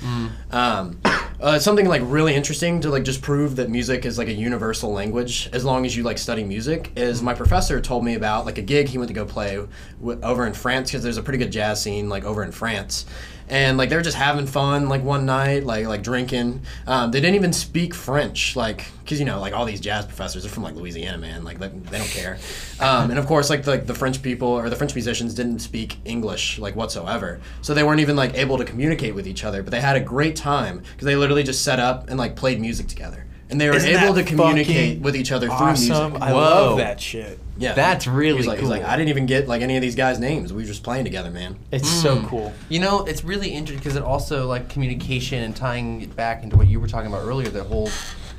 Um, 0.51 0.99
uh, 1.45 1.59
something 1.59 1.87
like 1.87 2.01
really 2.05 2.33
interesting 2.33 2.81
to 2.81 2.89
like 2.89 3.03
just 3.03 3.21
prove 3.21 3.55
that 3.55 3.69
music 3.69 4.03
is 4.03 4.17
like 4.17 4.27
a 4.27 4.33
universal 4.33 4.91
language 4.91 5.47
as 5.53 5.63
long 5.63 5.85
as 5.85 5.95
you 5.95 6.01
like 6.01 6.17
study 6.17 6.43
music 6.43 6.91
is 6.95 7.21
my 7.21 7.35
professor 7.35 7.79
told 7.79 8.03
me 8.03 8.15
about 8.15 8.47
like 8.47 8.57
a 8.57 8.63
gig 8.63 8.87
he 8.87 8.97
went 8.97 9.07
to 9.07 9.13
go 9.13 9.25
play 9.25 9.63
w- 9.99 10.19
over 10.23 10.47
in 10.47 10.53
France 10.53 10.89
because 10.89 11.03
there's 11.03 11.17
a 11.17 11.21
pretty 11.21 11.37
good 11.37 11.51
jazz 11.51 11.79
scene 11.79 12.09
like 12.09 12.23
over 12.23 12.43
in 12.43 12.51
France. 12.51 13.05
And 13.47 13.77
like 13.77 13.89
they 13.89 13.95
were 13.95 14.01
just 14.01 14.17
having 14.17 14.47
fun 14.47 14.89
like 14.89 15.03
one 15.03 15.25
night, 15.25 15.63
like 15.63 15.85
like 15.85 16.01
drinking. 16.01 16.61
Um, 16.87 17.11
they 17.11 17.21
didn't 17.21 17.35
even 17.35 17.53
speak 17.53 17.93
French, 17.93 18.55
like 18.55 18.85
because 19.03 19.19
you 19.19 19.25
know 19.25 19.39
like 19.39 19.53
all 19.53 19.65
these 19.65 19.79
jazz 19.79 20.05
professors 20.05 20.45
are 20.45 20.49
from 20.49 20.63
like 20.63 20.75
Louisiana, 20.75 21.17
man. 21.17 21.43
Like 21.43 21.59
they, 21.59 21.67
they 21.67 21.97
don't 21.99 22.09
care. 22.09 22.39
Um, 22.79 23.11
and 23.11 23.19
of 23.19 23.27
course 23.27 23.49
like 23.49 23.63
the, 23.63 23.77
the 23.77 23.93
French 23.93 24.21
people 24.23 24.47
or 24.47 24.69
the 24.69 24.75
French 24.75 24.95
musicians 24.95 25.35
didn't 25.35 25.59
speak 25.59 25.97
English 26.05 26.57
like 26.57 26.75
whatsoever, 26.75 27.39
so 27.61 27.73
they 27.73 27.83
weren't 27.83 28.01
even 28.01 28.15
like 28.15 28.33
able 28.35 28.57
to 28.57 28.65
communicate 28.65 29.13
with 29.13 29.27
each 29.27 29.43
other. 29.43 29.61
But 29.61 29.71
they 29.71 29.81
had 29.81 29.95
a 29.95 30.01
great 30.01 30.35
time 30.35 30.79
because 30.79 31.05
they 31.05 31.15
literally 31.15 31.43
just 31.43 31.63
set 31.63 31.79
up 31.79 32.09
and 32.09 32.17
like 32.17 32.35
played 32.35 32.59
music 32.59 32.87
together, 32.87 33.25
and 33.51 33.61
they 33.61 33.69
were 33.69 33.75
Isn't 33.75 33.89
able 33.89 34.15
to 34.15 34.23
communicate 34.23 35.01
with 35.01 35.15
each 35.15 35.31
other 35.31 35.49
through 35.49 35.67
music. 35.67 35.95
I 35.95 36.33
Whoa. 36.33 36.39
love 36.39 36.77
that 36.77 36.99
shit. 36.99 37.39
Yeah, 37.57 37.73
That's 37.73 38.05
really 38.05 38.37
he's 38.37 38.47
like, 38.47 38.59
cool. 38.59 38.69
He's 38.71 38.81
like, 38.81 38.89
I 38.89 38.97
didn't 38.97 39.09
even 39.09 39.25
get 39.25 39.47
like 39.47 39.61
any 39.61 39.77
of 39.77 39.81
these 39.81 39.95
guys' 39.95 40.19
names. 40.19 40.51
We 40.51 40.63
were 40.63 40.67
just 40.67 40.83
playing 40.83 41.05
together, 41.05 41.31
man. 41.31 41.57
It's 41.71 41.89
so 41.89 42.21
cool. 42.23 42.53
You 42.67 42.79
know, 42.79 43.05
it's 43.05 43.23
really 43.23 43.49
interesting 43.49 43.79
because 43.79 43.95
it 43.95 44.03
also 44.03 44.47
like 44.47 44.67
communication 44.69 45.41
and 45.41 45.55
tying 45.55 46.01
it 46.01 46.15
back 46.15 46.43
into 46.43 46.57
what 46.57 46.67
you 46.67 46.79
were 46.79 46.87
talking 46.87 47.07
about 47.07 47.25
earlier, 47.25 47.49
the 47.49 47.63
whole 47.63 47.89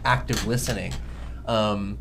active 0.04 0.46
listening. 0.46 0.92
Um, 1.46 1.98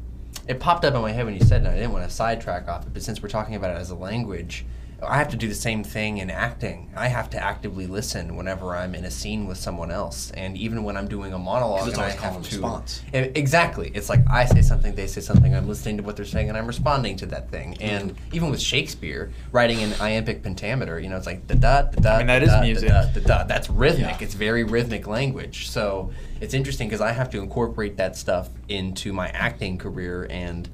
it 0.47 0.59
popped 0.59 0.84
up 0.84 0.93
in 0.93 1.01
my 1.01 1.11
head 1.11 1.26
when 1.26 1.34
you 1.36 1.41
said 1.41 1.61
it. 1.61 1.66
and 1.66 1.74
I 1.74 1.78
didn't 1.78 1.93
want 1.93 2.07
to 2.07 2.13
sidetrack 2.13 2.68
off 2.68 2.86
it, 2.86 2.93
but 2.93 3.01
since 3.01 3.22
we're 3.22 3.30
talking 3.30 3.55
about 3.55 3.72
it 3.72 3.80
as 3.80 3.89
a 3.89 3.95
language, 3.95 4.66
I 5.04 5.18
have 5.18 5.30
to 5.30 5.38
do 5.38 5.48
the 5.48 5.56
same 5.56 5.84
thing 5.84 6.18
in 6.18 6.30
acting. 6.30 6.91
I 6.96 7.08
have 7.08 7.30
to 7.32 7.43
actively 7.43 7.86
listen 7.86 8.36
whenever 8.36 8.76
I'm 8.76 8.96
in 8.96 9.06
a 9.06 9.12
scene 9.12 9.46
with 9.48 9.58
someone 9.58 9.91
else, 9.91 10.32
and 10.32 10.58
even 10.58 10.84
when 10.84 10.96
I'm 10.98 11.08
doing 11.08 11.34
a 11.34 11.38
monologue, 11.38 11.88
it's 11.88 11.98
and 11.98 12.06
I 12.06 12.12
have 12.12 12.34
to. 12.34 12.39
response. 12.39 13.02
Exactly. 13.14 13.91
It's 13.93 14.10
like 14.10 14.22
I 14.30 14.46
say 14.46 14.62
something, 14.62 14.96
they 14.96 15.08
say 15.08 15.22
something, 15.22 15.54
I'm 15.54 15.68
listening 15.68 15.98
to 15.98 16.04
what 16.04 16.16
they're 16.16 16.26
saying, 16.26 16.50
and 16.50 16.58
I'm 16.58 16.68
responding 16.68 17.18
to 17.18 17.26
that 17.28 17.52
thing. 17.52 17.78
And 17.82 18.16
even 18.32 18.50
with 18.50 18.62
Shakespeare, 18.62 19.32
writing 19.52 19.82
in 19.82 19.93
iambic 20.00 20.43
pentameter, 20.43 21.00
you 21.00 21.10
know, 21.10 21.18
it's 21.18 21.28
like 21.28 21.46
the 21.48 21.56
da 21.56 21.84
da 21.84 22.02
da. 22.02 22.14
I 22.14 22.18
mean, 22.20 22.28
that 22.28 22.39
da, 22.39 22.46
is 22.46 22.52
da, 22.52 22.62
music. 22.62 22.89
Da, 22.89 23.06
da, 23.06 23.20
da. 23.20 23.43
That's 23.43 23.70
rhythmic. 23.70 24.20
Yeah. 24.20 24.26
It's 24.26 24.34
very 24.34 24.64
rhythmic 24.64 25.08
language. 25.08 25.70
So 25.70 26.12
it's 26.41 26.54
interesting 26.54 26.88
because 26.88 27.02
I 27.02 27.12
have 27.12 27.30
to 27.32 27.39
incorporate 27.39 27.98
that 27.98 28.16
stuff 28.16 28.50
into 28.70 29.14
my 29.14 29.28
acting 29.30 29.78
career, 29.78 30.28
and 30.30 30.70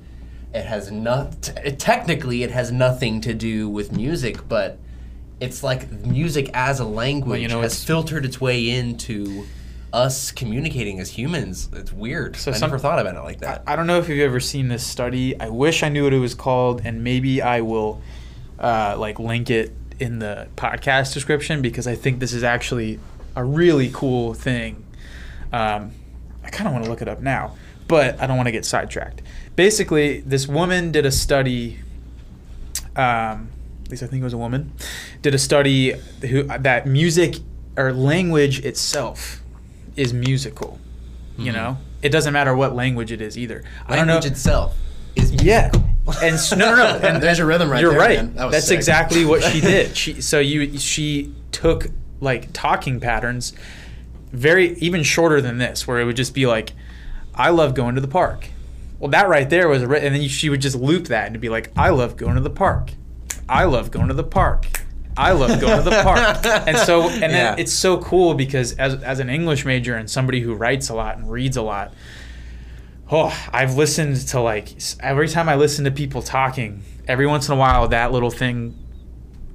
it 0.53 0.65
has 0.65 0.91
not. 0.91 1.41
Technically, 1.77 2.43
it 2.43 2.51
has 2.51 2.71
nothing 2.71 3.21
to 3.21 3.33
do 3.33 3.69
with 3.69 3.91
music, 3.91 4.47
but 4.47 4.77
it's 5.39 5.63
like 5.63 5.91
music 5.91 6.49
as 6.53 6.79
a 6.79 6.85
language 6.85 7.41
you 7.41 7.47
know, 7.47 7.61
has 7.61 7.73
it's- 7.73 7.83
filtered 7.85 8.25
its 8.25 8.39
way 8.41 8.69
into 8.69 9.45
us 9.93 10.31
communicating 10.31 10.99
as 10.99 11.09
humans. 11.11 11.67
It's 11.73 11.91
weird. 11.91 12.35
So 12.37 12.51
I 12.51 12.53
some- 12.55 12.69
never 12.69 12.79
thought 12.79 12.99
about 12.99 13.15
it 13.15 13.21
like 13.21 13.37
I, 13.43 13.47
that. 13.47 13.63
I 13.67 13.75
don't 13.75 13.87
know 13.87 13.97
if 13.99 14.07
you've 14.07 14.19
ever 14.19 14.39
seen 14.39 14.67
this 14.69 14.85
study. 14.85 15.37
I 15.39 15.49
wish 15.49 15.83
I 15.83 15.89
knew 15.89 16.03
what 16.05 16.13
it 16.13 16.19
was 16.19 16.33
called, 16.33 16.81
and 16.85 17.03
maybe 17.03 17.41
I 17.41 17.61
will 17.61 18.01
uh, 18.59 18.95
like 18.97 19.19
link 19.19 19.49
it 19.49 19.73
in 19.99 20.19
the 20.19 20.47
podcast 20.55 21.13
description 21.13 21.61
because 21.61 21.87
I 21.87 21.95
think 21.95 22.19
this 22.19 22.33
is 22.33 22.43
actually 22.43 22.99
a 23.35 23.43
really 23.43 23.89
cool 23.93 24.33
thing. 24.33 24.85
Um, 25.51 25.91
I 26.43 26.49
kind 26.49 26.67
of 26.67 26.73
want 26.73 26.85
to 26.85 26.89
look 26.89 27.01
it 27.01 27.07
up 27.07 27.19
now, 27.21 27.55
but 27.87 28.19
I 28.21 28.27
don't 28.27 28.37
want 28.37 28.47
to 28.47 28.51
get 28.51 28.65
sidetracked. 28.65 29.21
Basically, 29.55 30.21
this 30.21 30.47
woman 30.47 30.91
did 30.91 31.05
a 31.05 31.11
study. 31.11 31.79
Um, 32.95 33.49
at 33.85 33.91
least 33.91 34.03
I 34.03 34.07
think 34.07 34.21
it 34.21 34.23
was 34.23 34.33
a 34.33 34.37
woman, 34.37 34.71
did 35.21 35.33
a 35.33 35.37
study 35.37 35.93
who 36.21 36.43
that 36.43 36.87
music 36.87 37.35
or 37.77 37.93
language 37.93 38.63
itself 38.65 39.41
is 39.95 40.13
musical. 40.13 40.79
You 41.37 41.51
know, 41.51 41.77
it 42.01 42.09
doesn't 42.09 42.33
matter 42.33 42.55
what 42.55 42.75
language 42.75 43.11
it 43.11 43.19
is 43.21 43.37
either. 43.37 43.63
I 43.87 43.95
don't 43.95 44.05
know. 44.07 44.13
Language 44.13 44.31
itself 44.33 44.77
is 45.15 45.31
Yeah, 45.43 45.71
and 46.21 46.37
no, 46.57 46.75
no, 46.75 46.75
no. 46.75 46.99
And 47.07 47.23
There's 47.23 47.39
your 47.39 47.47
rhythm 47.47 47.69
right 47.69 47.81
You're 47.81 47.91
there, 47.91 47.99
right. 47.99 48.17
man. 48.17 48.35
That 48.35 48.45
was 48.45 48.53
That's 48.53 48.67
sick. 48.67 48.77
exactly 48.77 49.25
what 49.25 49.43
she 49.43 49.59
did. 49.59 49.95
She 49.97 50.21
so 50.21 50.39
you 50.39 50.77
she 50.77 51.33
took 51.51 51.87
like 52.19 52.49
talking 52.53 52.99
patterns, 52.99 53.53
very 54.31 54.75
even 54.77 55.03
shorter 55.03 55.41
than 55.41 55.57
this, 55.57 55.87
where 55.87 55.99
it 55.99 56.05
would 56.05 56.15
just 56.15 56.33
be 56.35 56.45
like, 56.45 56.73
"I 57.33 57.49
love 57.49 57.73
going 57.73 57.95
to 57.95 58.01
the 58.01 58.07
park." 58.07 58.49
Well, 59.01 59.09
that 59.09 59.27
right 59.27 59.49
there 59.49 59.67
was 59.67 59.81
a, 59.81 59.89
and 59.89 60.15
then 60.15 60.27
she 60.29 60.49
would 60.49 60.61
just 60.61 60.75
loop 60.77 61.07
that 61.07 61.27
and 61.27 61.41
be 61.41 61.49
like, 61.49 61.71
"I 61.75 61.89
love 61.89 62.15
going 62.15 62.35
to 62.35 62.41
the 62.41 62.49
park. 62.51 62.91
I 63.49 63.65
love 63.65 63.91
going 63.91 64.07
to 64.07 64.13
the 64.13 64.23
park." 64.23 64.67
I 65.17 65.33
love 65.33 65.59
going 65.59 65.83
to 65.83 65.89
the 65.89 66.01
park. 66.03 66.45
And 66.67 66.77
so 66.77 67.09
and 67.09 67.21
then 67.23 67.31
Yeah. 67.31 67.55
it's 67.57 67.73
so 67.73 67.97
cool 67.97 68.33
because 68.33 68.71
as 68.73 69.03
as 69.03 69.19
an 69.19 69.29
English 69.29 69.65
major 69.65 69.95
and 69.95 70.09
somebody 70.09 70.39
who 70.39 70.53
writes 70.53 70.87
a 70.87 70.93
lot 70.93 71.17
and 71.17 71.29
reads 71.29 71.57
a 71.57 71.61
lot, 71.61 71.93
oh, 73.11 73.35
I've 73.51 73.75
listened 73.75 74.15
to 74.29 74.39
like 74.39 74.69
every 75.01 75.27
time 75.27 75.49
I 75.49 75.55
listen 75.55 75.83
to 75.85 75.91
people 75.91 76.21
talking, 76.21 76.83
every 77.09 77.27
once 77.27 77.49
in 77.49 77.53
a 77.53 77.57
while 77.57 77.87
that 77.89 78.11
little 78.13 78.31
thing 78.31 78.77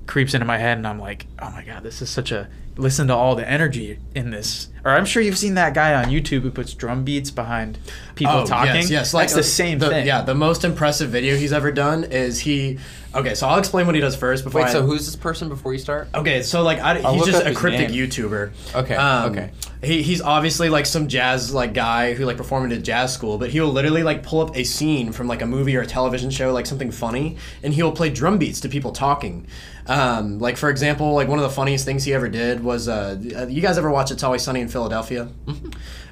creeps 0.07 0.35
into 0.35 0.45
my 0.45 0.59
head 0.59 0.77
and 0.77 0.87
I'm 0.87 0.99
like, 1.01 1.27
oh 1.41 1.51
my 1.51 1.65
god, 1.65 1.83
this 1.83 2.03
is 2.03 2.11
such 2.11 2.33
a 2.33 2.49
listen 2.77 3.07
to 3.09 3.15
all 3.15 3.35
the 3.35 3.49
energy 3.49 3.99
in 4.15 4.31
this. 4.31 4.69
Or 4.87 4.91
I'm 4.93 5.05
sure 5.05 5.21
you've 5.21 5.37
seen 5.37 5.55
that 5.55 5.75
guy 5.75 5.95
on 5.95 6.05
YouTube 6.13 6.43
who 6.43 6.51
puts 6.53 6.73
drum 6.73 7.03
beats 7.03 7.33
behind 7.33 7.77
people 8.15 8.47
talking. 8.47 8.71
Oh, 8.71 8.75
Yes, 8.75 8.89
yes. 8.89 9.11
That's 9.11 9.33
uh, 9.33 9.39
the 9.39 9.43
same 9.43 9.81
the- 9.81 9.89
thing. 9.89 10.07
Yeah, 10.07 10.23
the 10.23 10.35
most 10.37 10.63
impressive 10.63 11.11
video 11.11 11.35
he's 11.37 11.53
ever 11.53 11.73
done 11.73 12.05
is 12.05 12.39
he. 12.39 12.79
Okay, 13.13 13.35
so 13.35 13.49
I'll 13.49 13.59
explain 13.59 13.87
what 13.87 13.95
he 13.97 14.01
does 14.01 14.15
first 14.15 14.45
before. 14.45 14.61
Wait, 14.61 14.69
I, 14.69 14.73
so 14.73 14.83
who's 14.87 15.07
this 15.07 15.17
person 15.17 15.49
before 15.49 15.73
you 15.73 15.79
start? 15.81 16.07
Okay, 16.15 16.43
so 16.43 16.63
like 16.63 16.79
I, 16.79 17.01
he's 17.15 17.25
just 17.27 17.45
a 17.45 17.53
cryptic 17.55 17.91
name. 17.91 18.09
YouTuber. 18.09 18.53
Okay, 18.77 18.95
Um, 18.95 19.33
okay. 19.33 19.51
He, 19.83 20.03
he's 20.03 20.21
obviously 20.21 20.69
like 20.69 20.87
some 20.87 21.09
jazz 21.09 21.53
like 21.53 21.73
guy 21.75 22.15
who 22.15 22.25
like 22.25 22.37
performed 22.37 22.73
at 22.73 22.83
jazz 22.83 23.13
school, 23.13 23.39
but 23.39 23.51
he 23.51 23.61
will 23.61 23.71
literally 23.73 24.03
like 24.05 24.23
pull 24.23 24.41
up 24.41 24.57
a 24.57 24.63
scene 24.65 25.11
from 25.13 25.27
like 25.27 25.43
a 25.43 25.47
movie 25.47 25.77
or 25.77 25.81
a 25.81 25.87
television 25.87 26.31
show, 26.31 26.53
like 26.53 26.67
something 26.67 26.91
funny, 26.93 27.39
and 27.65 27.75
he'll 27.75 27.91
play 27.93 28.11
drum 28.11 28.39
beats 28.39 28.61
to 28.61 28.69
people 28.69 28.93
talking. 28.93 29.47
Um, 29.89 30.39
like 30.41 30.57
for 30.57 30.69
example, 30.69 31.15
like 31.15 31.29
one 31.29 31.39
of 31.39 31.45
the 31.45 31.51
funniest 31.51 31.85
things 31.85 32.05
he 32.05 32.13
ever 32.13 32.29
did 32.29 32.63
was, 32.63 32.89
uh, 32.89 33.17
uh, 33.37 33.47
you 33.47 33.63
guys 33.63 33.79
ever 33.79 33.91
watch 33.91 34.11
It's 34.11 34.25
Always 34.25 34.43
Sunny 34.43 34.61
in 34.61 34.69
Philadelphia? 34.77 35.29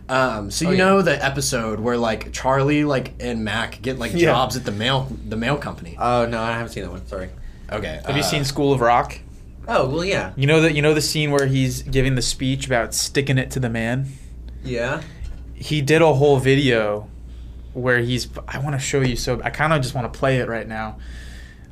Um, 0.09 0.51
so 0.51 0.65
you 0.71 0.73
yeah. 0.73 0.85
know 0.85 1.03
the 1.03 1.23
episode 1.23 1.81
where 1.81 1.99
like 1.99 2.33
Charlie 2.33 2.85
like 2.85 3.13
and 3.21 3.45
Mac 3.45 3.81
get 3.83 3.99
like 3.99 4.13
Yeah. 4.15 4.33
jobs 4.33 4.57
at 4.57 4.65
the 4.65 4.73
mail 4.73 5.09
the 5.29 5.37
mail 5.37 5.57
company. 5.59 5.97
Oh 5.99 6.25
no, 6.27 6.41
I 6.41 6.53
haven't 6.53 6.71
seen 6.71 6.83
that 6.85 6.91
one. 6.91 7.07
Sorry. 7.07 7.29
Okay, 7.71 8.01
Have 8.07 8.17
you 8.17 8.23
uh, 8.23 8.27
seen 8.27 8.45
School 8.45 8.73
of 8.73 8.81
Rock? 8.81 9.19
Oh 9.69 9.89
well, 9.89 10.05
yeah, 10.05 10.33
You 10.37 10.47
know 10.47 10.61
that 10.63 10.75
you 10.75 10.81
know 10.83 10.93
the 10.95 11.01
scene 11.03 11.31
where 11.31 11.47
he's 11.47 11.83
giving 11.83 12.15
the 12.15 12.23
speech 12.23 12.67
about 12.67 12.95
sticking 12.95 13.37
it 13.39 13.51
to 13.53 13.61
the 13.61 13.69
man? 13.71 14.09
yeah. 14.63 15.03
he 15.55 15.81
did 15.83 16.01
a 16.03 16.13
whole 16.15 16.39
video 16.39 17.09
where 17.75 17.99
he's 18.01 18.29
I 18.49 18.59
want 18.59 18.75
to 18.77 18.79
show 18.79 19.01
you 19.03 19.17
so 19.17 19.41
I 19.43 19.51
kind 19.51 19.73
of 19.75 19.83
just 19.83 19.95
want 19.95 20.11
to 20.13 20.19
play 20.19 20.39
it 20.39 20.49
right 20.49 20.67
now. 20.69 20.99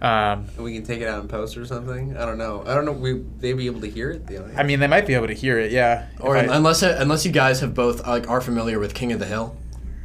Um, 0.03 0.46
We 0.59 0.74
can 0.74 0.84
take 0.84 1.00
it 1.00 1.07
out 1.07 1.22
in 1.22 1.28
post 1.28 1.57
or 1.57 1.64
something. 1.64 2.16
I 2.16 2.26
don't 2.26 2.36
know. 2.36 2.64
I 2.66 2.74
don't 2.74 2.84
know. 2.84 2.90
We 2.92 3.22
they 3.38 3.53
be 3.53 3.66
able 3.66 3.80
to 3.82 3.88
hear 3.88 4.11
it. 4.11 4.26
The? 4.26 4.44
I 4.59 4.64
mean, 4.64 4.80
they 4.80 4.88
might 4.88 5.07
be 5.07 5.14
able 5.14 5.28
to 5.28 5.32
hear 5.34 5.59
it, 5.61 5.70
yeah. 5.70 6.07
Or 6.18 6.36
If 6.36 6.50
I- 6.50 6.57
unless 6.57 6.82
unless 6.82 7.24
you 7.24 7.30
guys 7.30 7.61
have 7.61 7.72
both 7.72 8.05
like 8.07 8.28
are 8.28 8.40
familiar 8.40 8.78
with 8.80 8.94
King 8.94 9.12
of 9.12 9.20
the 9.20 9.26
Hill. 9.26 9.57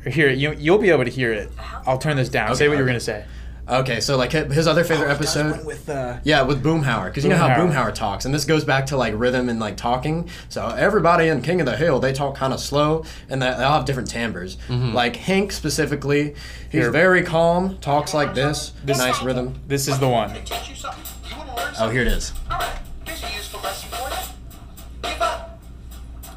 hear 0.06 0.30
it, 0.30 0.38
you 0.38 0.54
you'll 0.54 0.78
be 0.78 0.92
able 0.92 1.04
to 1.04 1.10
hear 1.10 1.34
it. 1.34 1.50
I'll 1.88 1.98
turn 1.98 2.16
this 2.16 2.30
down. 2.30 2.50
Okay, 2.52 2.60
say 2.60 2.68
what 2.68 2.76
you 2.78 2.84
were 2.84 2.88
gonna 2.88 3.00
say. 3.00 3.26
Okay, 3.70 4.00
so 4.00 4.16
like 4.16 4.32
his 4.32 4.66
other 4.66 4.86
favorite 4.86 5.10
episode. 5.10 5.66
with 5.66 5.90
uh, 5.90 6.20
Yeah, 6.24 6.44
with 6.44 6.64
Boomhauer, 6.64 7.06
because 7.06 7.26
you 7.26 7.30
know 7.30 7.36
how 7.36 7.50
Boomhauer. 7.50 7.74
Boomhauer 7.90 7.94
talks, 7.94 8.24
and 8.24 8.34
this 8.34 8.46
goes 8.46 8.64
back 8.64 8.86
to 8.88 8.98
like 8.98 9.14
rhythm 9.18 9.50
and 9.50 9.60
like 9.60 9.76
talking. 9.76 10.30
So 10.48 10.66
everybody 10.70 11.28
in 11.28 11.42
King 11.42 11.60
of 11.60 11.66
the 11.66 11.76
Hill, 11.76 12.00
they 12.00 12.14
talk 12.14 12.36
kind 12.36 12.54
of 12.54 12.62
slow, 12.62 13.04
and 13.28 13.42
they, 13.42 13.48
they 13.50 13.64
all 13.64 13.74
have 13.74 13.86
different 13.86 14.10
timbres. 14.10 14.58
Like 14.70 15.18
Hank 15.18 15.52
specifically, 15.52 16.36
he's 16.72 16.84
Here. 16.84 16.92
very 16.92 17.24
calm, 17.24 17.78
talks 17.80 18.14
like 18.14 18.34
this, 18.34 18.72
nice 18.86 19.22
rhythm. 19.22 19.60
this 19.68 19.88
is 19.90 20.00
the 20.00 20.08
one. 20.08 20.34
you. 20.34 20.42
You 20.42 21.36
want 21.38 21.50
to 21.50 21.56
learn 21.56 21.74
Oh, 21.80 21.90
here 21.90 22.02
it 22.04 22.08
is. 22.08 22.32
All 22.50 22.60
right, 22.60 22.80
here's 23.06 23.22
a 23.24 23.34
useful 23.36 23.60
lesson 23.62 23.90
for 23.90 24.10
you. 24.10 25.12
Give 25.12 25.22
up. 25.22 25.60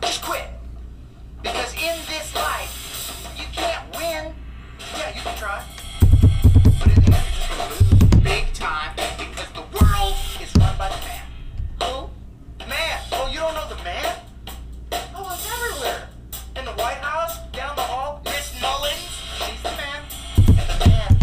Just 0.03 0.21
quit. 0.23 0.49
Because 1.43 1.73
in 1.75 1.97
this 2.09 2.35
life, 2.35 3.35
you 3.39 3.45
can't 3.53 3.89
win. 3.97 4.35
Yeah, 4.99 5.15
you 5.15 5.21
can 5.23 5.39
try. 5.39 5.65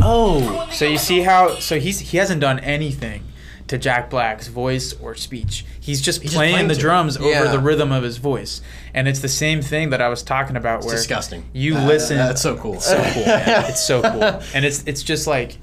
Oh, 0.10 0.68
so 0.72 0.86
you 0.86 0.98
see 0.98 1.22
how 1.22 1.56
so 1.60 1.80
he's 1.80 2.00
he 2.00 2.18
hasn't 2.18 2.42
done 2.42 2.60
anything 2.60 3.24
to 3.68 3.78
Jack 3.78 4.10
Black's 4.10 4.48
voice 4.48 4.94
or 5.02 5.14
speech. 5.16 5.66
He's 5.80 6.02
just 6.02 6.22
just 6.22 6.34
playing 6.34 6.54
playing 6.54 6.68
the 6.70 6.76
drums 6.76 7.18
over 7.18 7.50
the 7.50 7.60
rhythm 7.60 7.92
of 7.92 8.04
his 8.04 8.18
voice, 8.18 8.62
and 8.94 9.08
it's 9.08 9.20
the 9.20 9.28
same 9.28 9.62
thing 9.62 9.90
that 9.90 10.02
I 10.02 10.08
was 10.08 10.24
talking 10.24 10.56
about. 10.56 10.84
where 10.86 10.96
disgusting. 10.96 11.44
You 11.54 11.76
Uh, 11.76 11.86
listen. 11.86 12.18
that's 12.18 12.42
so 12.42 12.56
cool. 12.58 12.80
So 12.80 12.96
cool. 13.14 13.24
It's 13.28 13.84
so 13.86 14.02
cool, 14.02 14.24
and 14.54 14.64
it's 14.64 14.84
it's 14.86 15.04
just 15.04 15.28
like, 15.28 15.58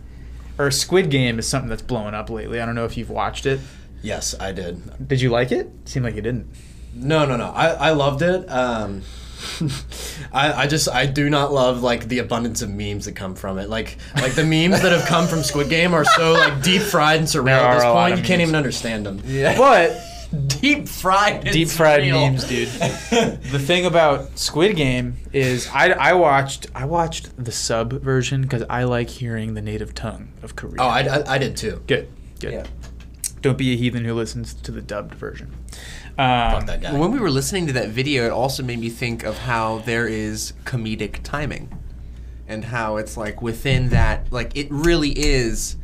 or 0.59 0.71
Squid 0.71 1.11
Game 1.11 1.39
is 1.39 1.49
something 1.49 1.69
that's 1.71 1.83
blowing 1.83 2.15
up 2.15 2.29
lately. 2.29 2.61
I 2.61 2.67
don't 2.67 2.75
know 2.75 2.85
if 2.85 2.97
you've 2.99 3.11
watched 3.11 3.47
it. 3.47 3.61
Yes, 4.03 4.35
I 4.39 4.53
did. 4.53 5.09
Did 5.09 5.23
you 5.23 5.31
like 5.31 5.51
it? 5.51 5.71
Seemed 5.87 6.05
like 6.05 6.15
you 6.15 6.21
didn't. 6.23 6.47
No, 6.95 7.25
no, 7.25 7.37
no. 7.37 7.47
I, 7.47 7.69
I 7.69 7.91
loved 7.93 8.21
it. 8.21 8.47
Um, 8.51 9.03
I, 10.33 10.53
I 10.53 10.67
just 10.67 10.89
I 10.89 11.07
do 11.07 11.31
not 11.31 11.53
love 11.53 11.83
like 11.83 12.09
the 12.09 12.19
abundance 12.19 12.63
of 12.63 12.71
memes 12.71 13.05
that 13.07 13.13
come 13.13 13.35
from 13.35 13.59
it. 13.59 13.69
Like 13.69 13.99
like 14.17 14.33
the 14.33 14.45
memes 14.45 14.83
that 14.83 14.93
have 14.93 15.07
come 15.07 15.27
from 15.27 15.43
Squid 15.43 15.69
Game 15.69 15.95
are 15.95 16.05
so 16.05 16.33
like 16.33 16.63
deep 16.63 16.83
fried 16.83 17.19
and 17.19 17.29
surreal 17.29 17.45
There 17.45 17.57
at 17.61 17.75
this 17.75 17.85
point 17.85 18.13
of 18.15 18.19
you 18.21 18.25
can't 18.25 18.41
even 18.43 18.55
understand 18.55 19.07
them. 19.07 19.23
yeah. 19.25 19.57
But 19.57 20.01
deep 20.49 20.89
fried. 20.89 21.45
deep 21.45 21.69
fried 21.69 22.03
memes, 22.11 22.45
dude. 22.45 22.69
the 22.69 23.59
thing 23.65 23.87
about 23.87 24.39
Squid 24.39 24.77
Game 24.77 25.17
is 25.33 25.69
I, 25.73 25.91
I 25.91 26.13
watched 26.15 26.67
I 26.75 26.85
watched 26.87 27.43
the 27.43 27.53
sub 27.53 27.93
version 27.93 28.43
because 28.43 28.65
I 28.69 28.85
like 28.85 29.09
hearing 29.09 29.55
the 29.55 29.63
native 29.63 29.95
tongue 29.95 30.29
of 30.43 30.57
Korean. 30.57 30.81
Oh, 30.81 30.87
I, 30.87 31.01
I, 31.01 31.35
I 31.35 31.39
did 31.39 31.57
too. 31.57 31.83
good, 31.87 32.09
good. 32.41 32.53
Yeah. 32.53 32.67
Don't 33.43 33.59
be 33.59 33.75
a 33.75 33.77
heathen 33.77 34.07
who 34.07 34.15
listens 34.15 34.55
to 34.55 34.73
the 34.73 34.81
dubbed 34.81 35.15
version. 35.15 35.55
Um, 36.17 36.67
that 36.67 36.81
guy. 36.81 36.97
When 36.97 37.11
we 37.11 37.19
were 37.19 37.31
listening 37.31 37.67
to 37.67 37.73
that 37.75 37.89
video, 37.89 38.27
it 38.27 38.31
also 38.31 38.63
made 38.63 38.79
me 38.79 38.89
think 38.89 39.25
of 39.25 39.37
how 39.39 39.79
there 39.79 40.07
is 40.07 40.53
comedic 40.65 41.23
timing, 41.25 41.77
and 42.47 42.65
how 42.65 42.99
it's 42.99 43.17
like 43.17 43.43
within 43.43 43.89
that, 43.89 44.33
like 44.33 44.57
it 44.57 44.69
really 44.71 45.11
is. 45.11 45.77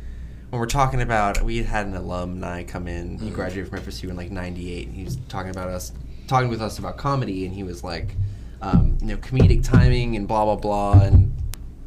When 0.49 0.59
we're 0.59 0.67
talking 0.67 1.01
about, 1.01 1.41
we 1.41 1.63
had 1.63 1.85
an 1.85 1.95
alumni 1.95 2.63
come 2.63 2.87
in. 2.87 3.17
He 3.19 3.29
graduated 3.29 3.69
from 3.69 3.79
FSU 3.79 4.09
in 4.09 4.15
like 4.15 4.31
'98, 4.31 4.87
and 4.87 4.95
he 4.95 5.03
was 5.03 5.17
talking 5.27 5.51
about 5.51 5.69
us, 5.69 5.91
talking 6.27 6.49
with 6.49 6.61
us 6.61 6.79
about 6.79 6.97
comedy, 6.97 7.45
and 7.45 7.53
he 7.53 7.63
was 7.63 7.83
like, 7.83 8.15
um, 8.61 8.97
you 9.01 9.07
know, 9.07 9.17
comedic 9.17 9.63
timing 9.63 10.15
and 10.15 10.27
blah 10.27 10.45
blah 10.45 10.55
blah 10.55 11.01
and 11.01 11.33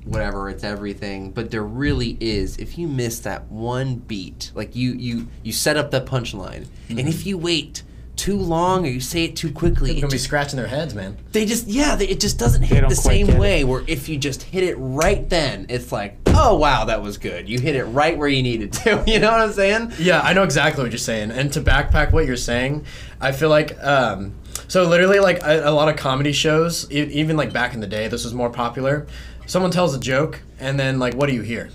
whatever. 0.04 0.50
It's 0.50 0.64
everything, 0.64 1.30
but 1.30 1.50
there 1.50 1.64
really 1.64 2.18
is. 2.20 2.58
If 2.58 2.76
you 2.76 2.88
miss 2.88 3.20
that 3.20 3.50
one 3.50 3.96
beat, 3.96 4.52
like 4.54 4.76
you 4.76 4.92
you 4.92 5.28
you 5.42 5.52
set 5.52 5.78
up 5.78 5.90
that 5.92 6.04
punchline, 6.04 6.66
and 6.90 7.00
if 7.00 7.24
you 7.24 7.38
wait 7.38 7.82
too 8.16 8.36
long 8.36 8.86
or 8.86 8.88
you 8.90 9.00
say 9.00 9.24
it 9.24 9.36
too 9.36 9.50
quickly, 9.50 9.92
They're 9.92 10.02
gonna 10.02 10.10
be 10.12 10.18
scratching 10.18 10.56
their 10.56 10.66
heads, 10.68 10.94
man. 10.94 11.16
they 11.32 11.44
just 11.46 11.66
yeah, 11.66 11.94
they, 11.96 12.06
it 12.08 12.20
just 12.20 12.38
doesn't 12.38 12.62
hit 12.62 12.88
the 12.88 12.94
same 12.94 13.26
get 13.26 13.36
it. 13.36 13.40
way. 13.40 13.64
Where 13.64 13.82
if 13.86 14.08
you 14.08 14.16
just 14.18 14.42
hit 14.42 14.62
it 14.64 14.76
right 14.76 15.28
then, 15.28 15.66
it's 15.68 15.90
like, 15.92 16.16
oh 16.28 16.56
wow, 16.56 16.84
that 16.86 17.02
was 17.02 17.18
good. 17.18 17.48
You 17.48 17.58
hit 17.60 17.76
it 17.76 17.84
right 17.84 18.16
where 18.16 18.28
you 18.28 18.42
needed 18.42 18.72
to. 18.74 19.02
You 19.06 19.18
know 19.18 19.30
what 19.30 19.40
I'm 19.40 19.52
saying? 19.52 19.92
Yeah, 19.98 20.20
I 20.20 20.32
know 20.32 20.42
exactly 20.42 20.82
what 20.82 20.92
you're 20.92 20.98
saying. 20.98 21.30
And 21.30 21.52
to 21.52 21.60
backpack 21.60 22.12
what 22.12 22.26
you're 22.26 22.36
saying, 22.36 22.86
I 23.20 23.32
feel 23.32 23.48
like 23.48 23.76
um, 23.82 24.32
so 24.68 24.84
literally 24.84 25.18
like 25.20 25.42
a, 25.42 25.68
a 25.68 25.72
lot 25.72 25.88
of 25.88 25.96
comedy 25.96 26.32
shows, 26.32 26.90
e- 26.90 26.96
even 27.12 27.36
like 27.36 27.52
back 27.52 27.74
in 27.74 27.80
the 27.80 27.86
day, 27.86 28.08
this 28.08 28.24
was 28.24 28.32
more 28.34 28.50
popular. 28.50 29.06
Someone 29.46 29.70
tells 29.70 29.94
a 29.94 30.00
joke, 30.00 30.40
and 30.58 30.80
then 30.80 30.98
like, 30.98 31.14
what 31.14 31.28
do 31.28 31.34
you 31.34 31.42
hear? 31.42 31.68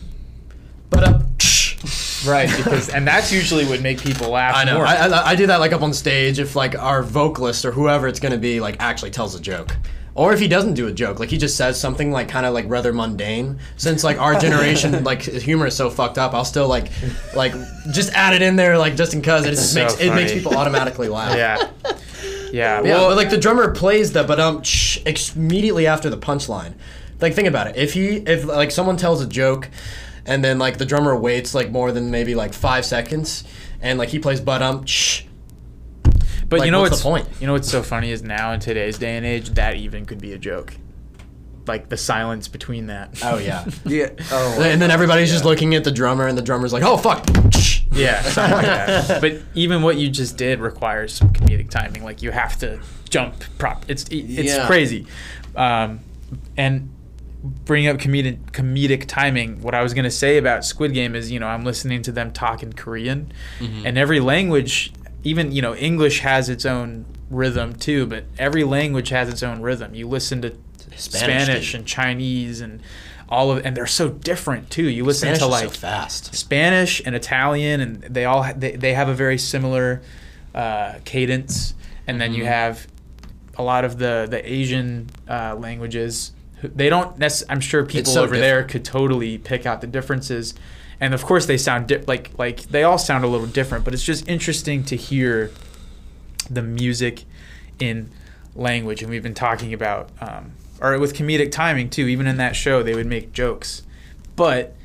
But 0.89 1.03
up. 1.03 1.21
Right, 2.27 2.49
because 2.57 2.89
and 2.89 3.07
that's 3.07 3.31
usually 3.31 3.65
what 3.65 3.81
make 3.81 4.01
people 4.01 4.29
laugh. 4.29 4.55
I 4.55 4.63
know. 4.63 4.77
More. 4.77 4.85
I, 4.85 5.07
I, 5.07 5.27
I 5.29 5.35
do 5.35 5.47
that 5.47 5.59
like 5.59 5.71
up 5.73 5.81
on 5.81 5.93
stage 5.93 6.39
if 6.39 6.55
like 6.55 6.77
our 6.77 7.03
vocalist 7.03 7.65
or 7.65 7.71
whoever 7.71 8.07
it's 8.07 8.19
gonna 8.19 8.37
be 8.37 8.59
like 8.59 8.77
actually 8.79 9.11
tells 9.11 9.35
a 9.35 9.39
joke. 9.39 9.75
Or 10.15 10.33
if 10.33 10.39
he 10.39 10.49
doesn't 10.49 10.73
do 10.73 10.87
a 10.87 10.91
joke, 10.91 11.19
like 11.19 11.29
he 11.29 11.37
just 11.37 11.55
says 11.55 11.79
something 11.79 12.11
like 12.11 12.27
kind 12.27 12.45
of 12.45 12.53
like 12.53 12.65
rather 12.67 12.91
mundane. 12.91 13.59
Since 13.77 14.03
like 14.03 14.19
our 14.19 14.37
generation, 14.37 15.03
like 15.05 15.21
humor 15.21 15.67
is 15.67 15.75
so 15.75 15.89
fucked 15.89 16.17
up, 16.17 16.33
I'll 16.33 16.43
still 16.43 16.67
like, 16.67 16.91
like 17.35 17.53
just 17.91 18.11
add 18.13 18.33
it 18.33 18.41
in 18.41 18.57
there, 18.57 18.77
like 18.77 18.97
just 18.97 19.13
in 19.13 19.21
cause 19.21 19.45
it 19.45 19.51
just 19.51 19.73
so 19.73 19.81
makes 19.81 19.99
it 20.01 20.13
makes 20.13 20.33
people 20.33 20.57
automatically 20.57 21.07
laugh. 21.07 21.37
yeah, 21.37 21.69
yeah. 21.85 21.93
Yeah, 22.51 22.81
Well, 22.81 23.09
but 23.09 23.17
like 23.17 23.29
the 23.29 23.37
drummer 23.37 23.71
plays 23.73 24.11
the 24.11 24.23
but 24.23 24.39
um 24.39 24.61
immediately 25.35 25.87
after 25.87 26.09
the 26.09 26.17
punchline. 26.17 26.73
Like 27.21 27.33
think 27.33 27.47
about 27.47 27.67
it. 27.67 27.77
If 27.77 27.93
he 27.93 28.17
if 28.17 28.43
like 28.45 28.71
someone 28.71 28.97
tells 28.97 29.21
a 29.21 29.27
joke, 29.27 29.69
and 30.29 30.43
then 30.43 30.59
like 30.59 30.77
the 30.77 30.85
drummer 30.85 31.15
waits 31.15 31.53
like 31.53 31.71
more 31.71 31.91
than 31.91 32.09
maybe 32.11 32.35
like 32.35 32.53
five 32.53 32.85
seconds, 32.85 33.43
and 33.81 33.99
like 33.99 34.09
he 34.09 34.19
plays 34.19 34.39
but 34.39 34.61
um 34.61 34.85
shh. 34.85 35.23
but 36.47 36.59
like, 36.59 36.65
you 36.65 36.71
know 36.71 36.79
what's 36.81 36.91
what's 36.91 37.03
the 37.03 37.09
point? 37.09 37.27
You 37.41 37.47
know 37.47 37.53
what's 37.53 37.69
so 37.69 37.83
funny 37.83 38.11
is 38.11 38.23
now 38.23 38.53
in 38.53 38.59
today's 38.59 38.97
day 38.97 39.17
and 39.17 39.25
age 39.25 39.49
that 39.51 39.75
even 39.75 40.05
could 40.05 40.21
be 40.21 40.31
a 40.33 40.37
joke. 40.37 40.73
like 41.67 41.89
the 41.89 41.97
silence 41.97 42.47
between 42.47 42.87
that. 42.87 43.19
Oh 43.23 43.37
yeah. 43.37 43.65
Yeah. 43.85 44.09
Oh. 44.31 44.61
and 44.61 44.81
then 44.81 44.91
everybody's 44.91 45.31
just 45.31 45.45
looking 45.45 45.75
at 45.75 45.83
the 45.83 45.91
drummer, 45.91 46.27
and 46.27 46.37
the 46.37 46.41
drummer's 46.41 46.71
like, 46.73 46.83
"Oh 46.83 46.97
fuck." 46.97 47.25
Yeah, 47.91 48.21
something 48.35 48.53
like 48.57 48.65
that. 48.65 49.21
But 49.21 49.41
even 49.55 49.81
what 49.81 49.97
you 49.97 50.09
just 50.09 50.37
did 50.37 50.59
requires 50.59 51.11
some 51.13 51.29
comedic 51.33 51.69
timing. 51.69 52.03
Like 52.03 52.21
you 52.21 52.31
have 52.31 52.57
to 52.59 52.79
jump 53.09 53.33
prop. 53.57 53.85
It's 53.87 54.03
it's 54.09 54.53
Yeah. 54.53 54.67
crazy. 54.67 55.05
Um, 55.55 55.99
and 56.57 56.89
bringing 57.43 57.89
up 57.89 57.97
comedic 57.97 58.39
comedic 58.51 59.05
timing. 59.07 59.61
What 59.61 59.73
I 59.73 59.81
was 59.81 59.93
gonna 59.93 60.11
say 60.11 60.37
about 60.37 60.65
Squid 60.65 60.93
Game 60.93 61.15
is, 61.15 61.31
you 61.31 61.39
know, 61.39 61.47
I'm 61.47 61.63
listening 61.63 62.01
to 62.03 62.11
them 62.11 62.31
talk 62.31 62.63
in 62.63 62.73
Korean, 62.73 63.31
and 63.59 63.97
every 63.97 64.19
language, 64.19 64.91
even 65.23 65.51
you 65.51 65.61
know, 65.61 65.75
English 65.75 66.19
has 66.19 66.49
its 66.49 66.65
own 66.65 67.05
rhythm 67.29 67.73
too. 67.73 68.05
But 68.07 68.25
every 68.37 68.63
language 68.63 69.09
has 69.09 69.29
its 69.29 69.43
own 69.43 69.61
rhythm. 69.61 69.93
You 69.95 70.07
listen 70.07 70.41
to 70.41 70.53
Spanish, 70.95 71.43
Spanish, 71.43 71.73
and 71.73 71.85
Chinese 71.85 72.59
and 72.61 72.81
all 73.29 73.51
of, 73.51 73.63
and 73.65 73.77
they're 73.77 73.85
so 73.87 74.09
different 74.09 74.69
too. 74.71 74.89
You 74.89 75.05
listen 75.05 75.27
Spanish 75.27 75.39
to 75.39 75.45
like 75.47 75.63
so 75.65 75.69
fast. 75.69 76.35
Spanish 76.35 77.01
and 77.05 77.15
Italian, 77.15 77.79
and 77.79 78.01
they 78.03 78.25
all 78.25 78.43
ha- 78.43 78.53
they, 78.57 78.71
they 78.75 78.93
have 78.93 79.07
a 79.07 79.13
very 79.13 79.37
similar 79.37 80.01
uh, 80.55 80.95
cadence. 81.05 81.73
And 82.07 82.19
then 82.19 82.33
you 82.33 82.39
Mm-hmm. 82.43 82.51
have 82.51 82.87
a 83.57 83.61
lot 83.63 83.85
of 83.85 83.97
the 83.99 84.27
the 84.29 84.51
Asian 84.51 85.09
uh, 85.29 85.55
languages. 85.55 86.31
They 86.61 86.89
don't. 86.89 87.21
I'm 87.49 87.59
sure 87.61 87.85
people 87.85 88.13
so 88.13 88.23
over 88.23 88.37
there 88.37 88.63
could 88.63 88.83
totally 88.83 89.37
pick 89.37 89.65
out 89.65 89.81
the 89.81 89.87
differences. 89.87 90.53
And 90.99 91.13
of 91.13 91.23
course, 91.23 91.45
they 91.45 91.57
sound 91.57 91.87
di- 91.87 92.03
like 92.07 92.31
like 92.37 92.63
they 92.63 92.83
all 92.83 92.97
sound 92.97 93.23
a 93.23 93.27
little 93.27 93.47
different. 93.47 93.85
But 93.85 93.93
it's 93.93 94.03
just 94.03 94.27
interesting 94.27 94.83
to 94.85 94.95
hear 94.95 95.51
the 96.49 96.61
music 96.61 97.23
in 97.79 98.09
language. 98.55 99.01
And 99.01 99.09
we've 99.09 99.23
been 99.23 99.33
talking 99.33 99.73
about, 99.73 100.09
um, 100.19 100.51
or 100.81 100.97
with 100.99 101.13
comedic 101.15 101.51
timing 101.51 101.89
too. 101.89 102.07
Even 102.07 102.27
in 102.27 102.37
that 102.37 102.55
show, 102.55 102.83
they 102.83 102.95
would 102.95 103.07
make 103.07 103.31
jokes, 103.31 103.83
but 104.35 104.75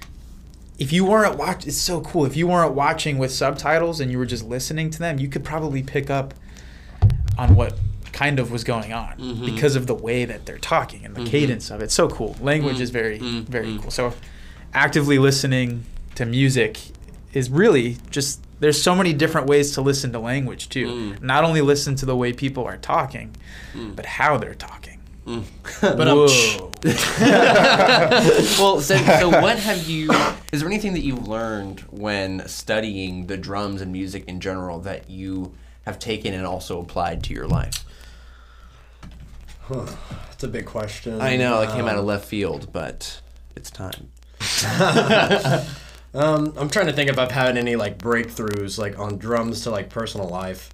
if 0.79 0.93
you 0.93 1.05
weren't 1.05 1.37
watch, 1.37 1.67
it's 1.67 1.77
so 1.77 2.01
cool. 2.01 2.25
If 2.25 2.37
you 2.37 2.49
weren't 2.49 2.75
watching 2.75 3.19
with 3.19 3.33
subtitles 3.33 4.01
and 4.01 4.11
you 4.11 4.19
were 4.19 4.27
just 4.27 4.45
listening 4.45 4.91
to 4.91 4.99
them, 4.99 5.19
you 5.19 5.29
could 5.29 5.45
probably 5.45 5.83
pick 5.83 6.11
up 6.11 6.35
on 7.39 7.55
what 7.55 7.75
kind 8.15 8.39
of 8.41 8.51
was 8.51 8.65
going 8.65 8.93
on 8.95 9.19
Mm-hmm. 9.19 9.45
because 9.45 9.77
of 9.77 9.87
the 9.87 9.95
way 9.95 10.25
that 10.25 10.47
they're 10.47 10.57
talking 10.75 11.05
and 11.05 11.15
the 11.15 11.25
cadence 11.25 11.71
of 11.71 11.83
it. 11.83 11.91
So 11.91 12.09
cool. 12.09 12.35
Language 12.41 12.81
is 12.81 12.89
very, 12.91 13.19
Mm-hmm. 13.19 13.41
very 13.53 13.79
cool. 13.79 13.91
So 13.91 14.15
actively 14.73 15.19
listening 15.19 15.85
to 16.15 16.25
music 16.25 16.79
is 17.35 17.51
really 17.51 17.99
just 18.11 18.41
there's 18.61 18.81
so 18.81 18.95
many 18.95 19.13
different 19.13 19.47
ways 19.49 19.73
to 19.75 19.81
listen 19.83 20.13
to 20.13 20.19
language 20.21 20.69
too. 20.69 20.87
Mm. 20.87 21.23
Not 21.23 21.45
only 21.45 21.61
listen 21.61 21.97
to 21.97 22.07
the 22.07 22.17
way 22.17 22.33
people 22.33 22.65
are 22.65 22.77
talking, 22.79 23.35
but 23.97 24.07
how 24.07 24.39
they're 24.39 24.55
talking. 24.55 25.01
But 25.81 26.07
um, 26.09 26.19
Whoa. 26.29 26.71
well, 28.59 28.81
so, 28.81 28.97
so 28.97 29.29
what 29.43 29.59
have 29.59 29.89
you? 29.89 30.11
Is 30.53 30.61
there 30.61 30.69
anything 30.69 30.93
that 30.95 31.01
you've 31.03 31.27
learned 31.29 31.81
when 31.91 32.47
studying 32.47 33.27
the 33.27 33.37
drums 33.37 33.81
and 33.83 33.91
music 33.93 34.25
in 34.29 34.41
general 34.41 34.81
that 34.81 35.11
you 35.11 35.53
have 35.87 35.99
taken 35.99 36.33
and 36.35 36.47
also 36.47 36.81
applied 36.81 37.23
to 37.25 37.35
your 37.35 37.47
life? 37.49 37.84
That's 39.71 40.45
a 40.45 40.49
big 40.49 40.67
question. 40.67 41.21
I 41.21 41.37
know 41.37 41.61
it 41.63 41.71
came 41.71 41.87
out 41.87 41.95
Um, 41.95 42.01
of 42.01 42.05
left 42.05 42.27
field, 42.27 42.73
but 42.73 43.21
it's 43.57 43.71
time. 43.71 44.11
Um, 46.15 46.55
I'm 46.57 46.71
trying 46.71 46.87
to 46.87 46.93
think 46.93 47.11
if 47.11 47.19
I've 47.19 47.33
had 47.33 47.57
any 47.59 47.75
like 47.75 47.99
breakthroughs 47.99 48.79
like 48.79 48.99
on 49.01 49.19
drums 49.19 49.63
to 49.63 49.71
like 49.71 49.89
personal 49.91 50.29
life. 50.29 50.73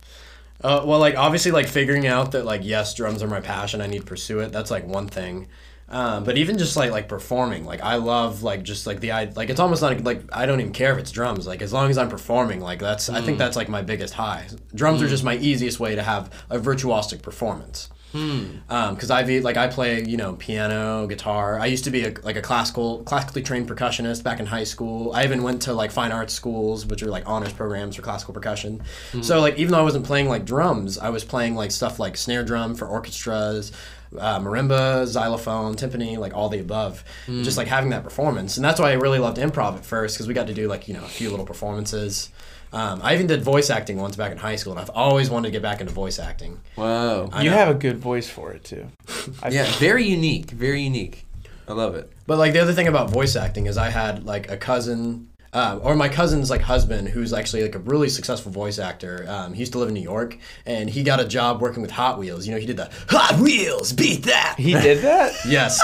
Uh, 0.62 0.82
well, 0.84 0.98
like 0.98 1.16
obviously 1.16 1.50
like 1.50 1.66
figuring 1.66 2.06
out 2.06 2.32
that 2.32 2.44
like 2.44 2.60
yes, 2.62 2.94
drums 2.94 3.22
are 3.22 3.26
my 3.26 3.40
passion. 3.40 3.80
I 3.80 3.86
need 3.86 4.00
to 4.00 4.04
pursue 4.06 4.40
it. 4.40 4.52
That's 4.52 4.70
like 4.70 4.86
one 4.86 5.08
thing. 5.08 5.48
Um, 5.88 6.24
but 6.24 6.36
even 6.36 6.58
just 6.58 6.76
like 6.76 6.90
like 6.90 7.08
performing, 7.08 7.64
like 7.64 7.80
I 7.80 7.94
love 7.94 8.42
like 8.42 8.62
just 8.64 8.86
like 8.86 9.00
the 9.00 9.12
I 9.12 9.24
like 9.34 9.48
it's 9.48 9.60
almost 9.60 9.80
like 9.80 10.04
like 10.04 10.22
I 10.30 10.44
don't 10.44 10.60
even 10.60 10.74
care 10.74 10.92
if 10.92 10.98
it's 10.98 11.10
drums. 11.10 11.46
Like 11.46 11.62
as 11.62 11.72
long 11.72 11.88
as 11.88 11.96
I'm 11.96 12.10
performing, 12.10 12.60
like 12.60 12.78
that's 12.80 13.08
I 13.08 13.22
think 13.22 13.38
that's 13.38 13.56
like 13.56 13.70
my 13.70 13.80
biggest 13.80 14.12
high. 14.12 14.46
Drums 14.74 15.00
are 15.00 15.08
just 15.08 15.24
my 15.24 15.36
easiest 15.36 15.80
way 15.80 15.94
to 15.94 16.02
have 16.02 16.30
a 16.50 16.58
virtuosic 16.58 17.22
performance 17.22 17.88
Hmm. 18.12 18.56
Um, 18.68 18.94
because 18.94 19.10
I've 19.10 19.30
e- 19.30 19.40
like 19.40 19.56
I 19.56 19.68
play 19.68 20.02
you 20.04 20.16
know 20.16 20.34
piano, 20.34 21.06
guitar. 21.06 21.58
I 21.58 21.66
used 21.66 21.84
to 21.84 21.90
be 21.90 22.04
a, 22.04 22.14
like 22.22 22.36
a 22.36 22.42
classical 22.42 23.02
classically 23.04 23.42
trained 23.42 23.68
percussionist 23.68 24.22
back 24.22 24.40
in 24.40 24.46
high 24.46 24.64
school. 24.64 25.12
I 25.12 25.24
even 25.24 25.42
went 25.42 25.62
to 25.62 25.74
like 25.74 25.90
fine 25.90 26.12
arts 26.12 26.34
schools, 26.34 26.86
which 26.86 27.02
are 27.02 27.10
like 27.10 27.28
honors 27.28 27.52
programs 27.52 27.96
for 27.96 28.02
classical 28.02 28.34
percussion. 28.34 28.82
Hmm. 29.12 29.22
So 29.22 29.40
like 29.40 29.58
even 29.58 29.72
though 29.72 29.80
I 29.80 29.82
wasn't 29.82 30.06
playing 30.06 30.28
like 30.28 30.44
drums, 30.44 30.98
I 30.98 31.10
was 31.10 31.24
playing 31.24 31.54
like 31.54 31.70
stuff 31.70 31.98
like 31.98 32.16
snare 32.16 32.44
drum 32.44 32.74
for 32.74 32.86
orchestras. 32.86 33.72
Uh, 34.18 34.40
marimba, 34.40 35.06
xylophone, 35.06 35.76
timpani, 35.76 36.18
like 36.18 36.34
all 36.34 36.48
the 36.48 36.58
above. 36.58 37.04
Hmm. 37.26 37.44
Just 37.44 37.56
like 37.56 37.68
having 37.68 37.90
that 37.90 38.02
performance, 38.02 38.56
and 38.56 38.64
that's 38.64 38.80
why 38.80 38.90
I 38.90 38.94
really 38.94 39.20
loved 39.20 39.38
improv 39.38 39.76
at 39.76 39.84
first 39.84 40.16
because 40.16 40.26
we 40.26 40.34
got 40.34 40.48
to 40.48 40.54
do 40.54 40.66
like 40.66 40.88
you 40.88 40.94
know 40.94 41.04
a 41.04 41.08
few 41.08 41.30
little 41.30 41.46
performances. 41.46 42.30
Um, 42.72 43.00
I 43.02 43.14
even 43.14 43.26
did 43.26 43.42
voice 43.42 43.68
acting 43.68 43.98
once 43.98 44.14
back 44.16 44.30
in 44.30 44.38
high 44.38 44.56
school, 44.56 44.72
and 44.72 44.80
I've 44.80 44.90
always 44.90 45.28
wanted 45.28 45.48
to 45.48 45.52
get 45.52 45.62
back 45.62 45.80
into 45.80 45.92
voice 45.92 46.18
acting. 46.18 46.60
Whoa. 46.76 47.28
You 47.38 47.50
know. 47.50 47.56
have 47.56 47.68
a 47.68 47.74
good 47.74 47.98
voice 47.98 48.28
for 48.28 48.52
it 48.52 48.64
too. 48.64 48.86
Yeah, 49.50 49.64
very 49.78 50.04
unique. 50.04 50.50
Very 50.50 50.82
unique. 50.82 51.26
I 51.66 51.72
love 51.72 51.94
it. 51.94 52.12
But 52.26 52.38
like 52.38 52.52
the 52.52 52.60
other 52.60 52.72
thing 52.72 52.88
about 52.88 53.10
voice 53.10 53.36
acting 53.36 53.66
is 53.66 53.76
I 53.78 53.90
had 53.90 54.24
like 54.24 54.50
a 54.50 54.56
cousin, 54.56 55.29
uh, 55.52 55.80
or 55.82 55.96
my 55.96 56.08
cousin's 56.08 56.50
like 56.50 56.60
husband, 56.60 57.08
who's 57.08 57.32
actually 57.32 57.62
like 57.62 57.74
a 57.74 57.80
really 57.80 58.08
successful 58.08 58.52
voice 58.52 58.78
actor. 58.78 59.26
Um, 59.28 59.52
he 59.52 59.60
used 59.60 59.72
to 59.72 59.78
live 59.78 59.88
in 59.88 59.94
New 59.94 60.02
York, 60.02 60.38
and 60.66 60.88
he 60.88 61.02
got 61.02 61.20
a 61.20 61.24
job 61.24 61.60
working 61.60 61.82
with 61.82 61.90
Hot 61.90 62.18
Wheels. 62.18 62.46
You 62.46 62.52
know, 62.52 62.60
he 62.60 62.66
did 62.66 62.76
the 62.76 62.90
Hot 63.08 63.40
Wheels, 63.40 63.92
beat 63.92 64.24
that. 64.24 64.56
He 64.58 64.72
did 64.72 64.98
that? 65.02 65.34
yes, 65.46 65.80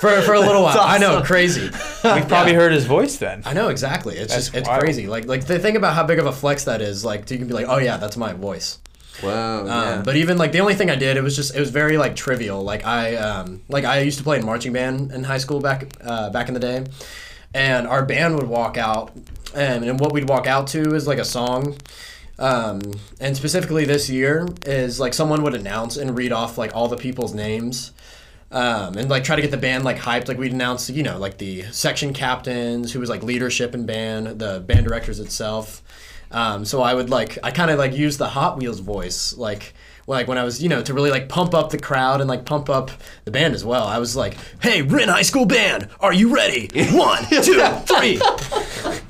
for 0.00 0.20
for 0.22 0.34
a 0.34 0.40
little 0.40 0.62
while. 0.62 0.78
I 0.80 0.98
know, 0.98 1.22
crazy. 1.22 1.62
We've 1.62 2.28
probably 2.28 2.54
heard 2.54 2.72
his 2.72 2.86
voice 2.86 3.16
then. 3.16 3.42
I 3.44 3.52
know 3.52 3.68
exactly. 3.68 4.16
It's 4.16 4.32
That's 4.32 4.46
just 4.46 4.56
it's 4.56 4.68
wild. 4.68 4.82
crazy. 4.82 5.06
Like 5.06 5.26
like 5.26 5.46
the 5.46 5.58
thing 5.58 5.76
about 5.76 5.94
how 5.94 6.04
big 6.04 6.18
of 6.18 6.26
a 6.26 6.32
flex 6.32 6.64
that 6.64 6.80
is. 6.80 7.04
Like 7.04 7.30
you 7.30 7.38
can 7.38 7.46
be 7.46 7.54
like, 7.54 7.66
oh 7.68 7.78
yeah, 7.78 7.96
that's 7.96 8.16
my 8.16 8.32
voice. 8.32 8.78
Whoa. 9.20 9.60
Um, 9.60 9.66
yeah. 9.66 10.02
But 10.04 10.16
even 10.16 10.38
like 10.38 10.52
the 10.52 10.60
only 10.60 10.74
thing 10.74 10.90
I 10.90 10.96
did, 10.96 11.16
it 11.16 11.22
was 11.22 11.36
just 11.36 11.54
it 11.54 11.60
was 11.60 11.70
very 11.70 11.96
like 11.96 12.16
trivial. 12.16 12.62
Like 12.62 12.84
I 12.84 13.14
um, 13.16 13.62
like 13.68 13.84
I 13.84 14.00
used 14.00 14.18
to 14.18 14.24
play 14.24 14.38
in 14.38 14.44
marching 14.44 14.72
band 14.72 15.12
in 15.12 15.24
high 15.24 15.38
school 15.38 15.60
back 15.60 15.86
uh, 16.02 16.30
back 16.30 16.48
in 16.48 16.54
the 16.54 16.60
day, 16.60 16.84
and 17.54 17.86
our 17.86 18.04
band 18.04 18.34
would 18.36 18.48
walk 18.48 18.76
out, 18.76 19.12
and, 19.54 19.84
and 19.84 19.98
what 20.00 20.12
we'd 20.12 20.28
walk 20.28 20.46
out 20.46 20.66
to 20.68 20.94
is 20.94 21.06
like 21.06 21.18
a 21.18 21.24
song. 21.24 21.76
Um, 22.38 22.80
and 23.20 23.36
specifically 23.36 23.84
this 23.84 24.10
year 24.10 24.48
is 24.66 24.98
like 24.98 25.14
someone 25.14 25.42
would 25.44 25.54
announce 25.54 25.96
and 25.96 26.16
read 26.18 26.32
off 26.32 26.58
like 26.58 26.74
all 26.74 26.88
the 26.88 26.96
people's 26.96 27.32
names. 27.32 27.92
Um, 28.50 28.96
and 28.96 29.08
like 29.08 29.24
try 29.24 29.36
to 29.36 29.42
get 29.42 29.50
the 29.50 29.56
band 29.56 29.84
like 29.84 29.98
hyped. 29.98 30.28
Like 30.28 30.38
we'd 30.38 30.52
announce, 30.52 30.90
you 30.90 31.02
know, 31.02 31.18
like 31.18 31.38
the 31.38 31.62
section 31.72 32.12
captains, 32.12 32.92
who 32.92 33.00
was 33.00 33.08
like 33.08 33.22
leadership 33.22 33.74
in 33.74 33.86
band, 33.86 34.38
the 34.38 34.60
band 34.60 34.86
directors 34.86 35.20
itself. 35.20 35.82
Um, 36.30 36.64
so 36.64 36.82
I 36.82 36.94
would 36.94 37.10
like 37.10 37.38
I 37.42 37.50
kind 37.50 37.70
of 37.70 37.78
like 37.78 37.94
use 37.94 38.16
the 38.18 38.28
Hot 38.28 38.58
Wheels 38.58 38.80
voice 38.80 39.36
like 39.36 39.74
like 40.06 40.28
when 40.28 40.38
I 40.38 40.44
was 40.44 40.62
you 40.62 40.68
know 40.68 40.82
to 40.82 40.94
really 40.94 41.10
like 41.10 41.28
pump 41.28 41.54
up 41.54 41.70
the 41.70 41.78
crowd 41.78 42.20
and 42.20 42.28
like 42.28 42.44
pump 42.44 42.68
up 42.68 42.90
the 43.24 43.30
band 43.30 43.54
as 43.54 43.64
well. 43.64 43.84
I 43.86 43.98
was 43.98 44.16
like, 44.16 44.36
"Hey, 44.60 44.82
Rin 44.82 45.08
High 45.08 45.22
School 45.22 45.46
Band, 45.46 45.88
are 46.00 46.12
you 46.12 46.34
ready? 46.34 46.68
One, 46.92 47.24
two, 47.30 47.60
three." 47.86 48.20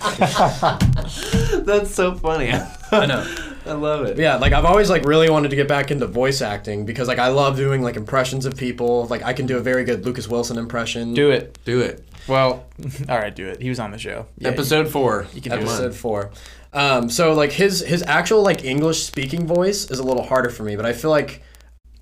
That's 1.65 1.95
so 1.95 2.15
funny. 2.15 2.51
I 2.93 3.07
know. 3.07 3.51
I 3.67 3.73
love 3.73 4.05
it. 4.05 4.19
Yeah, 4.19 4.37
like 4.37 4.53
I've 4.53 4.67
always 4.67 4.91
like 4.91 5.05
really 5.05 5.31
wanted 5.31 5.49
to 5.49 5.57
get 5.57 5.67
back 5.69 5.91
into 5.91 6.07
voice 6.07 6.43
acting 6.43 6.85
because 6.85 7.09
like 7.09 7.19
I 7.19 7.29
love 7.29 7.57
doing 7.57 7.83
like 7.83 7.97
impressions 7.97 8.45
of 8.45 8.57
people. 8.57 9.07
Like 9.07 9.23
I 9.23 9.33
can 9.33 9.47
do 9.47 9.57
a 9.57 9.61
very 9.61 9.85
good 9.85 10.05
Lucas 10.05 10.29
Wilson 10.29 10.59
impression. 10.59 11.15
Do 11.15 11.31
it. 11.31 11.59
Do 11.65 11.81
it. 11.81 12.05
Well, 12.29 12.67
all 13.09 13.19
right, 13.19 13.35
do 13.35 13.47
it. 13.47 13.61
He 13.61 13.69
was 13.69 13.79
on 13.81 13.91
the 13.91 13.99
show. 13.99 14.27
Episode 14.43 14.89
four. 14.89 15.27
You 15.35 15.41
can 15.41 15.53
do 15.53 15.59
it. 15.59 15.63
episode 15.63 15.95
four. 15.95 16.31
Um, 16.75 17.09
so 17.09 17.33
like 17.35 17.53
his 17.53 17.81
his 17.81 18.03
actual 18.07 18.43
like 18.43 18.65
English 18.65 19.05
speaking 19.05 19.47
voice 19.47 19.91
is 19.91 19.99
a 20.01 20.03
little 20.03 20.25
harder 20.25 20.51
for 20.51 20.65
me, 20.65 20.75
but 20.77 20.85
I 20.85 20.93
feel 20.93 21.11
like 21.11 21.43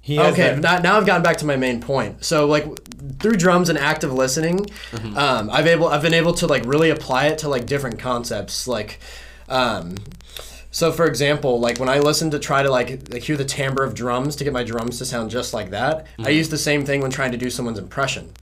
He 0.00 0.16
has 0.16 0.32
okay, 0.32 0.54
that- 0.54 0.60
now, 0.62 0.78
now 0.78 0.96
I've 0.96 1.06
gotten 1.06 1.22
back 1.22 1.36
to 1.38 1.46
my 1.46 1.56
main 1.56 1.80
point. 1.80 2.24
So 2.24 2.46
like 2.46 2.64
through 3.20 3.36
drums 3.36 3.68
and 3.68 3.78
active 3.78 4.12
listening, 4.12 4.66
um, 5.16 5.50
I've 5.50 5.66
able 5.66 5.88
I've 5.88 6.02
been 6.02 6.14
able 6.14 6.32
to 6.34 6.46
like 6.46 6.64
really 6.64 6.90
apply 6.90 7.26
it 7.26 7.38
to 7.38 7.48
like 7.48 7.66
different 7.66 7.98
concepts. 7.98 8.66
Like, 8.66 8.98
um, 9.48 9.96
so 10.70 10.90
for 10.90 11.04
example, 11.06 11.60
like 11.60 11.78
when 11.78 11.90
I 11.90 11.98
listen 11.98 12.30
to 12.30 12.38
try 12.38 12.62
to 12.62 12.70
like, 12.70 13.12
like 13.12 13.22
hear 13.22 13.36
the 13.36 13.44
timbre 13.44 13.84
of 13.84 13.94
drums 13.94 14.36
to 14.36 14.44
get 14.44 14.54
my 14.54 14.64
drums 14.64 14.96
to 14.98 15.04
sound 15.04 15.30
just 15.30 15.52
like 15.52 15.68
that, 15.70 16.06
I 16.18 16.30
use 16.30 16.48
the 16.48 16.56
same 16.58 16.86
thing 16.86 17.02
when 17.02 17.10
trying 17.10 17.32
to 17.32 17.38
do 17.38 17.50
someone's 17.50 17.78
impression. 17.78 18.32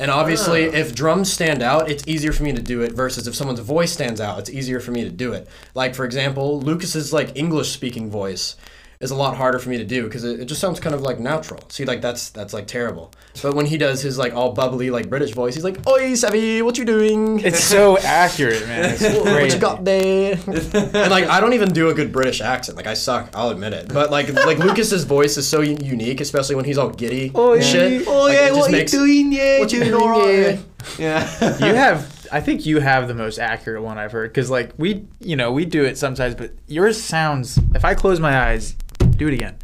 And 0.00 0.10
obviously, 0.10 0.66
ah. 0.66 0.72
if 0.72 0.94
drums 0.94 1.30
stand 1.30 1.62
out, 1.62 1.90
it's 1.90 2.02
easier 2.08 2.32
for 2.32 2.42
me 2.42 2.52
to 2.52 2.62
do 2.62 2.80
it 2.80 2.92
versus 2.92 3.26
if 3.26 3.34
someone's 3.34 3.60
voice 3.60 3.92
stands 3.92 4.18
out, 4.18 4.38
it's 4.38 4.48
easier 4.48 4.80
for 4.80 4.92
me 4.92 5.04
to 5.04 5.10
do 5.10 5.34
it. 5.34 5.46
Like 5.74 5.94
for 5.94 6.06
example, 6.06 6.58
Lucas's 6.58 7.12
like 7.12 7.36
English 7.36 7.70
speaking 7.70 8.10
voice 8.10 8.56
is 9.00 9.10
a 9.10 9.14
lot 9.14 9.34
harder 9.34 9.58
for 9.58 9.70
me 9.70 9.78
to 9.78 9.84
do 9.84 10.04
because 10.04 10.24
it, 10.24 10.40
it 10.40 10.44
just 10.44 10.60
sounds 10.60 10.78
kind 10.78 10.94
of 10.94 11.00
like 11.00 11.18
natural. 11.18 11.58
See, 11.70 11.86
like 11.86 12.02
that's 12.02 12.28
that's 12.28 12.52
like 12.52 12.66
terrible. 12.66 13.10
But 13.42 13.54
when 13.54 13.64
he 13.64 13.78
does 13.78 14.02
his 14.02 14.18
like 14.18 14.34
all 14.34 14.52
bubbly 14.52 14.90
like 14.90 15.08
British 15.08 15.30
voice, 15.32 15.54
he's 15.54 15.64
like, 15.64 15.86
"Oi, 15.88 16.14
Savvy, 16.14 16.60
what 16.60 16.76
you 16.76 16.84
doing? 16.84 17.40
It's 17.40 17.64
so 17.64 17.96
accurate, 17.96 18.66
man. 18.66 18.90
It's 18.90 19.00
what 19.16 19.22
great. 19.24 19.54
you 19.54 19.58
got 19.58 19.86
there?" 19.86 20.34
and 20.46 21.10
like 21.10 21.24
I 21.28 21.40
don't 21.40 21.54
even 21.54 21.70
do 21.72 21.88
a 21.88 21.94
good 21.94 22.12
British 22.12 22.42
accent. 22.42 22.76
Like 22.76 22.86
I 22.86 22.92
suck. 22.92 23.30
I'll 23.34 23.48
admit 23.48 23.72
it. 23.72 23.88
But 23.88 24.10
like 24.10 24.34
like 24.34 24.58
Lucas's 24.58 25.04
voice 25.04 25.38
is 25.38 25.48
so 25.48 25.62
unique, 25.62 26.20
especially 26.20 26.56
when 26.56 26.66
he's 26.66 26.76
all 26.76 26.90
giddy 26.90 27.32
and 27.34 27.64
shit. 27.64 28.06
Oh 28.06 28.24
Like, 28.24 28.34
yeah, 28.34 28.44
it 28.44 28.48
just 28.48 28.60
what 28.60 28.70
makes- 28.70 28.92
you 28.92 28.98
doing? 28.98 29.32
Yeah, 29.32 29.60
What 29.60 29.72
you 29.72 29.82
doing 29.82 29.92
doing? 30.12 30.64
Yeah. 30.98 31.26
Yeah. 31.40 31.58
you 31.68 31.74
have 31.74 32.28
i 32.32 32.40
think 32.40 32.64
you 32.64 32.78
have 32.80 33.06
the 33.06 33.12
most 33.14 33.38
accurate 33.38 33.82
one 33.82 33.98
i've 33.98 34.12
heard 34.12 34.30
because 34.30 34.48
like 34.48 34.70
we 34.78 35.04
you 35.20 35.36
know 35.36 35.52
we 35.52 35.66
do 35.66 35.84
it 35.84 35.98
sometimes 35.98 36.34
but 36.34 36.52
yours 36.68 36.98
sounds 36.98 37.58
if 37.74 37.84
i 37.84 37.92
close 37.92 38.18
my 38.18 38.38
eyes 38.48 38.76
do 39.20 39.28
it 39.28 39.34
again 39.34 39.56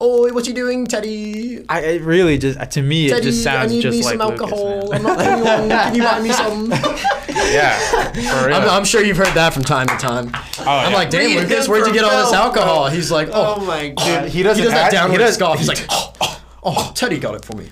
Oh, 0.00 0.32
what 0.32 0.46
you 0.46 0.54
doing, 0.54 0.86
Teddy? 0.86 1.64
i 1.68 1.80
it 1.80 2.02
really 2.02 2.38
just 2.38 2.56
uh, 2.56 2.66
to 2.66 2.82
me 2.82 3.06
it 3.06 3.10
Teddy, 3.10 3.22
just 3.24 3.42
sounds 3.42 3.72
I 3.72 3.74
need 3.74 3.82
just 3.82 3.98
me 3.98 4.04
like 4.04 4.12
some 4.12 4.20
alcohol. 4.20 4.80
Lucas, 4.86 4.92
I'm 4.92 5.02
man. 5.02 5.68
not 5.68 5.68
21. 5.68 5.68
Can 5.68 5.94
you 5.96 6.02
buy 6.04 6.20
me 6.20 6.30
some? 6.30 6.70
yeah 7.52 7.76
for 8.12 8.46
real. 8.46 8.56
I'm, 8.56 8.68
I'm 8.70 8.84
sure 8.84 9.02
you've 9.02 9.16
heard 9.16 9.34
that 9.34 9.52
from 9.52 9.64
time 9.64 9.88
to 9.88 9.96
time. 9.96 10.30
Oh, 10.60 10.62
I'm 10.66 10.92
yeah. 10.92 10.96
like, 10.96 11.10
damn, 11.10 11.36
Read 11.36 11.48
Lucas, 11.48 11.66
where'd 11.66 11.84
you 11.88 11.92
get 11.92 12.04
all 12.04 12.24
this 12.24 12.32
alcohol? 12.32 12.84
bro. 12.86 12.94
He's 12.94 13.10
like, 13.10 13.28
oh, 13.32 13.56
Oh 13.58 13.64
my 13.66 13.88
Dude, 13.88 13.96
god. 13.96 14.28
he 14.28 14.44
doesn't 14.44 14.62
he 14.62 14.64
does 14.66 14.72
that 14.74 14.84
ask- 14.84 14.92
downward 14.92 15.18
he 15.18 15.24
does, 15.24 15.34
scoff. 15.34 15.58
He's 15.58 15.66
like, 15.66 15.84
oh, 15.88 16.12
oh, 16.20 16.42
oh, 16.62 16.74
oh, 16.76 16.92
Teddy 16.94 17.18
got 17.18 17.34
it 17.34 17.44
for 17.44 17.56
me. 17.56 17.70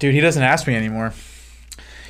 dude 0.00 0.14
he 0.14 0.20
doesn't 0.20 0.42
ask 0.42 0.66
me 0.66 0.74
anymore 0.74 1.14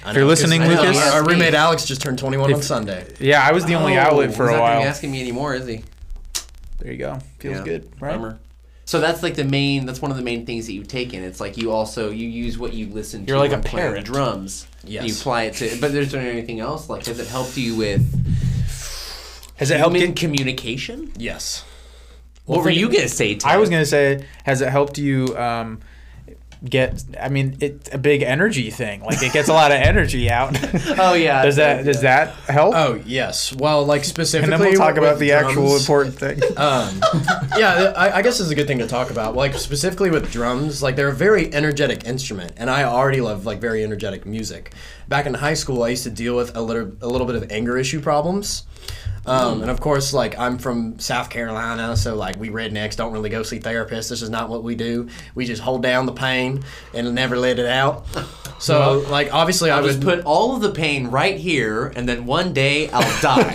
I 0.02 0.12
you're 0.12 0.22
know, 0.22 0.28
'cause 0.30 0.40
listening, 0.44 0.66
Lucas? 0.66 0.96
Our, 0.96 1.12
our 1.20 1.24
roommate 1.26 1.52
Alex 1.52 1.84
just 1.84 2.00
turned 2.00 2.18
21 2.18 2.54
on 2.54 2.62
Sunday. 2.62 3.06
yeah 3.20 3.46
i 3.46 3.52
was 3.52 3.66
the 3.66 3.74
only 3.74 3.98
Oh, 3.98 4.00
outlet 4.00 4.34
for 4.34 4.48
he's 4.48 4.54
a 4.56 4.58
not 4.58 4.58
gonna 4.64 4.72
be 4.76 4.78
while 4.80 4.88
asking 4.88 5.10
me 5.12 5.20
anymore, 5.20 5.54
is 5.54 5.66
he? 5.66 5.84
There 6.82 6.92
you 6.92 6.98
go 6.98 7.18
feels 7.38 7.58
Yeah. 7.58 7.64
good 7.64 7.88
right 8.00 8.14
Bummer. 8.14 8.38
So 8.84 9.00
that's 9.00 9.22
like 9.22 9.36
the 9.36 9.44
main. 9.44 9.86
That's 9.86 10.02
one 10.02 10.10
of 10.10 10.16
the 10.16 10.24
main 10.24 10.44
things 10.44 10.66
that 10.66 10.72
you've 10.72 10.88
taken. 10.88 11.22
It's 11.22 11.40
like 11.40 11.56
you 11.56 11.70
also 11.70 12.10
you 12.10 12.28
use 12.28 12.58
what 12.58 12.72
you 12.74 12.88
listen 12.88 13.24
to. 13.24 13.28
You're 13.28 13.38
like 13.38 13.52
a 13.52 13.54
when 13.54 13.62
playing 13.62 14.02
drums. 14.02 14.66
Yes. 14.84 15.06
You 15.06 15.14
apply 15.14 15.44
it 15.44 15.54
to. 15.54 15.80
But 15.80 15.92
there's 15.92 16.10
there 16.10 16.20
anything 16.20 16.58
else? 16.60 16.88
Like 16.90 17.06
has 17.06 17.20
it 17.20 17.28
helped 17.28 17.56
you 17.56 17.76
with 17.76 18.02
has 19.56 19.70
it 19.70 19.78
helped 19.78 19.94
human 19.94 20.14
get 20.14 20.20
communication? 20.20 21.12
Yes. 21.16 21.64
what 22.46 22.64
were 22.64 22.70
you 22.70 22.88
gonna 22.88 23.08
say? 23.08 23.36
Ted? 23.36 23.50
I 23.50 23.56
was 23.56 23.70
gonna 23.70 23.86
say, 23.86 24.26
has 24.44 24.60
it 24.60 24.68
helped 24.68 24.98
you 24.98 25.36
um, 25.38 25.78
get? 26.64 27.04
I 27.20 27.28
mean, 27.28 27.56
it's 27.60 27.92
a 27.92 27.98
big 27.98 28.22
energy 28.22 28.70
thing. 28.70 29.02
Like 29.02 29.22
it 29.22 29.32
gets 29.32 29.48
a 29.48 29.52
lot 29.52 29.72
of 29.72 29.78
energy 29.78 30.30
out. 30.30 30.56
Oh 31.02 31.14
yeah. 31.14 31.44
does 31.44 31.56
that 31.56 31.84
does 31.84 32.02
that 32.02 32.34
help? 32.48 32.74
Oh, 32.74 33.00
yes. 33.06 33.54
Well, 33.54 33.84
like 33.84 34.00
and 34.00 34.06
specifically. 34.06 34.50
then 34.50 34.60
we'll 34.60 34.74
talk 34.74 34.96
about 34.96 35.18
the 35.18 35.32
actual 35.32 35.76
important 35.76 36.14
thing. 36.16 36.40
Um, 36.62 37.00
yeah, 37.56 37.92
I, 37.96 38.18
I 38.18 38.22
guess 38.22 38.38
is 38.38 38.50
a 38.50 38.54
good 38.54 38.66
thing 38.66 38.78
to 38.78 38.86
talk 38.86 39.10
about. 39.10 39.34
Like 39.34 39.54
specifically 39.54 40.10
with 40.10 40.30
drums, 40.30 40.82
like 40.82 40.96
they're 40.96 41.08
a 41.08 41.14
very 41.14 41.52
energetic 41.52 42.04
instrument, 42.04 42.52
and 42.56 42.70
I 42.70 42.84
already 42.84 43.20
love 43.20 43.46
like 43.46 43.60
very 43.60 43.82
energetic 43.82 44.26
music. 44.26 44.72
Back 45.12 45.26
in 45.26 45.34
high 45.34 45.52
school, 45.52 45.82
I 45.82 45.90
used 45.90 46.04
to 46.04 46.10
deal 46.10 46.34
with 46.34 46.56
a 46.56 46.62
little 46.62 46.90
a 47.02 47.06
little 47.06 47.26
bit 47.26 47.36
of 47.36 47.52
anger 47.52 47.76
issue 47.76 48.00
problems. 48.00 48.64
Um, 49.26 49.60
and 49.60 49.70
of 49.70 49.78
course, 49.78 50.14
like 50.14 50.38
I'm 50.38 50.56
from 50.56 50.98
South 50.98 51.28
Carolina, 51.28 51.98
so 51.98 52.14
like 52.16 52.36
we 52.40 52.48
rednecks 52.48 52.96
don't 52.96 53.12
really 53.12 53.28
go 53.28 53.42
see 53.42 53.60
therapists. 53.60 54.08
This 54.08 54.22
is 54.22 54.30
not 54.30 54.48
what 54.48 54.64
we 54.64 54.74
do. 54.74 55.10
We 55.34 55.44
just 55.44 55.60
hold 55.60 55.82
down 55.82 56.06
the 56.06 56.12
pain 56.12 56.64
and 56.94 57.14
never 57.14 57.36
let 57.36 57.58
it 57.58 57.66
out. 57.66 58.06
So 58.62 59.04
like 59.10 59.34
obviously 59.34 59.72
I 59.72 59.78
I'll 59.78 59.82
would 59.82 59.88
just 59.88 60.02
put 60.02 60.24
all 60.24 60.54
of 60.54 60.62
the 60.62 60.70
pain 60.70 61.08
right 61.08 61.36
here, 61.36 61.88
and 61.96 62.08
then 62.08 62.26
one 62.26 62.52
day 62.52 62.88
I'll 62.90 63.20
die. 63.20 63.50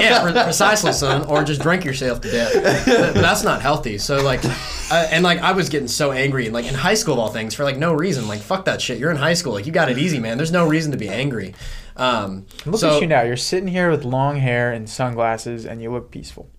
yeah, 0.00 0.22
pre- 0.22 0.32
precisely, 0.44 0.94
son. 0.94 1.26
Or 1.26 1.44
just 1.44 1.60
drink 1.60 1.84
yourself 1.84 2.22
to 2.22 2.30
death. 2.30 2.86
But, 2.86 3.12
but 3.12 3.20
that's 3.20 3.42
not 3.44 3.60
healthy. 3.60 3.98
So 3.98 4.22
like, 4.22 4.42
uh, 4.42 5.08
and 5.10 5.22
like 5.22 5.40
I 5.40 5.52
was 5.52 5.68
getting 5.68 5.86
so 5.88 6.12
angry, 6.12 6.46
and 6.46 6.54
like 6.54 6.64
in 6.64 6.72
high 6.72 6.94
school 6.94 7.12
of 7.12 7.20
all 7.20 7.28
things, 7.28 7.54
for 7.54 7.64
like 7.64 7.76
no 7.76 7.92
reason. 7.92 8.26
Like 8.26 8.40
fuck 8.40 8.64
that 8.64 8.80
shit. 8.80 8.98
You're 8.98 9.10
in 9.10 9.18
high 9.18 9.34
school. 9.34 9.52
Like 9.52 9.66
you 9.66 9.72
got 9.72 9.90
it 9.90 9.98
easy, 9.98 10.18
man. 10.18 10.38
There's 10.38 10.52
no 10.52 10.55
reason 10.64 10.92
to 10.92 10.98
be 10.98 11.08
angry. 11.08 11.54
Um, 11.96 12.46
Look 12.64 12.80
so 12.80 12.96
at 12.96 13.00
you 13.02 13.06
now. 13.06 13.22
You're 13.22 13.36
sitting 13.36 13.68
here 13.68 13.90
with 13.90 14.04
long 14.04 14.36
hair 14.36 14.72
and 14.72 14.88
sunglasses, 14.88 15.66
and 15.66 15.82
you 15.82 15.90
look 15.90 16.10
peaceful. 16.10 16.50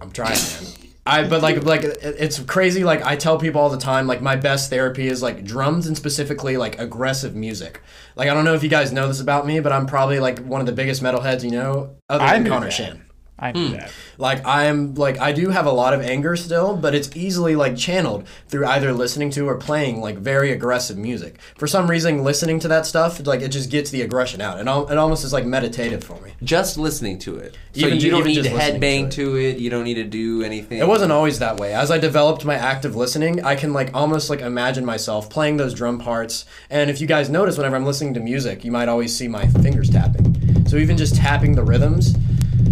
I'm 0.00 0.10
trying, 0.10 0.30
man. 0.32 0.72
I 1.08 1.26
but 1.26 1.40
like 1.40 1.64
like 1.64 1.84
it's 1.84 2.38
crazy. 2.40 2.84
Like 2.84 3.02
I 3.02 3.16
tell 3.16 3.38
people 3.38 3.60
all 3.60 3.70
the 3.70 3.78
time, 3.78 4.06
like 4.06 4.20
my 4.20 4.36
best 4.36 4.68
therapy 4.68 5.06
is 5.08 5.22
like 5.22 5.42
drums 5.42 5.86
and 5.86 5.96
specifically 5.96 6.58
like 6.58 6.78
aggressive 6.78 7.34
music. 7.34 7.80
Like 8.14 8.28
I 8.28 8.34
don't 8.34 8.44
know 8.44 8.54
if 8.54 8.62
you 8.62 8.68
guys 8.68 8.92
know 8.92 9.08
this 9.08 9.20
about 9.20 9.46
me, 9.46 9.60
but 9.60 9.72
I'm 9.72 9.86
probably 9.86 10.20
like 10.20 10.40
one 10.40 10.60
of 10.60 10.66
the 10.66 10.72
biggest 10.72 11.02
metalheads 11.02 11.42
you 11.42 11.50
know, 11.50 11.96
other 12.10 12.24
I 12.24 12.38
than 12.38 12.46
Connor 12.46 12.66
that. 12.66 12.72
Shan. 12.72 13.07
I 13.38 13.52
knew 13.52 13.68
hmm. 13.68 13.74
that. 13.74 13.92
Like 14.16 14.44
I'm 14.46 14.94
like 14.94 15.18
I 15.18 15.32
do 15.32 15.50
have 15.50 15.66
a 15.66 15.72
lot 15.72 15.94
of 15.94 16.00
anger 16.00 16.34
still, 16.36 16.76
but 16.76 16.94
it's 16.94 17.14
easily 17.14 17.54
like 17.54 17.76
channeled 17.76 18.26
through 18.48 18.66
either 18.66 18.92
listening 18.92 19.30
to 19.30 19.48
or 19.48 19.56
playing 19.56 20.00
like 20.00 20.18
very 20.18 20.50
aggressive 20.50 20.96
music. 20.96 21.38
For 21.56 21.66
some 21.66 21.88
reason, 21.88 22.24
listening 22.24 22.58
to 22.60 22.68
that 22.68 22.86
stuff 22.86 23.24
like 23.26 23.40
it 23.40 23.48
just 23.48 23.70
gets 23.70 23.90
the 23.90 24.02
aggression 24.02 24.40
out. 24.40 24.58
It, 24.58 24.62
it 24.62 24.98
almost 24.98 25.24
is 25.24 25.32
like 25.32 25.44
meditative 25.44 26.02
for 26.02 26.20
me. 26.20 26.32
just 26.42 26.78
listening 26.78 27.18
to 27.20 27.36
it. 27.36 27.56
So 27.72 27.86
Even 27.86 28.00
you 28.00 28.10
don't 28.10 28.20
even 28.20 28.32
need 28.32 28.48
to 28.48 28.54
listening 28.54 28.80
headbang 28.80 29.10
to 29.12 29.18
to 29.18 29.36
it. 29.36 29.58
You 29.58 29.68
don't 29.68 29.84
need 29.84 29.94
to 29.94 30.04
do 30.04 30.42
anything. 30.42 30.78
It 30.78 30.86
wasn't 30.86 31.12
always 31.12 31.40
that 31.40 31.58
way. 31.58 31.74
As 31.74 31.90
I 31.90 31.98
developed 31.98 32.44
my 32.44 32.54
active 32.54 32.94
listening, 32.94 33.44
I 33.44 33.56
can 33.56 33.72
like 33.72 33.94
almost 33.94 34.30
like 34.30 34.40
imagine 34.40 34.84
myself 34.84 35.28
playing 35.28 35.56
those 35.56 35.74
drum 35.74 35.98
parts. 35.98 36.44
And 36.70 36.88
if 36.88 37.00
you 37.00 37.06
guys 37.06 37.28
notice, 37.28 37.56
whenever 37.56 37.76
I'm 37.76 37.84
listening 37.84 38.14
to 38.14 38.20
music, 38.20 38.64
you 38.64 38.70
might 38.70 38.88
always 38.88 39.14
see 39.14 39.28
my 39.28 39.46
fingers 39.46 39.90
tapping. 39.90 40.66
So 40.66 40.76
even 40.76 40.96
just 40.96 41.16
tapping 41.16 41.54
the 41.54 41.64
rhythms, 41.64 42.14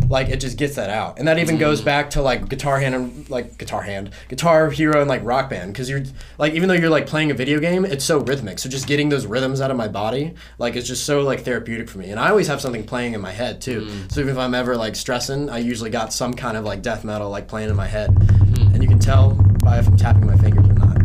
like 0.08 0.28
it 0.28 0.40
just 0.40 0.56
gets 0.56 0.76
that 0.76 0.90
out. 0.90 1.18
And 1.18 1.26
that 1.28 1.38
even 1.38 1.58
goes 1.58 1.82
mm. 1.82 1.86
back 1.86 2.10
to 2.10 2.22
like 2.22 2.48
guitar 2.48 2.78
hand 2.78 2.94
and 2.94 3.30
like 3.30 3.58
guitar 3.58 3.82
hand, 3.82 4.10
guitar 4.28 4.70
hero 4.70 5.00
and 5.00 5.08
like 5.08 5.24
rock 5.24 5.50
band. 5.50 5.72
Because 5.72 5.90
you're 5.90 6.02
like 6.38 6.54
even 6.54 6.68
though 6.68 6.74
you're 6.74 6.90
like 6.90 7.06
playing 7.06 7.30
a 7.30 7.34
video 7.34 7.58
game, 7.58 7.84
it's 7.84 8.04
so 8.04 8.18
rhythmic. 8.18 8.58
So 8.58 8.68
just 8.68 8.86
getting 8.86 9.08
those 9.08 9.26
rhythms 9.26 9.60
out 9.60 9.70
of 9.70 9.76
my 9.76 9.88
body, 9.88 10.34
like 10.58 10.76
it's 10.76 10.86
just 10.86 11.04
so 11.04 11.22
like 11.22 11.40
therapeutic 11.40 11.88
for 11.88 11.98
me. 11.98 12.10
And 12.10 12.20
I 12.20 12.30
always 12.30 12.46
have 12.46 12.60
something 12.60 12.84
playing 12.84 13.14
in 13.14 13.20
my 13.20 13.32
head 13.32 13.60
too. 13.60 13.82
Mm. 13.82 14.12
So 14.12 14.20
even 14.20 14.32
if 14.32 14.38
I'm 14.38 14.54
ever 14.54 14.76
like 14.76 14.96
stressing, 14.96 15.50
I 15.50 15.58
usually 15.58 15.90
got 15.90 16.12
some 16.12 16.34
kind 16.34 16.56
of 16.56 16.64
like 16.64 16.82
death 16.82 17.04
metal 17.04 17.30
like 17.30 17.48
playing 17.48 17.70
in 17.70 17.76
my 17.76 17.86
head. 17.86 18.14
Mm. 18.14 18.74
And 18.74 18.82
you 18.82 18.88
can 18.88 18.98
tell 18.98 19.34
by 19.62 19.78
if 19.78 19.88
I'm 19.88 19.96
tapping 19.96 20.26
my 20.26 20.36
fingers 20.36 20.68
or 20.68 20.72
not. 20.72 20.96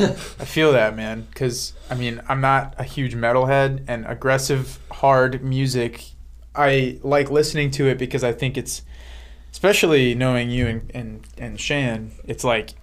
I 0.00 0.44
feel 0.44 0.72
that, 0.72 0.96
man. 0.96 1.26
Because 1.30 1.72
I 1.90 1.94
mean, 1.94 2.22
I'm 2.28 2.40
not 2.40 2.74
a 2.78 2.84
huge 2.84 3.14
metalhead, 3.14 3.84
and 3.86 4.06
aggressive, 4.06 4.78
hard 4.90 5.42
music. 5.42 6.04
I 6.54 6.98
like 7.02 7.30
listening 7.30 7.70
to 7.72 7.86
it 7.88 7.98
because 7.98 8.24
I 8.24 8.32
think 8.32 8.56
it's, 8.56 8.82
especially 9.52 10.14
knowing 10.14 10.50
you 10.50 10.66
and 10.66 10.90
and, 10.94 11.26
and 11.38 11.60
Shan. 11.60 12.12
It's 12.26 12.44
like 12.44 12.74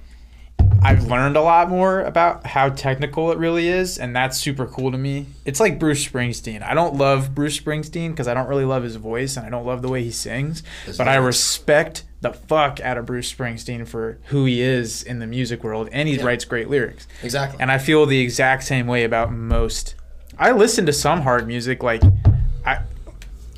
I've 0.82 1.06
learned 1.08 1.36
a 1.36 1.42
lot 1.42 1.70
more 1.70 2.02
about 2.02 2.46
how 2.46 2.70
technical 2.70 3.32
it 3.32 3.38
really 3.38 3.68
is, 3.68 3.98
and 3.98 4.16
that's 4.16 4.38
super 4.38 4.68
cool 4.68 4.92
to 4.92 4.98
me. 4.98 5.26
It's 5.44 5.60
like 5.60 5.80
Bruce 5.80 6.08
Springsteen. 6.08 6.62
I 6.62 6.74
don't 6.74 6.96
love 6.96 7.34
Bruce 7.34 7.60
Springsteen 7.60 8.12
because 8.12 8.28
I 8.28 8.34
don't 8.34 8.48
really 8.48 8.66
love 8.66 8.84
his 8.84 8.96
voice 8.96 9.38
and 9.38 9.46
I 9.46 9.50
don't 9.50 9.66
love 9.66 9.82
the 9.82 9.90
way 9.90 10.04
he 10.04 10.12
sings, 10.12 10.64
but 10.98 11.08
I 11.08 11.16
respect 11.16 12.04
the 12.22 12.34
fuck 12.34 12.80
out 12.80 12.98
of 12.98 13.06
Bruce 13.06 13.32
Springsteen 13.32 13.88
for 13.88 14.20
who 14.26 14.46
he 14.46 14.62
is 14.62 15.04
in 15.04 15.20
the 15.20 15.28
music 15.28 15.64
world, 15.64 15.90
and 15.92 16.08
he 16.08 16.18
writes 16.22 16.46
great 16.46 16.70
lyrics. 16.70 17.08
Exactly. 17.24 17.60
And 17.60 17.72
I 17.72 17.80
feel 17.80 18.06
the 18.06 18.20
exact 18.20 18.64
same 18.64 18.88
way 18.88 19.04
about 19.04 19.32
most. 19.32 19.96
I 20.38 20.52
listen 20.52 20.86
to 20.86 20.94
some 20.94 21.22
hard 21.22 21.48
music, 21.48 21.82
like 21.82 22.04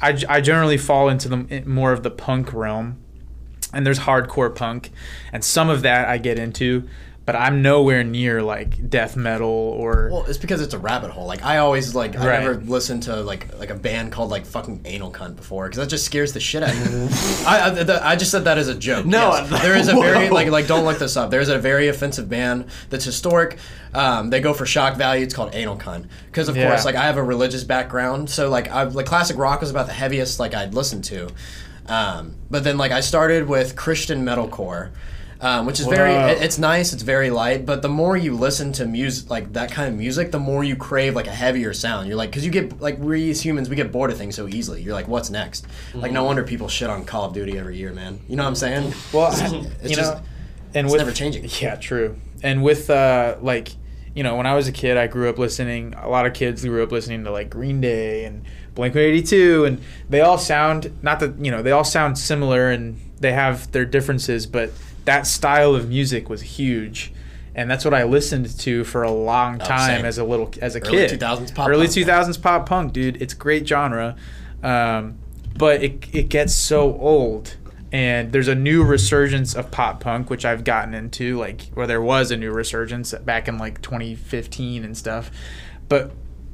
I, 0.02 0.18
I 0.28 0.42
generally 0.42 0.78
fall 0.78 1.10
into 1.10 1.28
the 1.30 1.64
more 1.66 1.92
of 1.92 2.04
the 2.04 2.12
punk 2.12 2.54
realm, 2.54 2.98
and 3.74 3.86
there's 3.86 4.00
hardcore 4.00 4.54
punk, 4.54 4.92
and 5.32 5.44
some 5.44 5.70
of 5.70 5.82
that 5.82 6.08
I 6.08 6.18
get 6.18 6.40
into, 6.40 6.88
but 7.32 7.36
I'm 7.36 7.62
nowhere 7.62 8.04
near 8.04 8.42
like 8.42 8.90
death 8.90 9.16
metal 9.16 9.48
or. 9.48 10.10
Well, 10.12 10.26
it's 10.28 10.40
because 10.40 10.62
it's 10.62 10.74
a 10.74 10.80
rabbit 10.80 11.12
hole. 11.12 11.28
Like 11.28 11.44
I 11.46 11.60
always 11.60 11.94
like 11.94 12.16
I 12.18 12.26
Right. 12.26 12.40
never 12.42 12.56
listened 12.56 13.04
to 13.04 13.18
like 13.18 13.56
like 13.60 13.70
a 13.70 13.76
band 13.76 14.12
called 14.12 14.32
like 14.32 14.48
fucking 14.48 14.82
Anal 14.86 15.12
Cunt 15.12 15.36
before 15.36 15.68
because 15.68 15.78
that 15.78 15.90
just 15.90 16.06
scares 16.06 16.34
the 16.34 16.40
shit 16.40 16.64
out 16.64 16.72
of 16.72 16.92
me. 16.92 17.08
I, 17.46 17.70
I, 17.70 17.84
th- 17.84 17.90
I 18.02 18.16
just 18.16 18.32
said 18.32 18.46
that 18.46 18.58
as 18.58 18.68
a 18.68 18.74
joke. 18.74 19.06
No, 19.06 19.30
Yes. 19.34 19.62
there 19.62 19.78
is 19.78 19.90
a 19.90 19.94
very 19.94 20.32
like 20.32 20.48
like 20.48 20.66
don't 20.66 20.86
look 20.86 20.98
this 20.98 21.16
up. 21.16 21.30
There's 21.30 21.50
a 21.50 21.60
very 21.60 21.88
offensive 21.88 22.28
band 22.28 22.66
that's 22.90 23.06
historic. 23.06 23.60
Um, 23.94 24.32
they 24.32 24.42
go 24.42 24.56
for 24.56 24.66
shock 24.66 24.96
value. 24.98 25.24
It's 25.24 25.36
called 25.36 25.54
Anal 25.54 25.78
Cunt 25.78 26.06
because 26.32 26.50
of 26.50 26.58
Yeah. 26.58 26.68
course 26.68 26.84
like 26.84 26.96
I 26.96 27.04
have 27.04 27.18
a 27.18 27.24
religious 27.24 27.64
background, 27.64 28.32
so 28.32 28.50
like 28.50 28.70
I 28.72 28.84
like 28.86 29.06
classic 29.06 29.38
rock 29.38 29.62
was 29.62 29.70
about 29.70 29.86
the 29.86 29.94
heaviest 29.94 30.40
like 30.40 30.56
I'd 30.56 30.74
listened 30.74 31.04
to. 31.04 31.30
Um, 31.86 32.38
but 32.50 32.64
then 32.64 32.80
like 32.80 32.92
I 32.92 33.02
started 33.02 33.48
with 33.48 33.76
Christian 33.76 34.26
metalcore. 34.26 34.90
Um, 35.42 35.66
which 35.66 35.80
is 35.80 35.86
very 35.88 36.12
Wow. 36.12 36.28
it- 36.28 36.42
it's 36.42 36.58
nice 36.58 36.92
it's 36.92 37.02
very 37.04 37.30
light 37.30 37.66
but 37.66 37.82
the 37.82 37.88
more 37.88 38.18
you 38.18 38.36
listen 38.36 38.74
to 38.74 38.86
music 38.86 39.30
like 39.30 39.54
that 39.54 39.72
kind 39.72 39.88
of 39.88 39.96
music 39.98 40.32
the 40.32 40.40
more 40.40 40.66
you 40.66 40.76
crave 40.76 41.16
like 41.16 41.28
a 41.28 41.32
heavier 41.32 41.74
sound 41.74 42.08
you're 42.10 42.18
like 42.18 42.30
because 42.30 42.44
you 42.44 42.52
get 42.52 42.82
like 42.82 43.00
we 43.00 43.30
as 43.30 43.40
humans 43.40 43.70
we 43.70 43.76
get 43.78 43.90
bored 43.90 44.12
of 44.12 44.18
things 44.18 44.36
so 44.36 44.50
easily 44.50 44.82
you're 44.82 44.94
like 44.94 45.08
what's 45.08 45.30
next 45.30 45.66
like 45.94 46.12
no 46.12 46.26
wonder 46.26 46.44
people 46.44 46.68
shit 46.68 46.90
on 46.90 47.06
call 47.06 47.24
of 47.24 47.34
duty 47.34 47.58
every 47.58 47.78
year 47.78 47.94
man 47.94 48.20
you 48.28 48.36
know 48.36 48.44
what 48.44 48.50
i'm 48.50 48.56
saying 48.56 48.94
Well, 49.14 49.32
it's, 49.32 49.42
you 49.54 49.60
it's 49.82 49.90
know, 49.92 49.96
just 49.96 50.24
and 50.74 50.86
it's 50.88 50.92
with 50.92 51.00
never 51.00 51.12
changing. 51.14 51.48
Yeah, 51.62 51.76
true. 51.78 52.18
And 52.44 52.62
with 52.62 52.90
uh, 52.90 53.38
like, 53.42 53.70
you 54.14 54.22
know, 54.24 54.36
when 54.36 54.46
I 54.46 54.54
was 54.54 54.68
a 54.68 54.72
kid, 54.72 54.98
I 54.98 55.08
grew 55.08 55.28
up 55.30 55.40
listening. 55.40 55.96
A 55.98 56.08
lot 56.08 56.28
of 56.28 56.34
kids 56.34 56.64
grew 56.64 56.84
up 56.84 56.92
listening 56.92 57.24
to 57.24 57.32
like 57.32 57.50
Green 57.50 57.82
Day 57.82 58.26
and 58.26 58.44
Blink 58.76 58.94
One 58.94 59.04
Eighty 59.04 59.24
Two, 59.24 59.66
and 59.66 59.82
they 60.12 60.22
all 60.22 60.38
sound 60.38 60.92
not 61.02 61.20
that 61.22 61.44
you 61.44 61.50
know 61.50 61.64
they 61.64 61.72
all 61.72 61.84
sound 61.84 62.20
similar 62.20 62.70
and 62.70 63.00
they 63.20 63.32
have 63.32 63.72
their 63.72 63.84
differences, 63.86 64.46
but 64.46 64.72
that 65.10 65.26
style 65.26 65.74
of 65.74 65.90
music 65.90 66.30
was 66.30 66.42
huge. 66.42 67.12
And 67.56 67.70
that's 67.70 67.84
what 67.84 67.96
I 67.96 68.04
listened 68.04 68.60
to 68.60 68.84
for 68.84 69.02
a 69.02 69.12
long 69.12 69.58
time 69.58 69.98
same. 69.98 70.06
as 70.06 70.20
a 70.20 70.24
little 70.24 70.54
as 70.62 70.76
a 70.76 70.82
Early 70.82 71.08
kid. 71.08 71.20
2000s 71.20 71.56
pop 71.56 71.68
Early 71.68 71.88
punk. 71.88 71.98
2000s 71.98 72.42
pop 72.42 72.70
punk, 72.70 72.94
dude. 72.94 73.20
It's 73.20 73.34
great 73.34 73.68
genre. 73.68 74.16
Um, 74.62 75.18
but 75.58 75.84
it, 75.84 76.14
it 76.14 76.30
gets 76.30 76.54
so 76.54 76.96
old 77.00 77.58
and 77.92 78.32
there's 78.32 78.48
a 78.48 78.54
new 78.54 78.84
resurgence 78.84 79.56
of 79.56 79.72
pop 79.72 80.00
punk 80.00 80.30
which 80.30 80.46
i've 80.46 80.64
gotten 80.64 80.94
into 80.94 81.40
like 81.40 81.70
where 81.74 81.88
there 81.88 82.02
was 82.02 82.30
a 82.30 82.38
new 82.38 82.52
resurgence 82.52 83.16
back 83.26 83.48
in 83.48 83.58
like 83.58 83.82
2015 83.82 84.84
and 84.84 84.96
stuff 84.96 85.32
but 85.88 86.12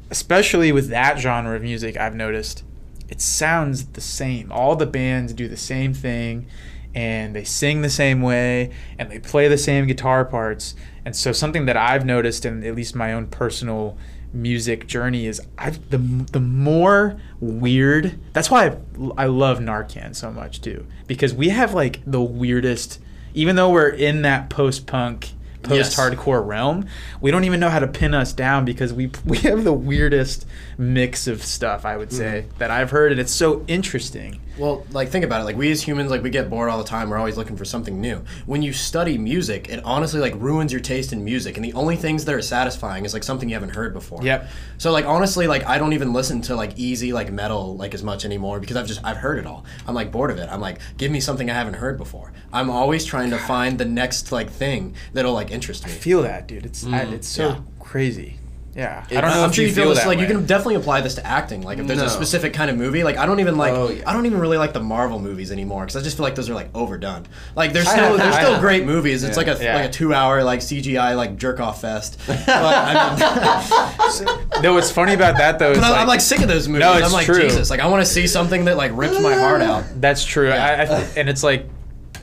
especially 0.09 0.71
with 0.71 0.87
that 0.87 1.19
genre 1.19 1.57
of 1.57 1.61
music 1.61 1.97
i've 1.97 2.15
noticed 2.15 2.63
it 3.09 3.19
sounds 3.19 3.87
the 3.87 3.99
same 3.99 4.49
all 4.49 4.77
the 4.77 4.85
bands 4.85 5.33
do 5.33 5.49
the 5.49 5.57
same 5.57 5.93
thing 5.93 6.47
and 6.95 7.35
they 7.35 7.43
sing 7.43 7.81
the 7.81 7.89
same 7.89 8.21
way 8.21 8.71
and 8.97 9.11
they 9.11 9.19
play 9.19 9.47
the 9.47 9.57
same 9.57 9.85
guitar 9.85 10.25
parts 10.25 10.73
and 11.03 11.15
so 11.15 11.31
something 11.31 11.65
that 11.65 11.77
i've 11.77 12.05
noticed 12.05 12.45
in 12.45 12.63
at 12.63 12.73
least 12.73 12.95
my 12.95 13.13
own 13.13 13.27
personal 13.27 13.95
music 14.35 14.85
journey 14.85 15.25
is 15.25 15.41
I've 15.57 15.89
the 15.89 15.97
the 15.97 16.39
more 16.39 17.19
weird. 17.39 18.19
That's 18.33 18.51
why 18.51 18.67
I, 18.67 18.77
I 19.17 19.25
love 19.25 19.59
Narcan 19.59 20.15
so 20.15 20.31
much 20.31 20.61
too 20.61 20.85
because 21.07 21.33
we 21.33 21.49
have 21.49 21.73
like 21.73 22.01
the 22.05 22.21
weirdest. 22.21 22.99
Even 23.33 23.55
though 23.55 23.69
we're 23.69 23.89
in 23.89 24.21
that 24.21 24.49
post 24.49 24.87
punk, 24.87 25.31
post 25.61 25.97
hardcore 25.97 26.45
realm, 26.45 26.85
we 27.19 27.31
don't 27.31 27.43
even 27.43 27.59
know 27.59 27.69
how 27.69 27.79
to 27.79 27.87
pin 27.87 28.13
us 28.13 28.31
down 28.31 28.65
because 28.65 28.93
we 28.93 29.11
we 29.25 29.37
have 29.39 29.63
the 29.63 29.73
weirdest 29.73 30.45
mix 30.77 31.27
of 31.27 31.43
stuff. 31.43 31.85
I 31.85 31.97
would 31.97 32.09
mm-hmm. 32.09 32.17
say 32.17 32.45
that 32.57 32.71
I've 32.71 32.91
heard, 32.91 33.11
and 33.11 33.21
it's 33.21 33.31
so 33.31 33.63
interesting. 33.67 34.41
Well, 34.57 34.85
like 34.91 35.09
think 35.09 35.25
about 35.25 35.41
it. 35.41 35.43
Like 35.43 35.57
we 35.57 35.71
as 35.71 35.81
humans, 35.81 36.11
like 36.11 36.23
we 36.23 36.29
get 36.29 36.49
bored 36.49 36.69
all 36.69 36.77
the 36.77 36.85
time. 36.85 37.09
We're 37.09 37.17
always 37.17 37.37
looking 37.37 37.57
for 37.57 37.65
something 37.65 37.99
new. 37.99 38.23
When 38.45 38.61
you 38.61 38.71
study 38.71 39.17
music, 39.17 39.69
it 39.69 39.81
honestly 39.83 40.19
like 40.21 40.33
ruins 40.35 40.71
your 40.71 40.81
taste 40.81 41.11
in 41.11 41.23
music. 41.25 41.57
And 41.57 41.65
the 41.65 41.73
only 41.73 41.95
things 41.95 42.25
that 42.25 42.33
are 42.33 42.41
satisfying 42.41 43.05
is 43.05 43.13
like 43.13 43.23
something 43.23 43.49
you 43.49 43.55
haven't 43.55 43.75
heard 43.75 43.93
before. 43.93 44.23
Yep. 44.23 44.49
So 44.77 44.91
like 44.91 45.05
honestly, 45.05 45.47
like 45.47 45.65
I 45.65 45.77
don't 45.77 45.93
even 45.93 46.13
listen 46.13 46.41
to 46.43 46.55
like 46.55 46.77
easy 46.77 47.11
like 47.11 47.31
metal 47.31 47.75
like 47.75 47.93
as 47.93 48.03
much 48.03 48.23
anymore 48.23 48.59
because 48.59 48.77
I've 48.77 48.87
just 48.87 49.03
I've 49.03 49.17
heard 49.17 49.39
it 49.39 49.45
all. 49.45 49.65
I'm 49.87 49.95
like 49.95 50.11
bored 50.11 50.31
of 50.31 50.37
it. 50.37 50.47
I'm 50.49 50.61
like 50.61 50.79
give 50.97 51.11
me 51.11 51.19
something 51.19 51.49
I 51.49 51.53
haven't 51.53 51.75
heard 51.75 51.97
before. 51.97 52.31
I'm 52.53 52.69
always 52.69 53.03
trying 53.05 53.31
to 53.31 53.37
find 53.37 53.77
the 53.77 53.85
next 53.85 54.31
like 54.31 54.49
thing 54.49 54.95
that'll 55.13 55.33
like 55.33 55.51
interest 55.51 55.85
me. 55.85 55.91
I 55.91 55.95
feel 55.95 56.21
that, 56.21 56.47
dude. 56.47 56.65
It's 56.65 56.85
I, 56.85 57.05
mm. 57.05 57.11
it's 57.11 57.27
so 57.27 57.49
yeah. 57.49 57.59
crazy. 57.79 58.37
Yeah, 58.75 59.05
I 59.09 59.13
don't 59.21 59.31
know 59.31 59.43
I'm 59.43 59.49
if 59.51 59.55
sure 59.55 59.63
you 59.63 59.69
you 59.69 59.73
feel, 59.73 59.83
feel 59.85 59.89
this. 59.93 59.99
that 60.03 60.07
Like 60.07 60.19
you 60.19 60.27
can 60.27 60.45
definitely 60.45 60.75
apply 60.75 60.99
this 60.99 61.15
to 61.15 61.25
acting. 61.25 61.61
Like 61.61 61.77
if 61.77 61.87
there's 61.87 61.99
No. 61.99 62.07
a 62.07 62.09
specific 62.09 62.53
kind 62.53 62.69
of 62.69 62.75
movie, 62.75 63.05
like 63.05 63.15
I 63.15 63.25
don't 63.25 63.39
even 63.39 63.57
like. 63.57 63.73
Oh, 63.73 63.89
yeah. 63.89 64.03
I 64.05 64.11
don't 64.11 64.25
even 64.25 64.37
really 64.39 64.57
like 64.57 64.73
the 64.73 64.81
Marvel 64.81 65.17
movies 65.17 65.49
anymore 65.49 65.83
because 65.85 65.95
I 65.95 66.01
just 66.01 66.17
feel 66.17 66.25
like 66.25 66.35
those 66.35 66.49
are 66.49 66.53
like 66.53 66.69
overdone. 66.75 67.25
Like 67.55 67.71
there's 67.71 67.87
still 67.87 68.17
there's 68.17 68.35
I 68.35 68.41
still 68.41 68.53
know. 68.55 68.59
great 68.59 68.85
movies. 68.85 69.23
It's 69.23 69.37
like 69.37 69.47
a 69.47 69.57
Yeah. 69.61 69.75
like 69.77 69.85
a 69.89 69.93
two 69.93 70.13
hour 70.13 70.43
like 70.43 70.59
CGI 70.59 71.15
like 71.15 71.37
jerk 71.37 71.61
off 71.61 71.79
fest. 71.79 72.19
But, 72.27 72.49
I 72.49 74.19
mean, 74.19 74.27
No, 74.61 74.73
what's 74.73 74.91
funny 74.91 75.13
about 75.13 75.37
that 75.37 75.57
though 75.59 75.71
is 75.71 75.77
like, 75.79 75.91
I'm 75.97 76.07
like 76.07 76.21
sick 76.21 76.41
of 76.41 76.47
those 76.47 76.67
movies. 76.67 76.81
No, 76.85 76.93
it's 76.97 77.07
I'm 77.07 77.13
like 77.13 77.25
true. 77.25 77.41
Jesus. 77.41 77.69
Like 77.69 77.79
I 77.79 77.87
want 77.87 78.05
to 78.05 78.11
see 78.11 78.27
something 78.27 78.65
that 78.65 78.77
like 78.77 78.91
rips 78.93 79.19
my 79.21 79.33
heart 79.35 79.61
out. 79.61 79.85
That's 80.01 80.25
true. 80.25 80.49
I, 80.51 80.81
I, 80.83 80.85
and 81.15 81.29
it's 81.29 81.43
like 81.43 81.67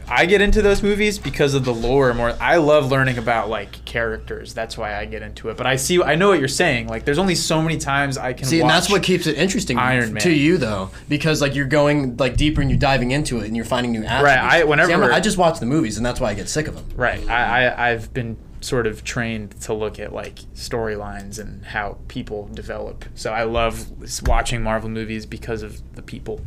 I 0.09 0.26
get 0.26 0.40
into 0.40 0.62
those 0.62 0.82
movies 0.82 1.18
because 1.18 1.55
of 1.55 1.64
the 1.64 1.72
lore 1.74 2.12
more. 2.14 2.34
I 2.40 2.57
love 2.57 2.90
learning 2.90 3.18
about 3.18 3.48
like 3.48 3.84
characters. 3.84 4.53
That's 4.55 4.76
why 4.76 4.96
I 4.96 5.05
get 5.07 5.22
into 5.22 5.48
it. 5.48 5.57
But 5.57 5.66
I 5.66 5.76
see, 5.76 6.03
I 6.03 6.14
know 6.14 6.28
what 6.28 6.38
you're 6.38 6.48
saying. 6.48 6.88
Like, 6.88 7.05
there's 7.05 7.18
only 7.18 7.34
so 7.34 7.62
many 7.62 7.78
times 7.78 8.18
I 8.18 8.32
can 8.32 8.46
See, 8.46 8.57
watch. 8.61 8.62
and 8.62 8.70
that's 8.70 8.90
what 8.90 9.03
keeps 9.03 9.26
it 9.26 9.36
interesting 9.38 9.78
Iron 9.78 10.12
Man. 10.14 10.22
to 10.22 10.30
you, 10.32 10.59
though, 10.59 10.90
because 11.09 11.40
like 11.40 11.55
you're 11.55 11.66
going 11.66 12.16
like 12.16 12.36
deeper 12.36 12.61
and 12.61 12.70
you're 12.70 12.78
diving 12.78 13.11
into 13.12 13.38
it 13.40 13.46
and 13.46 13.57
you're 13.57 13.64
finding 13.64 13.92
new 13.92 14.05
attributes. 14.05 14.55
I- 14.55 14.64
whenever- 14.64 15.09
See, 15.09 15.12
I 15.12 15.20
just 15.20 15.38
watch 15.38 15.61
the 15.61 15.66
movies, 15.66 15.96
and 15.96 16.05
that's 16.05 16.20
why 16.20 16.30
I 16.30 16.34
get 16.34 16.48
sick 16.48 16.68
of 16.68 16.74
them. 16.74 16.84
right. 16.96 17.26
I, 17.28 17.66
I 17.68 17.90
I've 17.90 18.12
been 18.12 18.36
sort 18.61 18.86
of 18.86 19.03
trained 19.03 19.50
to 19.62 19.74
look 19.74 19.98
at 19.98 20.12
like 20.12 20.36
storylines 20.55 21.38
and 21.40 21.64
how 21.64 21.98
people 22.09 22.48
develop. 22.55 23.05
So 23.16 23.32
I 23.32 23.42
love 23.42 23.86
watching 24.26 24.62
Marvel 24.62 24.88
movies 24.88 25.26
because 25.26 25.62
of 25.62 25.80
the 25.96 26.03
people. 26.03 26.40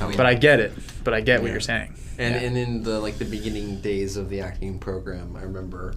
Oh, 0.00 0.08
yeah. 0.10 0.16
But 0.16 0.26
I 0.26 0.34
get 0.34 0.60
it. 0.60 0.72
But 1.02 1.12
I 1.14 1.20
get 1.22 1.42
what 1.42 1.50
you're 1.50 1.60
saying. 1.60 1.94
And 2.18 2.34
Yeah. 2.34 2.40
and 2.42 2.56
in 2.56 2.82
the 2.82 2.98
like 3.00 3.18
the 3.18 3.24
beginning 3.24 3.80
days 3.80 4.16
of 4.16 4.30
the 4.30 4.40
acting 4.40 4.78
program, 4.78 5.36
I 5.36 5.42
remember 5.42 5.94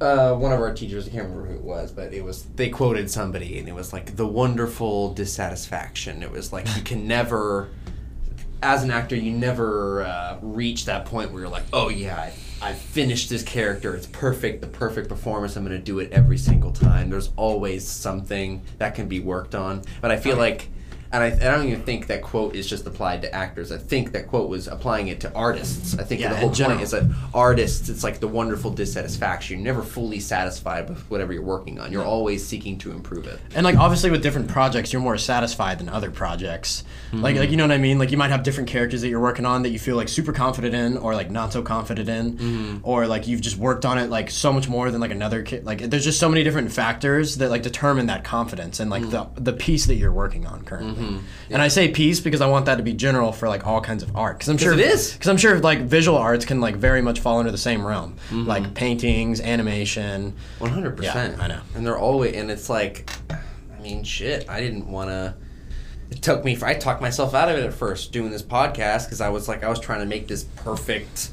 uh, 0.00 0.34
one 0.34 0.50
of 0.50 0.60
our 0.60 0.72
teachers, 0.72 1.06
I 1.06 1.10
can't 1.10 1.24
remember 1.28 1.48
who 1.48 1.54
it 1.56 1.62
was, 1.62 1.92
but 1.92 2.14
it 2.14 2.24
was 2.24 2.44
they 2.56 2.70
quoted 2.70 3.10
somebody 3.10 3.58
and 3.58 3.68
it 3.68 3.74
was 3.74 3.92
like 3.92 4.16
the 4.16 4.26
wonderful 4.26 5.12
dissatisfaction. 5.12 6.22
It 6.22 6.30
was 6.30 6.52
like 6.52 6.74
you 6.76 6.82
can 6.82 7.06
never 7.16 7.68
as 8.62 8.82
an 8.82 8.90
actor, 8.90 9.16
you 9.16 9.32
never 9.32 10.02
uh, 10.02 10.38
reach 10.42 10.84
that 10.86 11.06
point 11.06 11.32
where 11.32 11.40
you're 11.42 11.50
like, 11.50 11.64
oh 11.72 11.88
yeah, 11.88 12.16
I, 12.18 12.32
I 12.62 12.72
finished 12.74 13.30
this 13.30 13.42
character. 13.42 13.94
It's 13.94 14.06
perfect, 14.06 14.60
the 14.60 14.66
perfect 14.66 15.08
performance. 15.08 15.56
I'm 15.56 15.64
going 15.64 15.76
to 15.78 15.82
do 15.82 15.98
it 15.98 16.12
every 16.12 16.36
single 16.36 16.70
time. 16.70 17.08
There's 17.08 17.30
always 17.36 17.88
something 17.88 18.60
that 18.76 18.94
can 18.94 19.08
be 19.08 19.18
worked 19.20 19.54
on. 19.54 19.80
But 20.02 20.10
I 20.10 20.18
feel 20.18 20.36
like, 20.36 20.68
and 21.12 21.24
I, 21.24 21.26
I 21.26 21.56
don't 21.56 21.66
even 21.66 21.82
think 21.82 22.06
that 22.06 22.22
quote 22.22 22.54
is 22.54 22.68
just 22.68 22.86
applied 22.86 23.22
to 23.22 23.34
actors. 23.34 23.72
I 23.72 23.78
think 23.78 24.12
that 24.12 24.28
quote 24.28 24.48
was 24.48 24.68
applying 24.68 25.08
it 25.08 25.20
to 25.20 25.34
artists. 25.34 25.98
I 25.98 26.04
think 26.04 26.20
Yeah, 26.20 26.30
the 26.30 26.36
whole 26.36 26.50
general. 26.50 26.76
point 26.76 26.84
is 26.84 26.92
that 26.92 27.04
artists, 27.34 27.88
it's 27.88 28.04
like 28.04 28.20
the 28.20 28.28
wonderful 28.28 28.70
dissatisfaction. 28.70 29.58
You're 29.58 29.64
never 29.64 29.82
fully 29.82 30.20
satisfied 30.20 30.88
with 30.88 31.10
whatever 31.10 31.32
you're 31.32 31.42
working 31.42 31.80
on. 31.80 31.90
You're 31.90 32.04
always 32.04 32.46
seeking 32.46 32.78
to 32.78 32.92
improve 32.92 33.26
it. 33.26 33.40
And 33.56 33.64
like 33.64 33.76
obviously 33.76 34.10
with 34.10 34.22
different 34.22 34.48
projects, 34.48 34.92
you're 34.92 35.02
more 35.02 35.18
satisfied 35.18 35.80
than 35.80 35.88
other 35.88 36.10
projects. 36.10 36.84
Like 37.12 37.34
mm-hmm. 37.34 37.40
like 37.40 37.50
you 37.50 37.56
know 37.56 37.64
what 37.64 37.72
I 37.72 37.78
mean? 37.78 37.98
Like 37.98 38.12
you 38.12 38.16
might 38.16 38.30
have 38.30 38.44
different 38.44 38.68
characters 38.68 39.00
that 39.00 39.08
you're 39.08 39.20
working 39.20 39.44
on 39.44 39.62
that 39.62 39.70
you 39.70 39.80
feel 39.80 39.96
like 39.96 40.08
super 40.08 40.32
confident 40.32 40.74
in, 40.74 40.96
or 40.96 41.14
like 41.14 41.28
not 41.28 41.52
so 41.52 41.60
confident 41.60 42.08
in, 42.08 42.32
mm-hmm. 42.34 42.78
or 42.84 43.08
like 43.08 43.26
you've 43.26 43.40
just 43.40 43.56
worked 43.56 43.84
on 43.84 43.98
it 43.98 44.10
like 44.10 44.30
so 44.30 44.52
much 44.52 44.68
more 44.68 44.92
than 44.92 45.00
like 45.00 45.10
another 45.10 45.42
kid. 45.42 45.64
Like 45.64 45.78
there's 45.80 46.04
just 46.04 46.20
so 46.20 46.28
many 46.28 46.44
different 46.44 46.70
factors 46.70 47.38
that 47.38 47.50
like 47.50 47.62
determine 47.62 48.06
that 48.06 48.22
confidence 48.22 48.78
and 48.78 48.92
like 48.92 49.02
mm-hmm. 49.02 49.34
the 49.34 49.40
the 49.40 49.52
piece 49.52 49.86
that 49.86 49.96
you're 49.96 50.12
working 50.12 50.46
on 50.46 50.62
currently. 50.64 50.99
Mm-hmm. 51.00 51.18
And 51.50 51.62
I 51.62 51.68
say 51.68 51.88
piece 51.88 52.20
because 52.20 52.40
I 52.40 52.46
want 52.46 52.66
that 52.66 52.76
to 52.76 52.82
be 52.82 52.92
general 52.92 53.32
for 53.32 53.48
like 53.48 53.66
all 53.66 53.80
kinds 53.80 54.02
of 54.02 54.16
art. 54.16 54.38
Because 54.38 54.48
I'm 54.48 54.58
sure 54.58 54.72
it 54.72 54.80
is. 54.80 55.12
Because 55.12 55.28
I'm 55.28 55.36
sure 55.36 55.58
like 55.58 55.80
visual 55.80 56.18
arts 56.18 56.44
can 56.44 56.60
like 56.60 56.76
very 56.76 57.02
much 57.02 57.20
fall 57.20 57.38
under 57.38 57.50
the 57.50 57.58
same 57.58 57.86
realm, 57.86 58.16
mm-hmm. 58.28 58.46
like 58.46 58.74
paintings, 58.74 59.40
animation. 59.40 60.34
One 60.58 60.70
hundred 60.70 60.96
percent. 60.96 61.38
Yeah, 61.38 61.44
I 61.44 61.48
know. 61.48 61.60
And 61.74 61.86
they're 61.86 61.98
always, 61.98 62.34
and 62.34 62.50
it's 62.50 62.68
like, 62.68 63.10
I 63.30 63.80
mean, 63.82 64.04
shit. 64.04 64.48
I 64.48 64.60
didn't 64.60 64.86
want 64.90 65.10
to. 65.10 65.34
It 66.10 66.22
took 66.22 66.44
me. 66.44 66.58
I 66.62 66.74
talked 66.74 67.00
myself 67.00 67.34
out 67.34 67.48
of 67.48 67.56
it 67.56 67.64
at 67.64 67.72
first 67.72 68.12
doing 68.12 68.30
this 68.30 68.42
podcast 68.42 69.06
because 69.06 69.20
I 69.20 69.28
was 69.28 69.48
like, 69.48 69.64
I 69.64 69.68
was 69.68 69.80
trying 69.80 70.00
to 70.00 70.06
make 70.06 70.28
this 70.28 70.44
perfect. 70.44 71.30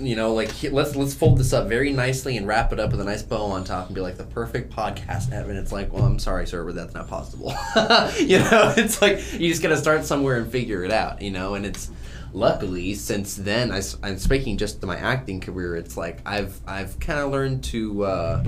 You 0.00 0.16
know, 0.16 0.34
like 0.34 0.50
he- 0.50 0.68
let's 0.70 0.96
let's 0.96 1.14
fold 1.14 1.38
this 1.38 1.52
up 1.52 1.68
very 1.68 1.92
nicely 1.92 2.36
and 2.36 2.46
wrap 2.46 2.72
it 2.72 2.80
up 2.80 2.90
with 2.90 3.00
a 3.00 3.04
nice 3.04 3.22
bow 3.22 3.44
on 3.46 3.64
top 3.64 3.86
and 3.86 3.94
be 3.94 4.00
like 4.00 4.16
the 4.16 4.24
perfect 4.24 4.72
podcast. 4.72 5.32
And 5.32 5.58
it's 5.58 5.72
like, 5.72 5.92
well, 5.92 6.04
I'm 6.04 6.18
sorry, 6.18 6.46
sir, 6.46 6.64
but 6.64 6.74
that's 6.74 6.94
not 6.94 7.08
possible. 7.08 7.48
you 8.18 8.38
know, 8.38 8.74
it's 8.76 9.00
like 9.02 9.18
you 9.34 9.48
just 9.48 9.62
gotta 9.62 9.76
start 9.76 10.04
somewhere 10.04 10.38
and 10.38 10.50
figure 10.50 10.84
it 10.84 10.90
out. 10.90 11.22
You 11.22 11.30
know, 11.30 11.54
and 11.54 11.66
it's 11.66 11.90
luckily 12.32 12.94
since 12.94 13.36
then 13.36 13.72
I, 13.72 13.82
am 14.04 14.18
speaking 14.18 14.56
just 14.56 14.80
to 14.80 14.86
my 14.86 14.96
acting 14.96 15.40
career 15.40 15.74
it's 15.74 15.96
like 15.96 16.20
i've 16.24 16.60
i've 16.66 16.98
kind 17.00 17.18
of 17.18 17.32
learned 17.32 17.64
to 17.64 18.04
uh, 18.04 18.44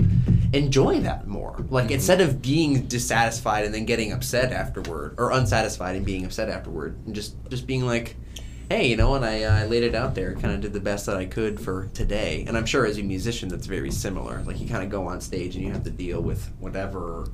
enjoy 0.53 1.01
that 1.01 1.27
more 1.27 1.65
like 1.69 1.91
instead 1.91 2.21
of 2.21 2.41
being 2.41 2.85
dissatisfied 2.85 3.65
and 3.65 3.73
then 3.73 3.85
getting 3.85 4.13
upset 4.13 4.53
afterward 4.53 5.15
or 5.17 5.31
unsatisfied 5.31 5.95
and 5.95 6.05
being 6.05 6.23
upset 6.23 6.49
afterward 6.49 6.97
and 7.05 7.13
just 7.13 7.35
just 7.49 7.67
being 7.67 7.85
like 7.85 8.15
hey 8.73 8.87
you 8.87 8.95
know 8.97 9.13
and 9.15 9.23
i, 9.23 9.43
uh, 9.43 9.59
I 9.61 9.65
laid 9.65 9.83
it 9.83 9.93
out 9.95 10.15
there 10.15 10.33
kind 10.33 10.53
of 10.53 10.61
did 10.61 10.73
the 10.73 10.79
best 10.79 11.05
that 11.05 11.15
i 11.15 11.25
could 11.25 11.59
for 11.59 11.89
today 11.93 12.43
and 12.47 12.57
i'm 12.57 12.65
sure 12.65 12.85
as 12.85 12.97
a 12.97 13.03
musician 13.03 13.49
that's 13.49 13.67
very 13.67 13.91
similar 13.91 14.41
like 14.43 14.59
you 14.59 14.67
kind 14.67 14.83
of 14.83 14.89
go 14.89 15.07
on 15.07 15.21
stage 15.21 15.55
and 15.55 15.63
you 15.65 15.71
have 15.71 15.83
to 15.83 15.89
deal 15.91 16.21
with 16.21 16.49
whatever 16.59 17.27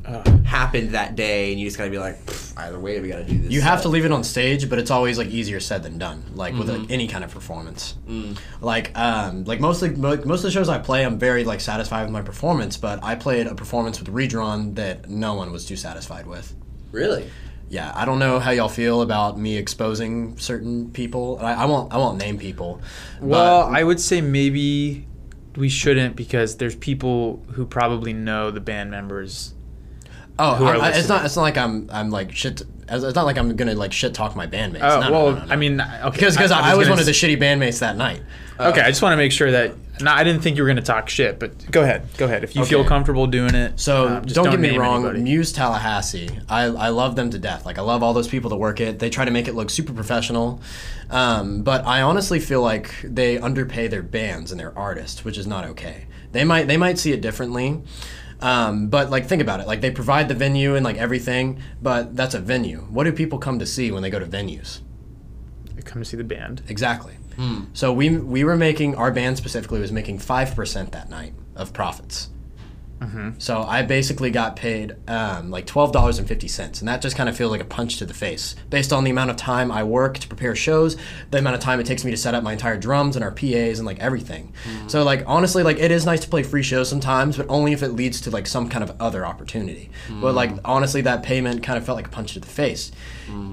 happened 0.46 0.90
that 0.92 1.16
day 1.16 1.52
and 1.52 1.60
you 1.60 1.66
just 1.68 1.78
gotta 1.78 1.90
be 1.90 1.98
like 2.00 2.18
either 2.58 2.78
way 2.80 3.00
we 3.00 3.08
gotta 3.08 3.24
do 3.24 3.38
this 3.38 3.52
You 3.52 3.62
have 3.62 3.82
to 3.84 3.88
leave 3.90 4.06
it 4.06 4.12
on 4.12 4.24
stage, 4.24 4.70
but 4.70 4.80
it's 4.80 4.92
always 4.92 5.18
like 5.18 5.28
easier 5.30 5.60
said 5.60 5.82
than 5.84 5.98
done. 5.98 6.24
Like 6.36 6.54
with 6.56 6.68
Mm-hmm. 6.68 6.82
like, 6.82 6.92
any 6.92 7.08
kind 7.08 7.24
of 7.24 7.32
performance. 7.32 7.96
Mm. 8.08 8.38
Like 8.62 8.98
um, 8.98 9.46
like 9.46 9.60
mostly 9.62 9.90
mo- 9.92 10.22
most 10.26 10.40
of 10.40 10.44
the 10.44 10.52
shows 10.52 10.68
I 10.70 10.78
play, 10.80 11.06
I'm 11.06 11.18
very 11.18 11.44
like 11.46 11.62
satisfied 11.62 12.04
with 12.04 12.12
my 12.12 12.22
performance. 12.22 12.76
But 12.78 13.02
I 13.04 13.16
played 13.16 13.48
a 13.48 13.56
performance 13.56 14.00
with 14.00 14.10
Redrwn 14.10 14.74
that 14.76 15.10
no 15.10 15.34
one 15.36 15.52
was 15.52 15.66
too 15.66 15.76
satisfied 15.78 16.28
with. 16.28 16.54
really 16.92 17.30
Yeah, 17.70 17.92
I 17.94 18.06
don't 18.06 18.18
know 18.18 18.40
how 18.40 18.50
y'all 18.52 18.68
feel 18.68 19.02
about 19.02 19.38
me 19.38 19.56
exposing 19.56 20.38
certain 20.38 20.90
people. 20.92 21.38
I, 21.40 21.54
I 21.54 21.66
won't 21.66 21.94
I 21.94 21.98
won't 21.98 22.18
name 22.18 22.40
people. 22.40 22.82
Well, 23.22 23.64
I 23.64 23.84
would 23.84 24.00
say 24.00 24.22
maybe 24.22 25.08
we 25.56 25.70
shouldn't 25.70 26.16
because 26.16 26.58
there's 26.58 26.76
people 26.76 27.44
who 27.52 27.66
probably 27.66 28.14
know 28.14 28.50
the 28.50 28.60
band 28.60 28.90
members. 28.90 29.54
Oh, 30.40 30.56
who 30.56 30.66
are 30.66 30.76
I- 30.76 30.88
I- 30.88 30.90
it's 30.92 31.08
not 31.10 31.26
it's 31.26 31.36
not 31.36 31.44
like 31.44 31.58
I'm 31.58 31.90
I'm 31.92 32.10
like 32.10 32.32
shit. 32.34 32.64
It's 32.92 33.16
not 33.16 33.26
like 33.26 33.38
I'm 33.38 33.56
gonna 33.56 33.76
like 33.76 33.94
shit 33.94 34.16
talk 34.16 34.36
my 34.36 34.48
bandmates. 34.48 34.80
Oh 34.82 35.00
No, 35.02 35.12
well, 35.12 35.32
no, 35.34 35.46
no. 35.46 35.52
I 35.54 35.56
mean, 35.56 35.80
okay, 35.80 36.10
because 36.12 36.36
because 36.36 36.50
I, 36.52 36.72
I 36.72 36.76
was 36.76 36.88
gonna 36.88 36.94
one 36.94 37.00
of 37.00 37.06
the 37.06 37.12
shitty 37.12 37.40
bandmates 37.40 37.80
that 37.80 37.96
night. 37.98 38.22
Okay, 38.60 38.82
I 38.82 38.88
just 38.90 39.02
want 39.02 39.14
to 39.14 39.18
make 39.18 39.32
sure 39.32 39.52
that 39.52 39.74
No, 40.02 40.12
I 40.12 40.24
didn't 40.26 40.42
think 40.42 40.58
you 40.58 40.64
were 40.64 40.68
going 40.68 40.76
to 40.78 40.82
talk 40.82 41.08
shit, 41.08 41.40
but 41.40 41.72
go 41.72 41.82
ahead. 41.82 42.08
Go 42.18 42.26
ahead. 42.26 42.44
If 42.44 42.58
you 42.58 42.66
feel 42.66 42.84
comfortable 42.84 43.26
doing 43.26 43.56
it. 43.56 43.80
So 43.80 44.08
uh, 44.08 44.22
just 44.22 44.36
don't, 44.36 44.50
get 44.50 44.60
me 44.60 44.78
wrong, 44.78 45.04
anybody. 45.06 45.22
Muse 45.22 45.54
Tallahassee, 45.54 46.30
I, 46.50 46.64
I 46.64 46.90
love 46.90 47.16
them 47.16 47.30
to 47.30 47.40
death. 47.40 47.66
Like 47.66 47.78
I 47.78 47.84
love 47.84 48.04
all 48.04 48.14
those 48.14 48.28
people 48.28 48.50
that 48.50 48.58
work 48.58 48.82
it. 48.82 49.00
They 49.00 49.10
try 49.10 49.24
to 49.24 49.32
make 49.32 49.48
it 49.48 49.56
look 49.56 49.70
super 49.70 49.94
professional, 49.94 50.62
um, 51.10 51.62
but 51.62 51.86
I 51.86 52.02
honestly 52.02 52.40
feel 52.42 52.62
like 52.62 52.94
they 53.04 53.38
underpay 53.38 53.88
their 53.88 54.04
bands 54.04 54.52
and 54.52 54.60
their 54.60 54.78
artists, 54.78 55.24
which 55.24 55.38
is 55.38 55.48
not 55.48 55.64
okay. 55.66 56.08
They 56.34 56.44
might 56.44 56.68
they 56.68 56.78
might 56.78 56.98
see 57.00 57.14
it 57.14 57.22
differently. 57.22 57.82
Um, 58.42 58.88
but 58.88 59.10
like 59.10 59.26
think 59.28 59.42
about 59.42 59.60
it, 59.60 59.68
like 59.68 59.82
they 59.82 59.92
provide 59.92 60.30
the 60.30 60.34
venue 60.34 60.76
and 60.76 60.84
like 60.86 60.98
everything, 60.98 61.62
but 61.82 62.16
that's 62.16 62.34
a 62.34 62.40
venue. 62.40 62.80
What 62.90 63.04
do 63.04 63.12
people 63.12 63.38
come 63.38 63.60
to 63.60 63.66
see 63.66 63.92
when 63.92 64.02
they 64.02 64.10
go 64.10 64.20
to 64.20 64.26
venues? 64.26 64.80
They 65.76 65.82
come 65.82 66.02
to 66.02 66.06
see 66.08 66.18
the 66.18 66.24
band. 66.24 66.62
Exactly. 66.68 67.16
So 67.72 67.94
we 67.94 68.18
we 68.18 68.44
were 68.44 68.58
making 68.58 68.96
our 68.96 69.12
band 69.12 69.38
specifically 69.38 69.80
was 69.80 69.94
making 69.94 70.20
five 70.20 70.56
percent 70.56 70.92
that 70.92 71.10
night 71.10 71.34
of 71.56 71.72
profits. 71.72 72.30
So 73.40 73.62
I 73.62 73.84
basically 73.84 74.30
got 74.30 74.56
paid 74.56 74.96
um, 75.08 75.52
like 75.52 75.66
twelve 75.66 75.92
dollars 75.92 76.20
and 76.20 76.28
fifty 76.28 76.48
cents, 76.48 76.82
and 76.82 76.88
that 76.90 77.02
just 77.02 77.16
kind 77.16 77.30
of 77.30 77.38
feels 77.38 77.52
like 77.52 77.62
a 77.62 77.66
punch 77.66 77.98
to 77.98 78.06
the 78.06 78.14
face, 78.14 78.56
based 78.70 78.92
on 78.92 79.04
the 79.06 79.12
amount 79.12 79.30
of 79.30 79.38
time 79.38 79.72
I 79.72 79.84
work 79.84 80.18
to 80.20 80.28
prepare 80.28 80.56
shows, 80.56 80.98
the 81.32 81.38
amount 81.38 81.56
of 81.56 81.62
time 81.62 81.80
it 81.80 81.86
takes 81.86 82.04
me 82.04 82.12
to 82.12 82.18
set 82.18 82.34
up 82.36 82.44
my 82.44 82.52
entire 82.52 82.78
drums 82.78 83.16
and 83.16 83.24
our 83.24 83.32
PAs 83.32 83.80
and 83.80 83.86
like 83.86 84.00
everything. 84.00 84.52
So 84.88 85.04
like 85.04 85.24
honestly, 85.28 85.64
like 85.64 85.78
it 85.80 85.92
is 85.92 86.06
nice 86.06 86.20
to 86.22 86.28
play 86.30 86.44
free 86.44 86.64
shows 86.64 86.90
sometimes, 86.90 87.38
but 87.38 87.46
only 87.50 87.72
if 87.72 87.84
it 87.84 87.90
leads 87.90 88.22
to 88.22 88.32
like 88.32 88.48
some 88.48 88.68
kind 88.70 88.84
of 88.84 88.94
other 89.00 89.26
opportunity. 89.26 89.90
But 90.22 90.36
like 90.36 90.52
honestly, 90.66 91.02
that 91.02 91.24
payment 91.24 91.64
kind 91.64 91.78
of 91.78 91.86
felt 91.86 91.96
like 91.96 92.08
a 92.08 92.12
punch 92.12 92.34
to 92.34 92.40
the 92.42 92.48
face, 92.48 92.92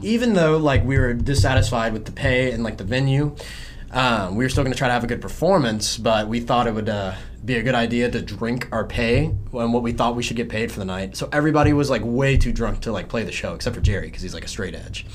even 0.03 0.33
though 0.35 0.57
like 0.57 0.85
we 0.85 0.99
were 0.99 1.13
dissatisfied 1.15 1.93
with 1.93 2.05
the 2.05 2.13
pay 2.13 2.51
and 2.53 2.65
like 2.65 2.79
the 2.79 2.85
venue. 2.85 3.37
Um, 3.93 4.35
we 4.37 4.45
were 4.45 4.49
still 4.49 4.65
going 4.65 4.73
to 4.73 4.79
try 4.79 4.89
to 4.89 4.93
have 4.93 5.05
a 5.05 5.07
good 5.07 5.23
performance, 5.23 5.97
but 5.97 6.27
we 6.29 6.41
thought 6.41 6.67
it 6.67 6.75
would 6.75 6.89
uh, 6.89 7.15
be 7.47 7.57
a 7.57 7.63
good 7.63 7.77
idea 7.77 8.11
to 8.11 8.21
drink 8.21 8.69
our 8.73 8.85
pay 8.85 9.27
and 9.53 9.73
what 9.73 9.83
we 9.85 9.93
thought 9.93 10.17
we 10.17 10.23
should 10.23 10.37
get 10.37 10.49
paid 10.49 10.71
for 10.73 10.81
the 10.81 10.85
night. 10.85 11.17
So 11.17 11.29
everybody 11.33 11.73
was 11.73 11.89
like 11.89 12.03
way 12.05 12.37
too 12.37 12.53
drunk 12.53 12.81
to 12.81 12.93
like 12.93 13.09
play 13.09 13.23
the 13.23 13.33
show, 13.33 13.55
except 13.55 13.77
for 13.77 13.81
Jerry 13.81 14.09
because 14.09 14.23
he's 14.23 14.35
like 14.35 14.45
a 14.45 14.49
straight 14.49 14.75
edge. 14.75 15.07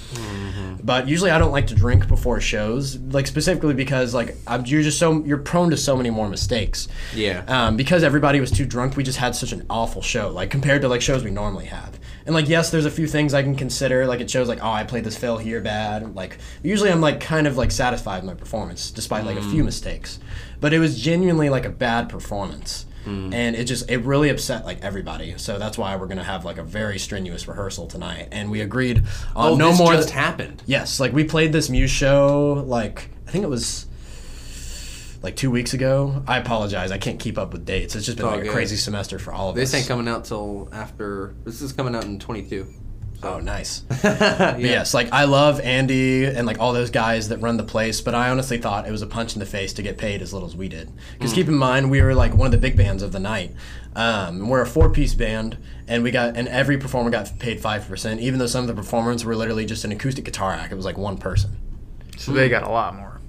But 0.82 1.08
usually 1.08 1.30
I 1.30 1.38
don't 1.38 1.52
like 1.52 1.68
to 1.68 1.76
drink 1.76 2.08
before 2.08 2.40
shows, 2.40 2.98
like 2.98 3.28
specifically 3.28 3.74
because 3.74 4.14
like 4.14 4.36
I'm, 4.48 4.66
you're 4.66 4.82
just 4.82 4.98
so 4.98 5.24
you're 5.26 5.38
prone 5.38 5.70
to 5.72 5.78
so 5.78 5.98
many 5.98 6.10
more 6.10 6.30
mistakes. 6.30 6.88
Yeah. 7.14 7.44
Um, 7.48 7.76
because 7.76 8.02
everybody 8.02 8.40
was 8.40 8.50
too 8.50 8.66
drunk, 8.66 8.96
we 8.96 9.04
just 9.04 9.18
had 9.18 9.36
such 9.36 9.52
an 9.52 9.66
awful 9.70 10.02
show, 10.02 10.30
like 10.30 10.50
compared 10.50 10.82
to 10.84 10.88
like 10.88 11.02
shows 11.02 11.24
we 11.24 11.32
normally 11.32 11.66
have. 11.66 12.00
And 12.26 12.34
like 12.34 12.48
yes, 12.48 12.72
there's 12.72 12.86
a 12.86 12.92
few 12.92 13.08
things 13.08 13.34
I 13.34 13.44
can 13.44 13.56
consider. 13.56 14.08
Like 14.08 14.22
it 14.22 14.30
shows 14.30 14.48
like 14.48 14.64
oh 14.64 14.72
I 14.72 14.86
played 14.86 15.04
this 15.04 15.18
fill 15.18 15.38
here 15.38 15.60
bad. 15.60 16.16
Like 16.16 16.38
usually 16.64 16.92
I'm 16.92 17.02
like 17.02 17.20
kind 17.20 17.46
of 17.46 17.58
like 17.58 17.72
satisfied 17.72 18.24
with 18.24 18.26
my 18.26 18.36
performance 18.36 18.90
despite 18.90 19.26
like 19.26 19.38
a 19.38 19.44
few 19.50 19.64
mistakes. 19.64 20.20
But 20.62 20.72
it 20.74 20.80
was 20.80 20.98
genuinely 21.02 21.50
like 21.50 21.66
a 21.66 21.70
bad 21.70 22.08
performance. 22.08 22.86
Hmm. 23.04 23.34
And 23.34 23.56
it 23.56 23.64
just 23.66 23.90
it 23.90 23.98
really 24.06 24.30
upset 24.30 24.64
like 24.64 24.82
everybody. 24.84 25.34
So 25.38 25.58
that's 25.58 25.76
why 25.78 25.96
we're 25.96 26.06
gonna 26.08 26.24
have 26.24 26.46
like 26.46 26.60
a 26.60 26.64
very 26.64 27.00
strenuous 27.00 27.48
rehearsal 27.48 27.88
tonight. 27.88 28.28
And 28.32 28.52
we 28.52 28.62
agreed 28.62 29.04
on 29.36 29.54
Oh, 29.54 29.56
no 29.56 29.70
this 29.72 29.80
more. 29.80 29.94
just 29.94 30.12
happened. 30.12 30.62
Yes, 30.68 31.00
like 31.00 31.12
we 31.12 31.24
played 31.24 31.52
this 31.52 31.68
Muse 31.70 31.90
show 31.90 32.64
like 32.68 33.10
I 33.28 33.32
think 33.32 33.44
it 33.44 33.50
was 33.50 33.88
like 35.24 35.36
two 35.36 35.50
weeks 35.52 35.74
ago. 35.74 36.24
I 36.28 36.38
apologize, 36.38 36.92
I 36.92 36.98
can't 37.00 37.20
keep 37.20 37.38
up 37.40 37.54
with 37.54 37.66
dates. 37.66 37.96
It's 37.96 38.06
just 38.06 38.18
been 38.18 38.28
all 38.28 38.38
like 38.38 38.46
a 38.46 38.50
crazy 38.50 38.76
semester 38.76 39.18
for 39.20 39.34
all 39.34 39.50
of 39.50 39.56
This 39.56 39.70
us. 39.70 39.72
This 39.72 39.82
ain't 39.82 39.88
coming 39.88 40.08
out 40.08 40.26
till 40.26 40.70
after. 40.72 41.34
This 41.44 41.62
is 41.62 41.74
coming 41.74 41.96
out 41.96 42.04
in 42.06 42.20
22. 42.20 42.68
Oh, 43.24 43.40
nice. 43.40 43.84
yeah. 44.04 44.58
Yes, 44.58 44.94
like 44.94 45.12
I 45.12 45.26
love 45.26 45.60
Andy 45.60 46.26
and 46.26 46.48
like 46.48 46.60
all 46.60 46.74
those 46.74 46.90
guys 46.90 47.30
that 47.30 47.38
run 47.38 47.58
the 47.58 47.64
place, 47.64 48.02
but 48.02 48.16
I 48.16 48.30
honestly 48.30 48.58
thought 48.58 48.88
it 48.88 48.92
was 48.92 49.02
a 49.04 49.08
punch 49.08 49.34
in 49.34 49.40
the 49.40 49.46
face 49.46 49.74
to 49.74 49.84
get 49.84 49.98
paid 49.98 50.22
as 50.22 50.34
little 50.34 50.48
as 50.48 50.56
we 50.56 50.68
did. 50.68 50.90
Because 51.14 51.32
keep 51.34 51.48
in 51.48 51.56
mind, 51.56 51.92
we 51.92 52.02
were 52.02 52.16
like 52.16 52.34
one 52.34 52.48
of 52.48 52.52
the 52.52 52.58
big 52.58 52.76
bands 52.76 53.04
of 53.04 53.12
the 53.12 53.20
night. 53.20 53.52
Um, 53.96 54.48
we're 54.50 54.62
a 54.62 54.66
four-piece 54.68 55.14
band, 55.16 55.58
and 55.88 56.02
we 56.02 56.12
got 56.12 56.36
and 56.38 56.48
every 56.48 56.78
performer 56.78 57.10
got 57.12 57.32
paid 57.40 57.60
five 57.60 57.88
percent, 57.88 58.22
even 58.22 58.40
though 58.40 58.48
some 58.48 58.62
of 58.62 58.68
the 58.68 58.74
performers 58.74 59.24
were 59.26 59.36
literally 59.36 59.66
just 59.66 59.84
an 59.86 59.92
acoustic 59.92 60.26
guitar 60.26 60.54
act. 60.54 60.72
It 60.72 60.76
was 60.76 60.86
like 60.86 60.98
one 60.98 61.18
person. 61.18 61.58
So 62.18 62.32
they 62.32 62.50
got 62.50 62.64
a 62.64 62.70
lot 62.70 62.96
more. 62.96 63.20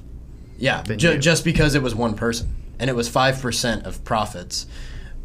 Yeah, 0.57 0.83
ju- 0.85 1.19
just 1.19 1.45
because 1.45 1.75
it 1.75 1.83
was 1.83 1.95
one 1.95 2.15
person, 2.15 2.55
and 2.79 2.89
it 2.89 2.95
was 2.95 3.09
five 3.09 3.41
percent 3.43 3.85
of 3.85 4.05
profits, 4.05 4.67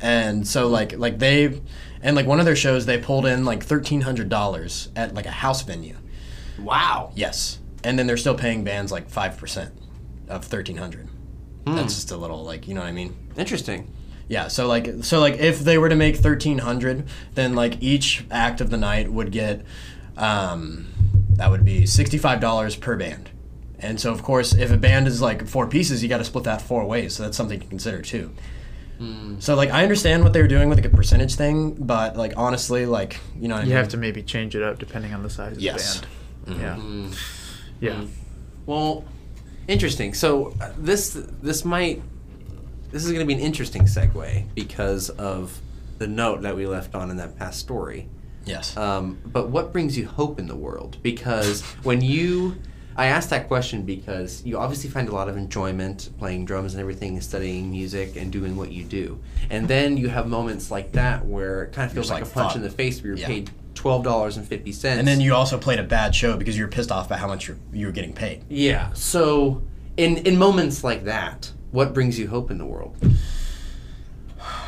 and 0.01 0.47
so 0.47 0.67
like 0.67 0.97
like 0.97 1.19
they, 1.19 1.61
and 2.01 2.15
like 2.15 2.25
one 2.25 2.39
of 2.39 2.45
their 2.45 2.55
shows 2.55 2.85
they 2.85 2.97
pulled 2.97 3.25
in 3.25 3.45
like 3.45 3.63
thirteen 3.63 4.01
hundred 4.01 4.29
dollars 4.29 4.89
at 4.95 5.13
like 5.13 5.25
a 5.25 5.31
house 5.31 5.61
venue. 5.63 5.97
Wow. 6.59 7.11
Yes, 7.15 7.59
and 7.83 7.97
then 7.97 8.07
they're 8.07 8.17
still 8.17 8.35
paying 8.35 8.63
bands 8.63 8.91
like 8.91 9.09
five 9.09 9.37
percent 9.37 9.73
of 10.27 10.45
thirteen 10.45 10.77
hundred. 10.77 11.07
Hmm. 11.65 11.75
That's 11.75 11.95
just 11.95 12.11
a 12.11 12.17
little 12.17 12.43
like 12.43 12.67
you 12.67 12.73
know 12.73 12.81
what 12.81 12.87
I 12.87 12.93
mean. 12.93 13.15
Interesting. 13.35 13.93
Yeah, 14.29 14.49
so 14.49 14.67
like 14.67 15.03
so 15.03 15.19
like 15.19 15.35
if 15.35 15.59
they 15.59 15.77
were 15.77 15.89
to 15.89 15.95
make 15.95 16.17
thirteen 16.17 16.59
hundred, 16.59 17.07
then 17.35 17.55
like 17.55 17.81
each 17.81 18.25
act 18.29 18.59
of 18.59 18.69
the 18.69 18.77
night 18.77 19.11
would 19.11 19.31
get, 19.31 19.63
um, 20.17 20.87
that 21.33 21.49
would 21.49 21.63
be 21.63 21.85
sixty 21.85 22.17
five 22.17 22.41
dollars 22.41 22.75
per 22.75 22.97
band, 22.97 23.29
and 23.79 24.01
so 24.01 24.11
of 24.11 24.23
course 24.23 24.53
if 24.53 24.69
a 24.69 24.77
band 24.77 25.07
is 25.07 25.21
like 25.21 25.47
four 25.47 25.67
pieces, 25.67 26.03
you 26.03 26.09
got 26.09 26.17
to 26.17 26.25
split 26.25 26.43
that 26.43 26.61
four 26.61 26.85
ways. 26.85 27.15
So 27.15 27.23
that's 27.23 27.37
something 27.37 27.59
to 27.59 27.67
consider 27.67 28.01
too. 28.01 28.33
So 29.39 29.55
like 29.55 29.69
I 29.69 29.83
understand 29.83 30.23
what 30.23 30.33
they 30.33 30.41
were 30.41 30.47
doing 30.47 30.69
with 30.69 30.77
like 30.79 30.85
a 30.91 30.95
percentage 30.95 31.35
thing, 31.35 31.73
but 31.75 32.17
like 32.17 32.33
honestly, 32.37 32.85
like 32.85 33.19
you 33.39 33.47
know 33.47 33.55
what 33.55 33.61
I 33.61 33.63
You 33.63 33.69
mean. 33.69 33.77
have 33.77 33.89
to 33.89 33.97
maybe 33.97 34.23
change 34.23 34.55
it 34.55 34.63
up 34.63 34.79
depending 34.79 35.13
on 35.13 35.21
the 35.23 35.29
size 35.29 35.57
of 35.57 35.61
Yes. 35.61 36.01
the 36.45 36.55
band. 36.55 37.15
Yeah. 37.79 37.91
Yeah. 37.91 38.03
Well, 38.65 39.05
interesting. 39.67 40.13
So 40.13 40.53
uh, 40.59 40.71
this 40.77 41.13
this 41.41 41.63
might 41.63 42.01
this 42.91 43.03
is 43.05 43.11
going 43.11 43.19
to 43.19 43.27
be 43.27 43.33
an 43.33 43.39
interesting 43.39 43.83
segue 43.83 44.45
because 44.55 45.09
of 45.11 45.59
the 45.99 46.07
note 46.07 46.41
that 46.43 46.55
we 46.55 46.65
left 46.65 46.95
on 46.95 47.11
in 47.11 47.17
that 47.17 47.37
past 47.37 47.59
story. 47.59 48.07
Yes. 48.45 48.75
Um, 48.77 49.19
but 49.25 49.49
what 49.49 49.73
brings 49.73 49.97
you 49.97 50.07
hope 50.07 50.39
in 50.39 50.47
the 50.47 50.55
world? 50.55 50.97
Because 51.03 51.61
when 51.83 51.99
you, 52.01 52.55
I 52.97 53.05
asked 53.07 53.29
that 53.29 53.47
question 53.47 53.83
because 53.83 54.43
you 54.43 54.57
obviously 54.57 54.89
find 54.89 55.07
a 55.07 55.13
lot 55.13 55.29
of 55.29 55.37
enjoyment 55.37 56.09
playing 56.17 56.45
drums 56.45 56.73
and 56.73 56.81
everything, 56.81 57.21
studying 57.21 57.69
music 57.69 58.15
and 58.15 58.31
doing 58.31 58.55
what 58.55 58.71
you 58.71 58.83
do, 58.83 59.19
and 59.51 59.67
then 59.67 59.97
you 59.97 60.09
have 60.09 60.27
moments 60.27 60.71
like 60.71 60.93
that 60.93 61.23
where 61.25 61.63
it 61.65 61.73
kind 61.73 61.85
of 61.87 61.93
feels 61.93 62.09
like, 62.09 62.23
like, 62.23 62.31
a 62.31 62.33
punch 62.33 62.55
in 62.55 62.61
the 62.63 62.69
face. 62.71 62.99
Where 63.01 63.09
you're 63.09 63.17
Yeah. 63.19 63.27
paid 63.27 63.51
twelve 63.75 64.03
dollars 64.03 64.37
and 64.37 64.47
fifty 64.47 64.71
cents, 64.71 64.97
and 64.99 65.07
then 65.07 65.21
you 65.21 65.35
also 65.35 65.57
played 65.59 65.79
a 65.79 65.83
bad 65.83 66.15
show 66.15 66.35
because 66.37 66.57
you 66.57 66.63
were 66.63 66.71
pissed 66.71 66.91
off 66.91 67.05
about 67.05 67.19
how 67.19 67.27
much 67.27 67.47
you're, 67.47 67.57
you 67.71 67.85
were 67.85 67.91
getting 67.91 68.13
paid. 68.13 68.43
yeah. 68.49 68.91
So 68.93 69.61
in 69.95 70.17
in 70.17 70.37
moments 70.39 70.83
like 70.83 71.03
that, 71.05 71.51
what 71.71 71.93
brings 71.93 72.17
you 72.17 72.27
hope 72.29 72.49
in 72.49 72.57
the 72.57 72.65
world? 72.65 72.95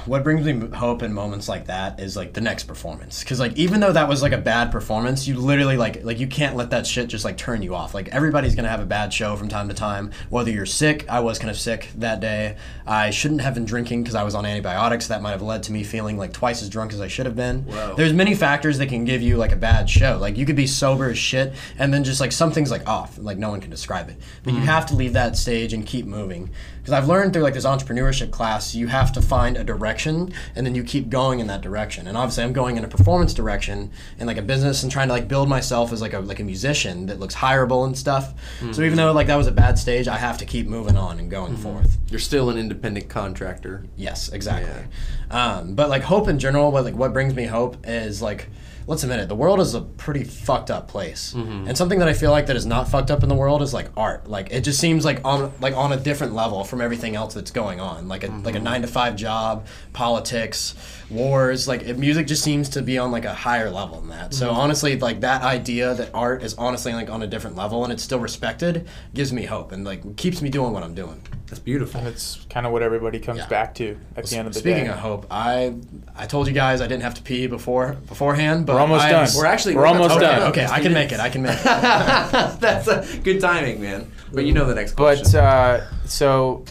What 0.05 0.23
brings 0.23 0.45
me 0.45 0.67
hope 0.75 1.03
in 1.03 1.13
moments 1.13 1.47
like 1.47 1.67
that 1.67 1.99
is 1.99 2.15
like 2.15 2.33
the 2.33 2.41
next 2.41 2.63
performance. 2.63 3.23
Because 3.23 3.39
like 3.39 3.55
even 3.57 3.79
though 3.79 3.91
that 3.91 4.07
was 4.07 4.21
like 4.21 4.31
a 4.31 4.37
bad 4.37 4.71
performance 4.71 5.27
you 5.27 5.37
literally 5.37 5.77
like 5.77 6.03
like 6.03 6.19
you 6.19 6.27
can't 6.27 6.55
let 6.55 6.69
that 6.71 6.85
shit 6.85 7.07
just 7.07 7.25
like 7.25 7.37
turn 7.37 7.61
you 7.61 7.75
off. 7.75 7.93
Like 7.93 8.09
everybody's 8.09 8.55
gonna 8.55 8.69
have 8.69 8.81
a 8.81 8.85
bad 8.85 9.13
show 9.13 9.35
from 9.35 9.49
time 9.49 9.67
to 9.69 9.73
time. 9.73 10.11
Whether 10.29 10.51
you're 10.51 10.65
sick 10.65 11.07
i 11.09 11.19
was 11.19 11.39
kind 11.39 11.49
of 11.49 11.57
sick 11.57 11.89
that 11.95 12.19
day. 12.19 12.57
I 12.85 13.09
shouldn't 13.09 13.41
have 13.41 13.53
been 13.53 13.65
drinking 13.65 14.03
because 14.03 14.15
i 14.15 14.23
was 14.23 14.35
on 14.35 14.45
antibiotics. 14.45 15.07
That 15.07 15.21
might 15.21 15.31
have 15.31 15.41
led 15.41 15.63
to 15.63 15.71
me 15.71 15.83
feeling 15.83 16.17
like 16.17 16.33
twice 16.33 16.61
as 16.61 16.69
drunk 16.69 16.93
as 16.93 17.01
i 17.01 17.07
should 17.07 17.25
have 17.25 17.35
been. 17.35 17.63
Whoa. 17.63 17.95
there's 17.95 18.13
many 18.13 18.35
factors 18.35 18.77
that 18.79 18.89
can 18.89 19.05
give 19.05 19.21
you 19.21 19.37
like 19.37 19.51
a 19.51 19.57
bad 19.57 19.89
show. 19.89 20.17
Like 20.19 20.37
you 20.37 20.45
could 20.45 20.55
be 20.55 20.67
sober 20.67 21.09
as 21.09 21.17
shit 21.17 21.53
and 21.77 21.93
then 21.93 22.03
just 22.03 22.19
like 22.19 22.31
something's 22.31 22.71
like 22.71 22.87
off. 22.87 23.17
Like 23.17 23.37
no 23.37 23.49
one 23.49 23.61
can 23.61 23.69
describe 23.69 24.09
it. 24.09 24.17
But 24.43 24.53
you 24.53 24.59
mm. 24.59 24.65
have 24.65 24.85
to 24.87 24.95
leave 24.95 25.13
that 25.13 25.37
stage 25.37 25.73
and 25.73 25.85
keep 25.85 26.05
moving 26.05 26.49
because 26.89 27.03
i've 27.03 27.07
learned 27.07 27.33
through 27.33 27.43
like 27.43 27.53
this 27.53 27.65
entrepreneurship 27.65 28.31
class 28.31 28.73
you 28.73 28.87
have 28.87 29.11
to 29.11 29.21
find 29.21 29.57
a 29.57 29.63
direction 29.63 30.33
and 30.55 30.65
then 30.65 30.73
you 30.73 30.83
keep 30.83 31.09
going 31.09 31.39
in 31.39 31.47
that 31.47 31.61
direction. 31.61 32.07
And 32.07 32.17
obviously 32.17 32.43
i'm 32.43 32.53
going 32.53 32.77
in 32.77 32.83
a 32.83 32.87
performance 32.87 33.33
direction 33.33 33.91
in 34.17 34.25
like 34.27 34.37
a 34.37 34.41
business 34.41 34.81
and 34.83 34.91
trying 34.91 35.07
to 35.07 35.13
like 35.13 35.27
build 35.27 35.47
myself 35.47 35.91
as 35.93 36.01
like 36.01 36.13
a 36.13 36.19
like 36.19 36.39
a 36.39 36.43
musician 36.43 37.05
that 37.07 37.19
looks 37.19 37.35
hireable 37.35 37.85
and 37.85 37.97
stuff. 37.97 38.33
So 38.71 38.81
even 38.81 38.97
though 38.97 39.11
like 39.11 39.27
that 39.27 39.35
was 39.35 39.47
a 39.47 39.51
bad 39.51 39.77
stage 39.77 40.07
i 40.07 40.17
have 40.17 40.37
to 40.39 40.45
keep 40.45 40.67
moving 40.67 40.97
on 40.97 41.19
and 41.19 41.29
going 41.29 41.55
forth. 41.57 41.97
You're 42.09 42.19
still 42.19 42.49
an 42.49 42.57
independent 42.57 43.09
contractor. 43.09 43.85
Yes, 43.95 44.29
exactly. 44.29 44.83
Um, 45.29 45.75
but 45.75 45.89
like 45.89 46.01
hope 46.03 46.27
in 46.27 46.39
general, 46.39 46.71
what 46.71 46.83
like 46.83 46.95
what 46.95 47.13
brings 47.13 47.35
me 47.35 47.45
hope 47.45 47.77
is 47.85 48.21
like, 48.21 48.49
let's 48.89 49.03
admit 49.03 49.19
it, 49.19 49.29
the 49.29 49.35
world 49.35 49.59
is 49.59 49.75
a 49.75 49.81
pretty 49.81 50.23
fucked 50.23 50.71
up 50.71 50.87
place, 50.87 51.35
mm-hmm. 51.35 51.67
and 51.67 51.77
something 51.77 51.99
that 51.99 52.07
I 52.07 52.13
feel 52.13 52.31
like 52.31 52.47
that 52.47 52.55
is 52.55 52.65
not 52.65 52.89
fucked 52.89 53.11
up 53.11 53.21
in 53.21 53.29
the 53.29 53.35
world 53.35 53.61
is 53.61 53.71
like 53.71 53.87
art. 53.95 54.27
Like 54.27 54.51
it 54.51 54.61
just 54.61 54.79
seems 54.79 55.05
like 55.05 55.21
on 55.23 55.53
like 55.61 55.75
on 55.75 55.93
a 55.93 55.97
different 55.97 56.33
level 56.33 56.63
from 56.63 56.81
everything 56.81 57.15
else 57.15 57.35
that's 57.35 57.51
going 57.51 57.79
on. 57.79 58.07
Like 58.07 58.23
a 58.23 58.27
like 58.27 58.55
a 58.55 58.57
mm-hmm. 58.57 58.63
nine 58.63 58.81
to 58.81 58.87
five 58.87 59.15
job, 59.15 59.67
politics, 59.93 60.73
wars. 61.09 61.67
Like 61.67 61.83
it, 61.83 61.97
music 61.97 62.27
just 62.27 62.43
seems 62.43 62.69
to 62.69 62.81
be 62.81 62.97
on 62.97 63.11
like 63.11 63.25
a 63.25 63.33
higher 63.33 63.69
level 63.69 63.99
than 63.99 64.09
that. 64.09 64.33
So 64.33 64.51
honestly, 64.51 64.97
like 64.99 65.21
that 65.21 65.41
idea 65.43 65.93
that 65.95 66.11
art 66.13 66.43
is 66.43 66.53
honestly 66.55 66.93
like 66.93 67.09
on 67.09 67.21
a 67.23 67.27
different 67.27 67.55
level 67.55 67.83
and 67.83 67.91
it's 67.93 68.03
still 68.03 68.19
respected 68.19 68.87
gives 69.13 69.33
me 69.33 69.45
hope 69.45 69.71
and 69.71 69.83
like 69.85 70.15
keeps 70.17 70.41
me 70.41 70.49
doing 70.49 70.73
what 70.73 70.83
I'm 70.83 70.93
doing. 70.95 71.21
That's 71.47 71.59
beautiful. 71.59 71.99
And 71.99 72.07
it's 72.09 72.45
kind 72.51 72.67
of 72.67 72.71
what 72.71 72.83
everybody 72.83 73.19
comes 73.19 73.39
Yeah. 73.39 73.47
back 73.47 73.73
to 73.75 73.97
at 74.15 74.25
the 74.27 74.37
end 74.37 74.47
of 74.47 74.53
the 74.53 74.59
Speaking 74.59 74.83
day. 74.85 74.91
Speaking 74.91 74.93
of 74.93 74.99
hope, 74.99 75.25
I 75.31 75.73
I 76.15 76.27
told 76.27 76.47
you 76.47 76.53
guys 76.53 76.79
I 76.79 76.85
didn't 76.87 77.01
have 77.03 77.15
to 77.15 77.23
pee 77.23 77.47
before 77.47 77.93
beforehand, 78.07 78.65
but 78.67 78.75
We're 78.75 78.81
almost 78.81 79.05
I- 79.05 79.11
done. 79.11 79.27
We're 79.35 79.45
actually 79.47 79.75
We're 79.75 79.87
almost 79.87 80.15
about 80.15 80.19
to 80.19 80.25
done. 80.25 80.39
wrap 80.39 80.41
up. 80.43 80.49
Okay, 80.57 80.67
I 80.69 80.79
can 80.79 80.93
make 80.93 81.11
it. 81.11 81.19
I 81.19 81.29
can 81.29 81.41
make 81.41 81.57
it. 81.57 81.63
That's 82.59 82.87
a 82.87 83.17
good 83.23 83.41
timing, 83.41 83.81
man. 83.81 84.11
But 84.31 84.45
you 84.45 84.53
know 84.53 84.65
the 84.65 84.75
next 84.75 84.93
question. 84.93 85.25
But 85.31 85.35
uh, 85.43 85.81
so 86.05 86.65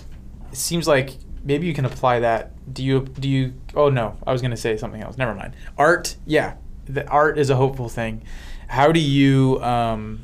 it 0.52 0.58
seems 0.58 0.86
like 0.86 1.16
maybe 1.42 1.66
you 1.66 1.74
can 1.74 1.84
apply 1.84 2.20
that. 2.20 2.52
Do 2.72 2.84
you 2.84 3.00
do 3.00 3.28
you? 3.28 3.54
Oh 3.74 3.88
no, 3.88 4.16
I 4.26 4.32
was 4.32 4.42
gonna 4.42 4.56
say 4.56 4.76
something 4.76 5.02
else. 5.02 5.16
Never 5.16 5.34
mind. 5.34 5.54
Art, 5.76 6.16
yeah, 6.26 6.54
the 6.86 7.06
art 7.08 7.38
is 7.38 7.50
a 7.50 7.56
hopeful 7.56 7.88
thing. 7.88 8.22
How 8.68 8.92
do 8.92 9.00
you 9.00 9.62
um, 9.62 10.20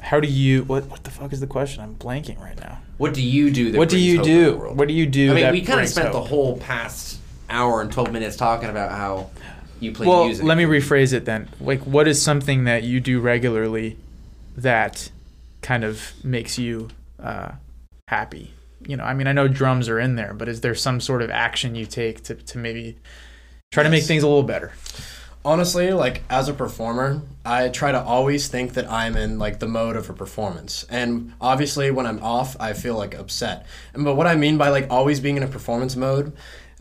how 0.00 0.20
do 0.20 0.28
you 0.28 0.64
what 0.64 0.86
what 0.86 1.04
the 1.04 1.10
fuck 1.10 1.32
is 1.32 1.40
the 1.40 1.46
question? 1.46 1.82
I'm 1.82 1.96
blanking 1.96 2.40
right 2.40 2.58
now. 2.60 2.78
What 2.98 3.12
do 3.12 3.22
you 3.22 3.50
do? 3.50 3.72
That 3.72 3.78
What 3.78 3.88
do 3.88 3.98
you 3.98 4.18
hope 4.18 4.26
do? 4.26 4.56
What 4.74 4.88
do 4.88 4.94
you 4.94 5.06
do? 5.06 5.32
I 5.32 5.34
mean, 5.34 5.52
we 5.52 5.62
kind 5.62 5.80
of 5.80 5.88
spent 5.88 6.12
the 6.12 6.22
whole 6.22 6.58
past 6.58 7.18
hour 7.50 7.80
and 7.80 7.92
twelve 7.92 8.12
minutes 8.12 8.36
talking 8.36 8.70
about 8.70 8.90
how 8.92 9.30
you 9.80 9.92
play 9.92 10.06
well, 10.06 10.24
music. 10.26 10.44
let 10.44 10.56
me 10.56 10.64
rephrase 10.64 11.12
it 11.12 11.24
then. 11.24 11.48
Like, 11.60 11.80
what 11.80 12.08
is 12.08 12.20
something 12.20 12.64
that 12.64 12.82
you 12.84 13.00
do 13.00 13.20
regularly 13.20 13.98
that 14.56 15.10
kind 15.60 15.84
of 15.84 16.12
makes 16.24 16.58
you 16.58 16.88
uh, 17.18 17.52
happy? 18.08 18.54
You 18.86 18.96
know, 18.96 19.04
I 19.04 19.14
mean, 19.14 19.26
I 19.26 19.32
know 19.32 19.48
drums 19.48 19.88
are 19.88 19.98
in 19.98 20.14
there, 20.16 20.32
but 20.32 20.48
is 20.48 20.60
there 20.60 20.74
some 20.74 21.00
sort 21.00 21.22
of 21.22 21.30
action 21.30 21.74
you 21.74 21.86
take 21.86 22.22
to, 22.24 22.34
to 22.34 22.58
maybe 22.58 22.96
try 23.72 23.82
to 23.82 23.90
make 23.90 24.04
things 24.04 24.22
a 24.22 24.28
little 24.28 24.42
better? 24.42 24.72
honestly 25.46 25.92
like 25.92 26.24
as 26.28 26.48
a 26.48 26.52
performer 26.52 27.22
i 27.44 27.68
try 27.68 27.92
to 27.92 28.02
always 28.02 28.48
think 28.48 28.74
that 28.74 28.90
i'm 28.90 29.16
in 29.16 29.38
like 29.38 29.60
the 29.60 29.66
mode 29.66 29.94
of 29.94 30.10
a 30.10 30.12
performance. 30.12 30.84
And 30.90 31.32
obviously 31.40 31.92
when 31.92 32.04
i'm 32.04 32.20
off 32.20 32.56
i 32.58 32.72
feel 32.72 32.96
like 32.96 33.14
upset. 33.14 33.64
And 33.94 34.04
but 34.04 34.16
what 34.16 34.26
i 34.26 34.34
mean 34.34 34.58
by 34.58 34.70
like 34.70 34.88
always 34.90 35.20
being 35.20 35.36
in 35.36 35.44
a 35.44 35.46
performance 35.46 35.94
mode 35.94 36.32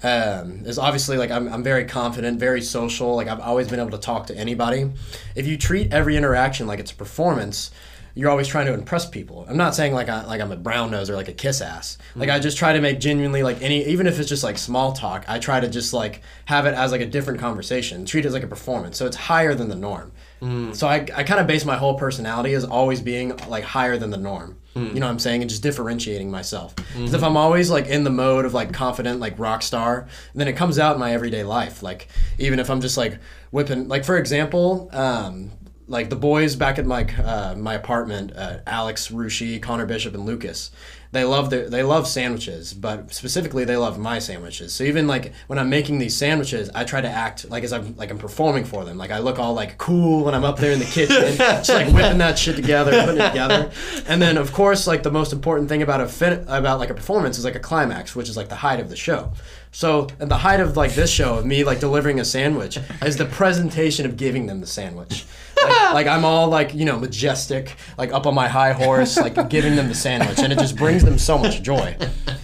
um, 0.01 0.65
is 0.65 0.79
obviously 0.79 1.17
like 1.17 1.29
I'm, 1.29 1.47
I'm 1.47 1.63
very 1.63 1.85
confident 1.85 2.39
very 2.39 2.61
social. 2.61 3.15
Like 3.15 3.27
i've 3.27 3.39
always 3.39 3.67
been 3.67 3.79
able 3.79 3.91
to 3.91 3.99
talk 3.99 4.25
to 4.27 4.35
anybody. 4.35 4.91
If 5.35 5.45
you 5.45 5.57
treat 5.57 5.93
every 5.93 6.17
interaction 6.17 6.65
like 6.65 6.79
it's 6.79 6.91
a 6.91 6.95
performance 6.95 7.69
you're 8.15 8.29
always 8.29 8.47
trying 8.47 8.65
to 8.65 8.73
impress 8.73 9.07
people. 9.07 9.45
I'm 9.47 9.57
not 9.57 9.75
saying 9.75 9.93
like 9.93 10.07
I 10.07 10.25
like 10.25 10.39
I'm 10.39 10.51
a 10.53 10.55
brown 10.55 10.89
nose 10.89 11.09
or 11.09 11.15
like 11.15 11.27
a 11.27 11.33
kiss 11.33 11.59
ass. 11.59 11.97
Like 12.15 12.29
mm-hmm. 12.29 12.37
I 12.37 12.39
just 12.39 12.57
try 12.57 12.71
to 12.71 12.79
make 12.79 12.99
genuinely 12.99 13.43
like 13.43 13.61
any 13.61 13.85
even 13.85 14.07
if 14.07 14.17
it's 14.17 14.29
just 14.29 14.43
like 14.43 14.57
small 14.57 14.93
talk, 14.93 15.25
I 15.27 15.37
try 15.37 15.59
to 15.59 15.67
just 15.67 15.93
like 15.93 16.21
have 16.45 16.65
it 16.65 16.73
as 16.73 16.93
like 16.93 17.01
a 17.01 17.05
different 17.05 17.41
conversation, 17.41 18.05
treat 18.05 18.23
it 18.23 18.29
as 18.29 18.33
like 18.33 18.43
a 18.43 18.47
performance. 18.47 18.97
So 18.97 19.05
it's 19.05 19.17
higher 19.17 19.53
than 19.53 19.67
the 19.67 19.75
norm. 19.75 20.13
Mm. 20.41 20.73
So 20.73 20.87
I, 20.87 21.05
I 21.13 21.23
kind 21.23 21.41
of 21.41 21.47
base 21.47 21.65
my 21.65 21.75
whole 21.75 21.95
personality 21.95 22.53
as 22.53 22.63
always 22.63 23.01
being 23.01 23.35
like 23.49 23.65
higher 23.65 23.97
than 23.97 24.11
the 24.11 24.17
norm. 24.17 24.57
Mm. 24.75 24.93
You 24.93 24.99
know 25.01 25.07
what 25.07 25.11
I'm 25.11 25.19
saying? 25.19 25.41
And 25.41 25.49
just 25.49 25.63
differentiating 25.63 26.31
myself. 26.31 26.73
Because 26.75 27.13
if 27.13 27.19
mm-hmm. 27.19 27.25
I'm 27.25 27.37
always 27.37 27.69
like 27.69 27.87
in 27.87 28.05
the 28.05 28.09
mode 28.09 28.45
of 28.45 28.53
like 28.53 28.71
confident, 28.71 29.19
like 29.19 29.37
rock 29.37 29.61
star, 29.61 30.07
then 30.33 30.47
it 30.47 30.53
comes 30.53 30.79
out 30.79 30.95
in 30.95 31.01
my 31.01 31.13
everyday 31.13 31.43
life. 31.43 31.83
Like 31.83 32.07
even 32.37 32.59
if 32.59 32.69
I'm 32.69 32.79
just 32.79 32.95
like 32.95 33.19
whipping, 33.51 33.89
like 33.89 34.05
for 34.05 34.17
example, 34.17 34.89
um, 34.93 35.51
like 35.87 36.09
the 36.09 36.15
boys 36.15 36.55
back 36.55 36.79
at 36.79 36.85
my 36.85 37.03
uh, 37.03 37.55
my 37.55 37.73
apartment, 37.73 38.31
uh, 38.35 38.59
Alex 38.65 39.09
Rushi, 39.09 39.61
Connor 39.61 39.85
Bishop, 39.85 40.13
and 40.13 40.25
Lucas. 40.25 40.71
They 41.11 41.23
love 41.23 41.49
their 41.49 41.69
they 41.69 41.83
love 41.83 42.07
sandwiches, 42.07 42.73
but 42.73 43.13
specifically 43.13 43.63
they 43.63 43.77
love 43.77 43.97
my 43.97 44.19
sandwiches. 44.19 44.73
So 44.73 44.83
even 44.83 45.07
like 45.07 45.31
when 45.47 45.57
I'm 45.57 45.69
making 45.69 45.99
these 45.99 46.15
sandwiches, 46.15 46.69
I 46.75 46.83
try 46.83 46.99
to 46.99 47.07
act 47.07 47.49
like 47.49 47.63
as 47.63 47.71
I'm 47.71 47.95
like 47.95 48.11
I'm 48.11 48.17
performing 48.17 48.65
for 48.65 48.83
them. 48.83 48.97
Like 48.97 49.11
I 49.11 49.19
look 49.19 49.39
all 49.39 49.53
like 49.53 49.77
cool 49.77 50.25
when 50.25 50.33
I'm 50.33 50.43
up 50.43 50.57
there 50.57 50.73
in 50.73 50.79
the 50.79 50.85
kitchen, 50.85 51.37
just 51.37 51.69
like 51.69 51.87
whipping 51.93 52.17
that 52.17 52.37
shit 52.37 52.57
together, 52.57 52.91
putting 53.05 53.21
it 53.21 53.29
together. 53.29 53.71
And 54.07 54.21
then 54.21 54.37
of 54.37 54.51
course 54.51 54.87
like 54.87 55.03
the 55.03 55.11
most 55.11 55.31
important 55.31 55.69
thing 55.69 55.81
about 55.81 56.01
a 56.01 56.07
fin- 56.07 56.45
about 56.49 56.79
like 56.79 56.89
a 56.89 56.95
performance 56.95 57.37
is 57.37 57.45
like 57.45 57.55
a 57.55 57.59
climax, 57.59 58.13
which 58.13 58.27
is 58.27 58.35
like 58.35 58.49
the 58.49 58.55
height 58.55 58.81
of 58.81 58.89
the 58.89 58.97
show. 58.97 59.31
So 59.71 60.07
at 60.19 60.27
the 60.27 60.37
height 60.37 60.59
of 60.59 60.75
like 60.75 60.95
this 60.95 61.11
show 61.11 61.37
of 61.37 61.45
me 61.45 61.63
like 61.63 61.79
delivering 61.79 62.19
a 62.19 62.25
sandwich 62.25 62.77
is 63.01 63.15
the 63.15 63.25
presentation 63.25 64.05
of 64.05 64.17
giving 64.17 64.47
them 64.47 64.59
the 64.59 64.67
sandwich. 64.67 65.25
Like, 65.69 65.93
like 65.93 66.07
I'm 66.07 66.25
all 66.25 66.47
like 66.47 66.73
you 66.73 66.85
know 66.85 66.99
majestic, 66.99 67.75
like 67.97 68.11
up 68.11 68.25
on 68.27 68.33
my 68.35 68.47
high 68.47 68.73
horse, 68.73 69.17
like 69.17 69.49
giving 69.49 69.75
them 69.75 69.87
the 69.87 69.95
sandwich, 69.95 70.39
and 70.39 70.51
it 70.51 70.59
just 70.59 70.75
brings 70.75 71.03
them 71.03 71.17
so 71.17 71.37
much 71.37 71.61
joy. 71.61 71.97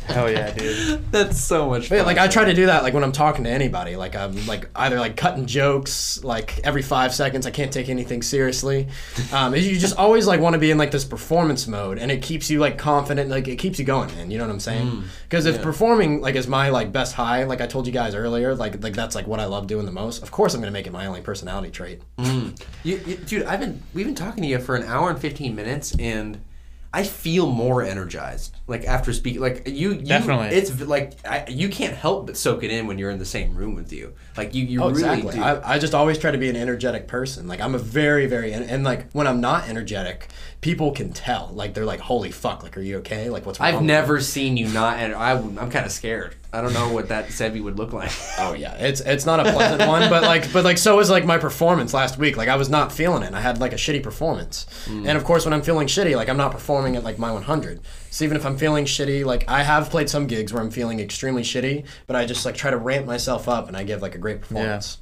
Hell 0.05 0.29
yeah, 0.29 0.51
dude. 0.51 1.11
That's 1.11 1.39
so 1.39 1.69
much. 1.69 1.89
But, 1.89 1.99
Fun. 1.99 2.05
like 2.05 2.17
I 2.17 2.27
try 2.27 2.45
to 2.45 2.53
do 2.53 2.65
that 2.65 2.83
like 2.83 2.93
when 2.93 3.03
I'm 3.03 3.11
talking 3.11 3.45
to 3.45 3.49
anybody. 3.49 3.95
Like 3.95 4.15
I'm 4.15 4.45
like 4.45 4.69
either 4.75 4.99
like 4.99 5.15
cutting 5.15 5.45
jokes 5.45 6.23
like 6.23 6.59
every 6.63 6.81
five 6.81 7.13
seconds. 7.13 7.45
I 7.45 7.51
can't 7.51 7.71
take 7.71 7.89
anything 7.89 8.21
seriously. 8.21 8.87
Um, 9.31 9.55
you 9.55 9.77
just 9.79 9.95
always 9.97 10.27
like 10.27 10.39
want 10.39 10.53
to 10.53 10.59
be 10.59 10.71
in 10.71 10.77
like 10.77 10.91
this 10.91 11.05
performance 11.05 11.67
mode, 11.67 11.97
and 11.97 12.11
it 12.11 12.21
keeps 12.21 12.49
you 12.49 12.59
like 12.59 12.77
confident. 12.77 13.29
Like 13.29 13.47
it 13.47 13.57
keeps 13.57 13.79
you 13.79 13.85
going, 13.85 14.09
man. 14.15 14.31
You 14.31 14.37
know 14.37 14.45
what 14.45 14.53
I'm 14.53 14.59
saying? 14.59 15.03
Because 15.23 15.45
if 15.45 15.61
performing 15.61 16.21
like 16.21 16.35
is 16.35 16.47
my 16.47 16.69
like 16.69 16.91
best 16.91 17.13
high, 17.13 17.43
like 17.43 17.61
I 17.61 17.67
told 17.67 17.87
you 17.87 17.93
guys 17.93 18.15
earlier, 18.15 18.53
like 18.53 18.83
like 18.83 18.93
that's 18.93 19.15
like 19.15 19.27
what 19.27 19.39
I 19.39 19.45
love 19.45 19.67
doing 19.67 19.85
the 19.85 19.91
most. 19.91 20.23
Of 20.23 20.31
course, 20.31 20.53
I'm 20.53 20.61
gonna 20.61 20.71
make 20.71 20.87
it 20.87 20.93
my 20.93 21.05
only 21.05 21.21
personality 21.21 21.71
trait. 21.71 22.01
You, 22.83 22.99
you, 23.05 23.10
dude, 23.15 23.43
I've 23.43 23.59
been 23.59 23.81
we've 23.93 24.05
been 24.05 24.15
talking 24.15 24.43
to 24.43 24.49
you 24.49 24.59
for 24.59 24.75
an 24.75 24.83
hour 24.83 25.09
and 25.09 25.19
fifteen 25.19 25.55
minutes, 25.55 25.95
and 25.99 26.41
I 26.93 27.03
feel 27.03 27.47
more 27.49 27.83
energized. 27.83 28.53
Like 28.67 28.83
after 28.83 29.13
speaking, 29.13 29.39
like 29.39 29.65
you, 29.67 29.93
you 29.93 30.01
Definitely. 30.01 30.47
It's 30.49 30.81
like 30.81 31.13
I, 31.25 31.45
you 31.47 31.69
can't 31.69 31.95
help 31.95 32.25
but 32.25 32.35
soak 32.35 32.63
it 32.63 32.71
in 32.71 32.85
when 32.85 32.97
you're 32.97 33.09
in 33.11 33.19
the 33.19 33.25
same 33.25 33.55
room 33.55 33.75
with 33.75 33.93
you. 33.93 34.13
Like 34.35 34.53
you, 34.53 34.65
you 34.65 34.81
Oh, 34.83 34.89
really 34.89 35.19
exactly. 35.19 35.35
do. 35.35 35.41
I, 35.41 35.75
I 35.75 35.79
just 35.79 35.93
always 35.93 36.17
try 36.17 36.31
to 36.31 36.37
be 36.37 36.49
an 36.49 36.57
energetic 36.57 37.07
person. 37.07 37.47
Like 37.47 37.61
I'm 37.61 37.75
a 37.75 37.79
very, 37.79 38.25
very, 38.25 38.51
and, 38.51 38.69
and 38.69 38.83
like 38.83 39.09
when 39.13 39.25
I'm 39.25 39.39
not 39.39 39.69
energetic, 39.69 40.27
people 40.61 40.91
can 40.91 41.11
tell. 41.11 41.49
Like 41.53 41.73
they're 41.73 41.85
like, 41.85 41.99
"Holy 41.99 42.31
fuck! 42.31 42.63
Like, 42.63 42.77
are 42.77 42.81
you 42.81 42.97
okay? 42.99 43.29
Like, 43.29 43.45
what's 43.45 43.59
wrong?" 43.59 43.67
I've 43.67 43.73
with 43.75 43.81
you?" 43.83 43.87
never 43.87 44.19
seen 44.21 44.57
you 44.57 44.67
not, 44.69 44.97
and 44.99 45.13
I, 45.13 45.31
I'm 45.31 45.69
kind 45.71 45.85
of 45.85 45.91
scared. 45.91 46.35
I 46.53 46.59
don't 46.61 46.73
know 46.73 46.91
what 46.91 47.07
that 47.09 47.27
Seve 47.27 47.63
would 47.63 47.77
look 47.77 47.93
like. 47.93 48.11
Oh 48.37 48.53
yeah, 48.53 48.73
it's 48.75 48.99
it's 49.01 49.25
not 49.25 49.39
a 49.39 49.51
pleasant 49.53 49.87
one, 49.87 50.09
but 50.09 50.21
like 50.23 50.51
but 50.51 50.63
like 50.65 50.77
so 50.77 50.99
is 50.99 51.09
like 51.09 51.25
my 51.25 51.37
performance 51.37 51.93
last 51.93 52.17
week. 52.17 52.35
Like 52.37 52.49
I 52.49 52.57
was 52.57 52.69
not 52.69 52.91
feeling 52.91 53.23
it. 53.23 53.33
I 53.33 53.39
had 53.41 53.59
like 53.59 53.71
a 53.73 53.77
shitty 53.77 54.03
performance, 54.03 54.65
Hmm. 54.85 55.07
and 55.07 55.17
of 55.17 55.23
course 55.23 55.45
when 55.45 55.53
I'm 55.53 55.61
feeling 55.61 55.87
shitty, 55.87 56.15
like 56.15 56.27
I'm 56.29 56.37
not 56.37 56.51
performing 56.51 56.95
at 56.97 57.03
like 57.05 57.17
my 57.17 57.31
100. 57.31 57.79
So 58.09 58.25
even 58.25 58.35
if 58.35 58.45
I'm 58.45 58.57
feeling 58.57 58.83
shitty, 58.83 59.23
like 59.25 59.45
I 59.49 59.63
have 59.63 59.89
played 59.89 60.09
some 60.09 60.27
gigs 60.27 60.51
where 60.51 60.61
I'm 60.61 60.71
feeling 60.71 60.99
extremely 60.99 61.43
shitty, 61.43 61.85
but 62.05 62.17
I 62.17 62.25
just 62.25 62.45
like 62.45 62.55
try 62.55 62.69
to 62.69 62.77
ramp 62.77 63.05
myself 63.05 63.47
up 63.47 63.69
and 63.69 63.77
I 63.77 63.83
give 63.83 64.01
like 64.01 64.15
a 64.15 64.19
great 64.19 64.41
performance. 64.41 64.97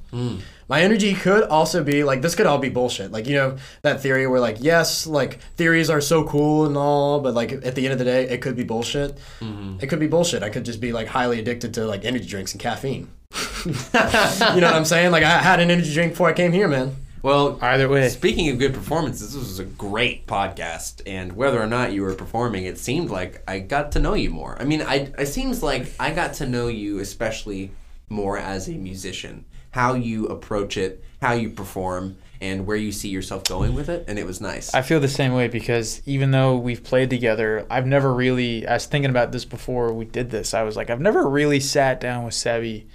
My 0.70 0.82
energy 0.82 1.16
could 1.16 1.44
also 1.44 1.84
be 1.84 2.04
like 2.04 2.22
this 2.22 2.36
could 2.36 2.46
all 2.46 2.60
be 2.60 2.70
bullshit. 2.70 3.12
Like 3.12 3.28
you 3.28 3.36
know 3.36 3.58
that 3.82 4.02
theory 4.02 4.28
where 4.28 4.40
like 4.40 4.58
yes, 4.60 5.08
like 5.08 5.40
theories 5.58 5.90
are 5.90 6.00
so 6.00 6.24
cool 6.24 6.66
and 6.66 6.78
all, 6.78 7.20
but 7.20 7.34
like 7.34 7.52
at 7.52 7.76
the 7.76 7.86
end 7.86 7.94
of 7.94 8.00
the 8.00 8.06
day, 8.06 8.30
it 8.30 8.42
could 8.42 8.56
be 8.56 8.64
bullshit. 8.64 9.18
Mm-hmm. 9.40 9.78
It 9.82 9.88
could 9.88 10.00
be 10.00 10.08
bullshit. 10.08 10.44
I 10.44 10.50
could 10.50 10.66
just 10.66 10.80
be 10.80 10.94
like 10.94 11.08
highly 11.08 11.40
addicted 11.40 11.74
to 11.74 11.86
like 11.86 12.06
energy 12.06 12.28
drinks 12.28 12.54
and 12.54 12.62
caffeine. 12.62 13.10
you 13.66 13.72
know 13.72 14.68
what 14.68 14.76
I'm 14.76 14.86
saying? 14.86 15.12
Like 15.12 15.24
I 15.24 15.40
had 15.40 15.60
an 15.60 15.72
energy 15.72 15.94
drink 15.94 16.14
before 16.14 16.30
I 16.30 16.34
came 16.34 16.52
here, 16.52 16.68
man. 16.68 16.96
Well, 17.22 17.60
Either 17.62 17.90
way. 17.90 18.08
Speaking 18.08 18.50
of 18.50 18.60
good 18.60 18.74
performances, 18.74 19.34
this 19.34 19.44
was 19.44 19.60
a 19.60 19.66
great 19.66 20.26
podcast, 20.26 21.02
and 21.06 21.34
whether 21.34 21.62
or 21.62 21.68
not 21.68 21.92
you 21.92 22.02
were 22.02 22.16
performing, 22.16 22.64
it 22.64 22.78
seemed 22.78 23.10
like 23.10 23.44
I 23.48 23.60
got 23.60 23.92
to 23.94 24.00
know 24.00 24.14
you 24.14 24.30
more. 24.30 24.56
I 24.60 24.64
mean, 24.64 24.82
I 24.82 25.12
it 25.18 25.28
seems 25.28 25.62
like 25.62 25.92
I 26.00 26.12
got 26.12 26.36
to 26.36 26.48
know 26.48 26.68
you 26.68 27.00
especially 27.00 27.72
more 28.08 28.38
as 28.38 28.70
a 28.70 28.74
musician, 28.74 29.46
how 29.72 29.94
you 29.94 30.26
approach 30.28 30.78
it, 30.78 31.04
how 31.22 31.34
you 31.34 31.50
perform, 31.50 32.18
and 32.42 32.66
where 32.66 32.78
you 32.78 32.92
see 32.92 33.10
yourself 33.10 33.44
going 33.44 33.76
with 33.76 33.90
it, 33.90 34.06
and 34.08 34.18
it 34.18 34.26
was 34.26 34.40
nice. 34.40 34.74
I 34.74 34.82
feel 34.82 35.00
the 35.02 35.08
same 35.10 35.34
way 35.34 35.48
because 35.50 36.02
even 36.06 36.32
though 36.32 36.56
we've 36.56 36.84
played 36.84 37.10
together, 37.10 37.66
I've 37.70 37.86
never 37.86 38.14
really. 38.14 38.66
I 38.66 38.74
was 38.76 38.86
thinking 38.86 39.10
about 39.10 39.32
this 39.32 39.46
before 39.46 39.92
we 39.94 40.06
did 40.06 40.30
this. 40.32 40.54
I 40.54 40.64
was 40.64 40.76
like, 40.78 40.90
I've 40.90 41.02
never 41.02 41.28
really 41.28 41.60
sat 41.60 42.00
down 42.00 42.24
with 42.24 42.34
Seve 42.34 42.86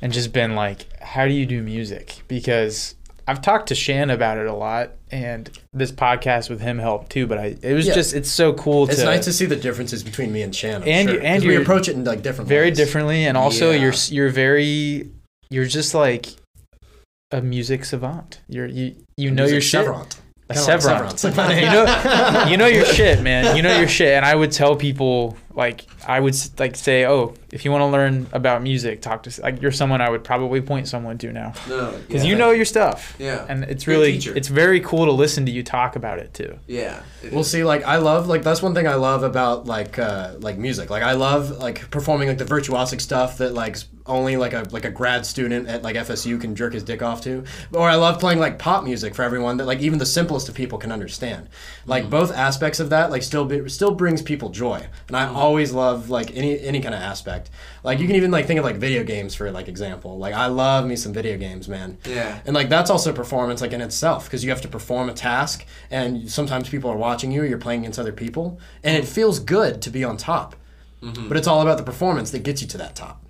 and 0.00 0.12
just 0.12 0.32
been 0.32 0.54
like, 0.54 0.86
"How 1.02 1.26
do 1.26 1.32
you 1.34 1.44
do 1.44 1.62
music?" 1.62 2.22
Because 2.28 2.94
I've 3.26 3.42
talked 3.42 3.68
to 3.68 3.74
Shan 3.74 4.08
about 4.08 4.38
it 4.38 4.46
a 4.46 4.54
lot, 4.54 4.92
and 5.10 5.50
this 5.74 5.92
podcast 5.92 6.48
with 6.48 6.62
him 6.62 6.78
helped 6.78 7.10
too. 7.10 7.26
But 7.26 7.36
I, 7.36 7.56
it 7.60 7.74
was 7.74 7.86
Yeah. 7.86 7.92
just, 7.94 8.14
it's 8.14 8.30
so 8.30 8.54
cool 8.54 8.88
It's 8.88 8.96
to 9.00 9.04
nice 9.04 9.26
to 9.26 9.34
see 9.34 9.44
the 9.44 9.56
differences 9.56 10.02
between 10.02 10.32
me 10.32 10.40
and 10.40 10.54
Shannon. 10.56 10.88
And 10.88 11.10
you- 11.10 11.18
and 11.20 11.44
we 11.44 11.52
you're 11.52 11.60
approach 11.62 11.88
it 11.88 11.94
in 11.96 12.04
like 12.04 12.22
different 12.22 12.48
very 12.48 12.68
ways. 12.68 12.76
differently, 12.78 13.26
and 13.26 13.36
also 13.36 13.70
Yeah. 13.70 13.82
you're 13.82 13.92
you're 14.08 14.30
very, 14.30 15.10
you're 15.50 15.66
just 15.66 15.94
like 15.94 16.28
a 17.30 17.40
music 17.40 17.84
savant. 17.84 18.40
You're 18.48 18.66
you 18.66 18.96
you 19.16 19.30
know 19.30 19.42
Music 19.42 19.52
your 19.54 19.60
shit. 19.60 19.84
Severant. 19.84 20.20
A 20.50 20.54
Kinda 20.54 20.72
like 20.72 20.80
Severant. 20.80 21.18
Severance, 21.18 21.24
like 21.24 21.36
my 21.36 21.48
name. 21.48 21.64
you 21.64 21.70
know, 21.70 22.44
you 22.48 22.56
know 22.56 22.66
your 22.66 22.84
shit, 22.96 23.22
man. 23.22 23.54
You 23.56 23.62
know 23.62 23.76
your 23.78 23.88
shit, 23.88 24.14
and 24.14 24.24
I 24.24 24.34
would 24.34 24.50
tell 24.52 24.76
people 24.76 25.36
like 25.58 25.84
I 26.06 26.20
would 26.20 26.34
like 26.58 26.76
say, 26.76 27.04
oh, 27.04 27.34
if 27.52 27.64
you 27.64 27.72
want 27.72 27.82
to 27.82 27.86
learn 27.86 28.28
about 28.32 28.62
music, 28.62 29.02
talk 29.02 29.24
to 29.24 29.42
like 29.42 29.60
you're 29.60 29.72
someone 29.72 30.00
I 30.00 30.08
would 30.08 30.22
probably 30.22 30.60
point 30.60 30.86
someone 30.86 31.18
to 31.18 31.32
now 31.32 31.52
no, 31.68 31.98
because 32.06 32.24
you 32.24 32.36
know 32.36 32.52
your 32.52 32.64
stuff. 32.64 33.16
Yeah. 33.18 33.44
and 33.48 33.64
it's 33.64 33.86
really 33.88 34.16
it's 34.16 34.48
very 34.48 34.80
cool 34.80 35.06
to 35.06 35.12
listen 35.12 35.44
to 35.46 35.52
you 35.52 35.62
talk 35.64 35.96
about 35.96 36.20
it 36.20 36.32
too. 36.32 36.58
yeah. 36.68 37.02
it 37.22 37.32
We'll 37.32 37.40
is. 37.40 37.50
see. 37.50 37.64
Like 37.64 37.82
I 37.84 37.96
love 37.96 38.28
like 38.28 38.42
that's 38.42 38.62
one 38.62 38.72
thing 38.74 38.86
I 38.86 38.94
love 38.94 39.24
about 39.24 39.66
like 39.66 39.98
uh, 39.98 40.34
like 40.38 40.56
music. 40.58 40.90
Like 40.90 41.02
I 41.02 41.12
love 41.12 41.50
like 41.58 41.90
performing 41.90 42.28
like 42.28 42.38
the 42.38 42.44
virtuosic 42.44 43.00
stuff 43.00 43.38
that 43.38 43.52
like 43.52 43.76
only 44.06 44.36
like 44.36 44.52
a 44.54 44.64
like 44.70 44.84
a 44.84 44.90
grad 44.90 45.26
student 45.26 45.68
at 45.68 45.82
like 45.82 45.96
FSU 45.96 46.40
can 46.40 46.54
jerk 46.54 46.72
his 46.72 46.84
dick 46.84 47.02
off 47.02 47.20
to. 47.22 47.42
Or 47.74 47.88
I 47.88 47.96
love 47.96 48.20
playing 48.20 48.38
like 48.38 48.58
pop 48.60 48.84
music 48.84 49.14
for 49.16 49.22
everyone 49.22 49.56
that 49.56 49.66
like 49.66 49.80
even 49.80 49.98
the 49.98 50.06
simplest 50.06 50.48
of 50.48 50.54
people 50.54 50.78
can 50.78 50.92
understand. 50.92 51.48
Like 51.84 52.08
both 52.08 52.30
aspects 52.32 52.78
of 52.78 52.90
that 52.90 53.10
like 53.10 53.22
still 53.24 53.44
be, 53.44 53.68
still 53.68 53.90
brings 53.94 54.22
people 54.22 54.50
joy. 54.50 54.86
And 55.08 55.16
I 55.16 55.26
always 55.48 55.72
love 55.72 56.10
like 56.10 56.36
any 56.36 56.60
any 56.60 56.80
kind 56.80 56.94
of 56.94 57.00
aspect. 57.00 57.50
Like 57.82 57.98
you 57.98 58.06
can 58.06 58.16
even 58.16 58.30
like 58.30 58.46
think 58.46 58.58
of 58.58 58.64
like 58.64 58.76
video 58.76 59.02
games 59.02 59.34
for 59.34 59.50
like 59.50 59.68
example. 59.68 60.18
Like 60.18 60.34
I 60.34 60.46
love 60.46 60.86
me 60.86 60.96
some 60.96 61.12
video 61.12 61.36
games, 61.38 61.68
man. 61.68 61.98
Yeah. 62.04 62.40
And 62.44 62.54
like 62.54 62.68
that's 62.68 62.90
also 62.90 63.12
performance 63.12 63.60
like 63.60 63.72
in 63.72 63.80
itself 63.80 64.26
because 64.26 64.44
you 64.44 64.50
have 64.50 64.60
to 64.60 64.68
perform 64.68 65.08
a 65.08 65.14
task 65.14 65.64
and 65.90 66.30
sometimes 66.30 66.68
people 66.68 66.90
are 66.90 66.96
watching 66.96 67.32
you, 67.32 67.42
you're 67.42 67.58
playing 67.58 67.80
against 67.80 67.98
other 67.98 68.12
people, 68.12 68.60
and 68.84 68.96
it 68.96 69.06
feels 69.06 69.38
good 69.40 69.82
to 69.82 69.90
be 69.90 70.04
on 70.04 70.16
top. 70.16 70.54
Mm-hmm. 71.00 71.28
but 71.28 71.36
it's 71.36 71.46
all 71.46 71.62
about 71.62 71.78
the 71.78 71.84
performance 71.84 72.32
that 72.32 72.42
gets 72.42 72.60
you 72.60 72.66
to 72.66 72.78
that 72.78 72.96
top. 72.96 73.24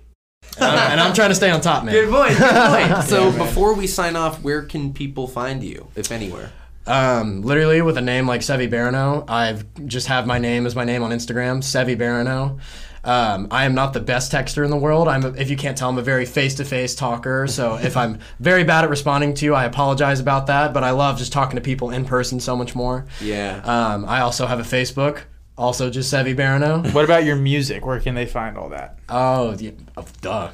And 0.57 0.65
I'm, 0.65 0.91
and 0.93 0.99
I'm 0.99 1.13
trying 1.13 1.29
to 1.29 1.35
stay 1.35 1.51
on 1.51 1.61
top, 1.61 1.83
man. 1.83 1.93
Good 1.99 2.09
point. 2.09 2.35
Good 2.35 2.89
point. 2.89 3.03
so 3.13 3.31
before 3.31 3.75
we 3.75 3.85
sign 3.85 4.15
off, 4.15 4.41
where 4.41 4.63
can 4.63 4.91
people 4.91 5.27
find 5.27 5.63
you, 5.63 5.87
if 5.95 6.11
anywhere? 6.11 6.51
Um, 6.89 7.43
literally 7.43 7.81
with 7.81 7.97
a 7.97 8.01
name 8.01 8.27
like 8.27 8.41
Seve 8.41 8.69
Barrineau, 8.69 9.29
I've 9.29 9.63
just 9.85 10.07
have 10.07 10.25
my 10.25 10.39
name 10.39 10.65
as 10.65 10.75
my 10.75 10.83
name 10.83 11.03
on 11.03 11.11
Instagram, 11.11 11.59
Seve 11.59 11.95
Barrineau. 11.97 12.59
Um, 13.03 13.47
I 13.51 13.65
am 13.65 13.75
not 13.75 13.93
the 13.93 13.99
best 13.99 14.31
texter 14.31 14.65
in 14.65 14.71
the 14.71 14.77
world. 14.77 15.07
I'm, 15.07 15.23
a, 15.23 15.29
if 15.33 15.49
you 15.49 15.55
can't 15.55 15.77
tell, 15.77 15.89
I'm 15.89 15.97
a 15.97 16.01
very 16.01 16.25
face-to-face 16.25 16.95
talker. 16.95 17.47
So 17.47 17.75
if 17.81 17.95
I'm 17.95 18.19
very 18.39 18.63
bad 18.63 18.83
at 18.83 18.89
responding 18.89 19.33
to 19.35 19.45
you, 19.45 19.53
I 19.53 19.65
apologize 19.65 20.19
about 20.19 20.47
that. 20.47 20.73
But 20.73 20.83
I 20.83 20.91
love 20.91 21.17
just 21.17 21.31
talking 21.31 21.55
to 21.55 21.61
people 21.61 21.91
in 21.91 22.05
person 22.05 22.39
so 22.39 22.55
much 22.55 22.75
more. 22.75 23.05
Yeah. 23.21 23.61
Um, 23.63 24.05
I 24.05 24.21
also 24.21 24.47
have 24.47 24.59
a 24.59 24.63
Facebook, 24.63 25.21
also 25.57 25.89
just 25.89 26.11
Seve 26.13 26.35
Barrineau. 26.35 26.93
What 26.93 27.05
about 27.05 27.23
your 27.23 27.35
music? 27.35 27.85
Where 27.85 27.99
can 27.99 28.15
they 28.15 28.25
find 28.25 28.57
all 28.57 28.69
that? 28.69 28.98
Oh, 29.11 29.55
yeah, 29.59 29.71
oh, 29.97 30.05
duh. 30.21 30.51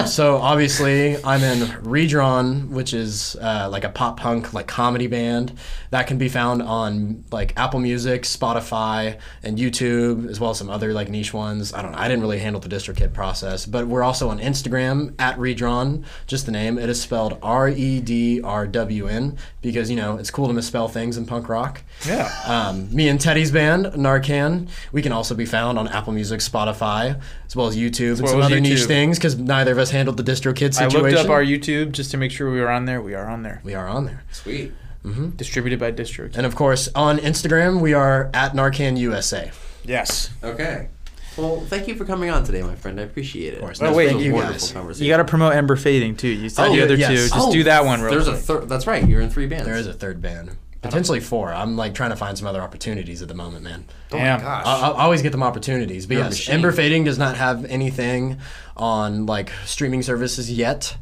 um, 0.00 0.06
so 0.06 0.36
obviously, 0.36 1.22
I'm 1.24 1.42
in 1.42 1.82
Redrwn, 1.82 2.70
which 2.70 2.92
is 2.94 3.36
uh, 3.36 3.68
like 3.70 3.84
a 3.84 3.88
pop 3.88 4.18
punk 4.18 4.52
like 4.52 4.66
comedy 4.66 5.06
band 5.06 5.52
that 5.90 6.06
can 6.06 6.18
be 6.18 6.28
found 6.28 6.62
on 6.62 7.24
like 7.30 7.52
Apple 7.56 7.80
Music, 7.80 8.22
Spotify, 8.22 9.18
and 9.42 9.58
YouTube, 9.58 10.28
as 10.28 10.40
well 10.40 10.50
as 10.50 10.58
some 10.58 10.70
other 10.70 10.92
like 10.92 11.08
niche 11.08 11.32
ones. 11.32 11.72
I 11.72 11.82
don't 11.82 11.92
know. 11.92 11.98
I 11.98 12.08
didn't 12.08 12.22
really 12.22 12.38
handle 12.38 12.60
the 12.60 12.68
DistroKid 12.68 13.12
process, 13.12 13.66
but 13.66 13.86
we're 13.86 14.02
also 14.02 14.28
on 14.28 14.38
Instagram 14.38 15.14
at 15.18 15.38
Redrwn. 15.38 16.04
Just 16.26 16.46
the 16.46 16.52
name. 16.52 16.78
It 16.78 16.88
is 16.88 17.00
spelled 17.00 17.38
R 17.42 17.68
E 17.68 18.00
D 18.00 18.40
R 18.42 18.66
W 18.66 19.06
N 19.06 19.38
because 19.62 19.90
you 19.90 19.96
know 19.96 20.16
it's 20.16 20.30
cool 20.30 20.48
to 20.48 20.52
misspell 20.52 20.88
things 20.88 21.16
in 21.16 21.26
punk 21.26 21.48
rock. 21.48 21.82
Yeah. 22.06 22.30
Um, 22.46 22.94
me 22.94 23.08
and 23.08 23.20
Teddy's 23.20 23.50
band, 23.50 23.86
Narcan, 23.86 24.68
we 24.92 25.02
can 25.02 25.12
also 25.12 25.34
be 25.34 25.46
found 25.46 25.78
on 25.78 25.88
Apple 25.88 26.12
Music, 26.12 26.40
Spotify, 26.40 26.95
as 27.04 27.54
well 27.56 27.66
as 27.66 27.76
YouTube 27.76 28.14
and 28.14 28.22
well 28.22 28.32
some 28.32 28.40
as 28.40 28.46
other 28.46 28.60
niche 28.60 28.84
things 28.84 29.18
because 29.18 29.36
neither 29.38 29.72
of 29.72 29.78
us 29.78 29.90
handled 29.90 30.16
the 30.16 30.22
DistroKid 30.22 30.68
I 30.68 30.70
situation. 30.88 31.02
We 31.04 31.10
looked 31.12 31.24
up 31.24 31.30
our 31.30 31.42
YouTube 31.42 31.92
just 31.92 32.10
to 32.12 32.16
make 32.16 32.30
sure 32.32 32.50
we 32.50 32.60
were 32.60 32.70
on 32.70 32.84
there. 32.84 33.00
We 33.00 33.14
are 33.14 33.26
on 33.28 33.42
there. 33.42 33.60
we 33.64 33.74
are 33.74 33.88
on 33.88 34.06
there. 34.06 34.22
Sweet. 34.32 34.72
Mm-hmm. 35.04 35.30
Distributed 35.30 35.78
by 35.78 35.92
Distro. 35.92 36.34
And 36.36 36.44
of 36.46 36.56
course, 36.56 36.88
on 36.94 37.18
Instagram, 37.18 37.80
we 37.80 37.94
are 37.94 38.28
at 38.34 38.52
Narcan 38.54 38.98
USA. 38.98 39.52
Yes. 39.84 40.30
Okay. 40.42 40.88
Well, 41.36 41.60
thank 41.66 41.86
you 41.86 41.94
for 41.94 42.04
coming 42.04 42.30
on 42.30 42.44
today, 42.44 42.62
my 42.62 42.74
friend. 42.74 42.98
I 42.98 43.02
appreciate 43.04 43.52
it. 43.52 43.56
Of 43.58 43.60
course. 43.62 43.82
Oh, 43.82 43.94
wait, 43.94 44.06
This 44.06 44.14
was 44.14 44.22
a 44.22 44.24
you 44.24 44.32
guys. 44.32 45.00
You 45.02 45.08
got 45.08 45.18
to 45.18 45.24
promote 45.24 45.52
Ember 45.54 45.76
Fading 45.76 46.16
too. 46.16 46.28
You 46.28 46.48
said 46.48 46.68
Oh, 46.68 46.74
the 46.74 46.82
other 46.82 46.94
yes. 46.96 47.10
two. 47.10 47.16
Just 47.16 47.34
Oh, 47.36 47.52
do 47.52 47.62
that 47.64 47.84
one 47.84 48.00
real 48.00 48.10
There's 48.10 48.24
quick. 48.24 48.36
a 48.36 48.40
third. 48.40 48.68
That's 48.68 48.86
right. 48.86 49.06
You're 49.06 49.20
in 49.20 49.28
three 49.30 49.46
bands. 49.46 49.66
There 49.66 49.76
is 49.76 49.86
a 49.86 49.92
third 49.92 50.20
band. 50.22 50.56
Potentially 50.86 51.20
four. 51.20 51.52
I'm 51.52 51.76
like 51.76 51.94
trying 51.94 52.10
to 52.10 52.16
find 52.16 52.36
some 52.36 52.46
other 52.46 52.60
opportunities 52.60 53.22
at 53.22 53.28
the 53.28 53.34
moment, 53.34 53.64
man. 53.64 53.84
Damn. 54.10 54.40
Gosh. 54.40 54.66
I, 54.66 54.88
I 54.90 55.02
always 55.04 55.22
get 55.22 55.32
them 55.32 55.42
opportunities, 55.42 56.06
but 56.06 56.14
You're 56.16 56.24
yes. 56.24 56.48
Ember 56.48 56.72
Fading 56.72 57.04
does 57.04 57.18
not 57.18 57.36
have 57.36 57.64
anything 57.66 58.38
on 58.76 59.26
like 59.26 59.50
streaming 59.64 60.02
services 60.02 60.50
yet, 60.50 60.96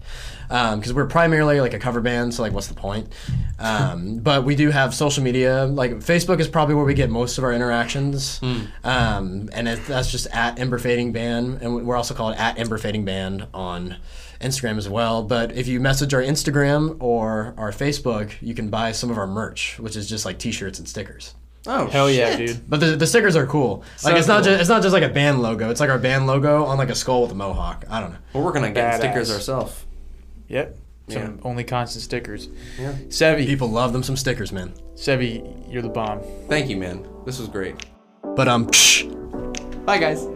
because 0.49 0.93
we're 0.93 1.07
primarily 1.07 1.61
like 1.61 1.75
a 1.75 1.79
cover 1.79 2.01
band. 2.01 2.35
So 2.35 2.43
like, 2.43 2.53
what's 2.53 2.69
the 2.69 2.75
point? 2.75 3.09
Um, 3.59 4.19
but 4.23 4.45
we 4.45 4.55
do 4.57 4.71
have 4.71 4.95
social 4.95 5.23
media. 5.23 5.65
Like 5.65 5.93
Facebook 5.97 6.41
is 6.41 6.49
probably 6.49 6.75
where 6.75 6.85
we 6.85 6.95
get 6.95 7.11
most 7.11 7.39
of 7.39 7.45
our 7.45 7.53
interactions, 7.53 8.39
Hmm. 8.39 8.61
um, 8.85 9.51
and 9.53 9.69
it, 9.69 9.85
that's 9.87 10.11
just 10.11 10.27
at 10.29 10.59
Ember 10.59 10.79
Fading 10.79 11.13
Band, 11.13 11.61
and 11.63 11.87
we're 11.87 11.97
also 11.97 12.15
called 12.15 12.37
at 12.37 12.59
Ember 12.59 12.79
Fading 12.79 13.05
Band 13.05 13.47
on. 13.55 13.97
Instagram 14.45 14.79
as 14.79 14.89
well, 14.89 15.23
but 15.23 15.53
if 15.57 15.67
you 15.67 15.81
message 15.81 16.15
our 16.15 16.21
Instagram 16.23 16.97
or 17.03 17.55
our 17.57 17.71
Facebook, 17.73 18.33
you 18.41 18.55
can 18.55 18.69
buy 18.71 18.93
some 18.93 19.11
of 19.11 19.19
our 19.19 19.27
merch, 19.27 19.79
which 19.81 19.97
is 19.97 20.09
just 20.09 20.25
like 20.25 20.39
T-shirts 20.39 20.79
and 20.79 20.89
stickers. 20.89 21.35
oh, 21.67 21.87
Hell 21.87 22.11
yeah, 22.11 22.37
dude. 22.37 22.61
But 22.69 22.81
the, 22.81 22.97
the 22.97 23.07
stickers 23.07 23.37
are 23.37 23.47
cool. 23.47 23.79
Like 24.05 24.13
So 24.13 24.17
it's 24.17 24.29
not 24.29 24.45
just 24.45 24.61
it's 24.61 24.69
not 24.69 24.83
just 24.83 24.93
like 24.93 25.03
a 25.03 25.09
band 25.09 25.41
logo. 25.43 25.71
It's 25.71 25.81
like 25.81 25.91
our 25.91 25.99
band 25.99 26.27
logo 26.27 26.65
on 26.65 26.79
like 26.79 26.91
a 26.91 26.95
skull 26.95 27.23
with 27.23 27.33
a 27.33 27.35
mohawk. 27.35 27.85
I 27.91 28.01
don't 28.01 28.11
know. 28.13 28.19
But 28.33 28.39
we're 28.39 28.45
working 28.45 28.65
on 28.65 28.73
getting 28.75 28.91
Badass. 29.01 29.03
stickers 29.03 29.31
ourselves. 29.33 29.85
Yep. 30.49 30.77
Some 31.09 31.23
Yeah. 31.23 31.31
only 31.43 31.65
constant 31.65 32.03
stickers. 32.03 32.49
Yeah. 32.81 32.93
Seve, 33.09 33.45
People 33.47 33.69
love 33.69 33.93
them 33.93 34.03
some 34.03 34.17
stickers, 34.17 34.53
man. 34.53 34.73
Seve, 34.95 35.71
you're 35.73 35.83
the 35.83 35.89
bomb. 35.89 36.21
Thank 36.49 36.69
you, 36.71 36.77
man. 36.77 37.07
This 37.27 37.39
was 37.39 37.49
great. 37.49 37.77
But 38.37 38.49
um, 38.49 38.67
psh, 38.69 39.05
Bye, 39.85 39.99
guys. 39.99 40.27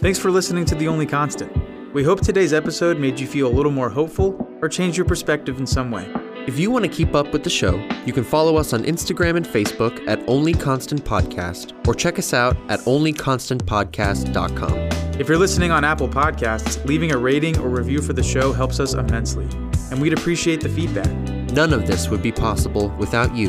Thanks 0.00 0.18
for 0.18 0.30
listening 0.30 0.64
to 0.66 0.74
The 0.74 0.88
Only 0.88 1.06
Constant. 1.06 1.52
We 1.98 2.04
hope 2.04 2.20
today's 2.20 2.52
episode 2.52 3.00
made 3.00 3.18
you 3.18 3.26
feel 3.26 3.48
a 3.48 3.50
little 3.50 3.72
more 3.72 3.90
hopeful 3.90 4.48
or 4.62 4.68
changed 4.68 4.96
your 4.96 5.04
perspective 5.04 5.58
in 5.58 5.66
some 5.66 5.90
way. 5.90 6.08
If 6.46 6.56
you 6.56 6.70
want 6.70 6.84
to 6.84 6.88
keep 6.88 7.12
up 7.16 7.32
with 7.32 7.42
the 7.42 7.50
show, 7.50 7.74
you 8.06 8.12
can 8.12 8.22
follow 8.22 8.56
us 8.56 8.72
on 8.72 8.84
Instagram 8.84 9.36
and 9.36 9.44
Facebook 9.44 10.06
at 10.06 10.22
Only 10.28 10.54
Constant 10.54 11.04
Podcast 11.04 11.74
or 11.88 11.96
check 11.96 12.16
us 12.20 12.32
out 12.32 12.56
at 12.68 12.78
onlyconstantpodcast.com. 12.82 14.78
If 15.20 15.26
you're 15.28 15.38
listening 15.38 15.72
on 15.72 15.82
Apple 15.84 16.08
Podcasts, 16.08 16.86
leaving 16.86 17.10
a 17.10 17.18
rating 17.18 17.58
or 17.58 17.68
review 17.68 18.00
for 18.00 18.12
the 18.12 18.22
show 18.22 18.52
helps 18.52 18.78
us 18.78 18.94
immensely, 18.94 19.48
and 19.90 20.00
we'd 20.00 20.12
appreciate 20.12 20.60
the 20.60 20.68
feedback. 20.68 21.10
None 21.50 21.72
of 21.72 21.88
this 21.88 22.08
would 22.10 22.22
be 22.22 22.30
possible 22.30 22.90
without 22.90 23.34
you, 23.34 23.48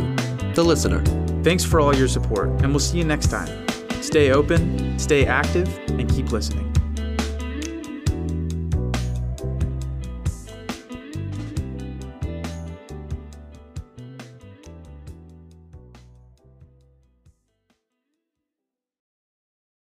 the 0.56 0.64
listener. 0.64 1.04
Thanks 1.44 1.64
for 1.64 1.80
all 1.80 1.96
your 1.96 2.08
support, 2.08 2.50
and 2.64 2.70
we'll 2.70 2.80
see 2.80 2.98
you 2.98 3.04
next 3.04 3.28
time. 3.28 3.68
Stay 4.02 4.32
open, 4.32 4.98
stay 4.98 5.28
active, 5.28 5.68
and 5.90 6.10
keep 6.10 6.32
listening. 6.32 6.69